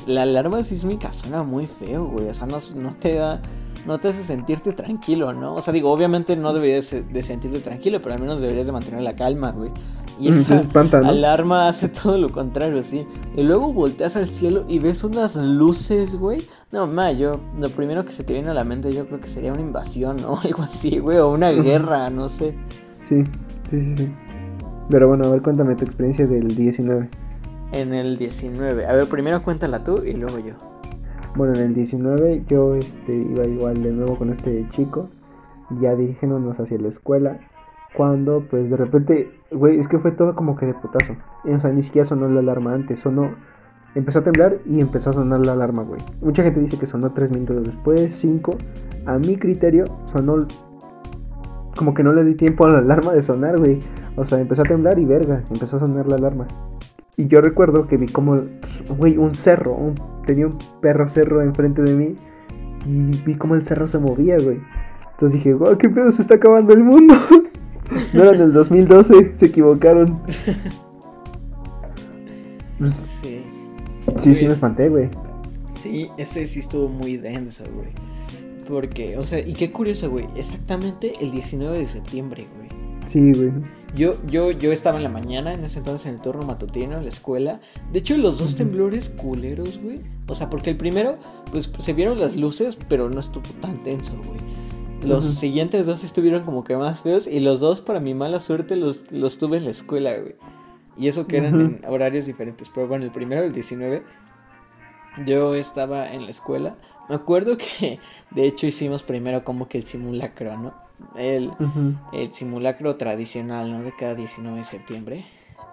la 0.05 0.23
alarma 0.23 0.63
sísmica 0.63 1.11
suena 1.13 1.43
muy 1.43 1.67
feo, 1.67 2.05
güey, 2.05 2.29
o 2.29 2.33
sea, 2.33 2.47
no, 2.47 2.59
no 2.75 2.95
te 2.95 3.15
da 3.15 3.41
no 3.87 3.97
te 3.97 4.09
hace 4.09 4.23
sentirte 4.23 4.73
tranquilo, 4.73 5.31
¿no? 5.33 5.55
O 5.55 5.61
sea, 5.61 5.71
digo, 5.71 5.89
obviamente 5.91 6.35
no 6.35 6.53
deberías 6.53 6.91
de 6.91 7.23
sentirte 7.23 7.59
tranquilo, 7.59 8.01
pero 8.01 8.15
al 8.15 8.21
menos 8.21 8.41
deberías 8.41 8.65
de 8.65 8.73
mantener 8.73 9.01
la 9.01 9.15
calma, 9.15 9.51
güey. 9.51 9.71
Y 10.19 10.27
esa 10.33 10.59
espanta, 10.59 10.99
¿no? 10.99 11.07
alarma 11.07 11.69
hace 11.69 11.87
todo 11.87 12.17
lo 12.17 12.29
contrario, 12.29 12.83
sí. 12.83 13.07
Y 13.35 13.43
luego 13.43 13.71
volteas 13.71 14.17
al 14.17 14.27
cielo 14.27 14.65
y 14.67 14.79
ves 14.79 15.05
unas 15.05 15.37
luces, 15.37 16.19
güey. 16.19 16.45
No, 16.71 16.85
ma, 16.85 17.13
yo, 17.13 17.39
lo 17.57 17.69
primero 17.69 18.03
que 18.03 18.11
se 18.11 18.25
te 18.25 18.33
viene 18.33 18.49
a 18.49 18.53
la 18.53 18.65
mente 18.65 18.91
yo 18.91 19.07
creo 19.07 19.21
que 19.21 19.29
sería 19.29 19.53
una 19.53 19.61
invasión, 19.61 20.17
¿no? 20.17 20.37
Algo 20.43 20.63
así, 20.63 20.99
güey, 20.99 21.17
o 21.19 21.31
una 21.31 21.51
guerra, 21.51 22.09
no 22.09 22.27
sé. 22.27 22.55
Sí, 23.07 23.23
sí, 23.69 23.81
sí, 23.81 23.93
sí. 23.95 24.11
Pero 24.89 25.07
bueno, 25.07 25.25
a 25.25 25.29
ver, 25.29 25.41
cuéntame 25.41 25.75
tu 25.75 25.85
experiencia 25.85 26.27
del 26.27 26.55
19. 26.55 27.09
En 27.71 27.93
el 27.93 28.17
19. 28.17 28.85
A 28.85 28.93
ver, 28.93 29.07
primero 29.07 29.41
cuéntala 29.43 29.83
tú 29.83 30.03
y 30.03 30.13
luego 30.13 30.39
yo. 30.39 30.76
Bueno, 31.37 31.53
en 31.53 31.67
el 31.67 31.73
19 31.75 32.45
yo 32.47 32.73
este, 32.73 33.15
iba 33.15 33.45
igual 33.45 33.83
de 33.83 33.91
nuevo 33.91 34.15
con 34.15 34.31
este 34.31 34.65
chico, 34.71 35.09
ya 35.79 35.95
dirigiéndonos 35.95 36.59
hacia 36.59 36.79
la 36.79 36.87
escuela. 36.87 37.39
cuando 37.95 38.43
pues 38.49 38.69
de 38.71 38.75
repente, 38.75 39.29
güey, 39.51 39.79
es 39.79 39.87
que 39.87 39.99
fue 39.99 40.11
todo 40.11 40.35
como 40.35 40.55
que 40.55 40.65
de 40.65 40.73
putazo. 40.73 41.13
O 41.45 41.59
sea, 41.59 41.71
ni 41.71 41.83
siquiera 41.83 42.07
sonó 42.07 42.27
la 42.27 42.39
alarma 42.39 42.73
antes, 42.73 43.01
sonó, 43.01 43.35
empezó 43.93 44.19
a 44.19 44.23
temblar 44.23 44.57
y 44.65 44.81
empezó 44.81 45.11
a 45.11 45.13
sonar 45.13 45.41
la 45.45 45.51
alarma, 45.51 45.83
güey. 45.83 46.01
Mucha 46.21 46.41
gente 46.41 46.59
dice 46.59 46.79
que 46.79 46.87
sonó 46.87 47.11
tres 47.11 47.29
minutos 47.29 47.63
después, 47.65 48.15
cinco. 48.15 48.55
A 49.05 49.19
mi 49.19 49.37
criterio, 49.37 49.85
sonó 50.11 50.47
como 51.77 51.93
que 51.93 52.01
no 52.01 52.13
le 52.13 52.23
di 52.23 52.33
tiempo 52.33 52.65
a 52.65 52.71
la 52.71 52.79
alarma 52.79 53.13
de 53.13 53.21
sonar, 53.21 53.59
güey. 53.59 53.77
O 54.15 54.25
sea, 54.25 54.39
empezó 54.39 54.63
a 54.63 54.65
temblar 54.65 54.97
y 54.97 55.05
verga, 55.05 55.43
empezó 55.51 55.77
a 55.77 55.81
sonar 55.81 56.07
la 56.07 56.15
alarma. 56.15 56.47
Y 57.19 57.27
yo 57.27 57.41
recuerdo 57.41 57.87
que 57.87 57.97
vi 57.97 58.05
como, 58.05 58.39
güey, 58.95 59.17
un 59.17 59.33
cerro, 59.33 59.75
tenía 60.27 60.45
un 60.45 60.57
perro 60.81 61.09
cerro 61.09 61.41
enfrente 61.41 61.81
de 61.81 61.95
mí 61.95 62.15
y 62.85 63.17
vi 63.25 63.33
como 63.33 63.55
el 63.55 63.63
cerro 63.63 63.87
se 63.87 63.97
movía, 63.97 64.37
güey. 64.37 64.59
Entonces 65.13 65.39
dije, 65.39 65.55
wow, 65.55 65.75
qué 65.79 65.89
pedo, 65.89 66.11
se 66.11 66.21
está 66.21 66.35
acabando 66.35 66.73
el 66.73 66.83
mundo. 66.83 67.15
no 68.13 68.21
era 68.21 68.35
en 68.35 68.41
el 68.41 68.53
2012, 68.53 69.35
se 69.35 69.45
equivocaron. 69.47 70.21
Pues, 72.77 72.93
sí. 72.93 73.41
Sí, 74.19 74.21
sí 74.21 74.29
me 74.29 74.35
pues, 74.35 74.53
espanté, 74.53 74.89
güey. 74.89 75.09
Sí, 75.73 76.11
ese 76.17 76.45
sí 76.45 76.59
estuvo 76.59 76.87
muy 76.87 77.17
denso, 77.17 77.63
güey. 77.73 77.87
Porque, 78.67 79.17
o 79.17 79.23
sea, 79.23 79.39
y 79.39 79.53
qué 79.53 79.71
curioso, 79.71 80.11
güey. 80.11 80.27
Exactamente 80.35 81.13
el 81.19 81.31
19 81.31 81.79
de 81.79 81.87
septiembre, 81.87 82.45
güey. 82.55 82.69
Sí, 83.07 83.33
güey. 83.33 83.51
Yo, 83.95 84.15
yo, 84.27 84.51
yo 84.51 84.71
estaba 84.71 84.97
en 84.97 85.03
la 85.03 85.09
mañana, 85.09 85.53
en 85.53 85.63
ese 85.63 85.79
entonces 85.79 86.07
en 86.07 86.15
el 86.15 86.21
turno 86.21 86.43
matutino 86.45 86.97
en 86.97 87.03
la 87.03 87.09
escuela. 87.09 87.59
De 87.91 87.99
hecho, 87.99 88.17
los 88.17 88.37
dos 88.37 88.55
temblores 88.55 89.09
culeros, 89.09 89.79
güey. 89.81 90.01
O 90.27 90.35
sea, 90.35 90.49
porque 90.49 90.71
el 90.71 90.77
primero, 90.77 91.17
pues 91.51 91.71
se 91.79 91.93
vieron 91.93 92.19
las 92.19 92.35
luces, 92.35 92.77
pero 92.89 93.09
no 93.09 93.19
estuvo 93.19 93.49
tan 93.61 93.77
tenso, 93.83 94.11
güey. 94.25 94.39
Los 95.05 95.25
siguientes 95.35 95.85
dos 95.85 96.03
estuvieron 96.03 96.43
como 96.43 96.63
que 96.63 96.75
más 96.75 97.01
feos 97.01 97.27
y 97.27 97.39
los 97.39 97.59
dos, 97.59 97.81
para 97.81 97.99
mi 97.99 98.13
mala 98.13 98.39
suerte, 98.39 98.75
los, 98.75 99.11
los 99.11 99.37
tuve 99.37 99.57
en 99.57 99.65
la 99.65 99.71
escuela, 99.71 100.17
güey. 100.17 100.35
Y 100.97 101.07
eso 101.07 101.27
que 101.27 101.37
eran 101.37 101.61
en 101.61 101.81
horarios 101.87 102.25
diferentes. 102.25 102.69
Pero 102.73 102.87
bueno, 102.87 103.05
el 103.05 103.11
primero, 103.11 103.43
el 103.43 103.53
19, 103.53 104.03
yo 105.25 105.55
estaba 105.55 106.11
en 106.11 106.25
la 106.25 106.31
escuela. 106.31 106.75
Me 107.07 107.15
acuerdo 107.15 107.57
que, 107.57 107.99
de 108.31 108.45
hecho, 108.45 108.67
hicimos 108.67 109.03
primero 109.03 109.43
como 109.43 109.67
que 109.67 109.77
el 109.77 109.85
simulacro, 109.85 110.57
¿no? 110.57 110.86
El, 111.15 111.51
el 112.13 112.33
simulacro 112.33 112.95
tradicional, 112.97 113.71
¿no? 113.71 113.83
De 113.83 113.93
cada 113.95 114.15
19 114.15 114.57
de 114.57 114.65
septiembre, 114.65 115.25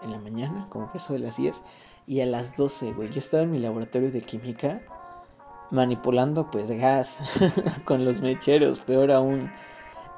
en 0.02 0.10
la 0.10 0.18
mañana, 0.18 0.66
como 0.68 0.90
que 0.92 0.98
eso 0.98 1.12
de 1.12 1.20
las 1.20 1.36
10. 1.36 1.62
Y 2.06 2.20
a 2.20 2.26
las 2.26 2.56
12, 2.56 2.92
güey, 2.92 3.10
yo 3.10 3.18
estaba 3.18 3.42
en 3.42 3.50
mi 3.50 3.58
laboratorio 3.58 4.10
de 4.10 4.20
química 4.20 4.82
manipulando 5.70 6.50
pues 6.50 6.70
gas 6.70 7.18
con 7.84 8.04
los 8.04 8.20
mecheros, 8.20 8.80
peor 8.80 9.10
aún. 9.10 9.50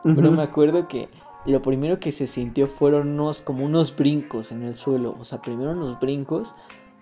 Pero 0.02 0.30
me 0.30 0.42
acuerdo 0.42 0.86
que 0.86 1.08
lo 1.46 1.62
primero 1.62 1.98
que 1.98 2.12
se 2.12 2.26
sintió 2.26 2.68
fueron 2.68 3.08
unos 3.08 3.40
como 3.40 3.64
unos 3.64 3.96
brincos 3.96 4.52
en 4.52 4.62
el 4.62 4.76
suelo, 4.76 5.16
o 5.18 5.24
sea, 5.24 5.40
primero 5.42 5.72
unos 5.72 5.98
brincos 5.98 6.54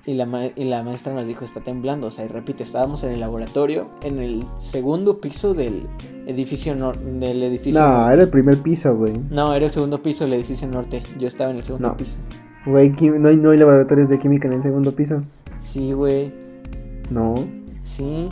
y 0.07 0.15
la, 0.15 0.51
y 0.55 0.65
la 0.65 0.83
maestra 0.83 1.15
nos 1.15 1.27
dijo 1.27 1.45
está 1.45 1.61
temblando, 1.61 2.09
o 2.09 2.11
sea, 2.11 2.25
y 2.25 2.29
repite, 2.29 2.63
estábamos 2.63 3.03
en 3.05 3.13
el 3.13 3.21
laboratorio, 3.21 3.89
en 4.03 4.19
el 4.19 4.45
segundo 4.61 5.19
piso 5.19 5.55
del 5.55 5.87
edificio 6.27 6.75
norte, 6.75 7.05
del 7.05 7.43
edificio 7.43 7.81
No, 7.81 8.11
era 8.11 8.23
el 8.23 8.29
primer 8.29 8.59
piso, 8.59 8.95
güey. 8.97 9.15
No, 9.31 9.55
era 9.55 9.67
el 9.67 9.73
segundo 9.73 10.03
piso 10.03 10.25
del 10.25 10.35
edificio 10.35 10.69
norte, 10.69 11.03
yo 11.19 11.29
estaba 11.29 11.51
en 11.51 11.59
el 11.59 11.65
segundo 11.65 11.97
piso. 11.97 12.19
Güey, 12.67 12.91
no 12.91 13.29
hay, 13.29 13.37
no 13.37 13.51
hay 13.51 13.59
laboratorios 13.59 14.09
de 14.09 14.19
química 14.19 14.49
en 14.49 14.55
el 14.55 14.63
segundo 14.63 14.93
piso. 14.93 15.23
Sí, 15.61 15.93
güey. 15.93 16.33
No. 17.11 17.35
Sí. 17.85 18.29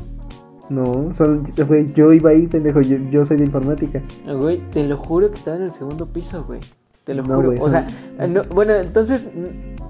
No, 0.69 1.15
son, 1.15 1.47
yo 1.95 2.13
iba 2.13 2.31
ahí, 2.31 2.47
pendejo, 2.47 2.81
yo, 2.81 3.25
soy 3.27 3.37
de 3.37 3.45
informática. 3.45 4.01
Güey, 4.27 4.61
te 4.71 4.87
lo 4.87 4.97
juro 4.97 5.31
que 5.31 5.37
estaba 5.37 5.59
en 5.59 5.65
el 5.65 5.73
segundo 5.73 6.07
piso, 6.07 6.45
güey. 6.45 6.61
Te 7.05 7.15
lo 7.15 7.25
juro. 7.25 7.55
o 7.61 7.69
sea, 7.69 7.87
no, 8.27 8.45
bueno, 8.45 8.73
entonces, 8.75 9.27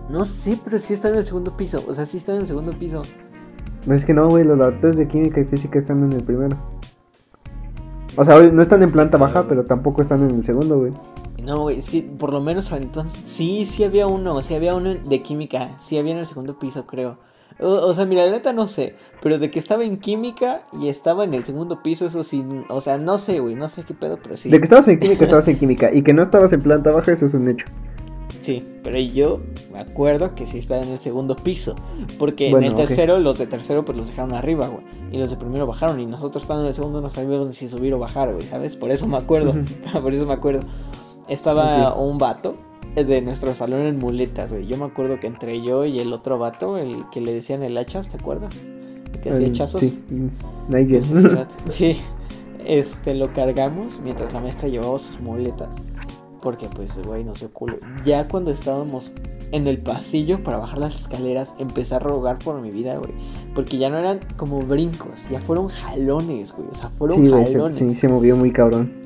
no 0.09 0.24
sé, 0.24 0.59
pero 0.62 0.78
sí 0.78 0.94
está 0.94 1.09
en 1.09 1.16
el 1.16 1.26
segundo 1.26 1.57
piso. 1.57 1.84
O 1.88 1.94
sea, 1.94 2.07
sí 2.07 2.18
está 2.18 2.34
en 2.34 2.42
el 2.42 2.46
segundo 2.46 2.72
piso. 2.72 3.03
Es 3.90 4.05
que 4.05 4.14
no, 4.14 4.28
güey, 4.28 4.44
los 4.44 4.59
laboratorios 4.59 4.96
de 4.96 5.09
química 5.09 5.40
y 5.40 5.44
física 5.44 5.78
están 5.78 6.05
en 6.05 6.12
el 6.12 6.22
primero. 6.22 6.57
O 8.16 8.24
sea, 8.24 8.40
no 8.40 8.62
están 8.62 8.82
en 8.82 8.92
planta 8.92 9.16
baja, 9.16 9.46
pero 9.48 9.64
tampoco 9.64 10.03
están 10.03 10.28
en 10.28 10.36
el 10.36 10.44
segundo, 10.44 10.78
güey. 10.78 10.92
No, 11.42 11.62
güey, 11.62 11.78
es 11.80 11.90
que 11.90 12.03
por 12.03 12.32
lo 12.32 12.40
menos 12.40 12.70
entonces, 12.70 13.20
sí, 13.26 13.66
sí 13.66 13.82
había 13.82 14.07
uno, 14.07 14.40
sí 14.42 14.55
había 14.55 14.74
uno 14.74 14.94
de 14.94 15.22
química, 15.22 15.76
sí 15.80 15.98
había 15.98 16.12
en 16.12 16.18
el 16.18 16.26
segundo 16.26 16.59
piso, 16.59 16.86
creo. 16.86 17.18
O, 17.59 17.94
sea, 17.94 18.05
mira, 18.05 18.24
la 18.24 18.32
neta 18.32 18.53
no 18.53 18.66
sé. 18.66 18.96
Pero 19.22 19.38
de 19.38 19.50
que 19.50 19.59
estaba 19.59 19.84
en 19.84 19.98
química 19.98 20.66
y 20.72 20.88
estaba 20.88 21.24
en 21.24 21.34
el 21.34 21.44
segundo 21.44 21.82
piso, 21.82 22.07
eso 22.07 22.24
sí. 22.24 22.44
O 22.68 22.80
sea, 22.80 22.98
no 22.98 23.18
sé, 23.18 23.40
güey. 23.40 23.55
No 23.55 23.68
sé 23.68 23.84
qué 23.84 23.94
pedo, 23.94 24.18
pero 24.22 24.36
sí. 24.36 24.50
De 24.50 24.59
que 24.59 24.64
estabas 24.64 24.88
en 24.88 24.98
química, 24.98 25.24
estabas 25.24 25.48
en 25.48 25.59
química. 25.59 25.92
Y 25.92 26.03
que 26.03 26.12
no 26.12 26.22
estabas 26.22 26.53
en 26.53 26.62
planta 26.62 26.90
baja, 26.90 27.12
eso 27.12 27.26
es 27.26 27.34
un 27.34 27.48
hecho. 27.48 27.66
Sí, 28.43 28.64
pero 28.82 28.99
yo 28.99 29.40
me 29.72 29.78
acuerdo 29.78 30.34
que 30.34 30.47
sí 30.47 30.59
estaba 30.59 30.82
en 30.82 30.90
el 30.90 31.01
segundo 31.01 31.36
piso. 31.36 31.76
Porque 32.18 32.51
en 32.51 32.62
el 32.64 32.74
tercero, 32.74 33.18
los 33.20 33.38
de 33.38 33.47
tercero, 33.47 33.84
pues 33.84 33.97
los 33.97 34.09
dejaron 34.09 34.34
arriba, 34.34 34.68
güey. 34.68 34.84
Y 35.12 35.18
los 35.18 35.30
de 35.30 35.36
primero 35.36 35.66
bajaron. 35.66 36.01
Y 36.01 36.07
nosotros 36.07 36.43
estando 36.43 36.64
en 36.64 36.70
el 36.70 36.74
segundo 36.74 37.01
no 37.01 37.11
sabíamos 37.11 37.55
si 37.55 37.68
subir 37.68 37.95
o 37.95 37.99
bajar, 37.99 38.32
güey, 38.32 38.47
¿sabes? 38.47 38.76
Por 38.76 38.90
eso 38.90 39.07
me 39.07 39.16
acuerdo. 39.16 39.55
Por 40.03 40.12
eso 40.12 40.26
me 40.26 40.32
acuerdo. 40.32 40.62
Estaba 41.28 41.95
un 41.95 42.18
vato 42.18 42.57
de 42.97 43.22
nuestro 43.22 43.55
salón 43.55 43.82
en 43.82 43.99
muletas, 43.99 44.51
güey. 44.51 44.66
Yo 44.66 44.76
me 44.76 44.84
acuerdo 44.84 45.20
que 45.20 45.28
entre 45.28 45.62
yo 45.62 45.84
y 45.84 46.01
el 46.01 46.12
otro 46.12 46.38
vato, 46.38 46.76
el 46.76 47.05
que 47.11 47.20
le 47.20 47.32
decían 47.32 47.62
el 47.62 47.78
hachas, 47.78 48.09
¿te 48.09 48.16
acuerdas? 48.16 48.55
Que 49.22 49.30
hacía 49.30 49.47
hachazos. 49.49 49.80
Sí, 49.80 50.03
sí, 51.68 51.97
este 52.66 53.14
lo 53.14 53.32
cargamos 53.32 54.01
mientras 54.03 54.32
la 54.32 54.40
maestra 54.40 54.68
llevaba 54.68 54.99
sus 54.99 55.20
muletas. 55.20 55.68
Porque 56.43 56.68
pues, 56.68 56.99
güey, 57.03 57.24
no 57.24 57.34
sé 57.34 57.47
culo. 57.47 57.76
Ya 58.05 58.28
cuando 58.28 58.51
estábamos 58.51 59.12
en 59.53 59.66
el 59.66 59.78
pasillo 59.78 60.43
para 60.43 60.59
bajar 60.59 60.78
las 60.78 60.97
escaleras, 60.97 61.53
empecé 61.59 61.95
a 61.95 61.99
rogar 61.99 62.38
por 62.38 62.61
mi 62.61 62.70
vida, 62.70 62.97
güey. 62.97 63.12
Porque 63.55 63.78
ya 63.78 63.88
no 63.88 63.99
eran 63.99 64.20
como 64.37 64.61
brincos, 64.61 65.21
ya 65.30 65.41
fueron 65.41 65.68
jalones, 65.68 66.53
güey. 66.53 66.68
O 66.71 66.75
sea, 66.75 66.91
fueron 66.99 67.30
jalones. 67.30 67.76
sí, 67.76 67.95
se 67.95 68.08
movió 68.08 68.37
muy 68.37 68.53
cabrón 68.53 69.03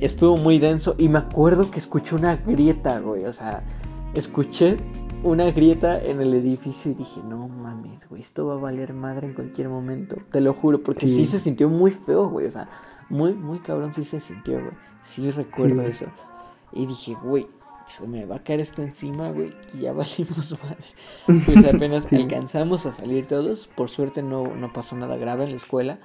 estuvo 0.00 0.36
muy 0.36 0.58
denso 0.58 0.94
y 0.98 1.08
me 1.08 1.18
acuerdo 1.18 1.70
que 1.70 1.78
escuché 1.78 2.16
una 2.16 2.36
grieta, 2.36 3.00
güey. 3.00 3.24
O 3.26 3.32
sea, 3.32 3.62
escuché 4.14 4.78
una 5.22 5.50
grieta 5.50 6.02
en 6.02 6.20
el 6.20 6.34
edificio 6.34 6.90
y 6.90 6.94
dije, 6.94 7.20
no 7.28 7.48
mames, 7.48 8.08
güey, 8.08 8.22
esto 8.22 8.46
va 8.46 8.54
a 8.54 8.58
valer 8.58 8.94
madre 8.94 9.26
en 9.26 9.34
cualquier 9.34 9.68
momento. 9.68 10.16
Te 10.32 10.40
lo 10.40 10.54
juro, 10.54 10.82
porque 10.82 11.06
sí, 11.06 11.26
se 11.26 11.38
sintió 11.38 11.68
muy 11.68 11.92
feo, 11.92 12.28
güey. 12.28 12.46
O 12.46 12.50
sea, 12.50 12.68
muy, 13.08 13.34
muy 13.34 13.58
cabrón 13.58 13.92
sí 13.94 14.04
se 14.04 14.20
sintió, 14.20 14.54
güey. 14.60 14.72
Sí 15.04 15.30
recuerdo 15.30 15.82
eso. 15.82 16.06
Y 16.72 16.86
dije, 16.86 17.16
güey, 17.22 17.48
se 17.86 18.06
me 18.06 18.24
va 18.24 18.36
a 18.36 18.44
caer 18.44 18.60
esto 18.60 18.82
encima, 18.82 19.30
güey, 19.30 19.54
y 19.74 19.80
ya 19.80 19.92
valimos 19.94 20.56
madre. 20.62 21.44
Pues 21.44 21.66
apenas 21.66 22.12
alcanzamos 22.12 22.86
a 22.86 22.94
salir 22.94 23.26
todos. 23.26 23.68
Por 23.68 23.88
suerte 23.88 24.22
no, 24.22 24.54
no 24.54 24.72
pasó 24.72 24.96
nada 24.96 25.16
grave 25.16 25.44
en 25.44 25.50
la 25.50 25.56
escuela 25.56 26.00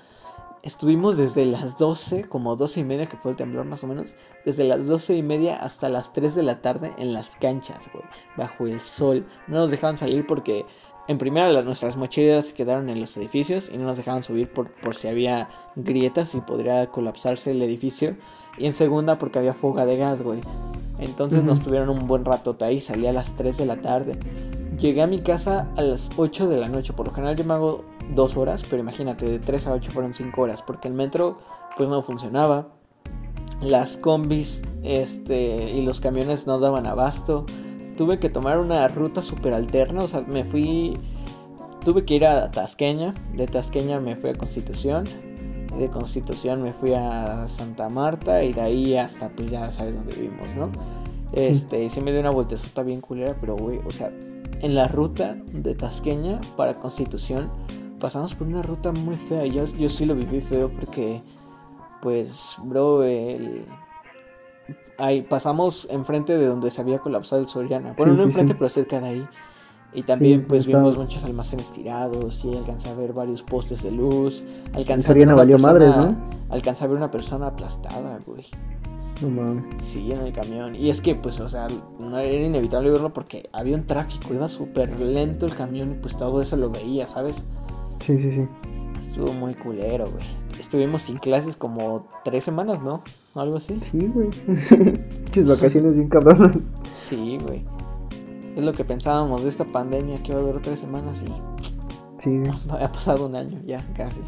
estuvimos 0.66 1.16
desde 1.16 1.46
las 1.46 1.78
12, 1.78 2.24
como 2.24 2.56
12 2.56 2.80
y 2.80 2.84
media, 2.84 3.06
que 3.06 3.18
fue 3.18 3.32
el 3.32 3.38
temblor 3.38 3.66
más 3.66 3.84
o 3.84 3.88
menos, 3.88 4.14
desde 4.44 4.64
las 4.64 4.86
12 4.86 5.16
y 5.16 5.22
media 5.22 5.58
hasta 5.58 5.90
las 5.90 6.12
3 6.12 6.34
de 6.34 6.44
la 6.44 6.62
tarde 6.62 6.92
en 6.98 7.14
las 7.14 7.38
canchas, 7.38 7.88
güey, 7.94 8.04
bajo 8.36 8.66
el 8.66 8.82
sol. 8.82 9.28
No 9.48 9.58
nos 9.58 9.70
dejaban 9.70 9.98
salir 9.98 10.26
porque, 10.26 10.66
en 11.08 11.20
primera, 11.20 11.50
las, 11.50 11.66
nuestras 11.66 11.96
mochilas 11.96 12.48
se 12.48 12.56
quedaron 12.56 12.90
en 12.90 13.00
los 13.00 13.16
edificios 13.16 13.70
y 13.72 13.78
no 13.78 13.86
nos 13.86 13.98
dejaban 13.98 14.24
subir 14.24 14.52
por, 14.52 14.72
por 14.72 14.96
si 14.96 15.08
había 15.08 15.50
grietas 15.76 16.34
y 16.34 16.42
podría 16.42 16.88
colapsarse 16.88 17.52
el 17.52 17.62
edificio. 17.62 18.18
Y 18.58 18.68
en 18.68 18.74
segunda, 18.74 19.18
porque 19.18 19.40
había 19.40 19.54
fuga 19.54 19.86
de 19.86 19.98
gas, 19.98 20.22
güey. 20.22 20.42
Entonces 21.00 21.44
nos 21.44 21.62
tuvieron 21.62 21.90
un 21.90 22.08
buen 22.08 22.24
rato 22.24 22.56
ahí, 22.62 22.80
salí 22.80 23.06
a 23.08 23.14
las 23.14 23.36
3 23.36 23.58
de 23.58 23.66
la 23.66 23.78
tarde. 23.78 24.18
Llegué 24.80 25.02
a 25.02 25.08
mi 25.08 25.20
casa 25.20 25.68
a 25.76 25.82
las 25.82 26.12
8 26.16 26.48
de 26.48 26.58
la 26.58 26.68
noche, 26.68 26.94
por 26.94 27.08
lo 27.08 27.14
general 27.14 27.36
yo 27.36 27.44
me 27.44 27.54
hago 27.54 27.84
dos 28.14 28.38
horas, 28.38 28.64
pero 28.70 28.82
imagínate, 28.82 29.26
de 29.26 29.40
3 29.40 29.68
a 29.68 29.74
8 29.74 29.92
fueron 29.92 30.14
5 30.14 30.42
horas, 30.42 30.62
porque 30.62 30.88
el 30.88 30.94
metro 30.94 31.40
pues 31.78 31.90
no 31.90 32.02
funcionaba, 32.02 32.68
las 33.62 33.98
combis 33.98 34.62
este, 34.84 35.72
y 35.72 35.82
los 35.84 36.00
camiones 36.00 36.48
no 36.48 36.60
daban 36.60 36.88
abasto, 36.88 37.46
tuve 37.98 38.20
que 38.20 38.30
tomar 38.30 38.60
una 38.60 38.88
ruta 38.88 39.24
súper 39.24 39.54
alterna, 39.54 40.04
o 40.04 40.08
sea, 40.08 40.22
me 40.22 40.44
fui, 40.44 40.98
tuve 41.84 42.06
que 42.06 42.16
ir 42.16 42.26
a 42.26 42.52
Tasqueña, 42.52 43.14
de 43.34 43.48
Tasqueña 43.48 44.00
me 44.00 44.16
fui 44.16 44.30
a 44.30 44.36
Constitución, 44.36 45.06
de 45.78 45.90
Constitución 45.90 46.62
me 46.62 46.74
fui 46.74 46.94
a 46.94 47.48
Santa 47.48 47.90
Marta 47.90 48.44
y 48.44 48.54
de 48.54 48.62
ahí 48.62 48.98
hasta 48.98 49.30
pues 49.30 49.50
ya 49.52 49.72
sabes 49.72 49.96
dónde 49.96 50.16
vivimos, 50.16 50.56
¿no? 50.56 50.70
Este, 51.34 51.84
y 51.84 51.90
se 51.90 52.02
me 52.02 52.12
dio 52.12 52.22
una 52.22 52.32
vueltezota 52.32 52.84
bien 52.84 53.02
culera, 53.02 53.36
pero 53.40 53.56
güey, 53.56 53.80
o 53.86 53.92
sea, 53.92 54.10
en 54.62 54.76
la 54.76 54.88
ruta 54.88 55.36
de 55.52 55.76
Tasqueña 55.76 56.40
para 56.56 56.76
Constitución 56.76 57.50
pasamos 58.00 58.36
por 58.36 58.48
una 58.48 58.62
ruta 58.62 58.92
muy 58.92 59.16
fea. 59.16 59.46
Yo, 59.46 59.66
yo 59.66 59.90
sí 59.90 60.06
lo 60.06 60.16
viví 60.16 60.42
feo 60.42 60.70
porque, 60.70 61.22
pues, 62.02 62.56
bro, 62.64 63.04
el... 63.04 63.66
Ahí 64.98 65.24
pasamos 65.24 65.88
enfrente 65.90 66.38
de 66.38 66.48
donde 66.48 66.72
se 66.72 66.80
había 66.80 67.00
colapsado 67.00 67.42
el 67.42 67.50
Soriana. 67.50 67.96
Bueno, 67.98 68.14
no 68.14 68.24
enfrente, 68.24 68.56
pero 68.56 68.70
cerca 68.70 69.02
de 69.02 69.08
ahí. 69.08 69.28
Y 69.94 70.04
también 70.04 70.46
pues 70.46 70.66
vimos 70.66 70.98
muchos 70.98 71.24
almacenes 71.24 71.72
tirados 71.72 72.44
y 72.44 72.56
alcancé 72.56 72.90
a 72.90 72.96
ver 72.96 73.14
varios 73.14 73.42
postes 73.44 73.82
de 73.84 73.92
luz. 73.92 74.44
Alcancé 74.74 75.12
a 75.12 75.14
ver 75.14 75.28
una 75.28 75.36
valió 75.36 75.56
persona, 75.56 75.74
madres, 75.74 75.96
¿no? 75.96 76.16
Alcancé 76.50 76.84
a 76.84 76.88
ver 76.88 76.98
una 76.98 77.12
persona 77.12 77.48
aplastada, 77.48 78.20
güey. 78.26 78.46
No 79.22 79.30
mames. 79.30 79.64
Sí, 79.84 80.12
en 80.12 80.22
el 80.22 80.34
camión. 80.34 80.76
Y 80.76 80.90
es 80.90 81.00
que, 81.00 81.16
pues, 81.16 81.40
o 81.40 81.48
sea, 81.48 81.68
no 82.00 82.18
era 82.18 82.46
inevitable 82.46 82.90
verlo 82.90 83.14
porque 83.14 83.50
había 83.54 83.76
un 83.76 83.86
tráfico, 83.86 84.34
iba 84.34 84.48
súper 84.50 85.00
lento 85.00 85.46
el 85.46 85.56
camión 85.56 85.92
y 85.92 85.96
pues 85.96 86.18
todo 86.18 86.42
eso 86.42 86.58
lo 86.58 86.70
veía, 86.70 87.08
¿sabes? 87.08 87.36
Sí, 88.06 88.20
sí, 88.20 88.32
sí. 88.32 88.48
Estuvo 89.10 89.32
muy 89.34 89.54
culero, 89.54 90.06
güey. 90.12 90.26
Estuvimos 90.60 91.04
sin 91.04 91.18
clases 91.18 91.56
como 91.56 92.08
tres 92.26 92.44
semanas, 92.44 92.82
¿no? 92.82 93.02
Algo 93.34 93.58
así. 93.58 93.80
Sí, 93.92 94.12
güey. 94.14 94.30
Tus 95.34 95.48
vacaciones 95.48 95.96
bien 95.96 96.10
cabronas. 96.10 96.58
Sí, 96.92 97.38
güey. 97.46 97.64
Es 98.56 98.64
lo 98.64 98.74
que 98.74 98.86
pensábamos 98.86 99.44
de 99.44 99.50
esta 99.50 99.66
pandemia 99.66 100.22
que 100.24 100.32
iba 100.32 100.40
a 100.40 100.44
durar 100.44 100.62
tres 100.62 100.80
semanas 100.80 101.18
y 101.22 101.32
Sí. 102.24 102.42
ha 102.70 102.88
pasado 102.88 103.28
un 103.28 103.36
año 103.36 103.60
ya, 103.66 103.86
casi. 103.96 104.22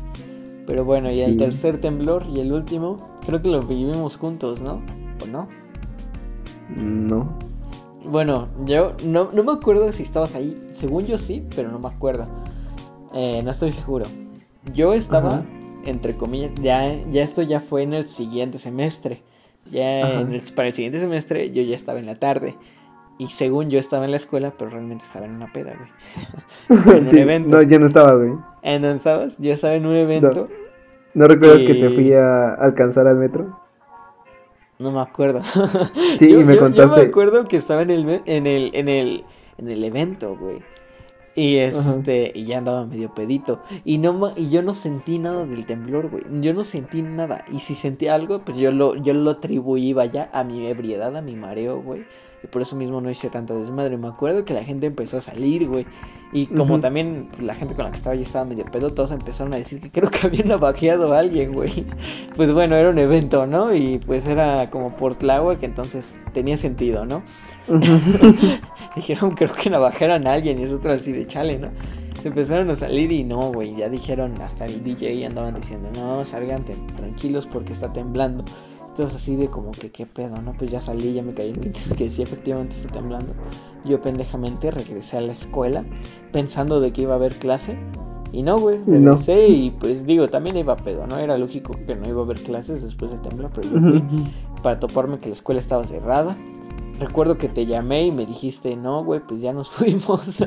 Pero 0.68 0.84
bueno, 0.84 1.12
y 1.12 1.22
el 1.22 1.34
Sí. 1.34 1.38
tercer 1.40 1.80
temblor 1.82 2.26
y 2.30 2.42
el 2.42 2.52
último, 2.52 2.98
creo 3.26 3.42
que 3.42 3.48
lo 3.48 3.62
vivimos 3.62 4.18
juntos, 4.18 4.60
¿no? 4.62 4.82
¿O 5.24 5.28
no? 5.28 5.48
No. 6.76 7.30
Bueno, 8.06 8.48
yo 8.66 8.94
no, 9.06 9.30
no 9.34 9.44
me 9.44 9.52
acuerdo 9.54 9.92
si 9.94 10.04
estabas 10.04 10.36
ahí. 10.36 10.56
Según 10.74 11.06
yo 11.06 11.18
sí, 11.18 11.44
pero 11.56 11.72
no 11.72 11.80
me 11.80 11.88
acuerdo. 11.88 12.28
Eh, 13.14 13.42
no 13.44 13.52
estoy 13.52 13.72
seguro. 13.72 14.06
Yo 14.74 14.94
estaba, 14.94 15.30
Ajá. 15.30 15.46
entre 15.86 16.16
comillas, 16.16 16.52
ya, 16.62 16.94
ya 17.12 17.24
esto 17.24 17.42
ya 17.42 17.62
fue 17.62 17.84
en 17.84 17.94
el 17.94 18.08
siguiente 18.10 18.60
semestre. 18.60 19.22
Ya 19.72 20.06
Ajá. 20.06 20.22
en 20.22 20.34
el- 20.34 20.42
para 20.54 20.68
el 20.70 20.74
siguiente 20.74 21.00
semestre 21.00 21.52
yo 21.52 21.62
ya 21.64 21.76
estaba 21.76 22.00
en 22.00 22.06
la 22.06 22.16
tarde. 22.20 22.56
Y 23.20 23.30
según 23.30 23.70
yo 23.70 23.80
estaba 23.80 24.06
en 24.06 24.12
la 24.12 24.18
escuela, 24.18 24.54
pero 24.58 24.70
realmente 24.72 25.04
estaba 25.04 25.26
en 25.26 25.36
una 25.36 25.52
peda, 25.52 25.74
güey. 25.76 26.88
En 26.98 27.02
un 27.04 27.08
Sí, 27.08 27.20
evento. 27.20 27.56
No, 27.56 27.62
yo 27.64 27.80
no 27.80 27.86
estaba, 27.88 28.14
güey. 28.14 28.34
¿En 28.62 28.82
dónde 28.84 28.98
estabas? 28.98 29.38
Yo 29.40 29.54
estaba 29.54 29.74
en 29.74 29.86
un 29.86 29.96
evento. 29.96 30.48
¿No 31.14 31.26
recuerdas 31.26 31.64
que 31.64 31.74
te 31.74 31.90
fui 31.90 32.14
a 32.14 32.54
alcanzar 32.54 33.08
al 33.08 33.16
metro? 33.18 33.60
No 34.80 34.92
me 34.92 35.02
acuerdo. 35.02 35.42
Sí, 36.20 36.30
yo, 36.32 36.40
y 36.42 36.44
me 36.44 36.54
yo- 36.56 36.60
yo 36.62 36.68
me 36.70 36.76
contaste. 36.76 37.02
acuerdo 37.02 37.48
que 37.48 37.58
estaba 37.58 37.82
en 37.82 37.90
el, 37.90 38.22
en 38.26 38.46
el, 38.46 38.70
en 38.76 38.90
el, 38.90 39.24
en 39.58 39.70
el 39.70 39.84
evento, 39.84 40.36
güey. 40.38 40.60
Y 41.34 41.60
Ajá. 41.60 41.96
este, 41.98 42.32
y 42.36 42.46
ya 42.46 42.60
andaba 42.60 42.86
medio 42.86 43.14
pedito. 43.16 43.62
Y 43.86 43.98
no 44.00 44.32
y 44.36 44.50
yo 44.50 44.62
no 44.62 44.74
sentí 44.76 45.18
nada 45.18 45.46
del 45.46 45.66
temblor, 45.66 46.10
güey. 46.10 46.24
Yo 46.42 46.54
no 46.54 46.64
sentí 46.64 47.02
nada. 47.02 47.46
Y 47.52 47.60
si 47.62 47.74
sentí 47.76 48.08
algo, 48.08 48.40
pues 48.40 48.58
yo 48.58 48.72
lo, 48.72 48.96
yo 48.96 49.14
lo 49.14 49.32
atribuía 49.32 50.06
ya 50.06 50.30
a 50.34 50.44
mi 50.44 50.68
ebriedad, 50.68 51.16
a 51.16 51.22
mi 51.22 51.36
mareo, 51.36 51.82
güey. 51.82 52.06
Y 52.44 52.48
por 52.48 52.62
eso 52.62 52.76
mismo 52.76 53.02
no 53.02 53.10
hice 53.10 53.30
tanto 53.30 53.60
desmadre. 53.60 53.98
Me 53.98 54.08
acuerdo 54.08 54.46
que 54.46 54.54
la 54.54 54.64
gente 54.64 54.86
empezó 54.86 55.18
a 55.18 55.22
salir, 55.22 55.68
güey. 55.68 55.86
Y 56.34 56.48
como 56.48 56.80
también 56.82 57.30
la 57.40 57.56
gente 57.56 57.74
con 57.74 57.86
la 57.86 57.92
que 57.92 57.98
estaba 57.98 58.16
ya 58.16 58.24
estaba 58.24 58.44
medio 58.44 58.66
pedo, 58.66 58.92
todos 58.92 59.12
empezaron 59.12 59.54
a 59.54 59.58
decir 59.58 59.80
que 59.80 59.90
creo 59.90 60.12
que 60.12 60.28
habían 60.28 60.50
navajeado 60.50 61.14
a 61.14 61.20
alguien, 61.20 61.54
güey. 61.54 61.86
Pues 62.36 62.54
bueno, 62.54 62.76
era 62.76 62.90
un 62.90 63.00
evento, 63.00 63.48
¿no? 63.48 63.74
Y 63.74 63.98
pues 63.98 64.28
era 64.28 64.70
como 64.70 64.96
por 64.96 65.16
Tláhuac, 65.16 65.64
entonces 65.64 66.16
tenía 66.34 66.58
sentido, 66.58 67.06
¿no? 67.06 67.24
Dijeron, 68.96 69.32
creo 69.32 69.54
que 69.56 69.70
navajaron 69.70 70.28
a 70.28 70.34
alguien 70.34 70.60
y 70.60 70.66
nosotros 70.66 70.94
así 70.94 71.12
de 71.12 71.26
chale, 71.26 71.58
¿no? 71.58 71.70
Se 72.22 72.28
empezaron 72.28 72.70
a 72.70 72.76
salir 72.76 73.12
y 73.12 73.24
no, 73.24 73.52
güey, 73.52 73.76
ya 73.76 73.90
dijeron, 73.90 74.40
hasta 74.42 74.66
el 74.66 74.84
DJ 74.84 75.26
andaban 75.26 75.56
diciendo, 75.56 75.90
no, 75.96 76.24
salgan 76.26 76.64
tranquilos 76.96 77.48
porque 77.48 77.74
está 77.74 77.92
temblando. 77.92 78.44
Entonces 78.98 79.22
así 79.22 79.36
de 79.36 79.48
como 79.48 79.70
que 79.72 79.92
qué 79.92 80.08
pedo, 80.08 80.42
¿no? 80.42 80.54
Pues 80.54 80.72
ya 80.72 80.82
salí, 80.82 81.14
ya 81.14 81.22
me 81.22 81.36
caí 81.36 81.50
en 81.52 81.72
que 81.96 82.10
sí, 82.10 82.24
efectivamente 82.24 82.76
está 82.76 82.94
temblando. 82.94 83.32
Yo 83.86 84.02
pendejamente 84.02 84.72
regresé 84.72 85.18
a 85.18 85.22
la 85.22 85.34
escuela 85.34 85.84
pensando 86.32 86.80
de 86.80 86.92
que 86.92 87.04
iba 87.04 87.14
a 87.14 87.18
haber 87.18 87.36
clase. 87.36 87.78
Y 88.32 88.42
no, 88.42 88.58
güey, 88.58 88.80
No. 88.80 89.12
regresé 89.12 89.50
y 89.50 89.70
pues 89.70 90.04
digo, 90.08 90.30
también 90.30 90.58
iba 90.58 90.74
a 90.74 90.78
pedo, 90.78 91.06
¿no? 91.06 91.20
Era 91.20 91.38
lógico 91.38 91.76
que 91.86 91.96
no 91.96 92.10
iba 92.10 92.22
a 92.22 92.24
haber 92.24 92.42
clases 92.42 92.82
después 92.82 93.12
de 93.12 93.18
temblar, 93.20 93.52
pero 93.54 93.70
yo 93.70 93.80
fui 93.80 94.04
para 94.64 94.80
toparme 94.80 95.20
que 95.20 95.28
la 95.30 95.34
escuela 95.36 95.60
estaba 95.60 95.84
cerrada. 95.86 96.36
Recuerdo 97.00 97.38
que 97.38 97.50
te 97.50 97.68
llamé 97.68 98.08
y 98.08 98.12
me 98.12 98.26
dijiste, 98.26 98.76
no, 98.76 99.04
güey, 99.04 99.20
pues 99.20 99.40
ya 99.42 99.54
nos 99.54 99.70
fuimos. 99.72 100.42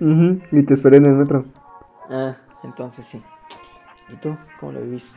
Ujú, 0.00 0.40
Y 0.50 0.62
te 0.64 0.74
esperé 0.74 0.96
en 0.96 1.06
el 1.06 1.14
metro. 1.14 1.44
ah, 2.10 2.34
entonces 2.64 3.06
sí. 3.06 3.22
¿Y 4.12 4.16
tú? 4.16 4.36
¿Cómo 4.58 4.72
lo 4.72 4.80
viviste? 4.80 5.16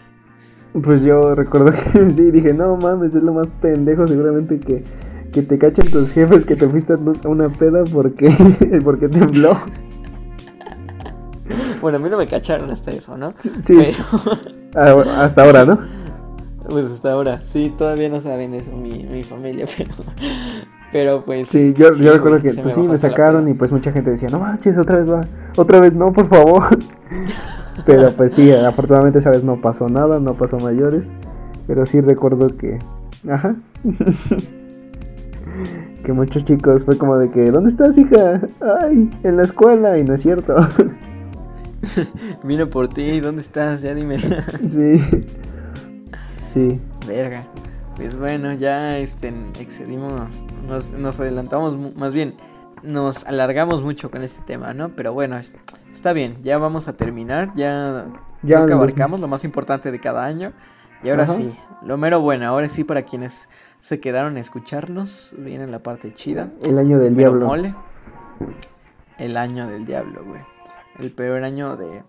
Pues 0.82 1.04
yo 1.04 1.36
recuerdo 1.36 1.72
que 1.94 2.12
sí, 2.12 2.32
dije, 2.32 2.54
no 2.54 2.78
mames, 2.78 3.14
es 3.14 3.24
lo 3.24 3.34
más 3.34 3.48
pendejo 3.62 4.08
seguramente 4.08 4.60
que, 4.60 4.84
que 5.32 5.42
te 5.42 5.58
cachen 5.58 5.90
tus 5.92 6.12
jefes 6.12 6.46
que 6.46 6.56
te 6.56 6.68
fuiste 6.68 6.94
a 6.94 7.28
una 7.28 7.50
peda 7.50 7.84
porque, 7.92 8.32
porque 8.84 9.08
tembló. 9.08 9.58
Bueno, 11.82 11.98
a 11.98 12.00
mí 12.00 12.10
no 12.10 12.18
me 12.18 12.28
cacharon 12.28 12.72
hasta 12.72 12.92
eso, 12.92 13.18
¿no? 13.18 13.34
Sí, 13.60 13.78
Pero, 14.74 15.02
hasta 15.12 15.44
ahora, 15.44 15.66
¿no? 15.66 15.78
pues 16.70 16.86
hasta 16.86 17.12
ahora, 17.12 17.42
sí, 17.42 17.74
todavía 17.78 18.08
no 18.08 18.22
saben 18.22 18.54
eso 18.54 18.72
mi, 18.72 19.04
mi 19.04 19.22
familia, 19.24 19.66
pero, 19.78 19.92
pero 20.94 21.26
pues... 21.26 21.50
Sí, 21.50 21.74
yo, 21.78 21.94
yo 21.94 22.14
recuerdo 22.14 22.42
que 22.42 22.54
pues, 22.54 22.74
sí, 22.74 22.80
me 22.80 22.98
sacaron 22.98 23.50
y 23.50 23.54
pues 23.54 23.72
mucha 23.74 23.92
gente 23.92 24.12
decía, 24.12 24.30
no 24.30 24.40
manches, 24.40 24.78
otra 24.78 25.00
vez 25.00 25.12
va, 25.12 25.22
otra 25.58 25.82
vez 25.82 25.94
no, 25.94 26.14
por 26.14 26.28
favor. 26.28 26.78
Pero 27.86 28.12
pues 28.12 28.34
sí, 28.34 28.52
afortunadamente 28.52 29.20
esa 29.20 29.30
vez 29.32 29.44
no 29.44 29.60
pasó 29.62 29.90
nada, 29.90 30.20
no 30.20 30.34
pasó 30.36 30.58
mayores. 30.58 31.10
Pero 31.68 31.86
sí 31.86 32.02
recuerdo 32.02 32.56
que, 32.58 32.80
ajá. 33.30 33.56
que 36.04 36.14
muchos 36.14 36.44
chicos 36.46 36.84
fue 36.84 36.98
como 36.98 37.18
de 37.18 37.30
que, 37.30 37.52
¿dónde 37.52 37.70
estás, 37.70 37.98
hija? 37.98 38.42
Ay, 38.82 39.10
en 39.24 39.38
la 39.38 39.44
escuela, 39.44 39.98
y 39.98 40.04
no 40.04 40.16
es 40.16 40.22
cierto. 40.22 40.56
Vino 42.44 42.70
por 42.70 42.88
ti, 42.90 43.20
¿dónde 43.20 43.42
estás? 43.42 43.82
Ya 43.82 43.94
dime. 43.94 44.18
sí. 44.68 45.02
Sí. 46.54 46.80
Verga. 47.08 47.46
Pues 47.96 48.18
bueno, 48.18 48.54
ya 48.54 48.98
este, 48.98 49.32
excedimos, 49.60 50.12
nos, 50.68 50.92
nos 50.92 51.20
adelantamos, 51.20 51.96
más 51.96 52.12
bien, 52.12 52.34
nos 52.82 53.26
alargamos 53.26 53.84
mucho 53.84 54.10
con 54.10 54.24
este 54.24 54.42
tema, 54.46 54.74
¿no? 54.74 54.90
Pero 54.90 55.14
bueno, 55.14 55.38
es- 55.38 55.52
está 56.04 56.12
bien, 56.12 56.36
ya 56.44 56.58
vamos 56.58 56.90
a 56.90 56.98
terminar, 56.98 57.54
ya, 57.56 58.08
Ya 58.42 58.58
creo 58.58 58.66
que 58.66 58.74
abarcamos 58.74 59.22
lo 59.22 59.30
más 59.30 59.46
importante 59.46 59.90
de 59.90 60.00
cada 60.02 60.26
año. 60.26 60.52
Y 61.02 61.10
ahora 61.10 61.24
Ajá. 61.24 61.32
sí, 61.34 61.58
lo 61.82 61.96
mero 61.98 62.20
bueno, 62.20 62.46
ahora 62.46 62.68
sí 62.68 62.84
para 62.84 63.04
quienes 63.04 63.48
se 63.80 64.02
quedaron 64.02 64.36
a 64.36 64.42
escucharnos, 64.42 65.34
viene 65.38 65.66
la 65.66 65.80
parte 65.80 66.14
chida. 66.14 66.50
El 66.62 66.78
año 66.78 67.00
del 67.00 67.14
Mero 67.14 67.30
diablo. 67.30 67.46
mole. 67.48 67.74
El 69.18 69.38
año 69.38 69.66
del 69.66 69.86
diablo, 69.86 70.26
güey. 70.26 70.42
El 71.00 71.14
peor 71.14 71.46
año 71.46 71.78
de, 71.78 72.04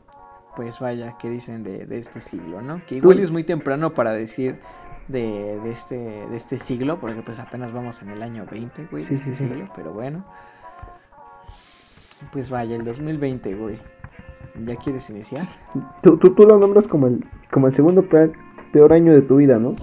pues 0.56 0.80
vaya, 0.80 1.16
que 1.16 1.30
dicen 1.30 1.62
de, 1.62 1.86
de 1.86 1.98
este 1.98 2.20
siglo, 2.20 2.62
¿no? 2.62 2.84
Que 2.86 2.96
igual 2.96 3.20
es 3.20 3.30
muy 3.30 3.44
temprano 3.44 3.94
para 3.94 4.10
decir 4.10 4.58
de, 5.06 5.60
de 5.62 5.70
este, 5.70 5.94
de 5.96 6.36
este 6.36 6.58
siglo, 6.58 6.98
porque 6.98 7.22
pues 7.22 7.38
apenas 7.38 7.72
vamos 7.72 8.02
en 8.02 8.10
el 8.10 8.24
año 8.24 8.44
20, 8.50 8.88
güey, 8.90 9.04
Sí, 9.04 9.10
de 9.10 9.14
este 9.16 9.34
sí, 9.34 9.44
sí. 9.44 9.48
siglo, 9.48 9.68
pero 9.76 9.92
bueno. 9.92 10.24
Pues 12.32 12.50
vaya, 12.50 12.76
el 12.76 12.84
2020, 12.84 13.54
güey. 13.54 13.78
¿Ya 14.66 14.76
quieres 14.76 15.10
iniciar? 15.10 15.48
Tú, 16.02 16.16
tú, 16.18 16.34
tú 16.34 16.46
lo 16.46 16.58
nombras 16.58 16.86
como 16.86 17.06
el, 17.08 17.24
como 17.52 17.66
el 17.66 17.74
segundo 17.74 18.08
peor, 18.08 18.32
peor 18.72 18.92
año 18.92 19.12
de 19.12 19.22
tu 19.22 19.36
vida, 19.36 19.58
¿no? 19.58 19.74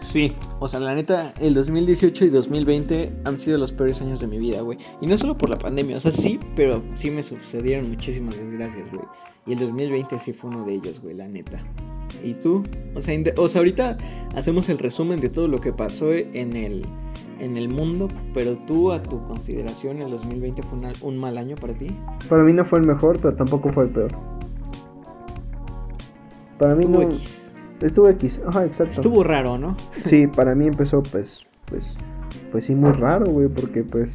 Sí, 0.00 0.32
o 0.58 0.66
sea, 0.66 0.80
la 0.80 0.94
neta, 0.94 1.32
el 1.40 1.54
2018 1.54 2.24
y 2.24 2.28
2020 2.30 3.12
han 3.24 3.38
sido 3.38 3.58
los 3.58 3.72
peores 3.72 4.00
años 4.00 4.18
de 4.18 4.26
mi 4.26 4.38
vida, 4.38 4.60
güey. 4.62 4.78
Y 5.00 5.06
no 5.06 5.16
solo 5.18 5.36
por 5.38 5.50
la 5.50 5.56
pandemia, 5.56 5.98
o 5.98 6.00
sea, 6.00 6.10
sí, 6.10 6.40
pero 6.56 6.82
sí 6.96 7.10
me 7.10 7.22
sucedieron 7.22 7.88
muchísimas 7.88 8.36
desgracias, 8.36 8.90
güey. 8.90 9.04
Y 9.46 9.52
el 9.52 9.58
2020 9.60 10.18
sí 10.18 10.32
fue 10.32 10.50
uno 10.50 10.64
de 10.64 10.74
ellos, 10.74 11.00
güey, 11.00 11.14
la 11.14 11.28
neta. 11.28 11.62
¿Y 12.24 12.34
tú? 12.34 12.64
O 12.96 13.02
sea, 13.02 13.14
inde- 13.14 13.34
o 13.36 13.48
sea, 13.48 13.60
ahorita 13.60 13.96
hacemos 14.34 14.68
el 14.68 14.78
resumen 14.78 15.20
de 15.20 15.28
todo 15.28 15.46
lo 15.48 15.60
que 15.60 15.72
pasó 15.72 16.12
en 16.12 16.56
el, 16.56 16.84
en 17.40 17.56
el 17.56 17.68
mundo, 17.68 18.08
pero 18.34 18.56
tú, 18.56 18.92
a 18.92 19.02
tu 19.02 19.26
consideración, 19.26 20.00
el 20.00 20.10
2020 20.10 20.62
fue 20.62 20.78
una- 20.78 20.92
un 21.02 21.18
mal 21.18 21.38
año 21.38 21.56
para 21.56 21.72
ti. 21.74 21.96
Para 22.28 22.42
mí 22.42 22.52
no 22.52 22.64
fue 22.64 22.78
el 22.80 22.86
mejor, 22.86 23.18
pero 23.18 23.34
tampoco 23.34 23.70
fue 23.72 23.84
el 23.84 23.90
peor. 23.90 24.10
Para 26.58 26.74
mí 26.74 26.80
Estuvo 26.80 26.98
no. 27.02 27.08
X. 27.08 27.52
Estuvo 27.80 28.08
X, 28.10 28.40
ajá, 28.46 28.66
exacto. 28.66 28.90
Estuvo 28.92 29.24
raro, 29.24 29.56
¿no? 29.56 29.74
Sí, 29.92 30.26
para 30.26 30.54
mí 30.54 30.66
empezó 30.66 31.02
pues, 31.02 31.46
pues, 31.64 31.82
pues 32.52 32.66
sí 32.66 32.74
muy 32.74 32.92
raro, 32.92 33.24
güey, 33.26 33.48
porque 33.48 33.82
pues 33.82 34.10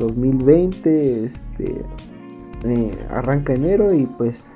2020, 0.00 1.26
este, 1.26 1.82
eh, 2.64 2.90
arranca 3.10 3.52
enero 3.54 3.94
y 3.94 4.06
pues, 4.06 4.48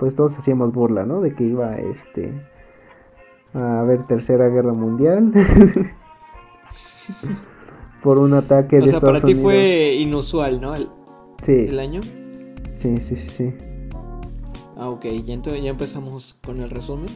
pues 0.00 0.16
todos 0.16 0.36
hacíamos 0.38 0.72
burla, 0.72 1.04
¿no? 1.06 1.20
De 1.20 1.32
que 1.34 1.44
iba, 1.44 1.76
este, 1.76 2.32
a 3.54 3.80
haber 3.80 4.06
tercera 4.08 4.48
guerra 4.48 4.72
mundial 4.72 5.32
por 8.02 8.18
un 8.20 8.34
ataque 8.34 8.78
O 8.78 8.82
de 8.84 8.88
sea, 8.90 9.00
para 9.00 9.20
ti 9.20 9.32
Unidos. 9.32 9.42
fue 9.42 9.94
inusual, 9.94 10.60
¿no? 10.60 10.74
El, 10.74 10.88
Sí, 11.44 11.52
el 11.68 11.78
año. 11.78 12.00
sí, 12.76 12.96
sí, 12.98 13.16
sí, 13.16 13.28
sí. 13.28 13.52
Ah, 14.76 14.88
ok, 14.88 15.04
ya, 15.24 15.34
entonces, 15.34 15.62
ya 15.62 15.70
empezamos 15.70 16.38
con 16.44 16.60
el 16.60 16.70
resumen. 16.70 17.06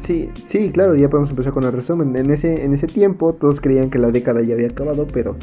Sí, 0.00 0.28
sí, 0.48 0.70
claro, 0.72 0.96
ya 0.96 1.08
podemos 1.08 1.30
empezar 1.30 1.52
con 1.52 1.62
el 1.64 1.72
resumen. 1.72 2.16
En 2.16 2.30
ese, 2.32 2.64
en 2.64 2.74
ese 2.74 2.88
tiempo 2.88 3.34
todos 3.34 3.60
creían 3.60 3.88
que 3.90 3.98
la 3.98 4.10
década 4.10 4.42
ya 4.42 4.54
había 4.54 4.66
acabado, 4.68 5.06
pero 5.12 5.36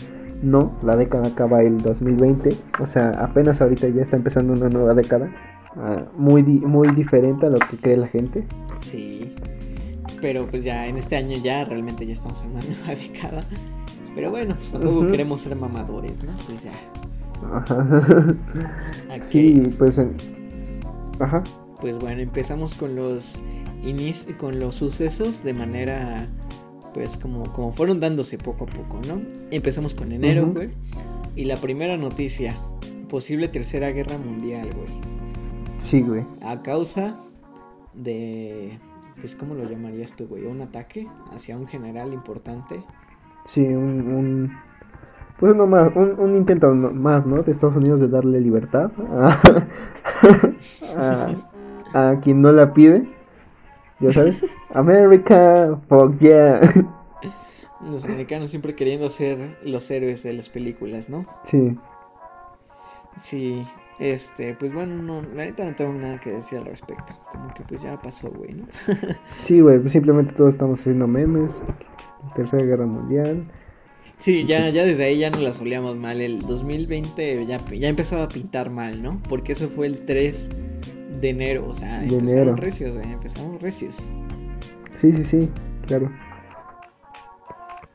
no, 0.44 0.74
la 0.84 0.98
década 0.98 1.28
acaba 1.28 1.62
el 1.62 1.78
2020. 1.78 2.50
O 2.82 2.88
sea, 2.88 3.12
apenas 3.12 3.62
ahorita 3.62 3.88
ya 3.90 4.02
está 4.02 4.18
empezando 4.18 4.52
una 4.54 4.68
nueva 4.70 4.94
década. 4.94 5.30
ah, 5.78 6.04
muy, 6.18 6.42
di- 6.42 6.60
muy 6.60 6.90
diferente 6.90 7.46
a 7.46 7.50
lo 7.50 7.60
que 7.60 7.78
cree 7.78 7.96
la 7.96 8.08
gente. 8.08 8.44
Sí. 8.82 9.34
Pero 10.22 10.46
pues 10.48 10.64
ya 10.64 10.88
en 10.88 10.98
este 10.98 11.16
año 11.16 11.38
ya 11.38 11.66
realmente 11.66 12.06
ya 12.06 12.14
estamos 12.14 12.42
en 12.44 12.52
una 12.52 12.62
nueva 12.64 12.96
década. 12.96 13.44
Pero 14.16 14.32
bueno, 14.32 14.56
pues 14.56 14.70
tampoco 14.72 15.08
queremos 15.12 15.42
ser 15.42 15.56
mamadores, 15.56 16.14
¿no? 16.24 16.32
Pues 16.48 16.64
ya. 16.64 16.72
Sí, 19.22 19.62
pues 19.78 19.98
en... 19.98 20.16
Ajá. 21.20 21.44
Pues 21.80 21.98
bueno, 22.00 22.22
empezamos 22.22 22.76
con 22.76 22.96
los 22.96 23.40
inici- 23.84 24.36
con 24.38 24.60
los 24.60 24.76
sucesos 24.76 25.44
de 25.44 25.54
manera 25.54 26.26
pues 26.94 27.18
como, 27.18 27.44
como 27.54 27.72
fueron 27.72 28.00
dándose 28.00 28.38
poco 28.38 28.66
a 28.66 28.68
poco, 28.68 29.00
¿no? 29.08 29.22
Empezamos 29.52 29.94
con 29.94 30.12
enero, 30.12 30.48
güey. 30.52 30.70
Y 31.36 31.46
la 31.46 31.56
primera 31.58 31.96
noticia, 31.98 32.56
posible 33.10 33.48
tercera 33.48 33.92
guerra 33.92 34.18
mundial, 34.18 34.70
güey. 34.74 34.88
Sí, 35.80 36.02
güey. 36.02 36.24
A 36.42 36.62
causa 36.62 37.16
de 37.94 38.78
pues 39.20 39.36
¿cómo 39.36 39.54
lo 39.56 39.64
llamarías 39.64 40.16
tú, 40.16 40.28
güey? 40.28 40.46
Un 40.46 40.62
ataque 40.62 41.08
hacia 41.34 41.58
un 41.58 41.68
general 41.68 42.14
importante. 42.14 42.84
Sí, 43.46 43.62
un... 43.62 44.14
un... 44.14 44.58
Pues 45.40 45.54
uno 45.54 45.68
más, 45.68 45.96
un, 45.96 46.20
un 46.20 46.36
intento 46.36 46.70
más, 46.74 47.26
¿no? 47.26 47.42
De 47.44 47.54
Estados 47.54 47.78
Unidos 47.78 48.02
de 48.02 48.10
darle 48.10 48.42
libertad 48.42 48.92
a, 49.10 49.40
a, 51.94 52.10
a 52.10 52.20
quien 52.20 52.42
no 52.42 52.52
la 52.52 52.74
pide. 52.74 53.08
¿Ya 54.02 54.10
sabes? 54.10 54.44
America, 54.74 55.80
fuck 55.88 56.20
yeah. 56.20 56.60
Los 57.90 58.04
americanos 58.04 58.50
siempre 58.50 58.76
queriendo 58.76 59.10
ser 59.10 59.58
los 59.64 59.90
héroes 59.90 60.24
de 60.24 60.34
las 60.34 60.50
películas, 60.50 61.10
¿no? 61.10 61.26
Sí, 61.46 61.78
Sí, 63.22 63.64
este, 64.00 64.54
pues 64.56 64.74
bueno, 64.74 64.96
no, 65.02 65.22
la 65.36 65.46
neta 65.46 65.66
no 65.66 65.76
tengo 65.76 65.94
nada 65.94 66.20
que 66.20 66.32
decir 66.32 66.60
al 66.60 66.66
respecto. 66.66 67.14
Como 67.32 67.54
que 67.54 67.64
pues 67.64 67.82
ya 67.82 68.02
pasó, 68.02 68.30
güey, 68.32 68.54
¿no? 68.54 68.66
sí, 69.46 69.60
güey. 69.60 69.80
Pues 69.80 69.94
simplemente 69.94 70.34
todos 70.34 70.52
estamos 70.54 70.80
haciendo 70.80 71.08
memes. 71.08 71.58
Tercera 72.36 72.66
Guerra 72.66 72.86
Mundial. 72.86 73.44
Sí, 74.18 74.46
ya, 74.46 74.60
Pues- 74.62 74.74
ya 74.74 74.86
desde 74.86 75.06
ahí 75.06 75.20
ya 75.20 75.30
no 75.30 75.40
las 75.40 75.60
olíamos 75.62 75.96
mal. 75.98 76.20
El 76.22 76.42
2020 76.42 77.46
ya, 77.46 77.58
ya 77.66 77.88
empezaba 77.90 78.24
a 78.24 78.28
pintar 78.28 78.70
mal, 78.70 79.02
¿no? 79.02 79.22
Porque 79.30 79.54
eso 79.54 79.70
fue 79.70 79.88
el 79.88 80.06
3 80.06 80.50
de 81.22 81.30
enero, 81.30 81.68
o 81.68 81.76
sea, 81.76 82.00
De 82.00 82.06
empezamos 82.08 82.32
enero. 82.32 82.56
recios, 82.56 82.96
güey, 82.96 83.12
empezamos 83.12 83.62
recios. 83.62 83.96
Sí, 85.02 85.14
sí, 85.14 85.24
sí, 85.24 85.50
claro. 85.88 86.10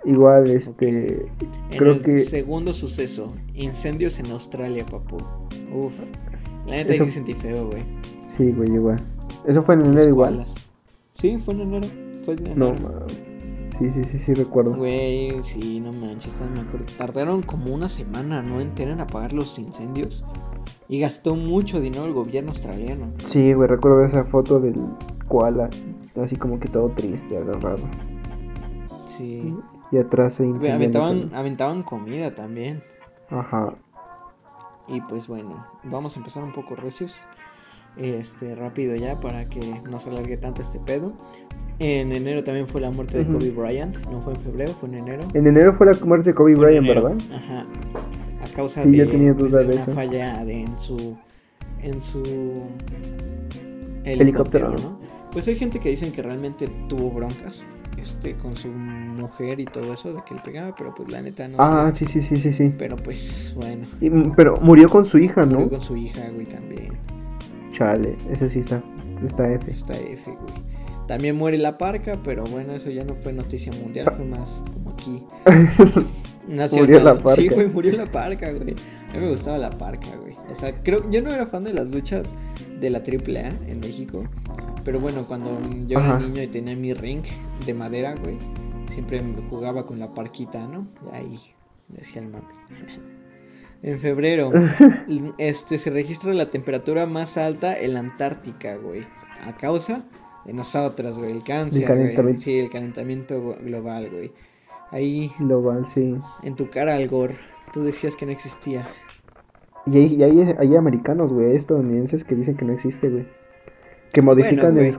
Igual, 0.06 0.50
este... 0.50 1.26
En 1.70 1.78
Creo 1.78 1.92
el 1.94 2.02
que- 2.02 2.18
segundo 2.18 2.72
suceso, 2.74 3.34
incendios 3.54 4.18
en 4.18 4.26
Australia, 4.30 4.84
papu. 4.84 5.16
Uf, 5.74 5.92
la 6.66 6.76
neta 6.76 6.94
Eso- 6.94 7.04
sí 7.04 7.10
sentí 7.10 7.34
feo, 7.34 7.66
güey. 7.68 7.82
Sí, 8.36 8.52
güey, 8.52 8.72
igual. 8.72 9.00
Eso 9.46 9.62
fue 9.62 9.74
en 9.74 9.86
enero 9.86 10.08
igual. 10.08 10.44
Sí, 11.12 11.38
fue 11.38 11.54
en 11.54 11.60
enero, 11.62 11.88
fue 12.24 12.34
en 12.34 12.58
No, 12.58 12.68
enero. 12.68 13.06
Sí, 13.78 13.90
sí, 13.92 14.04
sí, 14.04 14.18
sí, 14.24 14.34
recuerdo. 14.34 14.76
Güey, 14.76 15.42
sí, 15.42 15.80
no 15.80 15.92
manches, 15.92 16.40
me 16.54 16.60
acuerdo. 16.60 16.86
Tardaron 16.96 17.42
como 17.42 17.74
una 17.74 17.88
semana, 17.88 18.40
¿no? 18.40 18.60
Entera 18.60 18.92
en 18.92 19.00
apagar 19.00 19.32
los 19.32 19.58
incendios. 19.58 20.24
Y 20.88 21.00
gastó 21.00 21.34
mucho 21.34 21.80
dinero 21.80 22.04
el 22.06 22.12
gobierno 22.12 22.50
australiano. 22.50 23.06
Sí, 23.26 23.52
güey, 23.52 23.68
recuerdo 23.68 24.04
esa 24.04 24.24
foto 24.24 24.60
del 24.60 24.76
koala. 25.26 25.70
Así 26.22 26.36
como 26.36 26.60
que 26.60 26.68
todo 26.68 26.90
triste, 26.90 27.36
agarrado. 27.36 27.82
Sí. 29.06 29.54
Y 29.90 29.98
atrás 29.98 30.34
se 30.34 30.44
aventaban, 30.44 31.30
aventaban 31.34 31.82
comida 31.82 32.34
también. 32.34 32.82
Ajá. 33.30 33.74
Y 34.88 35.00
pues 35.02 35.26
bueno, 35.28 35.66
vamos 35.84 36.16
a 36.16 36.18
empezar 36.18 36.42
un 36.44 36.52
poco 36.52 36.74
recios. 36.76 37.16
Este, 37.96 38.54
rápido 38.56 38.96
ya 38.96 39.20
para 39.20 39.44
que 39.44 39.80
no 39.88 39.98
se 40.00 40.10
alargue 40.10 40.36
tanto 40.36 40.62
este 40.62 40.78
pedo. 40.80 41.12
En 41.78 42.12
enero 42.12 42.42
también 42.44 42.68
fue 42.68 42.80
la 42.80 42.90
muerte 42.90 43.22
de. 43.22 43.32
Kobe 43.32 43.50
Bryant. 43.50 43.96
No 44.10 44.20
fue 44.20 44.34
en 44.34 44.40
febrero, 44.40 44.72
fue 44.72 44.88
en 44.88 44.94
enero. 44.96 45.22
En 45.32 45.46
enero 45.46 45.74
fue 45.74 45.86
la 45.86 45.92
muerte 46.04 46.30
de 46.30 46.34
Kobe 46.34 46.54
Fue 46.56 46.64
Bryant. 46.66 46.86
¿verdad? 46.88 47.14
Ajá. 47.34 47.66
A 48.42 48.46
causa 48.54 48.82
Sí, 48.84 48.90
de, 48.90 48.96
yo 48.98 49.08
tenía 49.08 49.34
pues, 49.34 49.52
de 49.52 49.64
de 49.64 49.74
una 49.76 49.86
falla 49.86 50.44
de- 50.44 50.60
en 50.62 50.78
su 50.78 51.16
en 51.82 52.02
su 52.02 52.22
Helicóptero, 54.04 54.70
¿no? 54.70 54.98
Pues 55.32 55.48
hay 55.48 55.56
gente 55.56 55.80
que 55.80 55.88
dicen 55.88 56.12
que 56.12 56.22
realmente 56.22 56.68
tuvo 56.88 57.10
broncas 57.10 57.64
este 58.00 58.34
con 58.34 58.56
su 58.56 58.68
mujer 58.68 59.60
y 59.60 59.64
todo 59.64 59.94
eso 59.94 60.12
de 60.12 60.22
que 60.26 60.34
le 60.34 60.40
pegaba, 60.40 60.74
pero 60.76 60.94
pues 60.94 61.10
la 61.10 61.22
neta 61.22 61.48
no 61.48 61.56
ah, 61.58 61.90
sé. 61.92 62.06
sí, 62.06 62.20
sí, 62.20 62.36
sí, 62.36 62.36
sí, 62.36 62.52
sí. 62.52 62.74
Pero 62.78 62.96
pues 62.96 63.52
bueno, 63.56 63.86
Y, 64.00 64.10
mm, 64.10 64.32
pero 64.36 64.56
murió 64.60 64.88
con 64.88 65.04
su 65.04 65.18
hija, 65.18 65.42
murió 65.42 65.60
¿no? 65.60 65.68
con 65.68 65.80
su 65.80 65.96
hija, 65.96 66.28
güey, 66.32 66.46
también. 66.46 66.92
Chale, 67.72 68.16
eso 68.30 68.48
sí 68.50 68.60
está. 68.60 68.82
Está 69.24 69.50
F. 69.52 69.70
Está 69.70 69.94
F, 69.94 70.30
güey. 70.30 70.74
También 71.06 71.36
muere 71.36 71.58
la 71.58 71.76
parca, 71.76 72.18
pero 72.24 72.44
bueno, 72.44 72.74
eso 72.74 72.90
ya 72.90 73.04
no 73.04 73.14
fue 73.14 73.32
noticia 73.32 73.72
mundial, 73.72 74.10
fue 74.16 74.24
más 74.24 74.62
como 74.72 74.90
aquí. 74.90 75.22
Nacional. 76.48 76.86
Murió 76.86 77.04
la 77.04 77.14
parca. 77.18 77.42
Sí, 77.42 77.48
güey, 77.48 77.68
murió 77.68 77.92
la 77.96 78.06
parca, 78.06 78.52
güey. 78.52 78.74
A 79.10 79.14
mí 79.14 79.20
me 79.20 79.30
gustaba 79.30 79.58
la 79.58 79.70
parca, 79.70 80.08
güey. 80.20 80.34
O 80.50 80.54
sea, 80.54 80.74
creo, 80.82 81.08
yo 81.10 81.22
no 81.22 81.30
era 81.30 81.46
fan 81.46 81.64
de 81.64 81.72
las 81.72 81.88
luchas 81.88 82.26
de 82.80 82.90
la 82.90 82.98
AAA 82.98 83.52
en 83.68 83.80
México. 83.80 84.24
Pero 84.84 85.00
bueno, 85.00 85.24
cuando 85.26 85.58
yo 85.86 85.98
era 85.98 86.18
niño 86.18 86.42
y 86.42 86.46
tenía 86.46 86.76
mi 86.76 86.92
ring 86.92 87.22
de 87.64 87.74
madera, 87.74 88.14
güey, 88.16 88.36
siempre 88.92 89.22
jugaba 89.48 89.86
con 89.86 89.98
la 89.98 90.12
parquita, 90.12 90.66
¿no? 90.68 90.86
Y 91.12 91.16
ahí 91.16 91.40
decía 91.88 92.20
el 92.22 92.28
mame. 92.28 92.44
en 93.82 93.98
febrero, 93.98 94.50
este 95.38 95.78
se 95.78 95.90
registra 95.90 96.32
la 96.34 96.50
temperatura 96.50 97.06
más 97.06 97.36
alta 97.38 97.78
en 97.78 97.94
la 97.94 98.00
Antártica, 98.00 98.76
güey. 98.76 99.06
A 99.46 99.56
causa 99.56 100.04
de 100.44 100.52
nosotros, 100.52 101.16
güey. 101.18 101.32
El 101.32 101.42
cáncer, 101.42 101.86
güey. 101.86 101.98
calentamiento. 101.98 102.42
Sí, 102.42 102.58
el 102.58 102.70
calentamiento 102.70 103.34
glo- 103.42 103.64
global, 103.64 104.10
güey. 104.10 104.32
Ahí 104.90 105.30
Global, 105.38 105.86
sí. 105.92 106.14
en 106.42 106.54
tu 106.56 106.70
cara, 106.70 106.94
Al 106.96 107.08
Gore, 107.08 107.36
tú 107.72 107.82
decías 107.82 108.14
que 108.16 108.26
no 108.26 108.32
existía. 108.32 108.86
Y 109.86 109.96
hay, 109.96 110.14
y 110.14 110.22
hay, 110.22 110.54
hay 110.58 110.76
americanos, 110.76 111.32
güey, 111.32 111.56
estadounidenses 111.56 112.22
que 112.22 112.34
dicen 112.34 112.56
que 112.56 112.64
no 112.64 112.74
existe, 112.74 113.08
güey. 113.08 113.26
Que 114.14 114.22
modifican 114.22 114.74
Bueno, 114.74 114.80
el... 114.80 114.98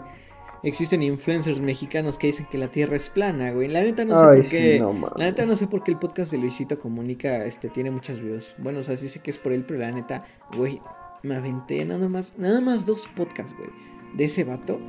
existen 0.63 1.01
influencers 1.01 1.59
mexicanos 1.61 2.17
que 2.17 2.27
dicen 2.27 2.47
que 2.51 2.57
la 2.57 2.69
Tierra 2.69 2.95
es 2.95 3.09
plana, 3.09 3.51
güey. 3.51 3.67
La 3.67 3.81
neta 3.81 4.05
no 4.05 4.19
sé 4.19 4.27
Ay, 4.29 4.41
por 4.41 4.49
qué. 4.49 4.73
sí, 4.75 4.79
no 4.79 4.93
mames. 4.93 5.11
la 5.17 5.25
neta 5.25 5.45
no 5.45 5.55
sé 5.55 5.67
por 5.67 5.83
qué 5.83 5.91
el 5.91 5.97
podcast 5.97 6.31
de 6.31 6.37
Luisito 6.37 6.77
Comunica 6.77 7.43
este 7.45 7.69
tiene 7.69 7.89
muchas 7.91 8.19
views. 8.19 8.55
Bueno, 8.59 8.79
o 8.79 8.83
sea, 8.83 8.97
sí 8.97 9.09
sé 9.09 9.19
que 9.19 9.31
es 9.31 9.39
por 9.39 9.53
él, 9.53 9.63
pero 9.65 9.79
la 9.79 9.91
neta, 9.91 10.23
güey, 10.55 10.81
me 11.23 11.35
aventé 11.35 11.83
nada 11.85 12.07
más, 12.09 12.33
nada 12.37 12.61
más 12.61 12.85
dos 12.85 13.07
podcasts, 13.15 13.55
güey, 13.57 13.69
de 14.15 14.25
ese 14.25 14.43
vato. 14.43 14.79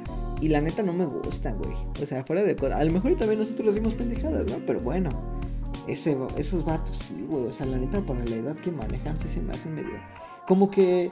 Y 0.41 0.49
la 0.49 0.61
neta 0.61 0.83
no 0.83 0.93
me 0.93 1.07
gusta, 1.07 1.53
güey. 1.53 1.73
O 2.03 2.05
sea, 2.05 2.23
fuera 2.25 2.43
de 2.43 2.55
cosa. 2.57 2.77
A 2.77 2.85
lo 2.85 2.93
mejor 2.93 3.15
también 3.17 3.39
nosotros 3.41 3.75
decimos 3.75 3.95
pendejadas, 3.95 4.45
¿no? 4.47 4.59
Pero 4.67 4.81
bueno. 4.81 5.11
Ese, 5.89 6.17
esos 6.37 6.65
vatos, 6.65 6.99
sí, 6.99 7.25
güey. 7.29 7.47
O 7.47 7.53
sea, 7.53 7.65
la 7.65 7.79
neta, 7.79 8.01
para 8.01 8.25
la 8.25 8.35
edad 8.37 8.57
que 8.57 8.71
manejan, 8.73 9.19
sí 9.19 9.29
se 9.29 9.41
me 9.41 9.53
hacen 9.55 9.75
medio. 9.75 9.95
Como 10.47 10.69
que 10.71 11.11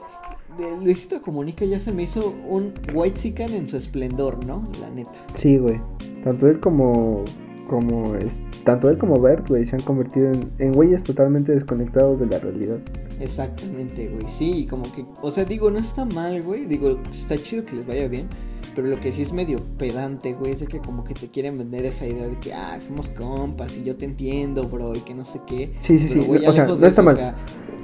Luisito 0.83 1.21
Comunica 1.21 1.65
ya 1.65 1.79
se 1.79 1.91
me 1.91 2.03
hizo 2.03 2.33
un 2.47 2.73
white 2.93 3.19
chican 3.19 3.53
en 3.53 3.67
su 3.67 3.77
esplendor, 3.77 4.45
¿no? 4.45 4.63
La 4.79 4.89
neta. 4.89 5.11
Sí, 5.37 5.57
güey. 5.57 5.79
Tanto 6.23 6.47
él 6.47 6.59
como... 6.59 7.23
como 7.69 8.15
es... 8.15 8.31
Tanto 8.63 8.89
él 8.89 8.97
como 8.97 9.21
Bert, 9.21 9.47
güey, 9.47 9.65
se 9.67 9.75
han 9.75 9.83
convertido 9.83 10.31
en, 10.31 10.49
en 10.57 10.73
güeyes 10.73 11.03
totalmente 11.03 11.51
desconectados 11.51 12.19
de 12.19 12.25
la 12.25 12.39
realidad. 12.39 12.79
Exactamente, 13.19 14.07
güey. 14.07 14.27
Sí, 14.27 14.67
como 14.69 14.91
que. 14.91 15.05
O 15.21 15.31
sea, 15.31 15.45
digo, 15.45 15.69
no 15.69 15.79
está 15.79 16.05
mal, 16.05 16.41
güey. 16.41 16.65
Digo, 16.65 16.99
está 17.13 17.37
chido 17.37 17.63
que 17.65 17.75
les 17.75 17.87
vaya 17.87 18.07
bien. 18.07 18.27
Pero 18.75 18.87
lo 18.89 18.99
que 18.99 19.11
sí 19.11 19.21
es 19.21 19.31
medio 19.31 19.59
pedante, 19.77 20.33
güey, 20.33 20.51
es 20.51 20.59
de 20.59 20.67
que 20.67 20.79
como 20.79 21.05
que 21.05 21.13
te 21.13 21.29
quieren 21.29 21.57
vender 21.57 21.85
esa 21.85 22.05
idea 22.05 22.27
de 22.27 22.37
que, 22.37 22.53
ah, 22.53 22.77
somos 22.79 23.07
compas 23.07 23.77
y 23.77 23.83
yo 23.83 23.95
te 23.95 24.03
entiendo, 24.03 24.67
bro, 24.67 24.93
y 24.95 24.99
que 24.99 25.13
no 25.13 25.23
sé 25.23 25.39
qué. 25.47 25.73
Sí, 25.79 25.97
sí, 25.97 26.07
Pero, 26.09 26.21
sí. 26.21 26.27
güey, 26.27 26.45
o 26.45 26.51
sea, 26.51 26.65
no 26.65 26.85
está 26.85 27.01
mal. 27.01 27.15
o 27.15 27.17
sea, 27.17 27.35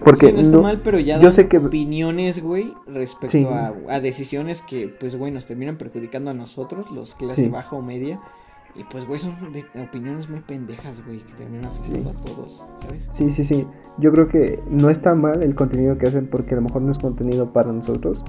porque 0.05 0.27
sí, 0.27 0.33
no 0.33 0.39
está 0.41 0.55
no- 0.57 0.63
mal, 0.63 0.81
pero 0.83 0.99
ya 0.99 1.17
yo 1.17 1.23
dan 1.23 1.33
sé 1.33 1.47
que- 1.47 1.57
opiniones, 1.57 2.41
güey, 2.43 2.73
respecto 2.87 3.37
Sí. 3.37 3.45
a, 3.45 3.73
a 3.89 3.99
decisiones 3.99 4.61
que, 4.61 4.87
pues, 4.87 5.15
güey, 5.15 5.31
nos 5.31 5.45
terminan 5.45 5.77
perjudicando 5.77 6.31
a 6.31 6.33
nosotros, 6.33 6.91
los 6.91 7.13
clase 7.15 7.43
Sí. 7.43 7.49
baja 7.49 7.75
o 7.75 7.81
media. 7.81 8.19
Y 8.73 8.85
pues, 8.85 9.05
güey, 9.05 9.19
son 9.19 9.35
de- 9.51 9.65
opiniones 9.81 10.29
muy 10.29 10.39
pendejas, 10.39 11.05
güey, 11.05 11.19
que 11.19 11.33
terminan 11.33 11.65
afectando 11.65 12.11
a 12.11 12.13
todos, 12.13 12.65
¿sabes? 12.81 13.09
Sí, 13.11 13.29
sí, 13.33 13.43
sí. 13.43 13.67
Yo 13.97 14.13
creo 14.13 14.29
que 14.29 14.61
no 14.69 14.89
está 14.89 15.13
mal 15.13 15.43
el 15.43 15.55
contenido 15.55 15.97
que 15.97 16.07
hacen 16.07 16.27
porque 16.27 16.53
a 16.53 16.55
lo 16.55 16.61
mejor 16.61 16.81
no 16.81 16.93
es 16.93 16.97
contenido 16.97 17.51
para 17.51 17.73
nosotros. 17.73 18.23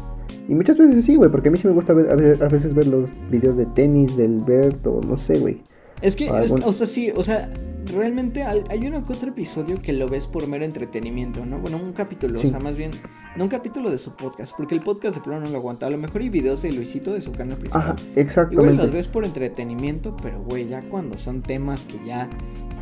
Y 0.48 0.54
muchas 0.54 0.76
veces 0.78 1.04
sí, 1.04 1.14
güey, 1.14 1.30
porque 1.30 1.48
a 1.48 1.52
mí 1.52 1.58
sí 1.58 1.68
me 1.68 1.74
gusta 1.74 1.92
ver, 1.92 2.10
a 2.10 2.16
ve- 2.16 2.44
a 2.44 2.48
veces 2.48 2.74
ver 2.74 2.88
los 2.88 3.10
videos 3.30 3.56
de 3.56 3.66
tenis 3.66 4.16
del 4.16 4.40
Bert 4.40 4.84
o 4.88 5.00
no 5.06 5.16
sé, 5.16 5.38
güey. 5.38 5.62
Es 6.02 6.16
que, 6.16 6.26
es- 6.26 6.52
o 6.52 6.72
sea, 6.72 6.86
sí, 6.86 7.10
o 7.14 7.22
sea, 7.24 7.48
realmente 7.86 8.42
hay 8.44 8.86
uno 8.86 9.04
que 9.04 9.12
otro 9.12 9.30
episodio 9.30 9.80
que 9.82 9.92
lo 9.92 10.08
ves 10.08 10.26
por 10.26 10.46
mero 10.46 10.64
entretenimiento, 10.64 11.44
¿no? 11.46 11.58
Bueno, 11.58 11.78
un 11.78 11.92
capítulo, 11.92 12.38
Sí. 12.40 12.46
o 12.46 12.50
sea, 12.50 12.60
más 12.60 12.76
bien, 12.76 12.90
no 13.36 13.44
un 13.44 13.50
capítulo 13.50 13.90
de 13.90 13.98
su 13.98 14.14
podcast, 14.16 14.52
porque 14.56 14.74
el 14.74 14.82
podcast 14.82 15.16
de 15.16 15.20
plano 15.22 15.44
no 15.46 15.50
lo 15.50 15.58
aguanta. 15.58 15.86
A 15.86 15.90
lo 15.90 15.98
mejor 15.98 16.22
hay 16.22 16.28
videos 16.28 16.62
de 16.62 16.72
Luisito 16.72 17.12
de 17.12 17.20
su 17.20 17.32
canal 17.32 17.56
principal. 17.58 17.82
Ajá, 17.82 17.96
Igual 18.00 18.14
los 18.16 18.24
exactamente. 18.26 18.86
ves 18.88 19.08
por 19.08 19.24
entretenimiento, 19.24 20.16
pero 20.22 20.40
güey, 20.42 20.68
ya 20.68 20.80
cuando 20.82 21.18
son 21.18 21.42
temas 21.42 21.84
que 21.84 21.98
ya 22.04 22.28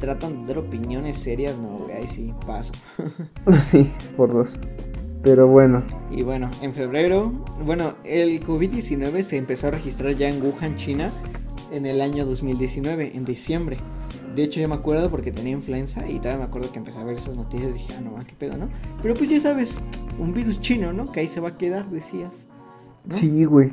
tratan 0.01 0.42
de 0.42 0.55
dar 0.55 0.59
opiniones 0.64 1.18
serias, 1.18 1.56
no, 1.59 1.78
güey, 1.78 1.97
ahí 1.97 2.09
sí 2.09 2.32
paso. 2.47 2.72
Sí, 3.70 3.90
por 4.16 4.32
dos. 4.32 4.48
Pero 5.22 5.47
bueno, 5.48 5.82
Y 6.10 6.22
bueno, 6.22 6.51
en 6.62 6.72
febrero, 6.72 7.30
bueno, 7.64 7.92
el 8.05 8.40
COVID-19 8.42 9.22
se 9.22 9.36
empezó 9.36 9.66
a 9.66 9.70
registrar 9.72 10.14
ya 10.14 10.28
en 10.30 10.42
Wuhan, 10.42 10.76
China. 10.76 11.10
En 11.70 11.86
el 11.86 12.01
año 12.01 12.24
2019, 12.24 13.12
en 13.14 13.24
diciembre. 13.24 13.78
De 14.34 14.44
hecho, 14.44 14.60
yo 14.60 14.68
me 14.68 14.74
acuerdo 14.74 15.10
porque 15.10 15.32
tenía 15.32 15.52
influenza 15.52 16.09
y 16.09 16.18
todavía 16.18 16.38
me 16.38 16.44
acuerdo 16.44 16.70
que 16.70 16.78
empecé 16.78 16.98
a 16.98 17.05
ver 17.05 17.16
esas 17.16 17.36
noticias 17.36 17.70
y 17.70 17.74
dije, 17.74 17.94
ah, 17.97 18.01
no, 18.01 18.16
qué 18.26 18.34
pedo, 18.38 18.56
¿no? 18.56 18.68
Pero 19.02 19.14
pues 19.14 19.30
ya 19.30 19.40
sabes, 19.40 19.78
un 20.18 20.32
virus 20.32 20.60
chino, 20.60 20.92
¿no? 20.92 21.10
Que 21.10 21.20
ahí 21.20 21.28
se 21.28 21.40
va 21.40 21.51
a 21.51 21.59
quedar, 21.59 21.88
decías. 21.90 22.47
Sí, 23.09 23.44
güey. 23.44 23.72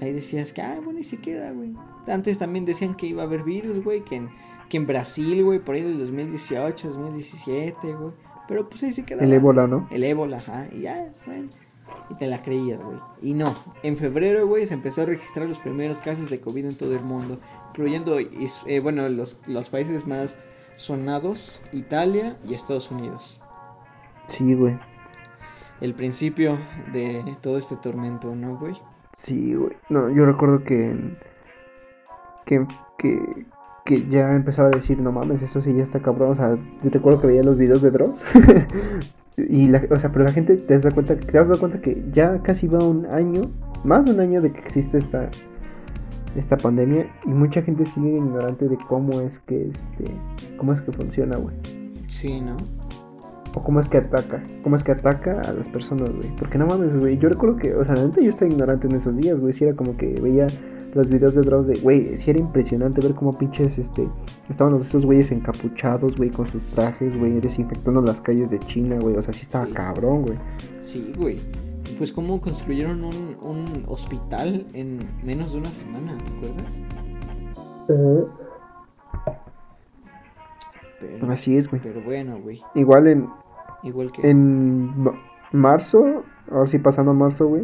Ahí 0.00 0.12
decías 0.12 0.52
que, 0.52 0.62
ah, 0.62 0.80
bueno, 0.82 0.98
y 0.98 1.04
se 1.04 1.18
queda, 1.18 1.52
güey. 1.52 1.74
Antes 2.06 2.38
también 2.38 2.64
decían 2.64 2.94
que 2.94 3.06
iba 3.06 3.22
a 3.22 3.26
haber 3.26 3.44
virus, 3.44 3.82
güey, 3.84 4.02
que 4.04 4.16
en, 4.16 4.30
que 4.68 4.78
en 4.78 4.86
Brasil, 4.86 5.44
güey, 5.44 5.58
por 5.58 5.74
ahí 5.74 5.82
del 5.82 5.98
2018, 5.98 6.88
2017, 6.88 7.92
güey. 7.94 8.12
Pero 8.48 8.68
pues 8.68 8.82
ahí 8.82 8.92
se 8.92 9.04
queda. 9.04 9.22
El 9.22 9.32
ébola, 9.32 9.66
¿no? 9.66 9.88
El 9.90 10.04
ébola, 10.04 10.38
ajá. 10.38 10.68
Y 10.72 10.82
ya, 10.82 11.12
güey. 11.26 11.44
Y 12.10 12.14
te 12.16 12.26
la 12.26 12.38
creías, 12.38 12.82
güey. 12.82 12.98
Y 13.22 13.32
no, 13.32 13.54
en 13.82 13.96
febrero, 13.96 14.46
güey, 14.46 14.66
se 14.66 14.74
empezó 14.74 15.02
a 15.02 15.06
registrar 15.06 15.48
los 15.48 15.58
primeros 15.58 15.98
casos 15.98 16.28
de 16.28 16.40
COVID 16.40 16.66
en 16.66 16.76
todo 16.76 16.94
el 16.94 17.02
mundo, 17.02 17.38
incluyendo, 17.70 18.18
eh, 18.18 18.80
bueno, 18.80 19.08
los, 19.08 19.40
los 19.46 19.70
países 19.70 20.06
más 20.06 20.38
sonados, 20.74 21.60
Italia 21.72 22.36
y 22.46 22.54
Estados 22.54 22.90
Unidos. 22.90 23.40
Sí, 24.28 24.54
güey. 24.54 24.78
El 25.80 25.94
principio 25.94 26.58
de 26.92 27.36
todo 27.40 27.58
este 27.58 27.76
tormento, 27.76 28.34
¿no, 28.34 28.56
güey? 28.56 28.74
Sí, 29.16 29.54
güey. 29.54 29.76
No, 29.88 30.10
yo 30.10 30.24
recuerdo 30.24 30.62
que, 30.64 30.94
que, 32.46 32.66
que, 32.98 33.46
que 33.84 34.08
ya 34.08 34.32
empezaba 34.32 34.68
a 34.68 34.76
decir, 34.76 34.98
no 34.98 35.12
mames, 35.12 35.42
eso 35.42 35.62
sí 35.62 35.72
ya 35.74 35.84
está 35.84 36.00
cabrón. 36.00 36.32
O 36.32 36.36
sea, 36.36 36.56
yo 36.82 36.90
recuerdo 36.90 37.20
que 37.20 37.28
veía 37.28 37.42
los 37.42 37.58
videos 37.58 37.82
de 37.82 37.90
Dross. 37.90 38.22
y 39.36 39.68
la, 39.68 39.82
o 39.90 39.98
sea, 39.98 40.12
pero 40.12 40.24
la 40.24 40.32
gente 40.32 40.56
te 40.56 40.78
das 40.78 40.94
cuenta, 40.94 41.16
te 41.16 41.38
has 41.38 41.48
dado 41.48 41.58
cuenta 41.58 41.80
que 41.80 42.04
ya 42.12 42.40
casi 42.42 42.68
va 42.68 42.84
un 42.84 43.06
año, 43.06 43.42
más 43.84 44.04
de 44.04 44.12
un 44.12 44.20
año 44.20 44.40
de 44.40 44.52
que 44.52 44.60
existe 44.60 44.98
esta 44.98 45.28
esta 46.36 46.56
pandemia 46.56 47.06
y 47.24 47.28
mucha 47.28 47.62
gente 47.62 47.86
sigue 47.86 48.16
ignorante 48.16 48.68
de 48.68 48.76
cómo 48.88 49.20
es 49.20 49.38
que 49.40 49.68
este 49.68 50.10
cómo 50.56 50.72
es 50.72 50.80
que 50.82 50.92
funciona, 50.92 51.36
güey. 51.36 51.54
Sí, 52.06 52.40
¿no? 52.40 52.56
O 53.54 53.60
cómo 53.60 53.80
es 53.80 53.88
que 53.88 53.98
ataca, 53.98 54.42
cómo 54.62 54.74
es 54.74 54.82
que 54.82 54.92
ataca 54.92 55.40
a 55.40 55.52
las 55.52 55.68
personas, 55.68 56.10
güey. 56.10 56.28
Porque 56.36 56.58
no 56.58 56.66
mames, 56.66 56.98
güey, 56.98 57.18
yo 57.18 57.28
recuerdo 57.28 57.56
que, 57.56 57.74
o 57.74 57.84
sea, 57.84 57.94
la 57.94 58.10
yo 58.10 58.30
estaba 58.30 58.50
ignorante 58.50 58.88
en 58.88 58.96
esos 58.96 59.16
días, 59.16 59.38
güey, 59.38 59.52
si 59.52 59.64
era 59.64 59.74
como 59.74 59.96
que 59.96 60.08
veía 60.20 60.46
los 60.94 61.08
videos 61.08 61.34
de 61.34 61.42
Dross 61.42 61.66
de, 61.66 61.78
güey, 61.80 62.16
sí 62.18 62.30
era 62.30 62.38
impresionante 62.38 63.00
ver 63.00 63.14
cómo 63.14 63.36
pinches, 63.36 63.78
este, 63.78 64.08
estaban 64.48 64.80
esos 64.80 65.04
güeyes 65.04 65.30
encapuchados, 65.32 66.16
güey, 66.16 66.30
con 66.30 66.46
sus 66.48 66.62
trajes, 66.68 67.18
güey, 67.18 67.40
desinfectando 67.40 68.00
las 68.00 68.20
calles 68.20 68.48
de 68.50 68.60
China, 68.60 68.98
güey, 69.00 69.16
o 69.16 69.22
sea, 69.22 69.32
sí 69.32 69.42
estaba 69.42 69.66
cabrón, 69.66 70.22
güey. 70.22 70.38
Sí, 70.82 71.12
güey. 71.16 71.40
Pues 71.98 72.12
cómo 72.12 72.40
construyeron 72.40 73.04
un, 73.04 73.36
un 73.40 73.84
hospital 73.86 74.66
en 74.72 75.00
menos 75.22 75.52
de 75.52 75.58
una 75.58 75.70
semana, 75.70 76.16
¿te 76.18 76.30
acuerdas? 76.36 76.80
pero, 81.00 81.30
Así 81.30 81.56
es, 81.56 81.68
güey. 81.68 81.82
Pero 81.82 82.00
bueno, 82.02 82.40
güey. 82.40 82.62
Igual 82.74 83.08
en... 83.08 83.28
Igual 83.82 84.10
que... 84.10 84.28
En 84.28 84.92
marzo, 85.52 86.24
ahora 86.50 86.66
sí 86.66 86.78
pasando 86.78 87.10
a 87.10 87.14
marzo, 87.14 87.46
güey 87.46 87.62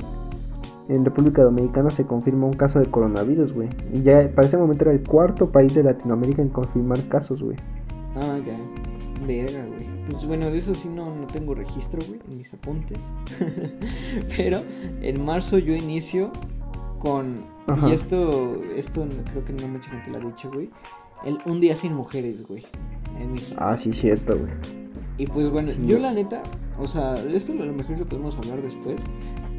en 0.91 1.05
República 1.05 1.43
Dominicana 1.43 1.89
se 1.91 2.05
confirma 2.05 2.47
un 2.47 2.55
caso 2.55 2.81
de 2.81 2.87
coronavirus, 2.87 3.53
güey. 3.53 3.69
Y 3.93 4.03
ya 4.03 4.29
para 4.35 4.49
ese 4.49 4.57
momento 4.57 4.85
era 4.85 4.93
el 4.93 5.03
cuarto 5.03 5.49
país 5.49 5.73
de 5.73 5.85
Latinoamérica 5.85 6.43
en 6.43 6.49
confirmar 6.49 7.01
casos, 7.09 7.41
güey. 7.41 7.57
Ah, 8.17 8.39
ya. 8.45 8.57
Verga, 9.25 9.65
güey. 9.67 9.87
Pues 10.11 10.27
bueno, 10.27 10.51
de 10.51 10.59
eso 10.59 10.75
sí 10.75 10.89
no, 10.89 11.15
no 11.15 11.29
tengo 11.29 11.55
registro, 11.55 12.01
güey, 12.09 12.19
en 12.29 12.39
mis 12.39 12.53
apuntes. 12.53 12.99
Pero 14.37 14.62
en 15.01 15.25
marzo 15.25 15.59
yo 15.59 15.75
inicio 15.75 16.33
con... 16.99 17.37
Y 17.87 17.93
esto, 17.93 18.61
esto 18.75 19.07
creo 19.31 19.45
que 19.45 19.53
no 19.53 19.69
mucha 19.69 19.91
gente 19.91 20.11
lo 20.11 20.17
ha 20.17 20.21
dicho, 20.29 20.51
güey. 20.53 20.71
El 21.25 21.39
Un 21.45 21.61
día 21.61 21.77
sin 21.77 21.95
mujeres, 21.95 22.45
güey. 22.49 22.67
En 23.21 23.33
México. 23.33 23.61
Ah, 23.62 23.79
sí, 23.81 23.93
cierto, 23.93 24.37
güey. 24.37 24.51
Y 25.19 25.27
pues 25.27 25.51
bueno, 25.51 25.71
yo 25.87 26.01
la 26.01 26.12
neta, 26.12 26.43
o 26.81 26.89
sea, 26.89 27.15
esto 27.27 27.53
a 27.53 27.67
lo 27.67 27.73
mejor 27.75 27.99
lo 27.99 28.07
podemos 28.07 28.37
hablar 28.39 28.61
después. 28.62 28.97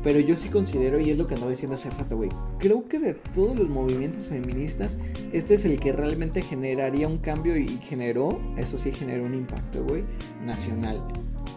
Pero 0.04 0.20
yo 0.20 0.36
sí 0.36 0.50
considero, 0.50 1.00
y 1.00 1.12
es 1.12 1.18
lo 1.18 1.28
que 1.28 1.36
andaba 1.36 1.52
diciendo 1.52 1.76
hace 1.76 1.90
rato, 1.92 2.18
güey, 2.18 2.30
creo 2.58 2.88
que 2.88 3.00
de 3.00 3.14
todos 3.14 3.58
los 3.58 3.70
movimientos 3.70 4.26
feministas, 4.26 4.98
este 5.32 5.56
es 5.56 5.66
el 5.66 5.80
que 5.80 5.94
realmente 5.94 6.42
generaría 6.42 7.08
un 7.08 7.20
cambio 7.20 7.56
y 7.56 7.68
generó, 7.84 8.40
eso 8.58 8.80
sí, 8.80 8.92
generó 8.92 9.26
un 9.26 9.36
impacto, 9.36 9.84
güey, 9.84 10.04
nacional. 10.44 11.04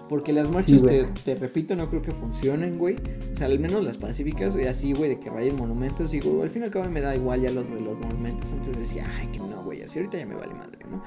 Porque 0.09 0.35
las 0.35 0.51
marchas, 0.51 0.83
te, 1.25 1.35
repito, 1.35 1.75
no 1.77 1.89
creo 1.89 2.03
que 2.03 2.13
funcionen, 2.13 2.79
güey. 2.79 2.97
O 3.33 3.37
sea, 3.37 3.47
al 3.47 3.59
menos 3.59 3.83
las 3.83 3.97
pacíficas, 3.97 4.55
y 4.57 4.67
así, 4.67 4.93
güey, 4.93 5.09
de 5.09 5.19
que 5.19 5.31
rayen 5.31 5.57
monumentos. 5.57 6.13
Y, 6.13 6.21
güey, 6.21 6.43
al 6.43 6.51
fin 6.51 6.63
y 6.63 6.65
al 6.67 6.71
cabo 6.71 6.89
me 6.91 7.01
da 7.01 7.17
igual 7.17 7.41
ya 7.41 7.51
los, 7.51 7.69
los 7.69 7.99
monumentos. 7.99 8.51
Antes 8.53 8.79
decía, 8.79 9.07
ay, 9.19 9.29
que 9.29 9.39
no, 9.39 9.65
güey, 9.65 9.83
así 9.83 9.99
ahorita 9.99 10.19
ya 10.19 10.27
me 10.27 10.35
vale 10.35 10.53
madre, 10.53 10.79
¿no? 10.91 11.03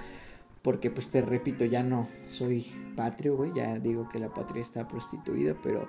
Porque, 0.64 0.90
pues, 0.90 1.10
te 1.10 1.22
repito, 1.22 1.64
ya 1.64 1.84
no 1.84 2.08
soy 2.28 2.66
patrio, 2.96 3.38
güey. 3.38 3.52
Ya 3.56 3.78
digo 3.78 4.10
que 4.10 4.18
la 4.18 4.34
patria 4.34 4.64
está 4.64 4.88
prostituida, 4.88 5.56
pero 5.62 5.88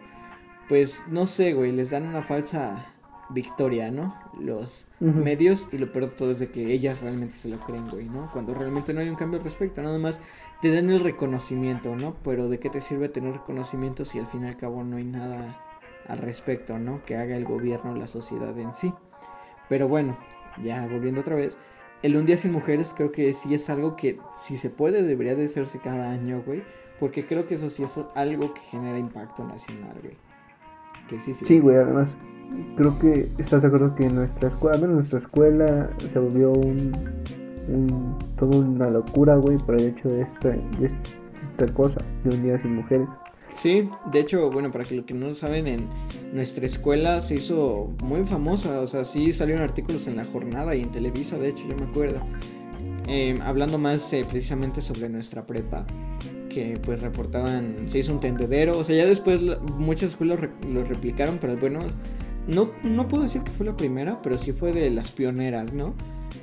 pues 0.69 1.05
no 1.09 1.27
sé, 1.27 1.55
güey, 1.55 1.73
les 1.73 1.91
dan 1.91 2.07
una 2.07 2.23
falsa 2.23 2.95
victoria, 3.31 3.91
¿no? 3.91 4.15
Los 4.39 4.87
medios 5.01 5.69
y 5.73 5.79
lo 5.79 5.93
peor 5.93 6.07
de 6.07 6.17
todo 6.17 6.31
es 6.31 6.39
de 6.39 6.51
que 6.51 6.73
ellas 6.73 7.03
realmente 7.03 7.37
se 7.37 7.49
lo 7.49 7.59
creen, 7.59 7.89
güey, 7.89 8.07
¿no? 8.09 8.31
Cuando 8.33 8.55
realmente 8.55 8.95
no 8.95 9.01
hay 9.01 9.09
un 9.09 9.17
cambio 9.17 9.39
al 9.39 9.45
respecto, 9.45 9.83
nada 9.83 9.99
más 9.99 10.21
te 10.61 10.73
dan 10.73 10.91
el 10.91 11.01
reconocimiento, 11.01 11.95
¿no? 11.97 12.17
Pero 12.23 12.49
¿de 12.49 12.59
qué 12.59 12.71
te 12.71 12.81
sirve 12.81 13.09
tener 13.09 13.33
reconocimiento 13.33 14.05
si 14.05 14.19
al 14.19 14.27
fin 14.27 14.45
y 14.45 14.49
al 14.49 14.57
cabo 14.57 14.83
no 14.85 14.97
hay 14.97 15.05
nada 15.05 15.61
al 16.07 16.19
respecto, 16.19 16.79
¿no? 16.79 17.05
Que 17.05 17.17
haga 17.17 17.37
el 17.37 17.45
gobierno, 17.45 17.95
la 17.95 18.07
sociedad 18.07 18.59
en 18.59 18.75
sí. 18.75 18.95
Pero 19.69 19.89
bueno, 19.89 20.19
ya 20.63 20.87
volviendo 20.87 21.21
otra 21.21 21.37
vez, 21.37 21.59
el 22.03 22.17
Un 22.17 22.27
Día 22.27 22.39
Sin 22.39 22.53
Mujeres 22.53 22.95
creo 22.97 23.13
que 23.13 23.35
sí 23.35 23.55
es 23.55 23.69
algo 23.69 23.97
que 23.97 24.19
si 24.41 24.57
se 24.57 24.71
puede 24.71 25.03
debería 25.03 25.35
de 25.35 25.45
hacerse 25.45 25.81
cada 25.81 26.11
año, 26.11 26.43
güey. 26.45 26.63
Porque 26.99 27.27
creo 27.27 27.47
que 27.47 27.55
eso 27.55 27.71
sí 27.71 27.85
es 27.85 28.01
algo 28.15 28.55
que 28.55 28.61
genera 28.61 28.99
impacto 28.99 29.45
nacional, 29.45 29.97
güey 30.03 30.28
sí, 31.19 31.61
güey, 31.61 31.77
además, 31.77 32.17
creo 32.77 32.99
que 32.99 33.29
estás 33.39 33.63
de 33.63 33.69
acuerdo 33.69 33.95
que 33.95 34.09
nuestra 34.09 34.49
escuela, 34.49 34.79
menos 34.79 34.97
nuestra 34.97 35.19
escuela 35.19 35.91
se 36.13 36.19
volvió 36.19 36.53
un, 36.53 36.93
un 37.69 38.19
toda 38.37 38.59
una 38.59 38.91
locura, 38.91 39.37
güey, 39.37 39.59
por 39.59 39.77
el 39.77 39.89
hecho 39.89 40.09
de 40.09 40.23
esta, 40.23 40.49
de 40.51 40.91
esta 41.43 41.73
cosa, 41.75 42.01
de 42.25 42.35
un 42.35 42.43
día 42.43 42.61
sin 42.61 42.75
mujeres. 42.75 43.09
Sí, 43.53 43.89
de 44.13 44.21
hecho, 44.21 44.51
bueno, 44.51 44.71
para 44.71 44.85
que 44.85 44.95
lo 44.95 45.05
que 45.05 45.15
no 45.15 45.29
lo 45.29 45.35
saben, 45.35 45.67
en 45.67 45.89
nuestra 46.33 46.67
escuela 46.67 47.21
se 47.21 47.37
hizo 47.37 47.91
muy 48.05 48.25
famosa, 48.25 48.81
o 48.81 48.87
sea, 48.87 49.05
sí 49.05 49.33
salieron 49.33 49.63
artículos 49.63 50.07
en 50.07 50.17
la 50.17 50.25
jornada 50.25 50.77
y 50.77 50.83
en 50.83 50.93
Televisa, 50.93 51.39
de 51.39 51.49
hecho, 51.49 51.65
yo 51.69 51.77
me 51.77 51.85
acuerdo, 51.85 52.21
eh, 53.09 53.39
hablando 53.45 53.79
más 53.79 54.13
eh, 54.13 54.25
precisamente 54.29 54.81
sobre 54.81 55.09
nuestra 55.09 55.47
prepa 55.47 55.87
que 56.59 56.79
pues 56.79 57.01
reportaban, 57.01 57.89
se 57.89 58.01
hizo 58.01 58.13
un 58.13 58.21
tendedero, 58.21 58.79
o 58.79 58.85
sea, 58.85 58.97
ya 58.97 59.07
después 59.07 59.41
muchas 59.79 60.11
escuelas 60.11 60.41
lo 60.69 60.85
replicaron, 60.85 61.39
pero 61.41 61.57
bueno, 61.57 61.81
no, 62.49 62.71
no 62.83 63.09
puedo 63.09 63.23
decir 63.23 63.43
que 63.43 63.53
fue 63.53 63.67
la 63.67 63.77
primera, 63.77 64.21
pero 64.23 64.39
sí 64.39 64.53
fue 64.53 64.73
de 64.73 64.91
las 64.91 65.11
pioneras, 65.11 65.73
¿no? 65.73 65.95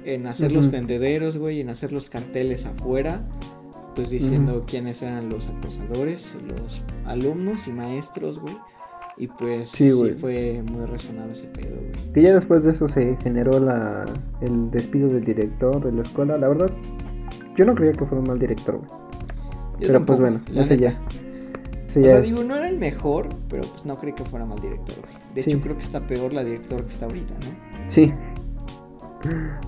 En 0.06 0.28
hacer 0.28 0.52
los 0.52 0.72
tendederos, 0.72 1.38
güey, 1.38 1.60
en 1.60 1.70
hacer 1.70 1.92
los 1.92 2.10
carteles 2.10 2.66
afuera, 2.66 3.22
pues 3.96 4.10
diciendo 4.10 4.64
quiénes 4.66 5.02
eran 5.02 5.30
los 5.30 5.48
acosadores, 5.48 6.34
los 6.48 6.82
alumnos 7.06 7.68
y 7.68 7.72
maestros, 7.72 8.40
güey. 8.40 8.56
Y 9.18 9.28
pues 9.28 9.70
sí, 9.70 9.92
fue 10.18 10.62
muy 10.70 10.86
resonado 10.86 11.32
ese 11.32 11.48
pedo, 11.48 11.78
güey. 11.78 12.14
Que 12.14 12.22
ya 12.22 12.36
después 12.36 12.64
de 12.64 12.72
eso 12.72 12.88
se 12.90 13.18
generó 13.24 13.60
la, 13.60 14.06
el 14.42 14.70
despido 14.72 15.08
del 15.08 15.24
director 15.24 15.84
de 15.84 15.92
la 15.92 16.02
escuela. 16.02 16.38
La 16.38 16.50
verdad, 16.50 16.70
yo 17.56 17.66
no 17.66 17.74
creía 17.74 17.94
que 17.94 18.06
fuera 18.06 18.20
un 18.20 18.28
mal 18.28 18.40
director, 18.40 18.78
güey. 18.78 19.05
Pero 19.86 20.06
pues 20.06 20.20
bueno, 20.20 20.42
ese 20.54 20.78
ya. 20.78 21.00
o 21.90 21.94
sea, 21.94 22.22
digo, 22.22 22.44
no 22.44 22.56
era 22.56 22.70
el 22.70 22.78
mejor, 22.78 23.30
pero 23.50 23.64
pues 23.64 23.86
no 23.86 23.98
creí 23.98 24.14
que 24.14 24.24
fuera 24.24 24.46
mal 24.46 24.60
director. 24.60 24.96
De 25.34 25.42
hecho, 25.42 25.60
creo 25.62 25.76
que 25.76 25.84
está 25.84 26.00
peor 26.06 26.34
la 26.34 26.44
directora 26.44 26.84
que 26.84 26.90
está 26.90 27.06
ahorita, 27.06 27.34
¿no? 27.34 27.92
Sí. 27.92 28.14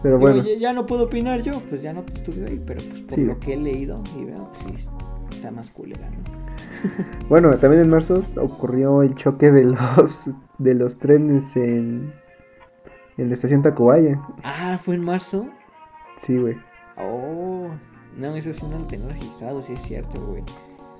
Pero 0.03 0.19
bueno. 0.19 0.43
Ya, 0.59 0.73
no 0.73 0.85
puedo 0.85 1.05
opinar 1.05 1.41
yo, 1.41 1.59
pues 1.69 1.81
ya 1.81 1.93
no 1.93 2.03
estuve 2.13 2.45
ahí, 2.47 2.61
pero 2.65 2.81
pues 2.89 3.01
por 3.01 3.19
lo 3.19 3.39
que 3.39 3.53
he 3.53 3.57
leído 3.57 4.01
y 4.19 4.25
veo, 4.25 4.49
pues 4.53 4.79
sí, 4.79 4.89
está 5.31 5.51
más 5.51 5.69
culera, 5.69 6.09
¿no? 6.09 6.37
bueno, 7.29 7.51
también 7.57 7.83
en 7.83 7.89
marzo 7.89 8.23
ocurrió 8.35 9.01
el 9.01 9.15
choque 9.15 9.51
de 9.51 9.63
los 9.63 10.29
de 10.57 10.73
los 10.73 10.97
trenes 10.97 11.55
en, 11.55 12.13
en 13.17 13.29
la 13.29 13.33
estación 13.33 13.61
Tacubaya. 13.61 14.21
Ah, 14.43 14.77
¿fue 14.79 14.95
en 14.95 15.03
marzo? 15.03 15.47
Sí, 16.25 16.37
güey. 16.37 16.57
Oh, 16.97 17.69
no, 18.17 18.35
eso 18.35 18.53
sí 18.53 18.65
no 18.69 18.79
lo 18.79 18.85
tengo 18.85 19.07
registrado, 19.09 19.61
sí 19.61 19.73
es 19.73 19.81
cierto, 19.81 20.19
güey. 20.19 20.43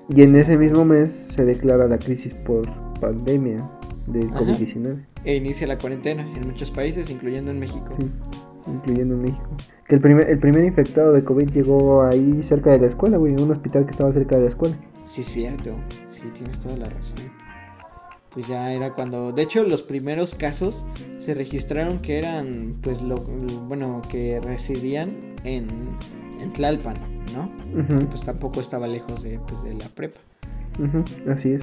Y 0.08 0.22
en 0.22 0.36
ese 0.36 0.56
mismo 0.56 0.84
mes 0.84 1.10
se 1.34 1.44
declara 1.44 1.86
la 1.86 1.98
crisis 1.98 2.32
por 2.32 2.66
pandemia 3.00 3.68
de 4.06 4.20
COVID-19. 4.20 5.04
E 5.24 5.36
inicia 5.36 5.66
la 5.66 5.76
cuarentena 5.76 6.22
en 6.22 6.46
muchos 6.46 6.70
países, 6.70 7.10
incluyendo 7.10 7.50
en 7.50 7.58
México. 7.58 7.94
Sí, 7.98 8.10
incluyendo 8.66 9.14
en 9.14 9.22
México. 9.22 9.48
Que 9.86 9.96
el 9.96 10.00
primer, 10.00 10.28
el 10.30 10.38
primer 10.38 10.64
infectado 10.64 11.12
de 11.12 11.24
COVID 11.24 11.50
llegó 11.50 12.02
ahí 12.04 12.42
cerca 12.42 12.70
de 12.70 12.78
la 12.78 12.86
escuela, 12.86 13.16
güey, 13.16 13.32
en 13.32 13.40
un 13.40 13.50
hospital 13.50 13.84
que 13.84 13.90
estaba 13.90 14.12
cerca 14.12 14.36
de 14.36 14.42
la 14.42 14.48
escuela. 14.48 14.76
Sí, 15.06 15.22
es 15.22 15.28
cierto. 15.28 15.74
Sí, 16.10 16.22
tienes 16.34 16.58
toda 16.60 16.76
la 16.76 16.88
razón. 16.88 17.18
Pues 18.30 18.46
ya 18.46 18.72
era 18.72 18.92
cuando. 18.94 19.32
De 19.32 19.42
hecho, 19.42 19.64
los 19.64 19.82
primeros 19.82 20.34
casos 20.34 20.86
se 21.18 21.34
registraron 21.34 21.98
que 21.98 22.18
eran, 22.18 22.76
pues, 22.82 23.02
lo, 23.02 23.16
bueno, 23.16 24.02
que 24.08 24.40
residían 24.42 25.10
en, 25.44 25.66
en 26.40 26.52
Tlalpan, 26.52 26.96
¿no? 27.34 27.50
Que 27.98 28.04
pues 28.06 28.22
tampoco 28.22 28.60
estaba 28.60 28.86
lejos 28.86 29.22
de, 29.22 29.38
pues, 29.38 29.62
de 29.64 29.74
la 29.74 29.88
prepa. 29.88 30.18
Así 31.30 31.52
es. 31.52 31.62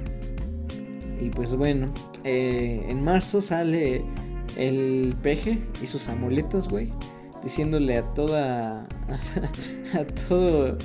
Y 1.21 1.29
pues 1.29 1.55
bueno, 1.55 1.87
eh, 2.23 2.85
en 2.89 3.03
marzo 3.03 3.41
sale 3.41 4.03
el 4.57 5.15
peje 5.21 5.59
y 5.81 5.87
sus 5.87 6.07
amuletos, 6.09 6.67
güey, 6.67 6.91
diciéndole 7.43 7.97
a 7.97 8.01
toda, 8.13 8.81
a, 9.93 10.03
todo, 10.27 10.77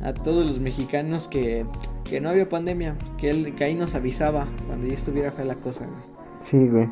a 0.00 0.12
todos 0.12 0.46
los 0.46 0.60
mexicanos 0.60 1.28
que, 1.28 1.64
que 2.04 2.20
no 2.20 2.28
había 2.28 2.48
pandemia, 2.48 2.96
que 3.16 3.30
él, 3.30 3.54
que 3.54 3.64
ahí 3.64 3.74
nos 3.74 3.94
avisaba 3.94 4.46
cuando 4.66 4.86
ya 4.86 4.94
estuviera 4.94 5.30
fea 5.32 5.44
la 5.44 5.54
cosa, 5.54 5.86
güey. 5.86 6.00
Sí, 6.40 6.56
güey. 6.68 6.88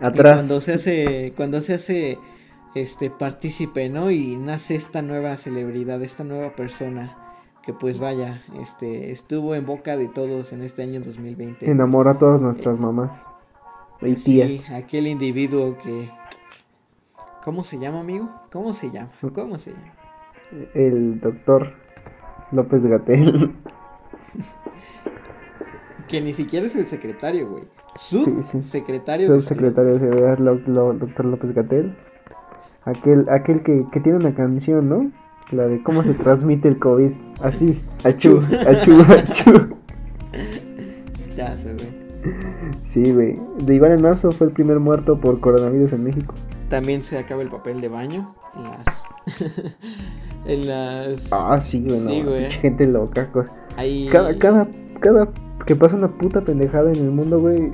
Y 0.00 0.06
Atrás. 0.06 0.34
cuando 0.34 0.60
se 0.60 0.74
hace, 0.74 1.32
cuando 1.36 1.60
se 1.60 1.74
hace, 1.74 2.18
este, 2.74 3.10
partícipe, 3.10 3.88
¿no? 3.88 4.10
Y 4.10 4.36
nace 4.36 4.74
esta 4.74 5.02
nueva 5.02 5.36
celebridad, 5.36 6.02
esta 6.02 6.24
nueva 6.24 6.54
persona. 6.54 7.16
Que 7.62 7.74
pues 7.74 7.98
vaya, 7.98 8.40
este, 8.58 9.10
estuvo 9.10 9.54
en 9.54 9.66
boca 9.66 9.96
de 9.96 10.08
todos 10.08 10.52
en 10.52 10.62
este 10.62 10.82
año 10.82 11.00
2020. 11.00 11.70
Enamora 11.70 12.12
a 12.12 12.18
todas 12.18 12.40
nuestras 12.40 12.78
mamás. 12.78 13.10
Y 14.00 14.14
tías. 14.14 14.48
Sí, 14.48 14.62
aquel 14.72 15.06
individuo 15.06 15.76
que... 15.76 16.10
¿Cómo 17.44 17.62
se 17.64 17.78
llama, 17.78 18.00
amigo? 18.00 18.30
¿Cómo 18.50 18.72
se 18.72 18.90
llama? 18.90 19.10
¿Cómo 19.34 19.58
se 19.58 19.72
llama? 19.72 19.92
El 20.74 21.20
doctor 21.20 21.74
López 22.52 22.84
Gatel. 22.84 23.54
Que 26.08 26.20
ni 26.20 26.32
siquiera 26.32 26.66
es 26.66 26.74
el 26.74 26.86
secretario, 26.88 27.48
güey. 27.48 27.64
Su 27.94 28.24
Sí, 28.24 28.34
sí. 28.42 28.62
secretario 28.62 29.32
el 29.32 29.42
secretario 29.42 29.92
de 29.96 30.00
seguridad, 30.00 30.38
doctor 30.38 31.24
López 31.24 31.54
Gatel. 31.54 31.96
Aquel, 32.84 33.28
aquel 33.28 33.62
que, 33.62 33.84
que 33.92 34.00
tiene 34.00 34.18
una 34.18 34.34
canción, 34.34 34.88
¿no? 34.88 35.10
La 35.50 35.66
de 35.66 35.82
cómo 35.82 36.02
se 36.02 36.14
transmite 36.14 36.68
el 36.68 36.78
COVID. 36.78 37.10
Así. 37.42 37.80
Achú, 38.04 38.40
achú, 38.66 39.02
achú. 39.02 39.76
Sí, 42.86 43.12
güey. 43.12 43.38
De 43.64 43.74
igual 43.74 43.92
en 43.92 44.02
marzo 44.02 44.30
fue 44.30 44.48
el 44.48 44.52
primer 44.52 44.78
muerto 44.78 45.18
por 45.18 45.40
coronavirus 45.40 45.92
en 45.94 46.04
México. 46.04 46.34
También 46.68 47.02
se 47.02 47.18
acaba 47.18 47.42
el 47.42 47.48
papel 47.48 47.80
de 47.80 47.88
baño 47.88 48.34
en 48.56 48.62
las... 48.64 49.04
en 50.46 50.68
las... 50.68 51.32
Ah, 51.32 51.60
sí, 51.60 51.84
güey. 51.86 52.00
Sí, 52.00 52.22
no, 52.22 52.30
güey. 52.30 52.50
Gente 52.50 52.86
loca. 52.86 53.28
Ahí... 53.76 54.08
Cada, 54.10 54.36
cada, 54.38 54.68
cada 55.00 55.28
que 55.66 55.76
pasa 55.76 55.96
una 55.96 56.08
puta 56.08 56.42
pendejada 56.42 56.92
en 56.92 56.98
el 56.98 57.10
mundo, 57.10 57.40
güey, 57.40 57.72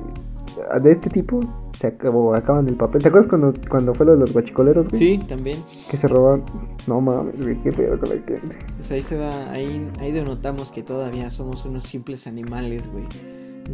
de 0.81 0.91
este 0.91 1.09
tipo, 1.09 1.39
se 1.79 1.87
acabó, 1.87 2.33
acaban 2.33 2.67
el 2.67 2.75
papel. 2.75 3.01
¿Te 3.01 3.09
acuerdas 3.09 3.29
cuando, 3.29 3.53
cuando 3.69 3.93
fue 3.93 4.05
lo 4.05 4.13
de 4.13 4.19
los 4.19 4.33
guachicoleros, 4.33 4.89
güey? 4.89 4.99
Sí, 4.99 5.17
también. 5.27 5.63
Que 5.89 5.97
se 5.97 6.07
robaron. 6.07 6.43
No 6.87 7.01
mames, 7.01 7.39
güey, 7.39 7.55
qué 7.61 7.71
pedo 7.71 7.99
con 7.99 8.09
la 8.09 8.15
gente. 8.15 8.41
Pues 8.77 8.91
ahí 8.91 9.03
se 9.03 9.17
da, 9.17 9.51
ahí, 9.51 9.89
ahí 9.99 10.11
denotamos 10.11 10.71
que 10.71 10.81
todavía 10.81 11.29
somos 11.29 11.65
unos 11.65 11.83
simples 11.83 12.25
animales, 12.25 12.91
güey. 12.91 13.05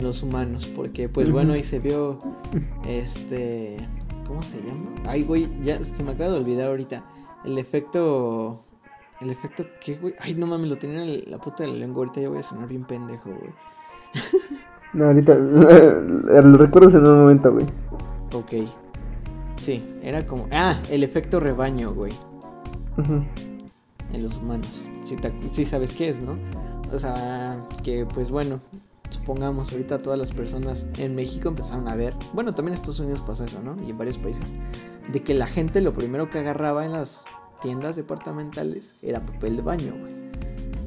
Los 0.01 0.23
humanos, 0.23 0.65
porque 0.75 1.07
pues 1.07 1.31
bueno, 1.31 1.53
ahí 1.53 1.63
se 1.63 1.79
vio, 1.79 2.19
este, 2.87 3.77
¿cómo 4.27 4.41
se 4.41 4.57
llama? 4.57 4.89
Ay, 5.05 5.23
güey, 5.23 5.47
ya 5.63 5.81
se 5.83 6.03
me 6.03 6.11
acaba 6.11 6.31
de 6.31 6.39
olvidar 6.39 6.69
ahorita. 6.69 7.03
El 7.45 7.59
efecto, 7.59 8.63
el 9.21 9.29
efecto, 9.29 9.65
¿qué, 9.79 9.95
güey? 9.97 10.15
Ay, 10.19 10.33
no 10.33 10.47
mames, 10.47 10.67
lo 10.67 10.77
tenía 10.77 11.03
en 11.03 11.29
la 11.29 11.37
puta 11.37 11.63
de 11.63 11.69
la 11.69 11.75
lengua, 11.75 11.99
ahorita 11.99 12.21
ya 12.21 12.29
voy 12.29 12.39
a 12.39 12.43
sonar 12.43 12.67
bien 12.67 12.85
pendejo, 12.85 13.29
güey. 13.29 13.51
No, 14.93 15.05
ahorita 15.05 15.33
lo 16.43 16.57
recuerdas 16.57 16.93
en 16.93 17.07
un 17.07 17.19
momento, 17.21 17.51
güey. 17.51 17.65
Ok. 18.33 18.51
Sí, 19.61 19.83
era 20.01 20.25
como, 20.25 20.47
ah, 20.51 20.81
el 20.89 21.03
efecto 21.03 21.39
rebaño, 21.39 21.93
güey. 21.93 22.11
Ujú. 22.97 23.23
en 24.13 24.23
los 24.23 24.37
humanos. 24.37 24.87
Si, 25.03 25.15
te 25.15 25.31
si 25.51 25.65
sabes 25.65 25.93
qué 25.93 26.09
es, 26.09 26.19
¿no? 26.19 26.37
O 26.91 26.99
sea, 26.99 27.57
que 27.83 28.05
pues 28.05 28.29
bueno, 28.29 28.59
supongamos 29.09 29.71
ahorita 29.71 29.99
todas 29.99 30.19
las 30.19 30.31
personas 30.31 30.85
en 30.97 31.15
México 31.15 31.49
empezaron 31.49 31.87
a 31.87 31.95
ver, 31.95 32.13
bueno, 32.33 32.53
también 32.53 32.73
en 32.73 32.75
Estados 32.75 32.99
Unidos 32.99 33.23
pasó 33.25 33.43
eso, 33.45 33.61
¿no? 33.63 33.75
Y 33.85 33.89
en 33.89 33.97
varios 33.97 34.17
países, 34.17 34.43
de 35.11 35.23
que 35.23 35.33
la 35.33 35.47
gente 35.47 35.81
lo 35.81 35.93
primero 35.93 36.29
que 36.29 36.39
agarraba 36.39 36.85
en 36.85 36.91
las 36.91 37.23
tiendas 37.61 37.95
departamentales 37.95 38.93
era 39.01 39.21
papel 39.21 39.55
de 39.55 39.61
baño, 39.63 39.95
güey. 39.99 40.13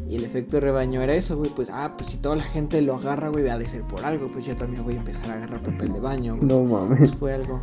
Y 0.08 0.16
el 0.16 0.24
efecto 0.24 0.60
rebaño 0.60 1.02
era 1.02 1.14
eso, 1.14 1.36
güey, 1.36 1.50
pues, 1.50 1.68
ah, 1.72 1.94
pues 1.98 2.10
si 2.10 2.18
toda 2.18 2.36
la 2.36 2.42
gente 2.44 2.80
lo 2.80 2.94
agarra, 2.94 3.28
güey, 3.28 3.48
ha 3.48 3.58
de 3.58 3.68
ser 3.68 3.82
por 3.82 4.04
algo, 4.04 4.28
pues 4.28 4.44
yo 4.46 4.54
también 4.54 4.84
voy 4.84 4.94
a 4.94 4.98
empezar 4.98 5.30
a 5.30 5.34
agarrar 5.34 5.60
papel 5.60 5.92
de 5.92 6.00
baño, 6.00 6.36
güey. 6.36 6.46
No 6.48 6.60
Pues 6.60 6.70
mames. 6.90 7.14
fue 7.14 7.34
algo. 7.34 7.60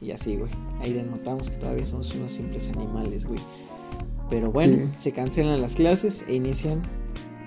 Y 0.00 0.10
así, 0.10 0.36
güey. 0.36 0.50
Ahí 0.80 0.92
denotamos 0.92 1.48
que 1.50 1.56
todavía 1.56 1.86
somos 1.86 2.14
unos 2.14 2.32
simples 2.32 2.68
animales, 2.68 3.24
güey. 3.24 3.40
Pero 4.30 4.52
bueno, 4.52 4.76
Sí. 4.76 5.02
se 5.04 5.12
cancelan 5.12 5.60
las 5.62 5.74
clases 5.74 6.24
e 6.28 6.34
inician 6.34 6.82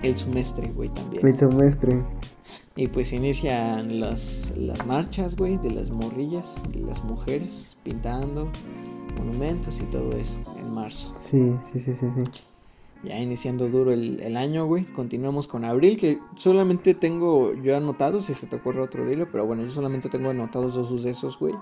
el 0.02 0.16
semestre, 0.16 0.68
güey, 0.74 0.88
también. 0.88 1.24
Mi 1.24 1.32
semestre. 1.38 2.02
Y 2.74 2.88
pues 2.88 3.12
inician 3.12 4.00
las, 4.00 4.52
las 4.56 4.84
marchas, 4.86 5.36
güey, 5.36 5.58
de 5.58 5.70
las 5.70 5.90
morrillas, 5.90 6.60
de 6.72 6.80
las 6.80 7.04
mujeres, 7.04 7.76
pintando 7.84 8.48
monumentos 9.16 9.78
y 9.78 9.84
todo 9.84 10.10
eso 10.12 10.38
en 10.58 10.72
marzo. 10.74 11.14
Sí, 11.30 11.52
sí, 11.72 11.80
sí, 11.84 11.92
sí, 12.00 12.06
sí. 12.16 12.42
Ya 13.04 13.18
iniciando 13.18 13.68
duro 13.68 13.90
el, 13.90 14.20
el 14.20 14.36
año, 14.36 14.66
güey. 14.66 14.84
Continuamos 14.84 15.48
con 15.48 15.64
abril, 15.64 15.98
que 15.98 16.20
solamente 16.36 16.94
tengo 16.94 17.52
yo 17.54 17.76
anotados, 17.76 18.26
si 18.26 18.34
se 18.34 18.46
te 18.46 18.56
ocurre 18.56 18.80
otro 18.80 19.04
dilo, 19.04 19.26
pero 19.30 19.44
bueno, 19.44 19.62
yo 19.64 19.70
solamente 19.70 20.08
tengo 20.08 20.30
anotados 20.30 20.74
dos 20.74 20.88
sucesos, 20.88 21.36
güey. 21.38 21.54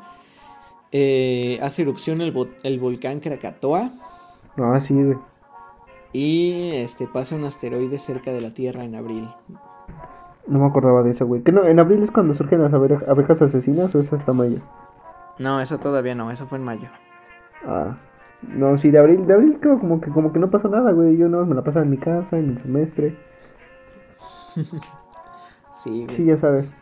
Eh, 0.92 1.58
hace 1.62 1.82
erupción 1.82 2.20
el, 2.20 2.34
vo- 2.34 2.50
el 2.64 2.78
volcán 2.80 3.20
Krakatoa 3.20 3.90
No, 4.56 4.78
sí, 4.80 4.92
güey. 4.92 5.16
y 6.12 6.72
este 6.74 7.06
pasa 7.06 7.36
un 7.36 7.44
asteroide 7.44 7.98
cerca 8.00 8.32
de 8.32 8.40
la 8.40 8.52
Tierra 8.52 8.84
en 8.84 8.96
abril. 8.96 9.28
No 10.46 10.58
me 10.58 10.66
acordaba 10.66 11.02
de 11.04 11.12
eso, 11.12 11.26
güey. 11.26 11.42
¿Que 11.42 11.52
no, 11.52 11.64
¿En 11.64 11.78
abril 11.78 12.02
es 12.02 12.10
cuando 12.10 12.34
surgen 12.34 12.60
las 12.62 12.72
abeja- 12.72 13.04
abejas 13.08 13.40
asesinas 13.40 13.94
o 13.94 14.00
es 14.00 14.12
hasta 14.12 14.32
mayo? 14.32 14.58
No, 15.38 15.60
eso 15.60 15.78
todavía 15.78 16.14
no, 16.14 16.30
eso 16.32 16.44
fue 16.44 16.58
en 16.58 16.64
mayo. 16.64 16.88
Ah. 17.64 17.96
No, 18.42 18.76
sí, 18.78 18.90
de 18.90 18.98
abril, 18.98 19.26
de 19.26 19.34
abril 19.34 19.58
creo 19.60 19.78
como 19.78 20.00
que 20.00 20.10
como 20.10 20.32
que 20.32 20.38
no 20.38 20.50
pasa 20.50 20.68
nada, 20.68 20.92
güey. 20.92 21.16
Yo 21.16 21.28
no 21.28 21.44
me 21.46 21.54
la 21.54 21.62
pasaba 21.62 21.84
en 21.84 21.90
mi 21.90 21.98
casa, 21.98 22.38
en 22.38 22.50
el 22.50 22.58
semestre. 22.58 23.16
Sí, 25.72 26.04
güey. 26.04 26.14
Sí, 26.16 26.24
ya 26.26 26.36
sabes. 26.36 26.72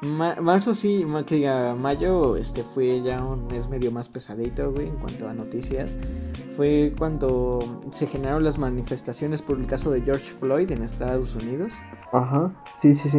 Ma- 0.00 0.36
marzo 0.40 0.74
sí, 0.74 1.04
ma- 1.04 1.26
que 1.26 1.34
diga, 1.34 1.74
mayo 1.74 2.36
este 2.36 2.62
fue 2.62 3.02
ya 3.02 3.22
un 3.22 3.46
mes 3.48 3.68
medio 3.68 3.90
más 3.90 4.08
pesadito, 4.08 4.72
güey, 4.72 4.88
en 4.88 4.96
cuanto 4.96 5.28
a 5.28 5.34
noticias. 5.34 5.94
Fue 6.56 6.94
cuando 6.96 7.58
se 7.90 8.06
generaron 8.06 8.44
las 8.44 8.58
manifestaciones 8.58 9.42
por 9.42 9.58
el 9.58 9.66
caso 9.66 9.90
de 9.90 10.00
George 10.02 10.24
Floyd 10.32 10.70
en 10.70 10.82
Estados 10.82 11.34
Unidos. 11.34 11.74
Ajá. 12.12 12.50
Sí, 12.80 12.94
sí, 12.94 13.08
sí. 13.10 13.18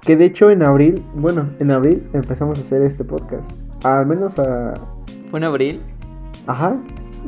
Que 0.00 0.16
de 0.16 0.24
hecho 0.24 0.50
en 0.50 0.62
abril, 0.64 1.02
bueno, 1.14 1.50
en 1.60 1.70
abril 1.70 2.08
empezamos 2.12 2.58
a 2.58 2.62
hacer 2.62 2.82
este 2.82 3.04
podcast. 3.04 3.44
Al 3.84 4.06
menos 4.06 4.38
a... 4.38 4.74
¿Fue 5.30 5.38
en 5.38 5.44
abril? 5.44 5.80
Ajá. 6.46 6.76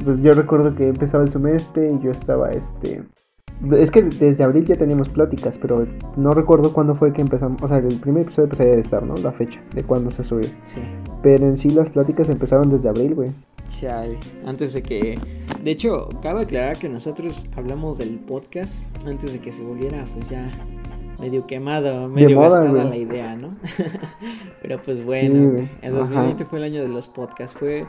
Pues 0.05 0.23
yo 0.23 0.33
recuerdo 0.33 0.75
que 0.75 0.89
empezaba 0.89 1.25
el 1.25 1.31
semestre 1.31 1.91
y 1.93 2.03
yo 2.05 2.11
estaba, 2.11 2.51
este... 2.51 3.03
Es 3.73 3.91
que 3.91 4.03
desde 4.03 4.43
abril 4.43 4.65
ya 4.65 4.77
teníamos 4.77 5.11
pláticas, 5.11 5.59
pero 5.61 5.87
no 6.17 6.33
recuerdo 6.33 6.73
cuándo 6.73 6.95
fue 6.95 7.13
que 7.13 7.21
empezamos. 7.21 7.61
O 7.63 7.69
sea, 7.69 7.77
el 7.77 7.97
primer 8.01 8.23
episodio 8.23 8.45
empezaría 8.45 8.75
de 8.75 8.81
estar, 8.81 9.03
¿no? 9.03 9.15
La 9.17 9.33
fecha 9.33 9.61
de 9.75 9.83
cuándo 9.83 10.11
se 10.11 10.25
subió. 10.25 10.49
Sí. 10.65 10.81
Pero 11.23 11.45
en 11.45 11.59
sí 11.59 11.69
las 11.69 11.91
pláticas 11.91 12.31
empezaron 12.31 12.71
desde 12.71 12.89
abril, 12.89 13.15
güey. 13.15 13.31
Chale. 13.69 14.19
Antes 14.47 14.73
de 14.73 14.83
que. 14.83 15.19
De 15.63 15.71
hecho, 15.73 16.09
cabe 16.23 16.41
aclarar 16.43 16.79
que 16.79 16.89
nosotros 16.89 17.45
hablamos 17.55 17.99
del 17.99 18.19
podcast 18.19 18.87
antes 19.07 19.31
de 19.31 19.41
que 19.41 19.53
se 19.53 19.63
volviera, 19.63 20.05
pues 20.15 20.31
ya 20.31 20.51
medio 21.19 21.47
quemado, 21.47 22.09
medio 22.09 22.37
moda, 22.37 22.61
gastada 22.63 22.85
güey. 22.85 22.89
la 22.89 22.97
idea, 22.97 23.37
¿no? 23.37 23.57
Pero 24.63 24.81
pues 24.83 25.05
bueno, 25.05 25.59
Sí, 25.59 25.69
el 25.83 25.93
Ajá. 25.97 26.01
2020 26.05 26.45
fue 26.47 26.59
el 26.61 26.65
año 26.65 26.83
de 26.83 26.89
los 26.89 27.09
podcasts. 27.09 27.55
Fue 27.59 27.85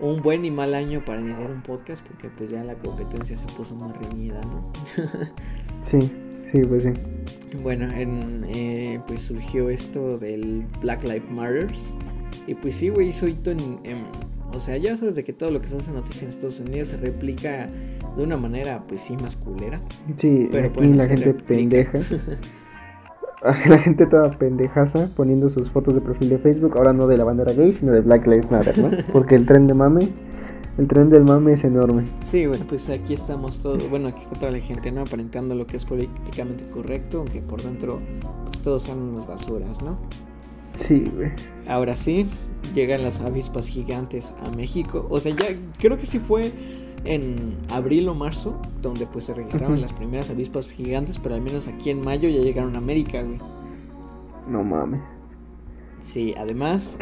un 0.00 0.22
buen 0.22 0.44
y 0.44 0.50
mal 0.50 0.74
año 0.74 1.04
para 1.04 1.20
iniciar 1.20 1.50
un 1.50 1.62
podcast 1.62 2.06
porque 2.06 2.28
pues 2.28 2.50
ya 2.50 2.62
la 2.64 2.74
competencia 2.74 3.36
se 3.36 3.46
puso 3.46 3.74
muy 3.74 3.92
reñida, 3.92 4.40
¿no? 4.42 4.70
Sí, 5.90 5.98
sí, 6.52 6.60
pues 6.68 6.82
sí. 6.82 6.90
Bueno, 7.62 7.88
en, 7.94 8.44
eh, 8.48 9.00
pues 9.06 9.22
surgió 9.22 9.70
esto 9.70 10.18
del 10.18 10.64
Black 10.82 11.02
Lives 11.02 11.30
Matters. 11.30 11.92
Y 12.46 12.54
pues 12.54 12.76
sí, 12.76 12.90
güey, 12.90 13.08
hizo 13.08 13.26
hito 13.26 13.50
en, 13.50 13.58
en- 13.84 14.04
O 14.52 14.60
sea, 14.60 14.76
ya 14.76 14.96
sabes 14.96 15.14
de 15.14 15.24
que 15.24 15.32
todo 15.32 15.50
lo 15.50 15.60
que 15.60 15.68
se 15.68 15.76
hace 15.76 15.90
noticia 15.92 16.24
en 16.24 16.28
Estados 16.30 16.60
Unidos 16.60 16.88
se 16.88 16.96
replica 16.98 17.68
de 18.16 18.22
una 18.22 18.36
manera, 18.36 18.82
pues 18.86 19.00
sí, 19.00 19.16
más 19.16 19.36
culera. 19.36 19.80
Sí, 20.18 20.48
Pero 20.50 20.68
aquí 20.68 20.78
bueno, 20.78 20.96
la 20.96 21.06
gente 21.06 21.24
replica. 21.24 21.46
pendeja. 21.54 21.98
La 23.68 23.78
gente 23.78 24.06
toda 24.06 24.30
pendejaza 24.30 25.08
poniendo 25.16 25.48
sus 25.48 25.70
fotos 25.70 25.94
de 25.94 26.00
perfil 26.00 26.28
de 26.28 26.38
Facebook, 26.38 26.76
ahora 26.76 26.92
no 26.92 27.06
de 27.06 27.16
la 27.16 27.24
bandera 27.24 27.52
gay, 27.52 27.72
sino 27.72 27.92
de 27.92 28.00
Black 28.00 28.26
Lives 28.26 28.50
Matter, 28.50 28.78
¿no? 28.78 28.90
Porque 29.12 29.34
el 29.34 29.46
tren 29.46 29.66
de 29.66 29.74
mame, 29.74 30.08
el 30.76 30.86
tren 30.86 31.10
del 31.10 31.24
mame 31.24 31.54
es 31.54 31.64
enorme. 31.64 32.04
Sí, 32.20 32.46
bueno, 32.46 32.64
pues 32.68 32.88
aquí 32.90 33.14
estamos 33.14 33.58
todos. 33.58 33.88
Bueno, 33.88 34.08
aquí 34.08 34.20
está 34.20 34.38
toda 34.38 34.52
la 34.52 34.58
gente, 34.58 34.92
¿no? 34.92 35.02
Aparentando 35.02 35.54
lo 35.54 35.66
que 35.66 35.76
es 35.76 35.84
políticamente 35.84 36.64
correcto, 36.70 37.18
aunque 37.18 37.40
por 37.40 37.62
dentro 37.62 38.00
pues, 38.44 38.62
todos 38.62 38.82
son 38.82 38.98
unas 38.98 39.26
basuras, 39.26 39.82
¿no? 39.82 39.98
Sí, 40.78 41.10
güey. 41.14 41.30
Ahora 41.66 41.96
sí, 41.96 42.26
llegan 42.74 43.02
las 43.02 43.20
avispas 43.20 43.66
gigantes 43.66 44.32
a 44.44 44.54
México. 44.56 45.06
O 45.10 45.20
sea, 45.20 45.34
ya 45.34 45.46
creo 45.78 45.96
que 45.96 46.06
sí 46.06 46.18
fue 46.18 46.52
en 47.04 47.56
abril 47.70 48.08
o 48.08 48.14
marzo, 48.14 48.60
donde 48.82 49.06
pues 49.06 49.24
se 49.26 49.34
registraron 49.34 49.80
las 49.80 49.92
primeras 49.92 50.30
avispas 50.30 50.68
gigantes, 50.68 51.18
pero 51.18 51.34
al 51.34 51.40
menos 51.42 51.68
aquí 51.68 51.90
en 51.90 52.00
mayo 52.02 52.28
ya 52.28 52.40
llegaron 52.40 52.74
a 52.74 52.78
América, 52.78 53.22
güey. 53.22 53.38
No 54.48 54.64
mames. 54.64 55.00
Sí, 56.00 56.34
además 56.38 56.98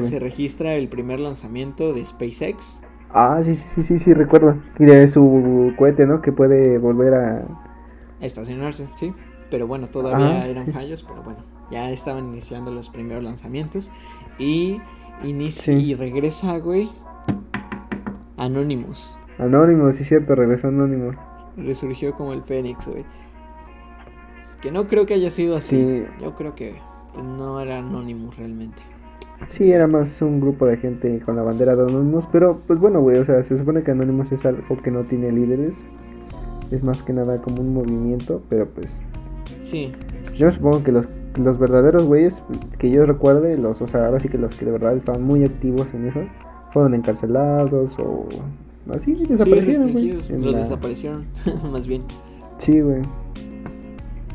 se 0.00 0.18
registra 0.18 0.74
el 0.74 0.88
primer 0.88 1.20
lanzamiento 1.20 1.92
de 1.92 2.04
SpaceX. 2.04 2.80
Ah, 3.10 3.40
sí, 3.42 3.54
sí, 3.54 3.66
sí, 3.74 3.82
sí, 3.82 3.98
sí, 3.98 4.12
recuerdo. 4.14 4.56
Y 4.78 4.84
de 4.84 5.06
su 5.08 5.72
cohete, 5.78 6.06
¿no? 6.06 6.20
Que 6.20 6.32
puede 6.32 6.78
volver 6.78 7.14
a... 7.14 7.42
estacionarse, 8.20 8.86
sí. 8.96 9.14
Pero 9.50 9.66
bueno, 9.66 9.88
todavía 9.88 10.42
Ah, 10.42 10.46
eran 10.46 10.66
fallos, 10.72 11.04
pero 11.08 11.22
bueno, 11.22 11.38
ya 11.70 11.90
estaban 11.90 12.28
iniciando 12.28 12.70
los 12.70 12.90
primeros 12.90 13.22
lanzamientos. 13.24 13.90
Y 14.38 14.78
inicia 15.24 15.78
Sí. 15.78 15.84
y 15.90 15.94
regresa, 15.94 16.58
güey. 16.58 16.90
Anonymous. 18.36 19.16
Anónimo, 19.38 19.90
sí, 19.92 20.04
cierto, 20.04 20.34
regresó 20.34 20.68
Anónimo. 20.68 21.12
Resurgió 21.56 22.14
como 22.14 22.32
el 22.32 22.42
Fénix, 22.42 22.86
güey. 22.86 23.04
Que 24.60 24.70
no 24.72 24.86
creo 24.86 25.06
que 25.06 25.14
haya 25.14 25.30
sido 25.30 25.56
así. 25.56 25.76
Sí. 25.76 26.04
Yo 26.20 26.34
creo 26.34 26.54
que 26.54 26.74
pues, 27.14 27.24
no 27.24 27.60
era 27.60 27.78
Anonymous 27.78 28.36
realmente. 28.36 28.82
Sí, 29.50 29.70
era 29.70 29.86
más 29.86 30.20
un 30.20 30.40
grupo 30.40 30.66
de 30.66 30.76
gente 30.76 31.20
con 31.20 31.36
la 31.36 31.42
bandera 31.42 31.76
de 31.76 31.82
Anonymous, 31.82 32.26
pero 32.32 32.60
pues 32.66 32.80
bueno, 32.80 33.00
güey, 33.00 33.18
o 33.18 33.24
sea, 33.24 33.42
se 33.44 33.56
supone 33.56 33.84
que 33.84 33.92
Anonymous 33.92 34.32
es 34.32 34.44
algo 34.44 34.76
que 34.82 34.90
no 34.90 35.04
tiene 35.04 35.30
líderes. 35.30 35.74
Es 36.72 36.82
más 36.82 37.02
que 37.02 37.12
nada 37.12 37.40
como 37.40 37.62
un 37.62 37.72
movimiento, 37.72 38.42
pero 38.48 38.66
pues 38.66 38.88
Sí, 39.68 39.92
yo 40.34 40.50
supongo 40.50 40.82
que 40.82 40.92
los, 40.92 41.06
los 41.36 41.58
verdaderos 41.58 42.06
güeyes 42.06 42.42
que 42.78 42.90
yo 42.90 43.04
recuerde, 43.04 43.58
los, 43.58 43.82
o 43.82 43.86
sea, 43.86 44.06
ahora 44.06 44.18
sí 44.18 44.30
que 44.30 44.38
los 44.38 44.54
que 44.54 44.64
de 44.64 44.72
verdad 44.72 44.96
estaban 44.96 45.22
muy 45.22 45.44
activos 45.44 45.86
en 45.92 46.08
eso, 46.08 46.20
fueron 46.72 46.94
encarcelados 46.94 47.98
o 47.98 48.26
así, 48.90 49.14
sí, 49.16 49.24
desaparecieron, 49.26 49.92
güey. 49.92 50.08
Los 50.12 50.52
la- 50.54 50.58
desaparecieron, 50.58 51.24
más 51.72 51.86
bien. 51.86 52.02
Sí, 52.58 52.80
güey. 52.80 53.02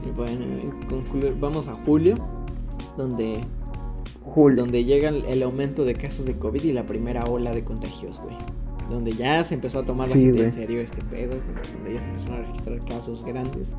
Y 0.08 0.12
bueno, 0.16 0.44
en 0.44 0.72
conclu- 0.90 1.34
vamos 1.40 1.68
a 1.68 1.74
julio, 1.86 2.16
donde 2.98 3.40
Julio. 4.24 4.64
donde 4.64 4.84
llega 4.84 5.10
el, 5.10 5.44
aumento 5.44 5.86
de 5.86 5.94
casos 5.96 6.26
de 6.26 6.34
COVID 6.34 6.64
y 6.64 6.74
la 6.74 6.84
primera 6.86 7.24
ola 7.26 7.52
de 7.52 7.64
contagios, 7.64 8.20
güey. 8.22 8.36
Donde 8.90 9.14
ya 9.14 9.44
se 9.44 9.56
empezó 9.56 9.80
a 9.80 9.86
tomar 9.86 10.10
la 10.10 10.16
Sí, 10.16 10.26
gente 10.26 10.44
en 10.46 10.52
serio 10.52 10.82
este 10.82 11.02
pedo, 11.04 11.36
donde 11.76 11.94
ya 11.94 12.02
se 12.02 12.08
empezaron 12.10 12.36
a 12.40 12.48
registrar 12.48 12.86
casos 12.86 13.24
grandes 13.26 13.74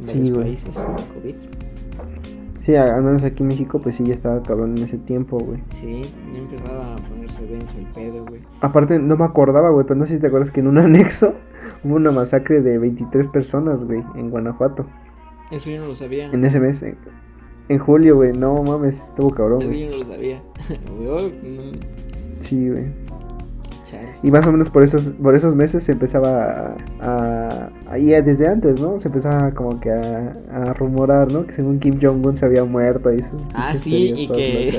en 0.00 0.06
varios 0.06 0.38
países 0.38 0.74
de 0.74 1.20
COVID. 1.20 1.34
Sí, 2.68 2.76
al 2.76 3.02
menos 3.02 3.22
aquí 3.24 3.42
en 3.42 3.48
México, 3.48 3.78
pues 3.78 3.96
sí, 3.96 4.04
ya 4.04 4.12
estaba 4.12 4.42
cabrón 4.42 4.76
en 4.76 4.84
ese 4.84 4.98
tiempo, 4.98 5.38
güey. 5.38 5.58
Sí, 5.70 6.02
ya 6.34 6.38
empezaba 6.38 6.92
a 6.92 6.96
ponerse 6.96 7.46
denso 7.46 7.78
el 7.78 7.86
pedo, 7.86 8.26
güey. 8.26 8.42
Aparte, 8.60 8.98
no 8.98 9.16
me 9.16 9.24
acordaba, 9.24 9.70
güey, 9.70 9.86
pero 9.86 9.98
no 9.98 10.06
sé 10.06 10.16
si 10.16 10.20
te 10.20 10.26
acuerdas 10.26 10.50
que 10.50 10.60
en 10.60 10.66
un 10.66 10.76
anexo 10.78 11.32
hubo 11.82 11.94
una 11.94 12.10
masacre 12.10 12.60
de 12.60 12.76
23 12.76 13.30
personas, 13.30 13.82
güey, 13.82 14.04
en 14.16 14.28
Guanajuato. 14.28 14.84
Eso 15.50 15.70
yo 15.70 15.80
no 15.80 15.86
lo 15.86 15.94
sabía. 15.94 16.30
En 16.30 16.44
ese 16.44 16.60
mes, 16.60 16.82
en, 16.82 16.98
en 17.70 17.78
julio, 17.78 18.16
güey. 18.16 18.34
No 18.34 18.62
mames, 18.62 18.98
estuvo 18.98 19.30
cabrón, 19.30 19.62
Eso 19.62 19.70
güey. 19.70 19.84
yo 19.86 19.90
no 19.90 19.96
lo 19.96 20.04
sabía. 20.04 20.42
Sí, 22.40 22.68
güey. 22.68 22.84
Y 24.22 24.30
más 24.32 24.44
o 24.48 24.52
menos 24.52 24.68
por 24.68 24.82
esos, 24.82 25.02
por 25.22 25.36
esos 25.36 25.54
meses 25.54 25.84
se 25.84 25.92
empezaba 25.92 26.74
a, 27.00 27.06
a, 27.06 27.70
a- 27.92 27.98
y 27.98 28.06
desde 28.06 28.48
antes, 28.48 28.80
¿no? 28.80 28.98
Se 28.98 29.06
empezaba 29.08 29.52
como 29.52 29.78
que 29.78 29.90
a, 29.92 30.32
a 30.52 30.72
rumorar, 30.74 31.30
¿no? 31.30 31.46
Que 31.46 31.52
según 31.54 31.78
Kim 31.78 32.00
Jong-un 32.02 32.36
se 32.36 32.44
había 32.46 32.64
muerto 32.64 33.12
y 33.12 33.20
sus 33.20 33.40
Ah, 33.54 33.74
sí, 33.74 34.12
y 34.16 34.26
que, 34.28 34.72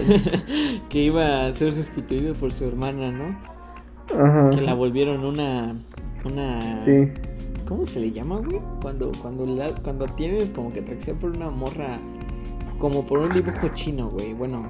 que 0.89 1.03
iba 1.03 1.45
a 1.45 1.53
ser 1.53 1.71
sustituido 1.73 2.33
por 2.33 2.51
su 2.51 2.65
hermana, 2.65 3.11
¿no? 3.13 3.37
Ajá. 4.21 4.49
Que 4.49 4.61
la 4.61 4.73
volvieron 4.73 5.23
una... 5.23 5.73
Una... 6.25 6.83
Sí, 6.83 7.07
¿Cómo 7.65 7.85
se 7.85 7.99
le 8.01 8.11
llama, 8.11 8.39
güey? 8.39 8.59
Cuando, 8.81 9.11
cuando, 9.21 9.45
la- 9.45 9.69
cuando 9.83 10.05
tienes 10.07 10.49
como 10.49 10.73
que 10.73 10.81
atracción 10.81 11.15
por 11.17 11.29
una 11.29 11.49
morra, 11.49 11.97
como 12.77 13.05
por 13.05 13.19
un 13.19 13.29
dibujo 13.31 13.69
chino, 13.73 14.09
güey. 14.09 14.33
Bueno, 14.33 14.67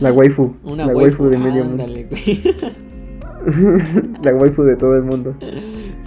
la 0.00 0.10
waifu. 0.12 0.54
una 0.64 0.86
la 0.86 0.94
waifu, 0.94 1.24
waifu 1.24 1.28
de 1.28 1.38
medio 1.38 1.64
mundo. 1.64 1.82
ándale, 1.82 2.04
güey. 2.04 2.42
la 4.22 4.34
waifu 4.34 4.62
de 4.62 4.76
todo 4.76 4.96
el 4.96 5.02
mundo. 5.02 5.34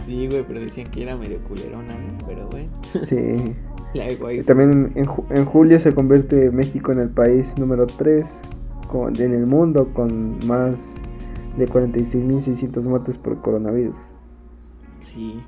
Sí, 0.06 0.28
güey, 0.28 0.44
pero 0.48 0.60
decían 0.60 0.90
que 0.92 1.04
era 1.04 1.16
medio 1.16 1.40
culerona, 1.40 1.94
¿no? 1.94 2.26
Pero, 2.28 2.48
güey, 2.50 2.68
Sí. 3.08 3.56
la 3.94 4.06
waifu. 4.24 4.46
también 4.46 4.92
en, 4.96 5.06
ju- 5.06 5.26
en 5.30 5.46
julio 5.46 5.80
se 5.80 5.94
convierte 5.94 6.52
México 6.52 6.92
en 6.92 7.00
el 7.00 7.10
país 7.10 7.48
número 7.58 7.86
3 7.88 8.26
con, 8.88 9.16
en 9.20 9.34
el 9.34 9.46
mundo 9.46 9.90
con 9.94 10.38
más 10.48 10.76
de 11.58 11.68
46.600 11.68 12.82
muertes 12.84 13.18
por 13.18 13.40
coronavirus. 13.42 13.96
Sí. 15.00 15.42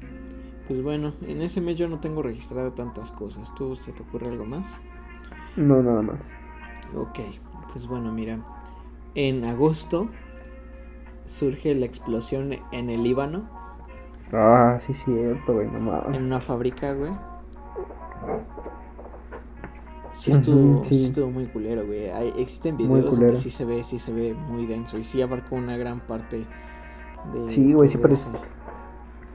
Pues 0.68 0.82
bueno, 0.82 1.14
en 1.28 1.42
ese 1.42 1.62
mes 1.62 1.78
yo 1.78 1.88
no 1.88 2.00
tengo 2.00 2.24
registrado 2.24 2.72
tantas 2.72 3.12
cosas. 3.12 3.54
¿Tú 3.56 3.76
se 3.76 3.92
te 3.92 4.02
ocurre 4.02 4.30
algo 4.30 4.46
más? 4.46 4.80
No, 5.56 5.82
nada 5.84 6.02
más. 6.02 6.20
Ok, 6.96 7.20
pues 7.72 7.88
bueno, 7.88 8.12
mira. 8.12 8.40
En 9.14 9.46
agosto 9.46 10.10
surge 11.26 11.74
la 11.76 11.86
explosión 11.86 12.54
en 12.72 12.90
el 12.90 13.04
Líbano, 13.04 13.50
Ah, 14.34 14.78
sí, 14.86 14.94
cierto, 14.94 15.54
güey, 15.54 15.68
no 15.70 15.80
mames. 15.80 16.18
en 16.18 16.26
una 16.26 16.42
fábrica, 16.42 16.94
güey. 16.94 17.12
Sí 20.14 20.32
estuvo, 20.32 20.84
sí. 20.86 20.96
sí. 20.96 21.06
estuvo 21.06 21.30
muy 21.30 21.46
culero, 21.46 21.86
güey. 21.86 22.10
Hay, 22.10 22.34
existen 22.38 22.78
videos 22.78 23.06
donde 23.12 23.36
sí 23.36 23.50
se 23.50 23.66
ve, 23.66 23.84
sí 23.84 24.00
se 24.00 24.14
ve 24.14 24.34
muy 24.34 24.66
denso 24.66 24.98
y 24.98 25.04
sí 25.04 25.22
abarcó 25.22 25.56
una 25.56 25.76
gran 25.78 26.00
parte 26.00 26.46
de 27.34 27.50
Sí, 27.50 27.74
güey, 27.74 27.90
sí 27.90 27.98
parece- 27.98 28.30
eso. 28.30 28.40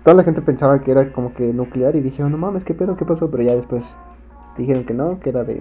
Toda 0.04 0.16
la 0.16 0.24
gente 0.24 0.40
pensaba 0.40 0.80
que 0.80 0.90
era 0.90 1.12
como 1.12 1.34
que 1.34 1.52
nuclear 1.52 1.94
y 1.96 2.00
dijeron, 2.00 2.32
no 2.32 2.38
mames, 2.38 2.64
¿qué 2.64 2.72
pedo? 2.72 2.96
¿Qué 2.96 3.04
pasó? 3.04 3.30
Pero 3.30 3.42
ya 3.42 3.54
después 3.54 3.84
dijeron 4.56 4.84
que 4.84 4.94
no, 4.94 5.20
que 5.20 5.28
era 5.28 5.44
de... 5.44 5.60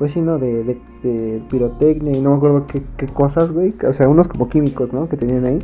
Pues 0.00 0.12
sí, 0.12 0.20
no, 0.22 0.38
de, 0.38 0.64
de, 0.64 0.78
de 1.02 1.42
pirotecnia 1.50 2.16
y 2.16 2.22
no 2.22 2.30
me 2.30 2.36
acuerdo 2.38 2.66
qué, 2.66 2.82
qué 2.96 3.06
cosas, 3.06 3.52
güey. 3.52 3.74
O 3.86 3.92
sea, 3.92 4.08
unos 4.08 4.28
como 4.28 4.48
químicos, 4.48 4.94
¿no? 4.94 5.08
Que 5.10 5.16
tenían 5.18 5.44
ahí. 5.44 5.58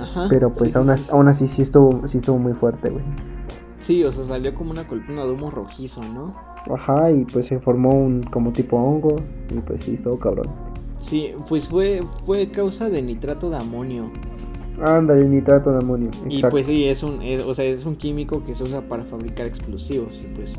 Ajá, 0.00 0.26
Pero 0.28 0.52
pues 0.52 0.72
sí, 0.72 0.78
aún, 0.78 0.86
sí, 0.88 0.92
así, 0.92 1.04
sí, 1.04 1.10
aún 1.12 1.28
así 1.28 1.48
sí 1.48 1.62
estuvo, 1.62 2.06
sí 2.08 2.18
estuvo 2.18 2.38
muy 2.38 2.54
fuerte, 2.54 2.90
güey. 2.90 3.04
Sí, 3.80 4.02
o 4.04 4.10
sea, 4.12 4.24
salió 4.24 4.52
como 4.52 4.72
una 4.72 4.86
columna 4.86 5.24
de 5.24 5.30
humo 5.30 5.50
rojizo, 5.50 6.02
¿no? 6.02 6.34
Ajá, 6.74 7.10
y 7.12 7.24
pues 7.24 7.46
se 7.46 7.60
formó 7.60 7.90
un 7.90 8.22
como 8.24 8.52
tipo 8.52 8.76
hongo 8.76 9.16
y 9.50 9.60
pues 9.60 9.84
sí, 9.84 9.94
estuvo 9.94 10.18
cabrón. 10.18 10.48
Sí, 11.00 11.30
pues 11.48 11.68
fue, 11.68 12.02
fue 12.26 12.50
causa 12.50 12.90
de 12.90 13.00
nitrato 13.00 13.48
de 13.48 13.56
amonio. 13.58 14.10
Ándale, 14.84 15.26
nitrato 15.28 15.72
de 15.72 15.78
amonio. 15.78 16.10
Y 16.28 16.42
pues 16.42 16.66
sí, 16.66 16.86
es 16.86 17.02
un, 17.02 17.22
es- 17.22 17.44
o 17.44 17.54
sea, 17.54 17.64
es 17.64 17.86
un 17.86 17.96
químico 17.96 18.44
que 18.44 18.54
se 18.54 18.64
usa 18.64 18.80
para 18.82 19.04
fabricar 19.04 19.46
explosivos. 19.46 20.20
Y 20.20 20.34
pues 20.36 20.54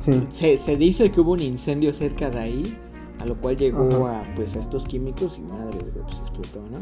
Sí, 0.00 0.26
se, 0.30 0.56
se 0.58 0.76
dice 0.76 1.10
que 1.10 1.20
hubo 1.20 1.32
un 1.32 1.40
incendio 1.40 1.92
cerca 1.92 2.30
de 2.30 2.38
ahí, 2.40 2.78
a 3.18 3.26
lo 3.26 3.36
cual 3.36 3.56
llegó 3.56 3.88
Ajá. 3.88 4.20
a 4.20 4.34
pues 4.34 4.56
a 4.56 4.58
estos 4.60 4.84
químicos 4.84 5.38
y 5.38 5.42
madre, 5.42 5.78
güey, 5.78 5.92
pues 6.04 6.18
explotó, 6.20 6.60
¿no? 6.70 6.78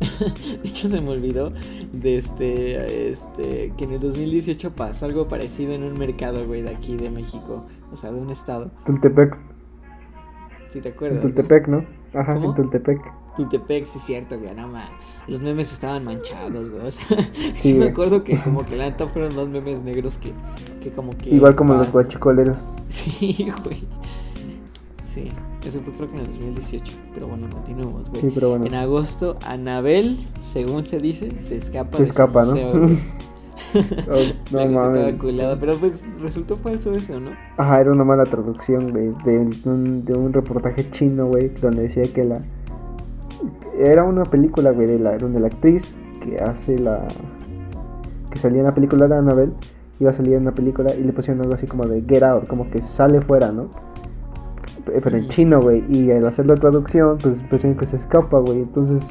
de 0.62 0.68
hecho 0.68 0.88
se 0.88 1.00
me 1.00 1.10
olvidó 1.10 1.52
de 1.92 2.18
este, 2.18 3.10
este, 3.10 3.72
que 3.76 3.84
en 3.84 3.92
el 3.92 4.00
2018 4.00 4.72
pasó 4.76 5.06
algo 5.06 5.28
parecido 5.28 5.72
en 5.72 5.82
un 5.82 5.98
mercado, 5.98 6.46
güey, 6.46 6.62
de 6.62 6.70
aquí 6.70 6.96
de 6.96 7.10
México, 7.10 7.64
o 7.92 7.96
sea, 7.96 8.12
de 8.12 8.20
un 8.20 8.30
estado. 8.30 8.70
Tultepec. 8.86 9.36
Si 10.68 10.80
te 10.80 10.92
En 11.08 11.18
acuerdas. 11.18 11.18
¿no? 11.34 11.34
Tultepec, 11.34 11.68
¿no? 11.68 11.84
Ajá, 12.14 12.34
¿Cómo? 12.34 12.50
en 12.50 12.54
Tultepec. 12.54 13.00
Tultepec, 13.38 13.86
sí 13.86 13.98
es 13.98 14.04
cierto, 14.04 14.38
güey, 14.38 14.52
no 14.54 14.66
ma. 14.66 14.84
Los 15.28 15.40
memes 15.40 15.72
estaban 15.72 16.04
manchados, 16.04 16.68
güey. 16.68 16.88
O 16.88 16.90
sea, 16.90 17.18
sí, 17.54 17.72
Sí, 17.72 17.74
me 17.74 17.86
acuerdo 17.86 18.24
que 18.24 18.36
como 18.44 18.66
que 18.66 18.76
la 18.76 18.90
neta 18.90 19.06
fueron 19.06 19.36
más 19.36 19.48
memes 19.48 19.80
negros 19.82 20.18
que, 20.18 20.32
que 20.82 20.90
como 20.90 21.16
que. 21.16 21.30
Igual 21.30 21.54
como 21.54 21.74
los 21.74 21.90
guachicoleros. 21.92 22.68
Sí, 22.88 23.48
güey. 23.64 23.84
Sí, 25.04 25.30
eso 25.64 25.80
fue 25.80 25.92
creo 25.94 26.10
que 26.10 26.16
en 26.16 26.20
el 26.22 26.26
2018. 26.32 26.92
Pero 27.14 27.28
bueno, 27.28 27.48
continuemos, 27.50 28.08
güey. 28.10 28.20
Sí, 28.20 28.30
pero 28.34 28.50
bueno. 28.50 28.66
En 28.66 28.74
agosto, 28.74 29.38
Anabel, 29.46 30.18
según 30.52 30.84
se 30.84 30.98
dice, 30.98 31.30
se 31.46 31.56
escapa. 31.56 31.96
Se 31.96 32.02
de 32.02 32.06
su 32.08 32.12
escapa, 32.12 32.44
¿no? 32.44 32.52
güey. 32.52 32.98
Oh, 34.10 34.56
no 34.56 34.66
mames. 34.66 35.14
culada, 35.14 35.58
Pero 35.58 35.76
pues 35.76 36.06
resultó 36.20 36.56
falso 36.56 36.94
eso, 36.94 37.18
¿no? 37.20 37.30
Ajá, 37.56 37.80
era 37.80 37.92
una 37.92 38.04
mala 38.04 38.24
traducción, 38.24 38.90
güey, 38.90 39.12
de, 39.24 39.38
un, 39.38 40.04
de 40.04 40.12
un 40.12 40.32
reportaje 40.32 40.88
chino, 40.92 41.26
güey, 41.26 41.48
donde 41.60 41.82
decía 41.82 42.04
que 42.04 42.24
la... 42.24 42.40
Era 43.78 44.04
una 44.04 44.24
película, 44.24 44.70
güey, 44.72 44.86
de 44.86 44.98
la, 44.98 45.16
donde 45.18 45.40
la 45.40 45.46
actriz 45.48 45.94
que 46.24 46.38
hace 46.38 46.78
la... 46.78 47.06
que 48.30 48.38
salía 48.38 48.58
en 48.60 48.66
la 48.66 48.74
película 48.74 49.06
de 49.06 49.16
Annabelle, 49.16 49.52
iba 50.00 50.10
a 50.10 50.14
salir 50.14 50.34
en 50.34 50.42
una 50.42 50.52
película 50.52 50.94
y 50.94 51.02
le 51.04 51.12
pusieron 51.12 51.40
algo 51.42 51.54
así 51.54 51.66
como 51.66 51.86
de 51.86 52.02
Get 52.02 52.22
Out, 52.22 52.46
como 52.48 52.70
que 52.70 52.82
sale 52.82 53.20
fuera, 53.20 53.52
¿no? 53.52 53.68
Pe- 54.84 55.00
Pero 55.02 55.16
en 55.16 55.28
chino, 55.28 55.60
güey, 55.60 55.84
y 55.88 56.10
al 56.10 56.26
hacer 56.26 56.46
la 56.46 56.54
traducción, 56.56 57.18
pues 57.18 57.42
pusieron 57.42 57.78
que 57.78 57.86
se 57.86 57.96
escapa, 57.96 58.38
güey, 58.40 58.58
entonces... 58.62 59.02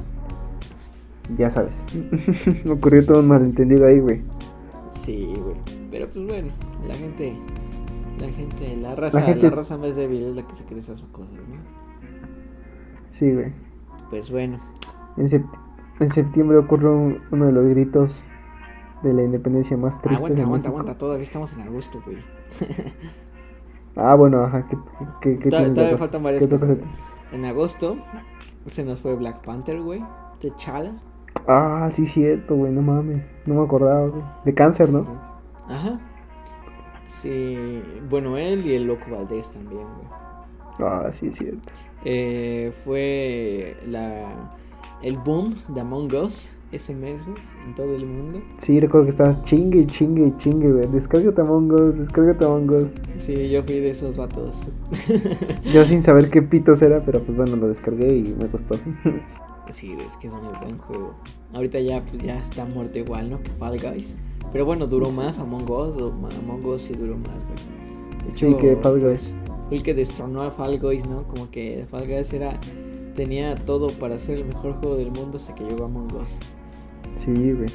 Ya 1.37 1.51
sabes. 1.51 1.73
Me 2.63 2.71
ocurrió 2.71 3.05
todo 3.05 3.19
un 3.19 3.27
malentendido 3.27 3.85
ahí, 3.85 3.99
güey. 3.99 4.21
Sí, 4.91 5.33
güey. 5.43 5.55
Pero 5.91 6.07
pues 6.07 6.25
bueno, 6.25 6.49
la 6.87 6.93
gente. 6.95 7.33
La 8.19 8.27
gente, 8.29 8.77
la 8.77 8.95
raza, 8.95 9.19
la, 9.19 9.25
gente- 9.25 9.49
raza 9.49 9.77
más 9.77 9.95
débil 9.97 10.23
es 10.23 10.35
la 10.37 10.47
que 10.47 10.55
se 10.55 10.63
cree 10.63 10.79
esas 10.79 11.01
cosas, 11.11 11.33
¿no? 11.35 11.57
Sí, 13.11 13.29
güey. 13.33 13.51
Pues 14.09 14.31
bueno. 14.31 14.59
En, 15.17 15.49
en 15.99 16.11
septiembre 16.11 16.57
ocurrió 16.57 16.91
uno 17.31 17.45
de 17.45 17.51
los 17.51 17.65
gritos 17.67 18.23
de 19.03 19.13
la 19.13 19.23
independencia 19.23 19.77
más 19.77 20.01
triste. 20.01 20.15
Aguanta, 20.15 20.41
aguanta, 20.43 20.69
aguanta, 20.69 20.97
todavía 20.97 21.23
estamos 21.23 21.53
en 21.53 21.61
agosto, 21.61 22.01
güey. 22.05 22.17
ah, 23.95 24.15
bueno, 24.15 24.43
ajá. 24.43 24.67
¿Qué, 24.67 24.77
qué, 25.21 25.39
qué 25.39 25.49
todavía 25.49 25.97
faltan 25.97 26.23
varias 26.23 26.47
cosas. 26.47 26.77
En 27.31 27.45
agosto 27.45 27.97
se 28.67 28.83
nos 28.83 29.01
fue 29.01 29.15
Black 29.15 29.43
Panther, 29.43 29.81
güey. 29.81 30.03
Chala. 30.55 30.93
Ah, 31.47 31.89
sí, 31.91 32.05
cierto, 32.05 32.55
güey, 32.55 32.71
no 32.71 32.81
mames. 32.81 33.23
No 33.45 33.55
me 33.55 33.63
acordaba, 33.63 34.07
güey. 34.07 34.23
De 34.45 34.53
cáncer, 34.53 34.89
¿no? 34.91 35.05
Ajá. 35.67 35.99
Sí, 37.07 37.81
bueno, 38.09 38.37
él 38.37 38.65
y 38.65 38.75
el 38.75 38.85
Loco 38.85 39.11
Valdés 39.11 39.49
también, 39.49 39.83
güey. 39.83 40.07
Ah, 40.79 41.09
sí, 41.11 41.27
es 41.27 41.35
cierto. 41.35 41.73
Eh, 42.09 42.71
fue 42.85 43.75
la, 43.85 44.55
el 45.01 45.17
boom 45.17 45.53
de 45.67 45.81
Among 45.81 46.13
Us 46.15 46.49
ese 46.71 46.95
mes, 46.95 47.21
güey, 47.25 47.37
en 47.65 47.75
todo 47.75 47.93
el 47.93 48.05
mundo. 48.05 48.41
Sí, 48.61 48.79
recuerdo 48.79 49.07
que 49.07 49.11
estabas 49.11 49.43
chingue, 49.43 49.85
chingue, 49.87 50.33
chingue, 50.37 50.71
güey. 50.71 50.87
Descárgate 50.87 51.41
Among 51.41 51.69
Us, 51.73 51.99
descárgate 51.99 52.45
Among 52.45 52.69
Us. 52.69 52.91
Sí, 53.17 53.49
yo 53.49 53.61
fui 53.63 53.81
de 53.81 53.89
esos 53.89 54.15
vatos. 54.15 54.69
yo 55.73 55.83
sin 55.83 56.01
saber 56.01 56.29
qué 56.29 56.41
pitos 56.41 56.81
era, 56.81 57.03
pero 57.03 57.19
pues 57.19 57.37
bueno, 57.37 57.57
lo 57.57 57.67
descargué 57.67 58.15
y 58.15 58.33
me 58.39 58.47
costó. 58.47 58.79
sí, 59.69 59.93
es 60.05 60.15
que 60.15 60.27
es 60.27 60.33
un 60.33 60.39
buen 60.61 60.77
juego. 60.77 61.13
Ahorita 61.53 61.81
ya, 61.81 62.05
pues, 62.05 62.23
ya 62.23 62.39
está 62.39 62.63
muerto 62.63 62.99
igual, 62.99 63.29
¿no? 63.29 63.43
Que 63.43 63.49
Fall 63.49 63.81
Guys. 63.81 64.15
Pero 64.53 64.63
bueno, 64.63 64.87
duró 64.87 65.11
más 65.11 65.39
Among 65.39 65.69
Us, 65.69 66.01
o 66.01 66.13
Among 66.41 66.65
Us 66.67 66.83
sí 66.83 66.93
duró 66.93 67.17
más, 67.17 67.35
güey. 67.35 68.23
De 68.23 68.31
hecho, 68.31 68.49
sí, 68.49 68.55
que 68.61 68.77
Fall 68.77 69.01
Guys. 69.01 69.33
Fue 69.67 69.77
el 69.77 69.83
que 69.83 69.93
destronó 69.93 70.43
a 70.43 70.51
Fall 70.51 70.79
Guys, 70.79 71.05
¿no? 71.07 71.23
Como 71.23 71.49
que 71.49 71.85
Fall 71.89 72.07
Guys 72.07 72.33
era 72.33 72.59
tenía 73.17 73.55
todo 73.55 73.87
para 73.87 74.19
ser 74.19 74.37
el 74.37 74.45
mejor 74.45 74.73
juego 74.73 74.95
del 74.95 75.11
mundo 75.11 75.37
hasta 75.37 75.55
que 75.55 75.63
llegó 75.63 75.85
Among 75.85 76.13
Us. 76.13 76.37
Sí, 77.25 77.51
güey. 77.51 77.69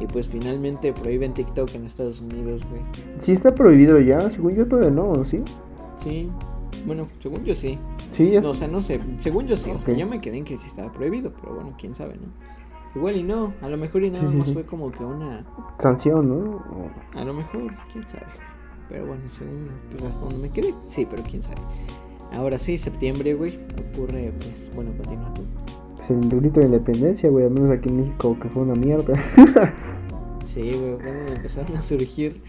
Y 0.00 0.06
pues 0.06 0.28
finalmente 0.28 0.92
prohíben 0.92 1.34
TikTok 1.34 1.74
en 1.74 1.84
Estados 1.84 2.20
Unidos, 2.20 2.62
güey. 2.68 2.82
Sí 3.22 3.32
está 3.32 3.54
prohibido 3.54 4.00
ya, 4.00 4.30
según 4.30 4.54
yo 4.54 4.66
todavía 4.66 4.90
no, 4.90 5.24
¿sí? 5.24 5.42
Sí. 5.96 6.30
Bueno, 6.84 7.08
según 7.20 7.44
yo 7.44 7.54
sí. 7.54 7.78
Sí, 8.16 8.36
o 8.36 8.54
sea, 8.54 8.66
no 8.66 8.82
sé, 8.82 9.00
según 9.18 9.46
yo 9.46 9.56
sí, 9.56 9.70
o 9.70 9.80
sea, 9.80 9.94
yo 9.94 10.06
me 10.06 10.20
quedé 10.20 10.38
en 10.38 10.44
que 10.44 10.58
sí 10.58 10.66
estaba 10.66 10.90
prohibido, 10.90 11.32
pero 11.40 11.54
bueno, 11.54 11.74
quién 11.78 11.94
sabe, 11.94 12.14
¿no? 12.14 12.26
Igual 12.98 13.16
y 13.16 13.22
no, 13.22 13.52
a 13.62 13.68
lo 13.68 13.76
mejor 13.76 14.02
y 14.02 14.10
nada 14.10 14.28
más 14.30 14.52
fue 14.52 14.64
como 14.64 14.90
que 14.90 15.04
una... 15.04 15.44
Sanción, 15.78 16.28
¿no? 16.28 16.64
A 17.14 17.24
lo 17.24 17.34
mejor, 17.34 17.72
quién 17.92 18.06
sabe. 18.08 18.26
Pero 18.88 19.06
bueno, 19.06 19.22
según 19.36 19.68
hasta 20.06 20.20
donde 20.20 20.38
me 20.38 20.50
quedé, 20.50 20.74
sí, 20.86 21.06
pero 21.08 21.22
quién 21.22 21.42
sabe. 21.42 21.60
Ahora 22.32 22.58
sí, 22.58 22.78
septiembre, 22.78 23.34
güey, 23.34 23.58
ocurre, 23.92 24.32
pues, 24.40 24.70
bueno, 24.74 24.92
continúa 24.96 25.32
tú. 25.34 25.42
Grito 26.08 26.60
de 26.60 26.66
independencia, 26.66 27.28
güey, 27.28 27.44
al 27.44 27.50
menos 27.50 27.70
aquí 27.70 27.90
en 27.90 28.00
México, 28.00 28.36
que 28.40 28.48
fue 28.48 28.62
una 28.62 28.74
mierda. 28.74 29.12
sí, 30.46 30.72
güey, 30.72 30.96
empezaron 31.34 31.76
a 31.76 31.82
surgir 31.82 32.40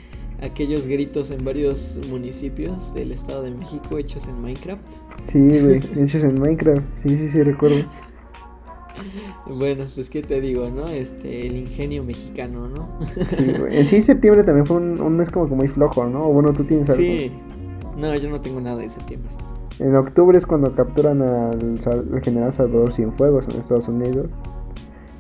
aquellos 0.42 0.88
gritos 0.88 1.30
en 1.32 1.44
varios 1.44 2.00
municipios 2.10 2.94
del 2.94 3.12
Estado 3.12 3.44
de 3.44 3.52
México 3.52 3.98
hechos 3.98 4.26
en 4.28 4.42
Minecraft. 4.42 4.82
Sí, 5.30 5.40
güey, 5.40 5.82
hechos 5.98 6.24
en 6.24 6.40
Minecraft, 6.40 6.84
sí, 7.04 7.10
sí, 7.10 7.30
sí, 7.32 7.44
recuerdo. 7.44 7.84
Bueno, 9.48 9.86
pues 9.96 10.10
qué 10.10 10.22
te 10.22 10.42
digo, 10.42 10.70
¿no? 10.70 10.86
Este, 10.86 11.48
el 11.48 11.58
ingenio 11.58 12.04
mexicano, 12.04 12.68
¿no? 12.68 12.90
sí. 13.06 13.54
En 13.70 13.88
sí, 13.88 14.02
septiembre 14.02 14.44
también 14.44 14.66
fue 14.66 14.78
un, 14.78 15.02
un, 15.02 15.18
mes 15.18 15.30
como 15.30 15.48
que 15.48 15.56
muy 15.56 15.68
flojo, 15.68 16.06
¿no? 16.06 16.30
O 16.30 16.34
bueno, 16.34 16.54
tú 16.54 16.64
tienes 16.64 16.90
algo. 16.90 17.02
Sí. 17.02 17.32
No, 17.98 18.16
yo 18.16 18.30
no 18.30 18.40
tengo 18.40 18.62
nada 18.62 18.78
de 18.78 18.90
septiembre. 18.90 19.30
En 19.80 19.96
octubre 19.96 20.38
es 20.38 20.46
cuando 20.46 20.74
capturan 20.76 21.22
al, 21.22 21.80
general 22.22 22.54
Salvador 22.54 22.94
Cienfuegos 22.94 23.46
en 23.50 23.62
Estados 23.62 23.88
Unidos. 23.88 24.28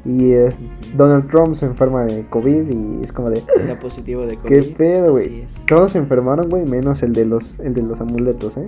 Y 0.06 0.32
es 0.32 0.56
Donald 0.96 1.30
Trump 1.30 1.56
se 1.56 1.66
enferma 1.66 2.04
de 2.06 2.26
COVID 2.30 2.70
y 2.70 3.04
es 3.04 3.12
como 3.12 3.30
de... 3.30 3.40
Está 3.40 3.78
positivo 3.80 4.26
de 4.26 4.38
COVID. 4.38 4.50
¿Qué 4.50 4.62
pedo, 4.78 5.12
güey? 5.12 5.46
Todos 5.68 5.92
se 5.92 5.98
enfermaron, 5.98 6.50
güey, 6.50 6.66
menos 6.66 7.04
el 7.04 7.14
de 7.14 7.26
los 7.26 7.60
el 7.60 7.74
de 7.74 7.82
los 7.82 8.00
amuletos, 8.00 8.56
¿eh? 8.58 8.68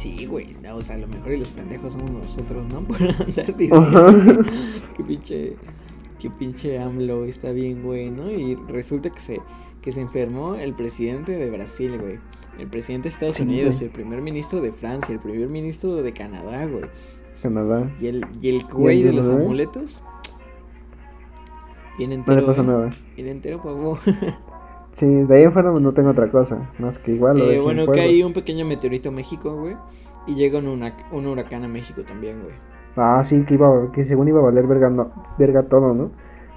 Sí, 0.00 0.24
güey. 0.24 0.56
O 0.72 0.80
sea, 0.80 0.96
a 0.96 0.98
lo 0.98 1.06
mejor 1.08 1.32
y 1.32 1.40
los 1.40 1.48
pendejos 1.48 1.92
somos 1.92 2.10
nosotros, 2.10 2.66
¿no? 2.68 2.80
Por 2.88 3.02
andar 3.02 3.56
diciendo 3.56 4.42
que, 4.96 5.04
pinche... 5.04 5.56
Que 6.18 6.30
pinche 6.30 6.78
AMLO 6.78 7.24
está 7.24 7.50
bien, 7.50 7.82
güey, 7.82 8.10
¿no? 8.10 8.30
Y 8.30 8.54
resulta 8.68 9.10
que 9.10 9.20
se, 9.20 9.40
que 9.82 9.92
se 9.92 10.00
enfermó 10.00 10.54
el 10.54 10.74
presidente 10.74 11.32
de 11.32 11.50
Brasil, 11.50 11.98
güey 11.98 12.18
el 12.58 12.68
presidente 12.68 13.08
de 13.08 13.10
Estados 13.10 13.40
Unidos, 13.40 13.80
el 13.80 13.90
primer 13.90 14.20
ministro 14.20 14.60
de 14.60 14.70
Francia, 14.72 15.12
el 15.12 15.20
primer 15.20 15.48
ministro 15.48 15.96
de 15.96 16.12
Canadá, 16.12 16.66
güey. 16.66 16.84
Canadá. 17.42 17.90
Y 18.00 18.08
el, 18.08 18.26
y 18.40 18.50
el 18.50 18.64
güey 18.64 19.02
de 19.02 19.12
los 19.14 19.26
amuletos. 19.28 20.02
Bien 21.96 22.12
entero. 22.12 22.36
No 22.36 22.40
le 22.42 22.46
pasa 22.46 22.62
nada. 22.62 22.96
Bien 23.16 23.28
entero, 23.28 23.62
pavo. 23.62 23.98
sí, 25.00 25.06
de 25.06 25.36
ahí 25.36 25.44
afuera 25.44 25.72
no 25.72 25.92
tengo 25.92 26.10
otra 26.10 26.30
cosa. 26.30 26.70
Más 26.78 26.98
que 26.98 27.12
igual. 27.12 27.40
Eh, 27.40 27.60
bueno, 27.60 27.86
cae 27.86 28.24
un 28.24 28.32
pequeño 28.32 28.64
meteorito 28.64 29.08
a 29.08 29.12
México, 29.12 29.56
güey. 29.56 29.76
Y 30.26 30.34
llega 30.34 30.58
un, 30.58 30.92
un 31.12 31.26
huracán 31.26 31.64
a 31.64 31.68
México 31.68 32.02
también, 32.02 32.42
güey. 32.42 32.54
Ah, 32.96 33.22
sí, 33.24 33.42
que, 33.46 33.54
iba, 33.54 33.90
que 33.92 34.04
según 34.04 34.28
iba 34.28 34.40
a 34.40 34.44
valer 34.44 34.66
verga, 34.66 34.90
no, 34.90 35.10
verga 35.38 35.62
todo, 35.62 35.94
¿no? 35.94 36.10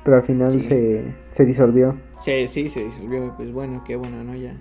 Pero 0.03 0.17
al 0.17 0.23
final 0.23 0.51
se, 0.51 1.03
se 1.31 1.45
disolvió. 1.45 1.95
Sí, 2.19 2.47
sí, 2.47 2.69
se 2.69 2.83
disolvió. 2.83 3.33
Pues 3.37 3.51
bueno, 3.53 3.81
qué 3.85 3.95
bueno, 3.95 4.23
¿no? 4.23 4.35
Ya 4.35 4.55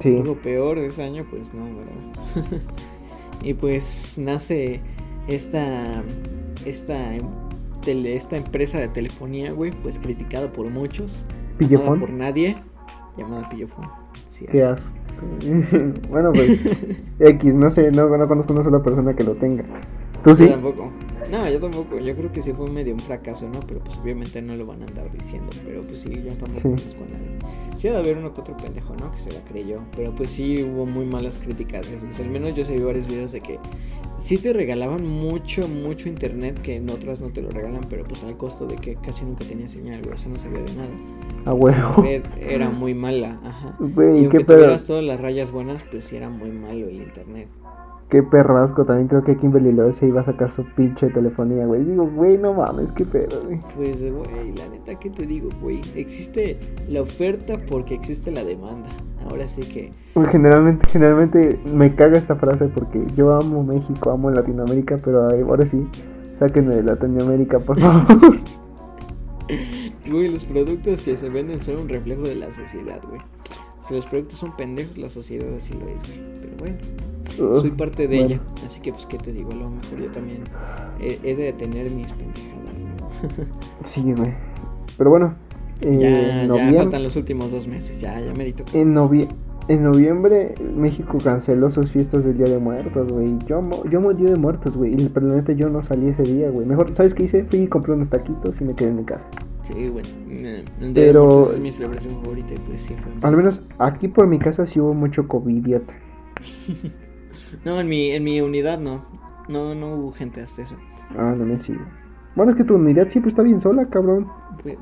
Sí. 0.00 0.10
Lo 0.22 0.34
peor 0.34 0.78
de 0.78 0.86
ese 0.86 1.02
año, 1.02 1.24
pues 1.30 1.52
no, 1.54 1.64
¿verdad? 1.64 2.60
y 3.42 3.54
pues 3.54 4.18
nace 4.18 4.80
esta, 5.28 6.02
esta, 6.64 7.14
esta 7.86 8.36
empresa 8.36 8.78
de 8.78 8.88
telefonía, 8.88 9.52
güey, 9.52 9.72
pues 9.82 9.98
criticada 9.98 10.52
por 10.52 10.68
muchos. 10.70 11.26
¿Pillofón? 11.58 11.98
por 11.98 12.10
nadie, 12.10 12.56
llamada 13.18 13.48
Pillofón. 13.48 13.86
Sí, 14.28 14.46
Qué 14.50 14.64
asco. 14.64 14.94
bueno, 16.08 16.32
pues 16.32 16.60
X, 17.18 17.54
no 17.54 17.70
sé, 17.70 17.90
no, 17.90 18.16
no 18.16 18.28
conozco 18.28 18.52
una 18.52 18.64
sola 18.64 18.82
persona 18.82 19.14
que 19.14 19.24
lo 19.24 19.34
tenga. 19.34 19.64
¿Tú 20.24 20.34
sí? 20.34 20.46
tampoco. 20.48 20.90
No, 21.30 21.48
yo 21.48 21.60
tampoco. 21.60 21.98
Yo 21.98 22.16
creo 22.16 22.32
que 22.32 22.42
sí 22.42 22.52
fue 22.52 22.70
medio 22.70 22.94
un 22.94 23.00
fracaso, 23.00 23.48
¿no? 23.48 23.60
Pero 23.60 23.80
pues 23.80 23.98
obviamente 23.98 24.40
no 24.40 24.56
lo 24.56 24.66
van 24.66 24.82
a 24.82 24.86
andar 24.86 25.10
diciendo. 25.12 25.50
Pero 25.64 25.82
pues 25.82 26.00
sí, 26.00 26.10
yo 26.10 26.32
tampoco 26.34 26.62
conozco 26.62 27.04
a 27.04 27.12
nadie. 27.12 27.38
Sí, 27.76 27.88
debe 27.88 27.98
haber 27.98 28.16
uno 28.18 28.32
que 28.32 28.40
otro 28.40 28.56
pendejo, 28.56 28.94
¿no? 28.96 29.12
Que 29.12 29.20
se 29.20 29.32
la 29.32 29.40
creyó. 29.40 29.80
Pero 29.94 30.14
pues 30.14 30.30
sí 30.30 30.62
hubo 30.64 30.86
muy 30.86 31.04
malas 31.04 31.38
críticas. 31.38 31.86
al 32.18 32.30
menos 32.30 32.54
yo 32.54 32.64
vi 32.64 32.82
varios 32.82 33.06
videos 33.06 33.32
de 33.32 33.40
que 33.40 33.58
sí 34.18 34.38
te 34.38 34.52
regalaban 34.52 35.06
mucho, 35.06 35.68
mucho 35.68 36.08
internet 36.08 36.60
que 36.60 36.76
en 36.76 36.90
otras 36.90 37.20
no 37.20 37.28
te 37.28 37.42
lo 37.42 37.50
regalan, 37.50 37.82
pero 37.88 38.04
pues 38.04 38.22
al 38.24 38.36
costo 38.36 38.66
de 38.66 38.76
que 38.76 38.96
casi 38.96 39.24
nunca 39.24 39.44
tenía 39.44 39.68
señal, 39.68 40.02
güey. 40.02 40.14
O 40.14 40.16
sea, 40.16 40.30
no 40.30 40.38
sabía 40.38 40.60
de 40.60 40.74
nada. 40.74 40.88
Ah, 41.44 41.54
huevo. 41.54 42.04
Era 42.40 42.70
muy 42.70 42.94
mala, 42.94 43.38
ajá. 43.44 43.76
Güey, 43.78 44.20
y 44.20 44.24
aunque 44.24 44.44
tuvieras 44.44 44.84
todas 44.84 45.04
las 45.04 45.20
rayas 45.20 45.50
buenas, 45.50 45.82
pues 45.90 46.04
sí 46.04 46.16
era 46.16 46.28
muy 46.28 46.50
malo 46.50 46.88
el 46.88 46.96
internet. 46.96 47.48
Qué 48.10 48.22
perrasco, 48.22 48.86
también 48.86 49.06
creo 49.06 49.22
que 49.22 49.36
Kimberly 49.36 49.70
Love 49.70 49.94
se 49.94 50.06
iba 50.06 50.22
a 50.22 50.24
sacar 50.24 50.50
su 50.50 50.64
pinche 50.64 51.10
telefonía, 51.10 51.66
güey. 51.66 51.84
Digo, 51.84 52.08
güey, 52.08 52.38
no 52.38 52.54
mames, 52.54 52.90
qué 52.92 53.04
pedo, 53.04 53.44
güey. 53.44 53.60
Pues, 53.76 54.00
güey, 54.00 54.54
la 54.56 54.66
neta, 54.68 54.98
¿qué 54.98 55.10
te 55.10 55.26
digo, 55.26 55.50
güey? 55.60 55.82
Existe 55.94 56.58
la 56.88 57.02
oferta 57.02 57.58
porque 57.58 57.94
existe 57.94 58.30
la 58.30 58.44
demanda. 58.44 58.88
Ahora 59.28 59.46
sí 59.46 59.62
que... 59.62 59.92
Generalmente, 60.30 60.88
generalmente 60.88 61.58
me 61.72 61.94
caga 61.94 62.18
esta 62.18 62.36
frase 62.36 62.66
porque 62.66 63.00
yo 63.16 63.34
amo 63.34 63.62
México, 63.62 64.10
amo 64.10 64.30
Latinoamérica, 64.30 64.98
pero 64.98 65.28
ahora 65.28 65.66
sí, 65.66 65.86
sáquenme 66.38 66.76
de 66.76 66.82
Latinoamérica, 66.82 67.58
por 67.60 67.78
favor. 67.80 68.38
Güey, 70.08 70.28
los 70.32 70.44
productos 70.44 71.02
que 71.02 71.16
se 71.16 71.28
venden 71.28 71.60
son 71.60 71.80
un 71.80 71.88
reflejo 71.88 72.22
de 72.22 72.34
la 72.34 72.52
sociedad, 72.52 73.00
güey. 73.08 73.20
Si 73.86 73.94
los 73.94 74.06
productos 74.06 74.38
son 74.38 74.56
pendejos, 74.56 74.98
la 74.98 75.08
sociedad 75.08 75.48
así 75.54 75.72
lo 75.74 75.88
es, 75.88 76.02
güey. 76.08 76.20
Pero 76.40 76.56
bueno 76.58 76.76
soy 77.38 77.70
parte 77.70 78.08
de 78.08 78.18
ella. 78.18 78.40
Así 78.66 78.80
que, 78.80 78.92
pues, 78.92 79.06
¿qué 79.06 79.18
te 79.18 79.32
digo? 79.32 79.52
A 79.52 79.54
lo 79.54 79.70
mejor 79.70 80.00
yo 80.00 80.10
también 80.10 80.44
he, 81.00 81.34
de 81.34 81.52
tener 81.52 81.90
mis 81.90 82.08
pendejadas, 82.08 82.74
¿no? 83.00 83.84
sí, 83.84 84.12
güey. 84.12 84.34
Pero 84.96 85.10
bueno. 85.10 85.34
Ya, 85.80 86.44
ya 86.44 86.72
faltan 86.74 87.02
los 87.02 87.16
últimos 87.16 87.50
dos 87.50 87.66
meses. 87.68 88.00
Ya, 88.00 88.20
ya 88.20 88.34
merito. 88.34 88.64
En, 88.72 88.96
en 89.68 89.82
noviembre, 89.82 90.54
México 90.74 91.18
canceló 91.22 91.70
sus 91.70 91.90
fiestas 91.90 92.24
del 92.24 92.38
Día 92.38 92.46
de 92.46 92.58
Muertos, 92.58 93.12
güey. 93.12 93.38
Yo, 93.46 93.62
yo 93.90 94.00
morí 94.00 94.24
de 94.24 94.36
muertos, 94.36 94.76
güey. 94.76 94.94
Y 94.94 95.08
realmente 95.08 95.56
yo 95.56 95.68
no 95.68 95.82
salí 95.82 96.08
ese 96.08 96.22
día, 96.22 96.50
güey. 96.50 96.66
Mejor, 96.66 96.94
¿sabes 96.94 97.14
qué 97.14 97.24
hice? 97.24 97.44
Fui 97.44 97.60
y 97.60 97.66
compré 97.66 97.92
unos 97.92 98.08
taquitos 98.08 98.60
y 98.60 98.64
me 98.64 98.74
quedé 98.74 98.88
en 98.88 98.96
mi 98.96 99.04
casa. 99.04 99.26
Sí, 99.62 99.88
güey. 99.88 100.04
Pero. 100.94 101.52
Es 101.52 101.58
mi 101.58 101.70
celebración 101.70 102.14
favorita 102.22 102.54
pues 102.66 102.80
sí 102.80 102.94
Al 103.20 103.36
menos 103.36 103.62
aquí 103.78 104.08
por 104.08 104.26
mi 104.26 104.38
casa 104.38 104.66
sí 104.66 104.80
hubo 104.80 104.94
mucho 104.94 105.28
COVID, 105.28 105.66
No, 107.64 107.80
en 107.80 107.88
mi, 107.88 108.10
en 108.10 108.24
mi 108.24 108.40
unidad 108.40 108.78
no. 108.78 109.04
No, 109.48 109.74
no 109.74 109.96
hubo 109.96 110.12
gente 110.12 110.40
hasta 110.40 110.62
eso. 110.62 110.76
Ah, 111.16 111.34
no 111.36 111.44
me 111.44 111.58
sigo. 111.60 111.80
Bueno, 112.34 112.52
es 112.52 112.58
que 112.58 112.64
tu 112.64 112.76
unidad 112.76 113.08
siempre 113.08 113.30
está 113.30 113.42
bien 113.42 113.60
sola, 113.60 113.86
cabrón. 113.88 114.28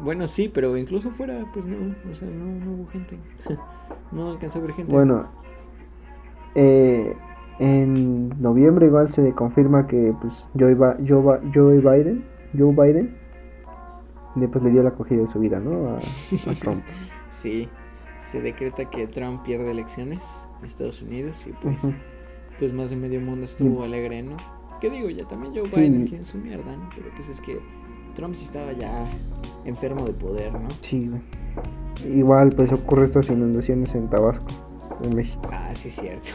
Bueno, 0.03 0.27
sí, 0.27 0.49
pero 0.53 0.77
incluso 0.77 1.11
fuera, 1.11 1.45
pues 1.53 1.65
no, 1.65 1.95
o 2.11 2.15
sea, 2.15 2.29
no, 2.29 2.65
no 2.65 2.73
hubo 2.73 2.87
gente. 2.89 3.19
no 4.13 4.31
alcanzó 4.31 4.59
a 4.59 4.63
ver 4.63 4.73
gente. 4.73 4.93
Bueno, 4.95 5.27
eh, 6.55 7.15
en 7.59 8.31
noviembre 8.41 8.87
igual 8.87 9.09
se 9.11 9.33
confirma 9.33 9.87
que 9.87 10.15
pues 10.21 10.49
Joe, 10.59 10.75
Ba- 10.75 10.97
Joe, 11.07 11.23
Ba- 11.23 11.41
Joe 11.55 11.79
Biden, 11.79 12.25
Joe 12.57 12.73
Biden, 12.73 13.17
le, 14.37 14.49
pues 14.49 14.65
le 14.65 14.71
dio 14.71 14.83
la 14.83 14.91
acogida 14.91 15.23
de 15.23 15.29
su 15.29 15.39
vida, 15.39 15.59
¿no? 15.61 15.89
A, 15.91 15.97
a 15.97 16.55
Trump. 16.61 16.83
Sí, 17.31 17.69
se 18.19 18.41
decreta 18.41 18.85
que 18.91 19.07
Trump 19.07 19.43
pierde 19.43 19.71
elecciones 19.71 20.49
en 20.59 20.65
Estados 20.67 21.03
Unidos 21.03 21.47
y 21.47 21.53
pues, 21.53 21.87
pues 22.59 22.73
más 22.73 22.91
de 22.91 22.97
medio 22.97 23.21
mundo 23.21 23.45
estuvo 23.45 23.83
alegre, 23.83 24.23
¿no? 24.23 24.37
¿Qué 24.81 24.91
digo? 24.91 25.09
Ya 25.09 25.27
también 25.27 25.55
Joe 25.55 25.71
Sí. 25.71 25.77
Biden 25.77 26.05
tiene 26.05 26.25
su 26.25 26.37
mierda, 26.39 26.77
¿no? 26.77 26.89
Pero 26.95 27.09
pues 27.17 27.29
es 27.31 27.41
que 27.41 27.59
Trump 28.17 28.35
sí 28.35 28.47
estaba 28.47 28.73
ya 28.73 29.09
enfermo 29.65 30.05
de 30.07 30.13
poder, 30.13 30.53
¿no? 30.53 30.67
Sí. 30.81 31.11
Igual 32.05 32.51
pues 32.51 32.73
ocurre 32.73 33.05
estas 33.05 33.29
inundaciones 33.29 33.95
en 33.95 34.09
Tabasco, 34.09 34.47
en 35.03 35.15
México. 35.15 35.43
Ah, 35.53 35.71
sí 35.75 35.89
es 35.89 35.97
cierto. 35.97 36.31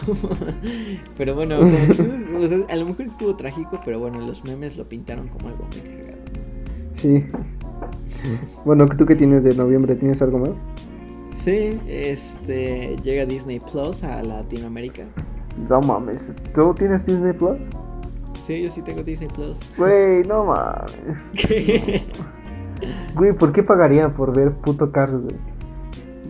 pero 1.18 1.36
bueno, 1.36 1.58
como 1.58 1.72
que 1.88 1.94
sí, 1.94 2.04
o 2.42 2.48
sea, 2.48 2.60
a 2.70 2.76
lo 2.76 2.86
mejor 2.86 3.06
estuvo 3.06 3.36
trágico, 3.36 3.82
pero 3.84 4.00
bueno, 4.00 4.22
los 4.22 4.44
memes 4.44 4.78
lo 4.78 4.88
pintaron 4.88 5.28
como 5.28 5.50
algo 5.50 5.68
muy 5.72 5.82
cagado. 5.82 6.22
Sí. 6.96 7.26
Bueno, 8.64 8.88
¿tú 8.88 9.06
qué 9.06 9.16
tienes 9.16 9.44
de 9.44 9.56
noviembre? 9.56 9.96
¿Tienes 9.96 10.22
algo 10.22 10.38
más? 10.38 10.52
Sí, 11.32 11.80
este 11.88 12.96
llega 13.04 13.26
Disney 13.26 13.60
Plus 13.60 14.04
a 14.04 14.22
Latinoamérica. 14.22 15.04
No 15.68 15.82
mames. 15.82 16.22
¿Tú 16.54 16.76
tienes 16.76 17.06
Disney 17.06 17.34
Plus? 17.34 17.58
Sí, 18.52 18.62
yo 18.64 18.70
sí 18.70 18.82
tengo 18.82 19.02
Disney 19.02 19.30
Plus. 19.30 19.58
Güey, 19.78 20.24
no 20.26 20.44
mames. 20.44 20.92
¿Qué? 21.48 22.04
Güey, 23.16 23.32
¿por 23.32 23.54
qué 23.54 23.64
pagaría 23.64 24.10
por 24.10 24.36
ver 24.36 24.52
puto 24.52 24.92
Cars, 24.92 25.14
güey? 25.14 25.36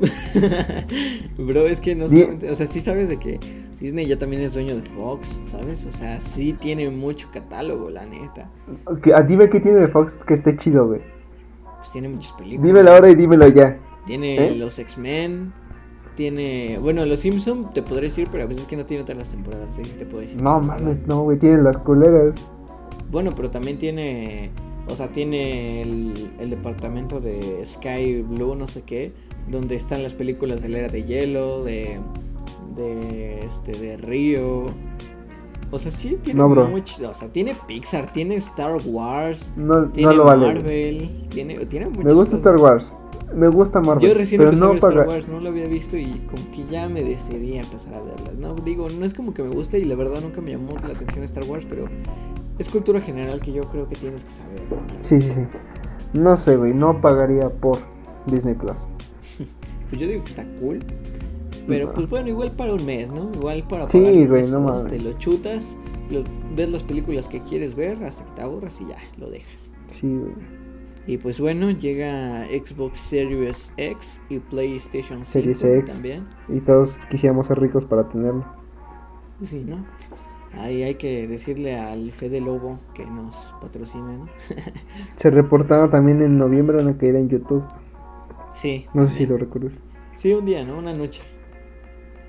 Bro, 1.39 1.65
es 1.65 1.81
que 1.81 1.95
no 1.95 2.07
solamente, 2.07 2.51
o 2.51 2.53
sea, 2.53 2.67
sí 2.67 2.79
sabes 2.79 3.09
de 3.09 3.17
que 3.17 3.39
Disney 3.79 4.05
ya 4.05 4.19
también 4.19 4.43
es 4.43 4.53
dueño 4.53 4.75
de 4.75 4.83
Fox, 4.83 5.41
¿sabes? 5.49 5.83
O 5.85 5.91
sea, 5.91 6.21
sí 6.21 6.53
tiene 6.53 6.91
mucho 6.91 7.27
catálogo, 7.33 7.89
la 7.89 8.05
neta. 8.05 8.51
Ok, 8.85 9.07
ah, 9.15 9.23
dime 9.23 9.49
qué 9.49 9.59
tiene 9.59 9.79
de 9.79 9.87
Fox 9.87 10.13
que 10.27 10.35
esté 10.35 10.55
chido, 10.57 10.89
güey. 10.89 11.01
Pues 11.77 11.91
tiene 11.91 12.07
muchas 12.07 12.33
películas. 12.33 12.67
Dímelo 12.67 12.91
ahora 12.91 13.09
y 13.09 13.15
dímelo 13.15 13.47
ya. 13.47 13.79
Tiene 14.05 14.49
¿Eh? 14.49 14.55
los 14.57 14.77
X-Men, 14.77 15.53
tiene, 16.21 16.77
bueno, 16.79 17.03
los 17.07 17.19
Simpson 17.21 17.73
te 17.73 17.81
podré 17.81 18.03
decir, 18.03 18.27
pero 18.31 18.43
a 18.43 18.45
veces 18.45 18.67
que 18.67 18.77
no 18.77 18.85
tiene 18.85 19.01
todas 19.03 19.17
las 19.17 19.29
temporadas, 19.29 19.69
¿sí? 19.75 19.81
te 19.97 20.05
puedo 20.05 20.21
decir. 20.21 20.39
No 20.39 20.59
mames, 20.59 21.07
no, 21.07 21.23
güey, 21.23 21.39
tiene 21.39 21.63
las 21.63 21.77
culeras. 21.77 22.33
Bueno, 23.11 23.31
pero 23.35 23.49
también 23.49 23.79
tiene, 23.79 24.51
o 24.87 24.95
sea, 24.95 25.07
tiene 25.11 25.81
el, 25.81 26.31
el 26.39 26.49
departamento 26.51 27.19
de 27.19 27.65
Sky 27.65 28.21
Blue, 28.21 28.53
no 28.53 28.67
sé 28.67 28.83
qué, 28.83 29.13
donde 29.49 29.75
están 29.75 30.03
las 30.03 30.13
películas 30.13 30.61
de 30.61 30.69
la 30.69 30.77
era 30.77 30.89
de 30.89 31.03
hielo, 31.05 31.63
de, 31.63 31.97
de, 32.75 33.39
este, 33.39 33.71
de 33.71 33.97
Río. 33.97 34.65
O 35.71 35.79
sea, 35.79 35.91
sí 35.91 36.19
tiene 36.21 36.37
No, 36.39 36.49
mucho, 36.49 37.09
o 37.09 37.13
sea, 37.15 37.29
tiene 37.29 37.57
Pixar, 37.67 38.11
tiene 38.13 38.35
Star 38.35 38.77
Wars, 38.85 39.53
No, 39.55 39.85
tiene 39.89 40.11
no 40.11 40.17
lo 40.17 40.23
vale. 40.25 40.43
güey. 40.43 40.55
Marvel, 40.55 41.09
tiene, 41.29 41.65
tiene 41.65 41.87
Me 41.87 42.13
gusta 42.13 42.13
cosas. 42.13 42.33
Star 42.35 42.57
Wars. 42.57 42.93
Me 43.35 43.47
gusta 43.47 43.79
Marvel. 43.81 44.07
Yo 44.09 44.13
recién 44.13 44.39
pero 44.39 44.49
empecé 44.51 44.63
a 44.63 44.67
no 44.67 44.73
ver 44.73 44.77
Star 44.83 45.07
Wars, 45.07 45.27
no 45.27 45.39
lo 45.39 45.49
había 45.49 45.65
visto 45.65 45.97
y 45.97 46.05
como 46.29 46.51
que 46.51 46.65
ya 46.69 46.87
me 46.89 47.03
decidí 47.03 47.57
a 47.57 47.61
empezar 47.61 47.93
a 47.93 48.01
verlas. 48.01 48.35
No, 48.37 48.55
digo, 48.55 48.87
no 48.89 49.05
es 49.05 49.13
como 49.13 49.33
que 49.33 49.43
me 49.43 49.49
guste 49.49 49.79
y 49.79 49.85
la 49.85 49.95
verdad 49.95 50.21
nunca 50.21 50.41
me 50.41 50.51
llamó 50.51 50.73
la 50.85 50.93
atención 50.93 51.23
Star 51.23 51.43
Wars, 51.45 51.65
pero 51.69 51.85
es 52.59 52.69
cultura 52.69 52.99
general 53.01 53.41
que 53.41 53.51
yo 53.53 53.63
creo 53.63 53.87
que 53.87 53.95
tienes 53.95 54.23
que 54.23 54.31
saber. 54.31 54.61
Sí, 55.01 55.19
sí, 55.21 55.31
sí. 55.33 55.41
No 56.13 56.35
sé, 56.35 56.57
güey, 56.57 56.73
no 56.73 56.99
pagaría 57.01 57.49
por 57.49 57.79
Disney 58.27 58.53
Plus. 58.55 58.75
Pues 59.89 59.99
yo 60.01 60.07
digo 60.07 60.23
que 60.23 60.29
está 60.29 60.45
cool. 60.61 60.79
Pero 61.67 61.87
No. 61.87 61.93
pues 61.93 62.09
bueno, 62.09 62.29
igual 62.29 62.51
para 62.51 62.73
un 62.73 62.85
mes, 62.85 63.09
¿no? 63.11 63.29
Igual 63.33 63.63
para 63.69 63.87
Sí, 63.89 63.99
pagar 63.99 64.13
un 64.13 64.27
güey, 64.27 64.41
mes, 64.41 64.51
no 64.51 64.61
mames. 64.61 64.87
Te 64.87 64.99
lo 64.99 65.13
chutas, 65.19 65.75
lo- 66.09 66.23
ves 66.55 66.69
las 66.69 66.83
películas 66.83 67.27
que 67.27 67.39
quieres 67.41 67.75
ver 67.75 68.01
hasta 68.03 68.23
que 68.25 68.31
te 68.31 68.41
aburras 68.41 68.79
y 68.81 68.87
ya, 68.87 68.97
lo 69.17 69.29
dejas. 69.29 69.69
Sí, 69.99 70.07
güey. 70.07 70.31
Y 71.07 71.17
pues 71.17 71.39
bueno, 71.39 71.71
llega 71.71 72.45
Xbox 72.45 72.99
Series 72.99 73.73
X 73.77 74.21
y 74.29 74.39
PlayStation 74.39 75.25
5 75.25 75.25
Series 75.25 75.63
X. 75.63 75.93
también. 75.93 76.27
Y 76.47 76.59
todos 76.59 76.97
quisiéramos 77.09 77.47
ser 77.47 77.59
ricos 77.59 77.85
para 77.85 78.07
tenerlo. 78.07 78.45
Sí, 79.41 79.65
¿no? 79.67 79.77
Ahí 80.59 80.83
hay 80.83 80.95
que 80.95 81.27
decirle 81.27 81.79
al 81.79 82.11
Fede 82.11 82.39
Lobo 82.41 82.77
que 82.93 83.05
nos 83.05 83.53
patrocine, 83.61 84.17
¿no? 84.17 84.27
Se 85.15 85.29
reportaba 85.31 85.89
también 85.89 86.21
en 86.21 86.37
noviembre 86.37 86.77
una 86.81 86.95
caída 86.97 87.19
en 87.19 87.29
YouTube. 87.29 87.63
Sí. 88.53 88.85
No 88.93 89.07
sé 89.07 89.15
si 89.15 89.25
lo 89.25 89.37
recuerdas. 89.37 89.71
Sí, 90.17 90.33
un 90.33 90.45
día, 90.45 90.63
¿no? 90.63 90.77
Una 90.77 90.93
noche. 90.93 91.23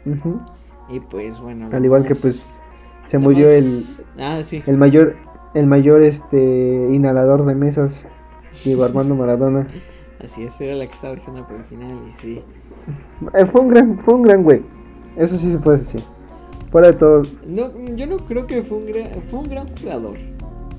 Ujú. 0.06 0.40
Y 0.88 1.00
pues 1.00 1.40
bueno. 1.40 1.68
Al 1.72 1.84
igual 1.84 2.06
que 2.06 2.14
pues 2.14 2.46
se 3.06 3.18
murió 3.18 3.46
más- 3.46 3.54
el, 3.56 3.84
Ah, 4.18 4.40
sí. 4.44 4.62
el 4.66 4.76
mayor 4.78 5.16
el 5.54 5.66
mayor 5.66 6.02
este 6.02 6.88
inhalador 6.92 7.44
de 7.44 7.54
mesas, 7.54 8.06
Diego 8.64 8.84
Armando 8.84 9.14
Maradona. 9.14 9.66
Así 10.22 10.44
es, 10.44 10.60
era 10.60 10.74
la 10.76 10.86
que 10.86 10.92
estaba 10.92 11.14
dejando 11.14 11.46
por 11.46 11.56
el 11.56 11.64
final 11.64 11.98
y 12.08 12.20
sí. 12.20 12.42
Eh, 13.34 13.46
fue 13.46 13.60
un 13.60 13.68
gran 13.68 13.98
fue 13.98 14.14
un 14.14 14.22
gran 14.22 14.42
güey. 14.42 14.62
Eso 15.16 15.36
sí 15.38 15.50
se 15.50 15.58
puede 15.58 15.78
decir. 15.78 16.02
Fuera 16.70 16.86
de 16.88 16.94
todo, 16.94 17.22
No, 17.46 17.70
yo 17.96 18.06
no 18.06 18.16
creo 18.16 18.46
que 18.46 18.62
fue 18.62 18.78
un 18.78 18.86
gran, 18.86 19.10
fue 19.30 19.40
un 19.40 19.48
gran 19.48 19.66
jugador. 19.76 20.16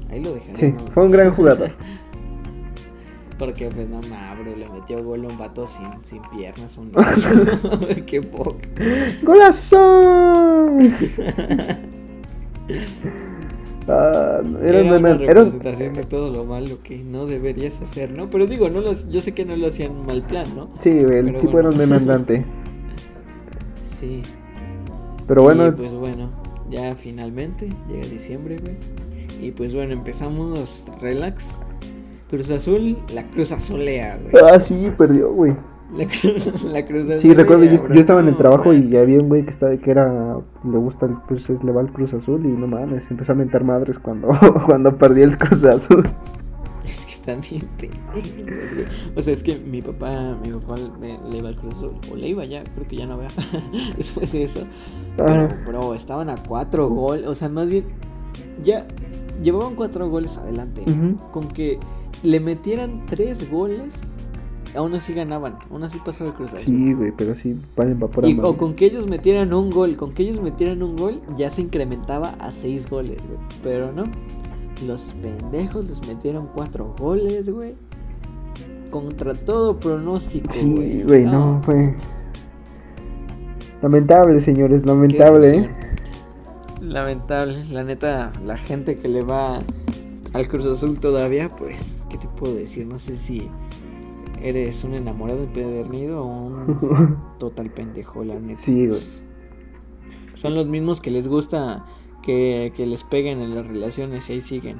Ahí 0.09 0.23
lo 0.23 0.33
dejaré. 0.33 0.57
sí, 0.57 0.71
¿no? 0.71 0.79
fue 0.91 1.03
un 1.03 1.11
gran 1.11 1.31
jugador. 1.33 1.71
Porque 3.37 3.69
pues 3.69 3.89
no 3.89 4.01
mames, 4.01 4.57
le 4.57 4.69
metió 4.69 5.03
gol 5.03 5.25
a 5.25 5.27
un 5.27 5.37
vato 5.37 5.67
sin, 5.67 5.85
sin 6.03 6.21
piernas. 6.31 6.77
Un... 6.77 6.91
Qué 8.05 8.21
poco. 8.21 8.57
¡Golazo! 9.23 10.77
Ah, 13.87 14.41
era, 14.61 14.79
Era, 14.79 14.93
un 14.93 14.99
una 14.99 15.09
era 15.11 15.43
representación 15.43 15.93
de 15.93 16.03
todo 16.03 16.31
lo 16.31 16.45
malo 16.45 16.77
que 16.83 16.97
no 17.03 17.25
deberías 17.25 17.81
hacer, 17.81 18.11
¿no? 18.11 18.29
Pero 18.29 18.47
digo, 18.47 18.69
no 18.69 18.79
los, 18.81 19.09
yo 19.09 19.19
sé 19.21 19.33
que 19.33 19.45
no 19.45 19.55
lo 19.55 19.67
hacían 19.67 20.05
mal 20.05 20.21
plan, 20.21 20.47
¿no? 20.55 20.69
Sí, 20.81 20.89
el 20.89 21.07
Pero 21.25 21.39
tipo 21.39 21.51
bueno. 21.51 21.59
era 21.59 21.69
un 21.69 21.77
meme 21.77 21.95
andante. 21.97 22.45
Sí. 23.99 24.21
Pero 25.27 25.43
bueno, 25.43 25.67
Y 25.67 25.71
pues 25.71 25.93
bueno, 25.93 26.29
ya 26.69 26.93
finalmente 26.95 27.69
llega 27.87 28.05
diciembre, 28.07 28.57
güey. 28.57 28.75
Y 29.41 29.51
pues 29.51 29.73
bueno, 29.73 29.93
empezamos 29.93 30.85
relax. 31.01 31.59
Cruz 32.29 32.49
Azul, 32.49 32.97
la 33.13 33.23
Cruz 33.29 33.51
Azulea, 33.53 34.17
güey. 34.21 34.43
ah, 34.43 34.59
sí, 34.59 34.91
perdió, 34.97 35.31
güey. 35.31 35.55
La, 35.95 36.05
Cruz- 36.05 36.63
la 36.71 36.85
Cruz 36.85 37.01
Azulea. 37.01 37.19
Sí, 37.19 37.33
recuerdo, 37.33 37.63
yo, 37.65 37.99
estaba 37.99 38.21
en 38.21 38.27
el 38.29 38.37
trabajo 38.37 38.73
y 38.73 38.95
había 38.97 39.19
un 39.19 39.29
güey 39.29 39.43
que 39.45 39.51
estaba, 39.51 39.71
que 39.73 39.91
era, 39.91 40.37
le 40.63 40.77
gusta 40.77 41.05
el 41.05 41.13
Cruz, 41.27 41.47
le 41.49 41.71
va 41.71 41.81
el 41.81 41.91
Cruz 41.91 42.13
Azul 42.13 42.45
y 42.45 42.49
no 42.49 42.67
mames, 42.67 43.09
empezó 43.11 43.31
a 43.33 43.35
mentar 43.35 43.63
madres 43.63 43.99
cuando, 43.99 44.29
cuando 44.65 44.97
perdí 44.97 45.21
el 45.21 45.37
Cruz 45.37 45.63
Azul. 45.63 46.09
Es 46.83 47.05
que 47.05 47.11
están 47.11 47.39
bien 47.41 47.63
pendejos, 47.77 48.33
güey. 48.43 48.85
O 49.15 49.21
sea, 49.21 49.33
es 49.33 49.41
que 49.43 49.55
mi 49.57 49.81
papá, 49.81 50.35
mi 50.43 50.51
papá 50.51 50.75
le, 51.01 51.17
le 51.31 51.37
iba 51.37 51.49
al 51.49 51.55
Cruz 51.55 51.75
Azul. 51.75 51.91
O 52.11 52.15
le 52.15 52.27
iba 52.27 52.43
ya, 52.45 52.63
creo 52.63 52.87
que 52.87 52.95
ya 52.97 53.05
no 53.05 53.17
vea. 53.17 53.29
Después 53.97 54.31
de 54.33 54.43
eso. 54.43 54.61
Pero, 55.15 55.47
bro, 55.65 55.93
estaban 55.93 56.29
a 56.29 56.35
cuatro 56.37 56.87
goles. 56.89 57.25
O 57.27 57.35
sea, 57.35 57.47
más 57.49 57.69
bien, 57.69 57.85
ya 58.65 58.85
llevaban 59.41 59.75
cuatro 59.75 60.09
goles 60.09 60.37
adelante. 60.37 60.83
Con 61.31 61.47
que 61.47 61.77
le 62.23 62.39
metieran 62.39 63.05
tres 63.05 63.49
goles, 63.49 63.93
aún 64.75 64.93
así 64.95 65.13
ganaban. 65.13 65.55
Aún 65.71 65.83
así 65.83 65.99
pasaba 66.03 66.29
el 66.31 66.35
Cruz 66.35 66.49
Azul. 66.53 66.65
Sí, 66.65 66.93
güey, 66.93 67.11
pero 67.15 67.35
sí, 67.35 67.59
valen 67.75 67.99
para 67.99 68.11
pura 68.11 68.27
Y, 68.27 68.39
o 68.41 68.57
con 68.57 68.73
que 68.73 68.85
ellos 68.85 69.07
metieran 69.07 69.53
un 69.53 69.69
gol, 69.69 69.95
con 69.95 70.13
que 70.13 70.23
ellos 70.23 70.41
metieran 70.41 70.81
un 70.83 70.95
gol, 70.95 71.21
ya 71.37 71.49
se 71.49 71.61
incrementaba 71.61 72.35
a 72.39 72.51
seis 72.51 72.89
goles, 72.89 73.17
güey. 73.27 73.39
Pero 73.63 73.91
no, 73.91 74.05
los 74.85 75.01
pendejos 75.21 75.87
les 75.89 76.05
metieron 76.07 76.47
cuatro 76.53 76.93
goles, 76.97 77.49
güey. 77.49 77.73
Contra 78.89 79.33
todo 79.33 79.79
pronóstico, 79.79 80.51
Sí, 80.51 81.03
güey. 81.05 81.25
no, 81.25 81.61
fue... 81.63 81.95
Lamentable, 83.81 84.39
señores, 84.39 84.85
lamentable, 84.85 85.57
¿eh? 85.57 85.69
Lamentable, 86.81 87.65
la 87.71 87.83
neta, 87.83 88.31
la 88.45 88.57
gente 88.57 88.97
que 88.97 89.07
le 89.09 89.23
va 89.23 89.59
al 90.33 90.47
Cruz 90.47 90.65
Azul 90.65 90.99
todavía, 90.99 91.49
pues, 91.49 91.97
¿qué 92.09 92.17
te 92.17 92.27
puedo 92.27 92.55
decir? 92.55 92.85
No 92.85 92.97
sé 92.99 93.15
si 93.17 93.49
eres 94.43 94.83
un 94.83 94.93
enamorado 94.93 95.43
empedernido 95.43 96.23
o 96.23 96.25
un 96.25 97.17
total 97.39 97.69
pendejo, 97.71 98.23
la 98.23 98.39
neta. 98.39 98.59
Sí, 98.59 98.87
güey. 98.87 99.01
Son 100.33 100.55
los 100.55 100.67
mismos 100.67 100.99
que 101.01 101.11
les 101.11 101.27
gusta 101.27 101.85
que, 102.21 102.73
que 102.75 102.85
les 102.85 103.03
peguen 103.03 103.41
en 103.41 103.55
las 103.55 103.65
relaciones 103.65 104.29
y 104.29 104.33
ahí 104.33 104.41
siguen. 104.41 104.79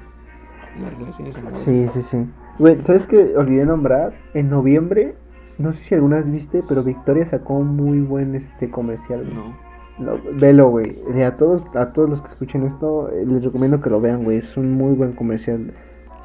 Las 0.80 0.94
relaciones 0.98 1.38
amorosas. 1.38 1.64
Sí, 1.64 1.88
sí, 1.90 2.02
sí. 2.02 2.26
Güey, 2.60 2.82
¿sabes 2.84 3.06
qué? 3.06 3.36
Olvidé 3.38 3.66
nombrar. 3.66 4.14
En 4.34 4.50
noviembre, 4.50 5.16
no 5.58 5.72
sé 5.72 5.84
si 5.84 5.96
alguna 5.96 6.18
vez 6.18 6.32
viste, 6.32 6.64
pero 6.68 6.84
Victoria 6.84 7.26
sacó 7.26 7.56
un 7.56 7.76
muy 7.76 8.00
buen 8.02 8.36
este 8.36 8.70
comercial. 8.70 9.24
güey. 9.24 9.36
No. 9.36 9.74
No, 10.00 10.20
velo, 10.34 10.70
güey. 10.70 11.00
De 11.14 11.24
A 11.24 11.38
todos, 11.38 11.66
a 11.76 11.94
todos 11.94 12.10
los 12.10 12.22
que 12.24 12.30
escuchen 12.30 12.66
esto, 12.66 13.10
eh, 13.10 13.26
les 13.28 13.44
recomiendo 13.44 13.80
que 13.80 13.92
lo 13.92 14.02
vean, 14.02 14.24
güey. 14.24 14.40
Es 14.40 14.58
un 14.58 14.72
muy 14.74 14.94
buen 14.96 15.14
comercial. 15.14 15.72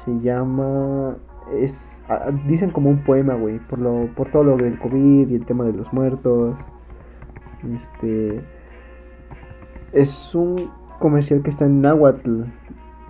Se 0.03 0.11
llama. 0.21 1.17
Es. 1.53 1.99
dicen 2.47 2.71
como 2.71 2.89
un 2.89 3.03
poema, 3.03 3.35
güey. 3.35 3.59
Por 3.59 3.79
lo, 3.79 4.07
por 4.15 4.31
todo 4.31 4.43
lo 4.43 4.57
del 4.57 4.77
COVID 4.79 5.29
y 5.29 5.35
el 5.35 5.45
tema 5.45 5.63
de 5.65 5.73
los 5.73 5.91
muertos. 5.93 6.55
Este. 7.75 8.41
Es 9.91 10.35
un 10.35 10.69
comercial 10.99 11.41
que 11.41 11.49
está 11.49 11.65
en 11.65 11.81
Nahuatl. 11.81 12.43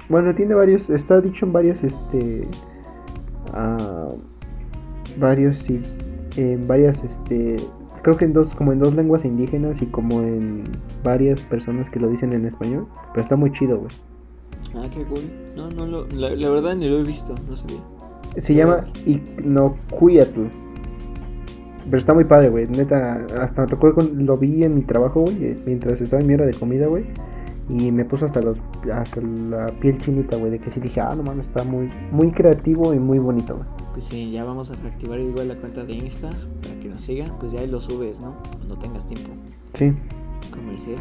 Bueno, 0.07 0.33
tiene 0.33 0.55
varios, 0.55 0.89
está 0.89 1.21
dicho 1.21 1.45
en 1.45 1.53
varios, 1.53 1.83
este, 1.83 2.47
uh, 3.53 4.17
varios, 5.19 5.57
sí, 5.57 5.81
en 6.35 6.67
varias, 6.67 7.03
este, 7.03 7.57
creo 8.01 8.17
que 8.17 8.25
en 8.25 8.33
dos, 8.33 8.55
como 8.55 8.71
en 8.71 8.79
dos 8.79 8.95
lenguas 8.95 9.23
indígenas 9.23 9.79
y 9.81 9.85
como 9.85 10.21
en 10.21 10.63
varias 11.03 11.41
personas 11.41 11.91
que 11.91 11.99
lo 11.99 12.09
dicen 12.09 12.33
en 12.33 12.45
español. 12.45 12.87
Pero 13.13 13.21
está 13.21 13.35
muy 13.35 13.51
chido, 13.51 13.77
güey. 13.77 13.91
Ah, 14.75 14.87
qué 14.93 15.03
cool. 15.03 15.29
No, 15.55 15.69
no, 15.69 15.85
lo, 15.85 16.07
la, 16.07 16.31
la, 16.35 16.49
verdad 16.49 16.75
ni 16.75 16.89
lo 16.89 16.99
he 16.99 17.03
visto, 17.03 17.35
no 17.47 17.55
sabía. 17.55 17.79
Se 18.37 18.53
llama 18.53 18.85
Ignocuiatl. 19.05 20.41
Pero 21.85 21.97
está 21.97 22.13
muy 22.13 22.25
padre, 22.25 22.49
güey. 22.49 22.67
Neta, 22.67 23.25
hasta 23.41 23.63
me 23.63 23.67
tocó, 23.67 23.89
lo 23.89 24.37
vi 24.37 24.63
en 24.63 24.75
mi 24.75 24.81
trabajo, 24.81 25.21
güey, 25.21 25.57
mientras 25.65 25.99
estaba 25.99 26.21
en 26.21 26.27
mi 26.27 26.35
hora 26.35 26.45
de 26.45 26.53
comida, 26.53 26.87
güey. 26.87 27.05
Y 27.67 27.91
me 27.91 28.03
puso 28.05 28.25
hasta 28.25 28.41
los 28.41 28.57
hasta 28.91 29.21
la 29.21 29.67
piel 29.79 29.97
chinita, 29.99 30.37
güey, 30.37 30.51
de 30.51 30.59
que 30.59 30.71
sí 30.71 30.79
dije, 30.79 31.01
ah, 31.01 31.13
no 31.15 31.23
mames, 31.23 31.45
está 31.47 31.63
muy 31.63 31.89
muy 32.11 32.31
creativo 32.31 32.93
y 32.93 32.99
muy 32.99 33.19
bonito, 33.19 33.55
güey. 33.55 33.67
Pues 33.93 34.05
sí, 34.05 34.31
ya 34.31 34.43
vamos 34.43 34.71
a 34.71 34.75
reactivar 34.75 35.19
igual 35.19 35.49
la 35.49 35.55
cuenta 35.55 35.83
de 35.83 35.93
Insta 35.93 36.29
para 36.61 36.79
que 36.79 36.89
nos 36.89 37.03
sigan, 37.03 37.31
pues 37.39 37.51
ya 37.51 37.59
ahí 37.59 37.67
lo 37.67 37.79
subes, 37.81 38.19
¿no? 38.19 38.35
Cuando 38.57 38.75
tengas 38.77 39.05
tiempo. 39.07 39.29
Sí. 39.73 39.93
Comercial. 40.51 40.97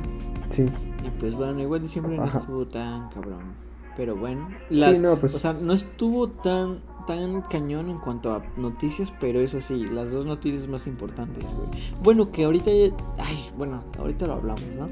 Sí. 0.55 0.62
Y 0.64 1.20
pues 1.20 1.34
bueno, 1.34 1.60
igual 1.60 1.80
diciembre 1.80 2.16
no 2.16 2.26
estuvo 2.26 2.66
tan 2.66 3.09
cabrón. 3.10 3.68
Pero 3.96 4.16
bueno, 4.16 4.48
las, 4.70 5.00
no, 5.00 5.16
pues... 5.16 5.34
o 5.34 5.38
sea, 5.38 5.55
no 5.55 5.72
estuvo 5.72 6.28
tan 6.28 6.78
tan 7.09 7.40
cañón 7.40 7.89
en 7.89 7.98
cuanto 7.98 8.32
a 8.32 8.43
noticias, 8.59 9.12
pero 9.18 9.40
eso 9.40 9.62
sí, 9.62 9.86
las 9.86 10.10
dos 10.10 10.26
noticias 10.26 10.68
más 10.68 10.86
importantes, 10.86 11.43
güey. 11.44 11.68
Bueno, 12.02 12.30
que 12.30 12.44
ahorita, 12.44 12.70
ay, 13.18 13.51
bueno, 13.56 13.82
ahorita 13.98 14.26
lo 14.26 14.35
hablamos, 14.35 14.66
¿no? 14.78 14.89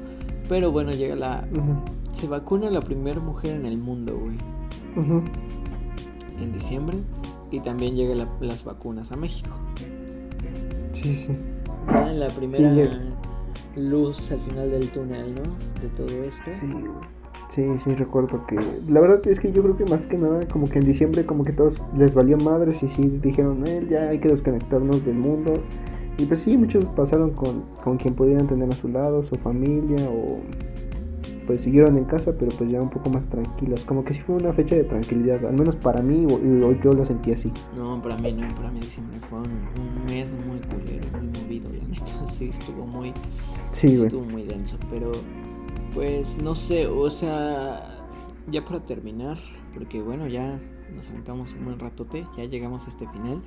Pero 0.49 0.71
bueno, 0.71 0.91
llega 0.91 1.15
la, 1.15 1.47
se 2.11 2.27
vacuna 2.27 2.71
la 2.71 2.81
primera 2.81 3.19
mujer 3.19 3.59
en 3.59 3.67
el 3.67 3.77
mundo, 3.77 4.17
güey. 4.17 4.35
En 6.41 6.53
diciembre 6.53 6.97
y 7.51 7.59
también 7.59 7.95
llegan 7.95 8.27
las 8.41 8.63
vacunas 8.63 9.11
a 9.11 9.15
México. 9.15 9.51
Sí, 10.95 11.25
sí. 11.27 11.37
La 12.15 12.29
primera 12.29 12.73
luz 13.75 14.31
al 14.31 14.39
final 14.39 14.71
del 14.71 14.89
túnel, 14.89 15.35
¿no? 15.35 15.43
De 15.81 15.89
todo 15.95 16.23
esto. 16.23 16.49
Sí, 16.59 16.65
Sí, 17.57 17.65
sí, 17.83 17.95
recuerdo 17.95 18.45
que... 18.45 18.55
La 18.87 18.99
verdad 18.99 19.25
es 19.25 19.39
que 19.39 19.51
yo 19.51 19.63
creo 19.63 19.75
que 19.75 19.85
más 19.85 20.05
que 20.05 20.15
nada, 20.15 20.47
como 20.47 20.69
que 20.69 20.77
en 20.77 20.85
diciembre 20.85 21.25
como 21.25 21.43
que 21.43 21.51
todos 21.51 21.83
les 21.97 22.13
valió 22.13 22.37
madres 22.37 22.83
y 22.83 22.87
sí 22.87 23.19
dijeron, 23.19 23.63
eh, 23.65 23.83
ya 23.89 24.09
hay 24.09 24.19
que 24.19 24.27
desconectarnos 24.27 25.03
del 25.03 25.15
mundo. 25.15 25.53
Y 26.19 26.25
pues 26.25 26.41
sí, 26.41 26.55
muchos 26.55 26.85
pasaron 26.85 27.31
con, 27.31 27.63
con 27.83 27.97
quien 27.97 28.13
pudieran 28.13 28.45
tener 28.45 28.69
a 28.69 28.75
su 28.75 28.89
lado, 28.89 29.23
su 29.23 29.33
familia 29.37 30.07
o 30.07 30.39
pues 31.47 31.61
siguieron 31.63 31.97
en 31.97 32.03
casa, 32.03 32.31
pero 32.37 32.51
pues 32.55 32.69
ya 32.69 32.79
un 32.79 32.91
poco 32.91 33.09
más 33.09 33.25
tranquilos. 33.25 33.79
Como 33.87 34.05
que 34.05 34.13
sí 34.13 34.19
fue 34.19 34.35
una 34.35 34.53
fecha 34.53 34.75
de 34.75 34.83
tranquilidad, 34.83 35.43
al 35.43 35.57
menos 35.57 35.77
para 35.77 36.03
mí, 36.03 36.27
o, 36.29 36.73
yo 36.83 36.93
lo 36.93 37.07
sentí 37.07 37.31
así. 37.31 37.51
No, 37.75 37.99
para 38.03 38.17
mí 38.17 38.33
no, 38.33 38.47
para 38.53 38.69
mí 38.69 38.81
diciembre 38.81 39.17
fue 39.27 39.39
un, 39.39 40.05
mes 40.05 40.29
muy 40.45 40.59
culero, 40.59 41.07
muy 41.17 41.41
movido, 41.41 41.69
la 41.69 41.87
neta, 41.87 42.27
sí, 42.31 42.49
estuvo 42.49 42.85
muy... 42.85 43.13
Sí, 43.71 43.95
Estuvo 43.95 44.25
muy 44.25 44.43
denso, 44.43 44.77
pero 44.91 45.11
pues 45.93 46.37
no 46.41 46.55
sé, 46.55 46.87
o 46.87 47.09
sea, 47.09 47.97
ya 48.49 48.63
para 48.63 48.85
terminar, 48.85 49.37
porque 49.73 50.01
bueno, 50.01 50.27
ya 50.27 50.59
nos 50.95 51.07
aventamos 51.09 51.53
un 51.53 51.65
buen 51.65 51.79
ratote, 51.79 52.25
ya 52.35 52.45
llegamos 52.45 52.85
a 52.85 52.89
este 52.89 53.07
final. 53.07 53.41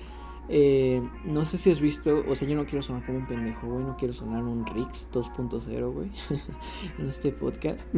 Eh, 0.52 1.00
no 1.24 1.44
sé 1.44 1.58
si 1.58 1.70
has 1.70 1.80
visto, 1.80 2.24
o 2.28 2.34
sea, 2.34 2.48
yo 2.48 2.56
no 2.56 2.64
quiero 2.64 2.82
sonar 2.82 3.06
como 3.06 3.18
un 3.18 3.26
pendejo, 3.26 3.68
güey, 3.68 3.84
no 3.84 3.96
quiero 3.96 4.12
sonar 4.12 4.42
un 4.42 4.66
Rix 4.66 5.08
2.0, 5.12 5.92
güey, 5.92 6.10
en 6.98 7.08
este 7.08 7.30
podcast, 7.30 7.88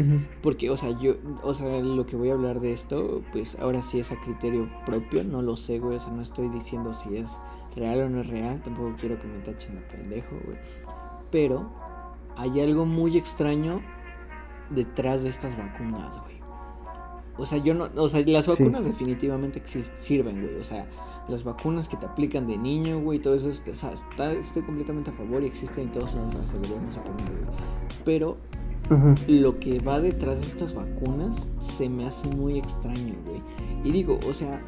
porque, 0.43 0.69
o 0.69 0.77
sea, 0.77 0.91
yo, 1.01 1.15
o 1.43 1.55
sea, 1.55 1.81
lo 1.81 2.05
que 2.05 2.15
voy 2.15 2.29
a 2.29 2.35
hablar 2.35 2.61
de 2.61 2.75
esto, 2.75 3.23
pues 3.33 3.57
ahora 3.59 3.83
sí 3.83 4.01
es 4.01 4.13
a 4.13 4.21
criterio 4.21 4.69
propio, 4.85 5.25
no 5.25 5.41
lo 5.41 5.57
sé, 5.57 5.79
güey, 5.79 5.97
o 5.97 6.01
sea, 6.01 6.13
no 6.13 6.21
estoy 6.21 6.51
diciendo 6.51 6.93
si 6.93 7.17
es 7.17 7.41
real 7.75 8.03
o 8.03 8.09
no 8.11 8.21
es 8.21 8.27
real, 8.27 8.61
tampoco 8.61 8.97
quiero 9.01 9.19
que 9.19 9.29
me 9.29 9.39
tachen 9.39 9.79
a 9.79 9.89
pendejo, 9.89 10.37
güey, 10.45 10.59
pero 11.31 11.71
hay 12.37 12.61
algo 12.61 12.85
muy 12.85 13.17
extraño 13.17 13.81
detrás 14.75 15.23
de 15.23 15.29
estas 15.29 15.57
vacunas, 15.57 16.21
güey. 16.21 16.41
O 17.39 17.47
sea, 17.47 17.59
yo 17.59 17.75
no, 17.75 17.89
o 17.97 18.09
sea, 18.09 18.23
las 18.27 18.47
vacunas 18.47 18.85
definitivamente 18.85 19.63
sirven, 19.67 20.43
güey. 20.43 20.57
O 20.57 20.65
sea, 20.65 20.87
las 21.29 21.45
vacunas 21.45 21.89
que 21.89 21.97
te 21.97 22.07
aplican 22.07 22.47
de 22.47 22.57
niño, 22.57 23.01
güey, 23.01 23.19
todo 23.19 23.35
eso, 23.35 23.49
es, 23.49 23.63
o 23.67 23.75
sea, 23.75 23.93
estoy 24.33 24.63
completamente 24.63 25.11
a 25.11 25.15
favor 25.15 25.43
y 25.43 25.47
existen 25.47 25.85
en 25.85 25.93
todos 25.93 26.15
lados, 26.15 26.35
las 26.35 26.53
deberíamos 26.53 26.95
poner, 26.97 27.45
güey. 27.45 27.57
Pero 28.05 28.37
lo 29.29 29.59
que 29.59 29.79
va 29.81 30.01
detrás 30.01 30.41
de 30.41 30.47
estas 30.47 30.75
vacunas 30.75 31.47
se 31.61 31.89
me 31.89 32.05
hace 32.07 32.29
muy 32.29 32.59
extraño, 32.59 33.15
güey. 33.25 33.41
Y 33.85 33.93
digo, 33.93 34.19
o 34.29 34.35
sea, 34.35 34.61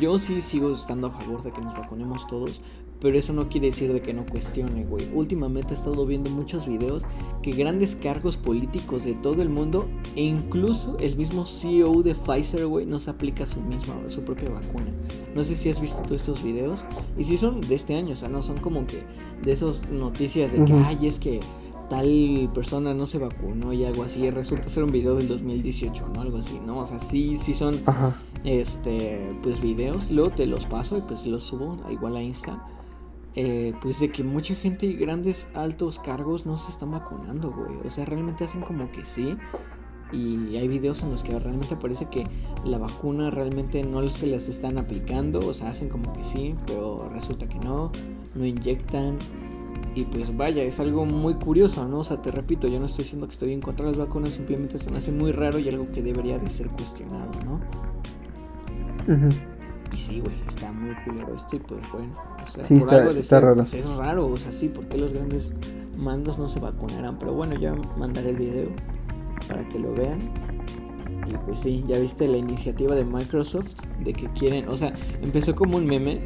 yo 0.00 0.18
sí 0.18 0.42
sigo 0.42 0.72
estando 0.72 1.06
a 1.06 1.10
favor 1.10 1.42
de 1.42 1.52
que 1.52 1.60
nos 1.60 1.76
vacunemos 1.76 2.26
todos, 2.26 2.60
pero 3.00 3.18
eso 3.18 3.32
no 3.32 3.48
quiere 3.48 3.68
decir 3.68 3.92
de 3.92 4.00
que 4.00 4.12
no 4.12 4.26
cuestione, 4.26 4.84
güey. 4.84 5.08
Últimamente 5.14 5.74
he 5.74 5.76
estado 5.76 6.04
viendo 6.06 6.30
muchos 6.30 6.66
videos 6.66 7.04
que 7.42 7.52
grandes 7.52 7.94
cargos 7.94 8.36
políticos 8.36 9.04
de 9.04 9.14
todo 9.14 9.42
el 9.42 9.48
mundo 9.48 9.86
e 10.16 10.22
incluso 10.22 10.96
el 10.98 11.16
mismo 11.16 11.46
CEO 11.46 12.02
de 12.02 12.14
Pfizer, 12.14 12.66
güey, 12.66 12.86
no 12.86 12.98
se 12.98 13.10
aplica 13.10 13.46
su 13.46 13.60
misma, 13.60 13.94
su 14.08 14.22
propia 14.22 14.50
vacuna. 14.50 14.86
No 15.34 15.44
sé 15.44 15.56
si 15.56 15.70
has 15.70 15.80
visto 15.80 16.00
todos 16.02 16.22
estos 16.22 16.42
videos 16.42 16.84
y 17.16 17.24
si 17.24 17.38
son 17.38 17.60
de 17.60 17.74
este 17.74 17.94
año, 17.94 18.14
o 18.14 18.16
sea, 18.16 18.28
no 18.28 18.42
son 18.42 18.58
como 18.58 18.86
que 18.86 19.02
de 19.44 19.52
esas 19.52 19.88
noticias 19.90 20.52
de 20.52 20.64
que, 20.64 20.72
ay, 20.72 21.06
es 21.06 21.20
que 21.20 21.40
tal 21.88 22.50
persona 22.52 22.92
no 22.94 23.06
se 23.06 23.18
vacunó 23.18 23.72
y 23.72 23.84
algo 23.84 24.02
así. 24.02 24.28
Resulta 24.30 24.68
ser 24.68 24.82
un 24.82 24.92
video 24.92 25.14
del 25.14 25.28
2018, 25.28 26.08
¿no? 26.14 26.20
Algo 26.20 26.38
así, 26.38 26.58
¿no? 26.66 26.80
O 26.80 26.86
sea, 26.86 26.98
sí, 26.98 27.36
sí 27.36 27.54
son, 27.54 27.80
este, 28.44 29.30
pues 29.42 29.60
videos. 29.60 30.10
Luego 30.10 30.30
te 30.30 30.46
los 30.46 30.66
paso 30.66 30.98
y 30.98 31.00
pues 31.02 31.24
los 31.26 31.44
subo 31.44 31.78
igual 31.90 32.16
a 32.16 32.22
Insta 32.22 32.66
eh, 33.40 33.72
pues 33.80 34.00
de 34.00 34.10
que 34.10 34.24
mucha 34.24 34.52
gente 34.56 34.84
y 34.84 34.94
grandes 34.94 35.46
altos 35.54 36.00
cargos 36.00 36.44
no 36.44 36.58
se 36.58 36.72
están 36.72 36.90
vacunando, 36.90 37.52
güey. 37.52 37.86
O 37.86 37.88
sea, 37.88 38.04
realmente 38.04 38.42
hacen 38.42 38.62
como 38.62 38.90
que 38.90 39.04
sí. 39.04 39.36
Y 40.10 40.56
hay 40.56 40.66
videos 40.66 41.04
en 41.04 41.12
los 41.12 41.22
que 41.22 41.38
realmente 41.38 41.76
parece 41.76 42.06
que 42.06 42.24
la 42.64 42.78
vacuna 42.78 43.30
realmente 43.30 43.84
no 43.84 44.08
se 44.08 44.26
las 44.26 44.48
están 44.48 44.76
aplicando. 44.76 45.38
O 45.38 45.54
sea, 45.54 45.70
hacen 45.70 45.88
como 45.88 46.12
que 46.14 46.24
sí, 46.24 46.56
pero 46.66 47.08
resulta 47.14 47.48
que 47.48 47.60
no. 47.60 47.92
No 48.34 48.44
inyectan. 48.44 49.18
Y 49.94 50.02
pues 50.02 50.36
vaya, 50.36 50.64
es 50.64 50.80
algo 50.80 51.06
muy 51.06 51.34
curioso, 51.34 51.86
¿no? 51.86 52.00
O 52.00 52.04
sea, 52.04 52.20
te 52.20 52.32
repito, 52.32 52.66
yo 52.66 52.80
no 52.80 52.86
estoy 52.86 53.04
diciendo 53.04 53.28
que 53.28 53.34
estoy 53.34 53.52
en 53.52 53.60
contra 53.60 53.86
de 53.86 53.92
las 53.92 54.08
vacunas, 54.08 54.30
simplemente 54.30 54.80
se 54.80 54.90
me 54.90 54.98
hace 54.98 55.12
muy 55.12 55.30
raro 55.30 55.60
y 55.60 55.68
algo 55.68 55.86
que 55.92 56.02
debería 56.02 56.40
de 56.40 56.50
ser 56.50 56.66
cuestionado, 56.70 57.30
¿no? 57.46 57.60
Y 59.92 59.96
sí, 59.96 60.20
güey, 60.20 60.34
está 60.46 60.70
muy 60.70 60.94
culero 61.04 61.34
esto 61.34 61.56
y 61.56 61.58
pues 61.60 61.80
bueno, 61.92 62.14
o 62.42 62.46
sea, 62.46 62.64
por 62.64 62.94
algo 62.94 63.14
de 63.14 63.22
ser, 63.22 63.54
Pues 63.54 63.74
es 63.74 63.88
raro, 63.96 64.26
o 64.26 64.36
sea, 64.36 64.52
sí, 64.52 64.68
porque 64.68 64.98
los 64.98 65.12
grandes 65.12 65.52
mandos 65.98 66.38
no 66.38 66.48
se 66.48 66.60
vacunarán? 66.60 67.18
Pero 67.18 67.34
bueno, 67.34 67.54
ya 67.54 67.74
mandaré 67.98 68.30
el 68.30 68.36
video 68.36 68.68
para 69.46 69.66
que 69.68 69.78
lo 69.78 69.92
vean. 69.94 70.18
Y 71.26 71.32
pues 71.46 71.60
sí, 71.60 71.84
ya 71.86 71.98
viste 71.98 72.26
la 72.26 72.38
iniciativa 72.38 72.94
de 72.94 73.04
Microsoft 73.04 73.74
de 74.02 74.12
que 74.12 74.26
quieren, 74.28 74.68
o 74.68 74.76
sea, 74.76 74.94
empezó 75.20 75.54
como 75.54 75.76
un 75.76 75.84
meme, 75.84 76.20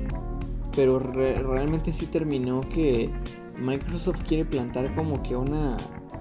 pero 0.77 0.99
realmente 0.99 1.93
sí 1.93 2.07
terminó 2.07 2.61
que 2.61 3.11
Microsoft 3.59 4.21
quiere 4.29 4.45
plantar 4.45 4.95
como 4.95 5.23
que 5.23 5.35
una, 5.35 5.77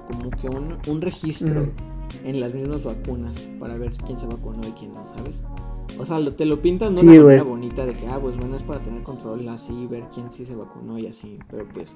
como 0.08 0.30
que 0.32 0.50
un, 0.50 0.78
un 0.88 1.02
registro 1.02 1.70
en 2.24 2.40
las 2.40 2.54
mismas 2.54 2.84
vacunas 2.84 3.38
para 3.60 3.78
ver 3.78 3.92
quién 4.06 4.20
se 4.20 4.26
vacunó 4.26 4.68
y 4.68 4.72
quién 4.72 4.94
no, 4.94 5.06
¿sabes? 5.16 5.44
O 5.98 6.06
sea, 6.06 6.20
te 6.36 6.46
lo 6.46 6.62
pintan 6.62 6.96
de 6.96 7.02
una 7.02 7.14
manera 7.14 7.44
bonita 7.44 7.86
de 7.86 7.94
que, 7.94 8.08
ah, 8.08 8.18
pues 8.20 8.38
bueno, 8.38 8.56
es 8.56 8.64
para 8.64 8.80
tener 8.80 9.04
control 9.04 9.48
así, 9.50 9.88
ver 9.88 10.06
quién 10.14 10.32
sí 10.32 10.46
se 10.46 10.56
vacunó 10.56 10.98
y 10.98 11.08
así. 11.08 11.38
Pero 11.50 11.66
pues, 11.74 11.96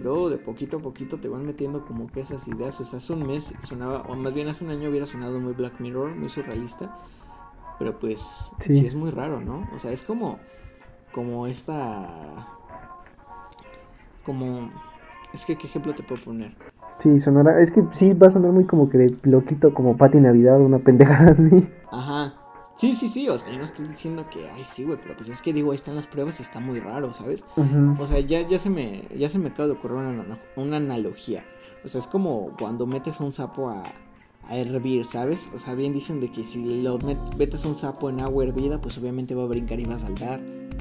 bro, 0.00 0.28
de 0.28 0.38
poquito 0.38 0.78
a 0.78 0.80
poquito 0.80 1.18
te 1.18 1.28
van 1.28 1.44
metiendo 1.44 1.84
como 1.84 2.08
que 2.08 2.20
esas 2.20 2.46
ideas. 2.48 2.80
O 2.80 2.84
sea, 2.84 2.98
hace 2.98 3.12
un 3.12 3.26
mes 3.26 3.54
sonaba, 3.62 4.02
o 4.08 4.16
más 4.16 4.34
bien 4.34 4.48
hace 4.48 4.64
un 4.64 4.70
año 4.70 4.90
hubiera 4.90 5.06
sonado 5.06 5.38
muy 5.38 5.52
Black 5.52 5.80
Mirror, 5.80 6.16
muy 6.16 6.28
surrealista. 6.28 6.98
Pero 7.78 7.98
pues, 7.98 8.48
sí, 8.60 8.86
es 8.86 8.94
muy 8.94 9.10
raro, 9.10 9.40
¿no? 9.40 9.68
O 9.74 9.78
sea, 9.78 9.92
es 9.92 10.02
como, 10.02 10.38
como 11.12 11.46
esta, 11.46 12.46
como, 14.24 14.70
es 15.32 15.44
que, 15.44 15.56
¿qué 15.56 15.66
ejemplo 15.66 15.94
te 15.94 16.02
puedo 16.02 16.22
poner? 16.22 16.54
Sí, 16.98 17.18
sonará, 17.18 17.60
es 17.60 17.70
que 17.70 17.82
sí 17.92 18.12
va 18.14 18.28
a 18.28 18.30
sonar 18.30 18.52
muy 18.52 18.64
como 18.64 18.88
que 18.88 18.98
de 18.98 19.16
loquito, 19.24 19.74
como 19.74 19.96
Pati 19.96 20.20
Navidad, 20.20 20.60
una 20.60 20.78
pendejada 20.78 21.30
así. 21.32 21.68
Ajá. 21.90 22.34
Sí, 22.76 22.92
sí, 22.94 23.08
sí, 23.08 23.28
o 23.28 23.38
sea, 23.38 23.52
yo 23.52 23.58
no 23.58 23.64
estoy 23.64 23.86
diciendo 23.86 24.26
que, 24.28 24.48
ay, 24.50 24.64
sí, 24.64 24.82
güey, 24.84 24.98
pero 25.00 25.16
pues 25.16 25.28
es 25.28 25.40
que 25.40 25.52
digo, 25.52 25.70
ahí 25.70 25.76
están 25.76 25.94
las 25.94 26.08
pruebas 26.08 26.40
y 26.40 26.42
está 26.42 26.58
muy 26.58 26.80
raro, 26.80 27.12
¿sabes? 27.12 27.44
O 27.98 28.06
sea, 28.06 28.18
ya, 28.18 28.46
ya 28.48 28.58
se 28.58 28.68
me, 28.68 29.04
ya 29.16 29.28
se 29.28 29.38
me 29.38 29.48
acaba 29.48 29.68
de 29.68 29.74
ocurrir 29.74 29.98
una, 29.98 30.38
una, 30.56 30.76
analogía. 30.78 31.44
O 31.84 31.88
sea, 31.88 32.00
es 32.00 32.08
como 32.08 32.50
cuando 32.58 32.86
metes 32.86 33.20
a 33.20 33.24
un 33.24 33.32
sapo 33.32 33.68
a, 33.68 33.84
a 34.48 34.56
hervir, 34.56 35.04
¿sabes? 35.04 35.48
O 35.54 35.58
sea, 35.58 35.74
bien 35.74 35.92
dicen 35.92 36.18
de 36.18 36.32
que 36.32 36.42
si 36.42 36.82
lo 36.82 36.98
metes 37.38 37.64
a 37.64 37.68
un 37.68 37.76
sapo 37.76 38.10
en 38.10 38.20
agua 38.20 38.44
hervida, 38.44 38.80
pues 38.80 38.98
obviamente 38.98 39.36
va 39.36 39.44
a 39.44 39.46
brincar 39.46 39.78
y 39.78 39.84
va 39.84 39.94
a 39.94 40.00
saltar. 40.00 40.40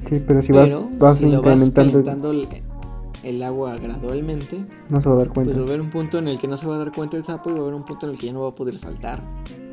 Sí, 0.10 0.22
pero 0.26 0.42
si 0.42 0.52
vas, 0.52 0.98
vas 0.98 1.18
si 1.18 1.28
lo 1.28 1.44
vas 1.44 1.70
calentando, 1.70 2.34
el 3.24 3.42
agua 3.42 3.78
gradualmente, 3.78 4.66
No 4.90 5.02
se 5.02 5.10
va 5.10 5.16
a 5.16 5.18
dar 5.20 5.30
cuenta. 5.30 5.54
pues 5.54 5.58
va 5.58 5.66
a 5.66 5.68
haber 5.68 5.82
un 5.82 5.90
punto 5.90 6.20
en 6.20 6.28
el 6.28 6.40
que 6.40 6.48
no 6.48 6.58
se 6.58 6.68
va 6.68 6.76
a 6.76 6.78
dar 6.80 6.92
cuenta 6.94 7.18
el 7.18 7.24
sapo 7.24 7.50
y 7.50 7.54
va 7.54 7.60
a 7.60 7.62
haber 7.64 7.74
un 7.74 7.86
punto 7.86 8.06
en 8.06 8.14
el 8.14 8.18
que 8.18 8.28
ya 8.28 8.34
no 8.34 8.42
va 8.42 8.50
a 8.50 8.56
poder 8.56 8.78
saltar. 8.78 9.22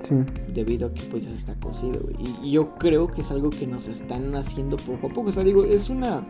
Sí. 0.08 0.14
debido 0.52 0.88
a 0.88 0.94
que 0.94 1.02
pues 1.02 1.24
ya 1.24 1.30
se 1.30 1.36
está 1.36 1.54
cocido, 1.56 2.00
güey. 2.00 2.16
Y, 2.42 2.50
yo 2.50 2.74
creo 2.76 3.06
que 3.06 3.20
es 3.20 3.30
algo 3.30 3.50
que 3.50 3.66
nos 3.66 3.86
están 3.86 4.34
haciendo 4.34 4.76
poco 4.76 5.06
a 5.06 5.10
poco. 5.10 5.28
O 5.28 5.32
sea, 5.32 5.44
digo, 5.44 5.62
es 5.64 5.88
una... 5.90 6.26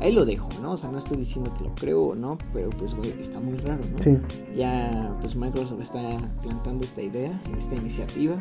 Ahí 0.00 0.12
lo 0.12 0.24
dejo, 0.24 0.48
¿no? 0.62 0.72
O 0.72 0.76
sea, 0.76 0.90
no 0.90 0.98
estoy 0.98 1.18
diciendo 1.18 1.52
que 1.56 1.64
lo 1.64 1.74
creo 1.74 2.02
o 2.02 2.14
no, 2.14 2.38
pero 2.52 2.70
pues, 2.70 2.94
güey, 2.94 3.14
está 3.20 3.38
muy 3.38 3.56
raro, 3.58 3.82
¿no? 3.92 4.02
Sí. 4.02 4.18
Ya, 4.56 5.14
pues 5.20 5.36
Microsoft 5.36 5.80
está 5.80 6.00
plantando 6.42 6.84
esta 6.84 7.02
idea, 7.02 7.40
esta 7.56 7.76
iniciativa. 7.76 8.36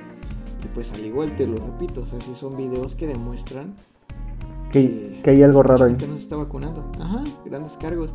Y 0.63 0.67
pues 0.73 0.91
al 0.93 1.05
igual 1.05 1.35
te 1.35 1.45
lo 1.45 1.57
repito, 1.57 2.01
o 2.01 2.07
sea, 2.07 2.19
si 2.21 2.33
son 2.33 2.55
videos 2.57 2.95
que 2.95 3.07
demuestran 3.07 3.75
Que, 4.71 5.19
que 5.23 5.29
hay 5.31 5.43
algo 5.43 5.63
raro 5.63 5.85
ahí. 5.85 5.95
que 5.95 6.07
no 6.07 6.15
se 6.15 6.21
está 6.23 6.35
vacunando. 6.35 6.91
Ajá, 6.99 7.23
grandes 7.45 7.77
cargos. 7.77 8.11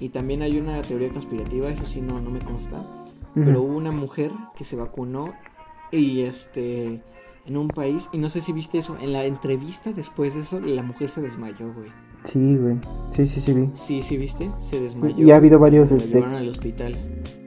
Y 0.00 0.08
también 0.10 0.42
hay 0.42 0.58
una 0.58 0.80
teoría 0.82 1.08
conspirativa, 1.10 1.68
eso 1.68 1.84
sí 1.86 2.00
no, 2.00 2.20
no 2.20 2.30
me 2.30 2.38
consta. 2.40 2.76
Pero 3.34 3.60
Ujú. 3.62 3.70
hubo 3.70 3.76
una 3.78 3.90
mujer 3.92 4.30
que 4.56 4.64
se 4.64 4.76
vacunó 4.76 5.32
y 5.90 6.20
este 6.22 7.00
en 7.46 7.56
un 7.56 7.68
país 7.68 8.08
y 8.12 8.18
no 8.18 8.28
sé 8.30 8.40
si 8.40 8.52
viste 8.52 8.78
eso 8.78 8.96
en 9.00 9.12
la 9.12 9.24
entrevista 9.24 9.92
después 9.92 10.34
de 10.34 10.40
eso 10.40 10.60
la 10.60 10.82
mujer 10.82 11.10
se 11.10 11.20
desmayó 11.20 11.72
güey 11.74 11.90
Sí, 12.24 12.56
güey. 12.56 12.76
Sí, 13.14 13.26
sí, 13.26 13.40
sí, 13.42 13.52
vi. 13.52 13.68
sí 13.74 14.02
sí 14.02 14.16
viste 14.16 14.50
se 14.60 14.80
desmayó 14.80 15.22
Y 15.24 15.30
ha 15.30 15.36
habido 15.36 15.58
varios, 15.58 15.90
la 15.90 15.98
este, 15.98 16.08
llevaron 16.08 16.34
al 16.36 16.48
hospital 16.48 16.96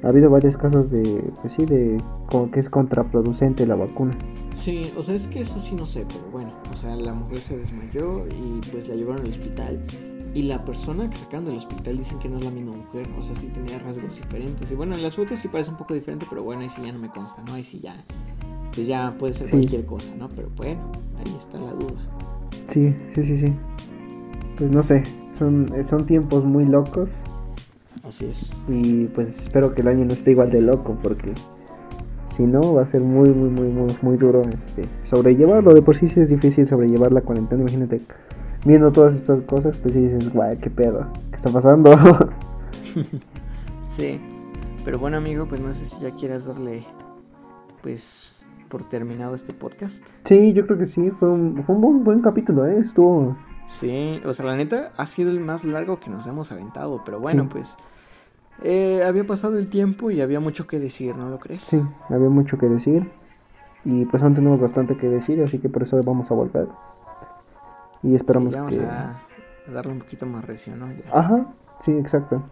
ha 0.03 0.07
habido 0.09 0.29
varios 0.29 0.55
casos 0.55 0.91
de, 0.91 1.01
pues 1.41 1.53
sí, 1.53 1.65
de 1.65 1.97
como 2.27 2.51
que 2.51 2.59
es 2.59 2.69
contraproducente 2.69 3.65
la 3.65 3.73
vacuna. 3.75 4.15
Sí 4.57 4.91
o 4.97 5.03
sea 5.03 5.15
es 5.15 5.27
que 5.27 5.41
eso 5.41 5.59
sí 5.59 5.75
no 5.75 5.85
sé 5.85 6.05
pero 6.07 6.31
bueno 6.31 6.51
o 6.73 6.75
sea 6.75 6.95
la 6.95 7.13
mujer 7.13 7.39
se 7.39 7.57
desmayó 7.57 8.25
y 8.27 8.59
pues 8.71 8.88
la 8.88 8.95
llevaron 8.95 9.23
al 9.25 9.31
hospital 9.31 9.79
y 10.34 10.43
la 10.43 10.63
persona 10.65 11.09
que 11.09 11.15
sacaron 11.15 11.45
del 11.45 11.57
hospital 11.57 11.97
dicen 11.97 12.19
que 12.19 12.27
no 12.29 12.38
es 12.39 12.43
la 12.45 12.51
misma 12.51 12.73
mujer 12.75 13.07
o 13.19 13.23
sea 13.23 13.34
sí 13.35 13.47
tenía 13.47 13.79
rasgos 13.79 14.15
diferentes. 14.15 14.69
Y 14.71 14.75
bueno 14.75 14.95
en 14.95 15.01
las 15.01 15.15
fotos 15.15 15.39
sí 15.39 15.47
parece 15.47 15.71
un 15.71 15.77
poco 15.77 15.93
diferente 15.93 16.25
pero 16.29 16.43
bueno 16.43 16.61
ahí 16.63 16.69
sí 16.69 16.81
ya 16.84 16.91
no 16.91 16.99
me 16.99 17.09
consta 17.09 17.41
no 17.43 17.53
ahí 17.53 17.63
sí 17.63 17.79
ya 17.81 17.95
pues 18.75 18.88
ya 18.88 19.15
puede 19.17 19.34
ser 19.34 19.47
Sí. 19.47 19.51
cualquier 19.57 19.85
cosa 19.85 20.09
no 20.17 20.27
pero 20.29 20.49
bueno 20.57 20.79
ahí 21.19 21.35
está 21.38 21.57
la 21.59 21.71
duda. 21.73 22.01
Sí, 22.73 22.93
sí, 23.15 23.25
sí, 23.25 23.38
sí. 23.38 23.53
Pues 24.57 24.69
no 24.71 24.84
sé, 24.84 25.03
son, 25.39 25.71
son 25.88 26.05
tiempos 26.05 26.43
muy 26.43 26.65
locos. 26.65 27.09
Así 28.03 28.25
es. 28.25 28.51
Y 28.67 29.05
pues 29.05 29.39
espero 29.43 29.73
que 29.73 29.81
el 29.81 29.88
año 29.88 30.03
no 30.05 30.13
esté 30.13 30.31
igual 30.31 30.51
de 30.51 30.61
loco 30.61 30.97
porque 31.01 31.31
si 32.38 32.43
no 32.43 32.73
va 32.76 32.84
a 32.84 32.88
ser 32.88 33.01
muy, 33.01 33.30
muy, 33.30 33.49
muy, 33.49 33.68
muy, 33.68 33.97
muy 34.01 34.18
duro 34.18 34.43
este, 34.43 34.85
sobrellevarlo. 35.09 35.73
De 35.73 35.81
por 35.81 35.97
sí 35.97 36.07
sí 36.09 36.22
es 36.22 36.30
difícil 36.30 36.68
sobrellevar 36.68 37.11
la 37.11 37.22
cuarentena, 37.22 37.61
imagínate 37.61 37.99
viendo 38.65 38.91
todas 38.91 39.15
estas 39.15 39.41
cosas, 39.43 39.76
pues 39.77 39.93
sí 39.93 40.01
dices, 40.07 40.31
guay, 40.34 40.57
qué 40.57 40.69
pedo, 40.69 41.07
¿qué 41.31 41.35
está 41.38 41.49
pasando? 41.49 41.91
Sí, 43.81 44.19
pero 44.85 44.99
bueno 44.99 45.18
amigo, 45.18 45.45
pues 45.47 45.61
no 45.61 45.73
sé 45.73 45.85
si 45.85 45.99
ya 45.99 46.11
quieras 46.11 46.45
darle 46.45 46.84
pues 47.81 48.49
por 48.69 48.84
terminado 48.84 49.34
este 49.35 49.53
podcast. 49.53 50.07
sí, 50.26 50.53
yo 50.53 50.65
creo 50.65 50.77
que 50.77 50.85
sí, 50.85 51.09
fue 51.11 51.30
un, 51.30 51.64
fue 51.65 51.76
un 51.76 51.81
buen, 51.81 52.03
buen 52.03 52.22
capítulo, 52.22 52.65
¿eh? 52.68 52.80
Estuvo... 52.80 53.35
Sí, 53.68 54.22
o 54.26 54.34
sea, 54.34 54.45
la 54.45 54.55
neta 54.55 54.91
ha 54.97 55.05
sido 55.05 55.30
el 55.30 55.39
más 55.39 55.64
largo 55.65 55.99
que 55.99 56.09
nos 56.09 56.26
hemos 56.27 56.51
aventado, 56.51 57.01
pero 57.05 57.19
bueno, 57.19 57.43
Sí. 57.43 57.49
pues 57.51 57.76
eh, 58.63 59.03
había 59.05 59.25
pasado 59.25 59.57
el 59.57 59.69
tiempo 59.69 60.11
y 60.11 60.21
había 60.21 60.39
mucho 60.39 60.67
que 60.67 60.79
decir, 60.79 61.15
¿no 61.15 61.29
lo 61.29 61.39
crees? 61.39 61.61
Sí, 61.61 61.81
había 62.09 62.29
mucho 62.29 62.57
que 62.57 62.67
decir. 62.67 63.09
Y 63.85 64.05
pues 64.05 64.21
aún 64.23 64.35
tenemos 64.35 64.59
bastante 64.59 64.97
que 64.97 65.07
decir, 65.07 65.41
así 65.43 65.59
que 65.59 65.69
por 65.69 65.84
eso 65.84 65.99
vamos 66.03 66.29
a 66.31 66.34
volver. 66.34 66.67
Y 68.03 68.15
esperamos 68.15 68.49
Sí, 68.53 68.59
vamos 68.59 68.77
que. 68.77 68.85
a, 68.85 69.21
a 69.67 69.71
darle 69.71 69.93
un 69.93 69.99
poquito 69.99 70.25
más 70.25 70.43
recio, 70.45 70.75
¿no? 70.75 70.88
Ya. 70.91 71.03
Ajá, 71.13 71.45
sí, 71.79 71.91
exacto. 71.93 72.43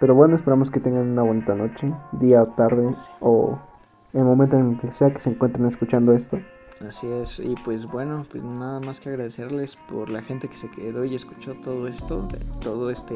Pero 0.00 0.14
bueno, 0.14 0.36
esperamos 0.36 0.70
que 0.70 0.80
tengan 0.80 1.08
una 1.08 1.22
bonita 1.22 1.54
noche, 1.54 1.92
día 2.12 2.42
o 2.42 2.46
tarde, 2.46 2.90
o 3.20 3.58
el 4.12 4.24
momento 4.24 4.56
en 4.56 4.76
que 4.78 4.90
sea 4.92 5.12
que 5.12 5.20
se 5.20 5.30
encuentren 5.30 5.66
escuchando 5.66 6.12
esto. 6.12 6.38
Así 6.86 7.06
es, 7.10 7.38
y 7.38 7.54
pues 7.64 7.86
bueno, 7.86 8.26
pues 8.30 8.42
nada 8.42 8.80
más 8.80 9.00
que 9.00 9.08
agradecerles 9.08 9.76
por 9.88 10.10
la 10.10 10.20
gente 10.20 10.48
que 10.48 10.56
se 10.56 10.68
quedó 10.70 11.04
y 11.04 11.14
escuchó 11.14 11.54
todo 11.54 11.86
esto, 11.86 12.26
todo 12.60 12.90
este 12.90 13.14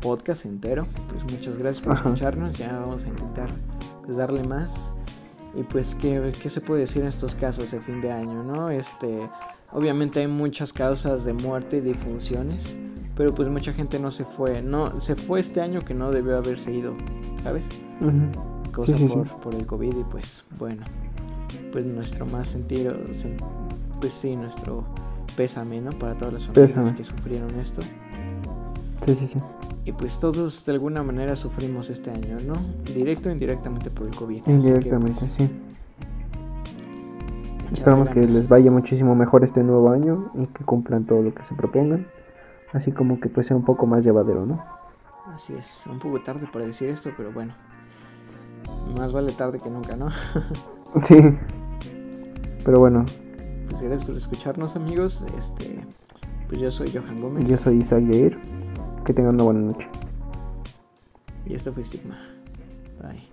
podcast 0.00 0.44
entero. 0.44 0.86
Pues 1.10 1.22
muchas 1.32 1.56
gracias 1.58 1.82
por 1.84 1.92
Ajá. 1.94 2.04
escucharnos, 2.06 2.56
ya 2.58 2.78
vamos 2.78 3.04
a 3.04 3.08
intentar 3.08 3.48
darle 4.08 4.42
más. 4.44 4.92
Y 5.54 5.62
pues, 5.62 5.94
¿qué, 5.94 6.32
¿qué 6.42 6.50
se 6.50 6.60
puede 6.60 6.82
decir 6.82 7.02
en 7.02 7.08
estos 7.08 7.34
casos 7.34 7.70
de 7.70 7.80
fin 7.80 8.00
de 8.00 8.12
año, 8.12 8.42
no? 8.44 8.70
Este, 8.70 9.28
obviamente 9.72 10.20
hay 10.20 10.26
muchas 10.26 10.72
causas 10.72 11.24
de 11.24 11.32
muerte 11.32 11.78
y 11.78 11.80
difunciones, 11.80 12.76
pero 13.16 13.34
pues 13.34 13.48
mucha 13.48 13.72
gente 13.72 13.98
no 13.98 14.10
se 14.10 14.24
fue, 14.24 14.62
no, 14.62 15.00
se 15.00 15.16
fue 15.16 15.40
este 15.40 15.60
año 15.60 15.80
que 15.80 15.94
no 15.94 16.10
debió 16.10 16.36
haberse 16.36 16.72
ido, 16.72 16.94
¿sabes? 17.42 17.66
Ujú. 18.00 18.72
cosa 18.72 18.96
Sí, 18.96 19.08
sí, 19.08 19.14
por, 19.14 19.26
sí. 19.26 19.34
por 19.42 19.54
el 19.54 19.66
COVID 19.66 19.96
y 19.96 20.04
pues 20.04 20.44
bueno, 20.58 20.84
pues 21.72 21.84
nuestro 21.86 22.26
más 22.26 22.48
sentido, 22.48 22.92
sen- 23.14 23.36
pues 24.00 24.12
sí, 24.12 24.36
nuestro 24.36 24.84
pésame, 25.34 25.80
¿no? 25.80 25.90
Para 25.92 26.14
todas 26.16 26.34
las 26.34 26.44
familias 26.44 26.70
Pésame. 26.70 26.94
que 26.96 27.04
sufrieron 27.04 27.50
esto. 27.58 27.80
Sí, 29.06 29.16
sí, 29.18 29.28
sí. 29.32 29.38
Y 29.88 29.92
pues 29.92 30.18
todos 30.18 30.66
de 30.66 30.72
alguna 30.72 31.02
manera 31.02 31.34
sufrimos 31.34 31.88
este 31.88 32.10
año, 32.10 32.36
¿no? 32.46 32.52
Directo 32.94 33.30
o 33.30 33.32
indirectamente 33.32 33.88
por 33.88 34.06
el 34.06 34.14
COVID. 34.14 34.42
que, 34.42 34.50
Indirectamente, 34.50 35.20
pues, 35.20 35.32
sí. 35.32 35.50
Esperamos 37.72 38.10
que 38.10 38.20
les 38.20 38.50
vaya 38.50 38.70
muchísimo 38.70 39.14
mejor 39.14 39.44
este 39.44 39.62
nuevo 39.62 39.90
año 39.90 40.30
y 40.34 40.46
que 40.48 40.62
cumplan 40.62 41.06
todo 41.06 41.22
lo 41.22 41.34
que 41.34 41.42
se 41.42 41.54
propongan. 41.54 42.06
Así 42.74 42.92
como 42.92 43.18
que 43.18 43.30
pues 43.30 43.46
sea 43.46 43.56
un 43.56 43.64
poco 43.64 43.86
más 43.86 44.04
llevadero, 44.04 44.44
¿no? 44.44 44.62
Así 45.34 45.54
es, 45.54 45.86
un 45.90 45.98
poco 45.98 46.20
tarde 46.20 46.46
para 46.52 46.66
decir 46.66 46.90
esto, 46.90 47.08
pero 47.16 47.32
bueno. 47.32 47.54
Más 48.94 49.10
vale 49.14 49.32
tarde 49.32 49.58
que 49.58 49.70
nunca, 49.70 49.96
¿no? 49.96 50.10
Sí. 51.02 51.16
Pero 52.62 52.78
bueno, 52.78 53.06
Pues 53.70 53.80
gracias 53.80 54.04
por 54.06 54.18
escucharnos, 54.18 54.76
amigos. 54.76 55.24
Este, 55.38 55.80
pues 56.46 56.60
yo 56.60 56.70
soy 56.70 56.92
Johan 56.92 57.22
Gómez. 57.22 57.48
yo 57.48 57.56
soy 57.56 57.78
Isaac 57.78 58.04
Yair. 58.04 58.38
Que 59.08 59.14
tengan 59.14 59.36
una 59.36 59.44
buena 59.44 59.60
noche. 59.60 59.88
Y 61.46 61.54
esto 61.54 61.72
fue 61.72 61.82
Stigma. 61.82 62.18
Bye. 63.00 63.27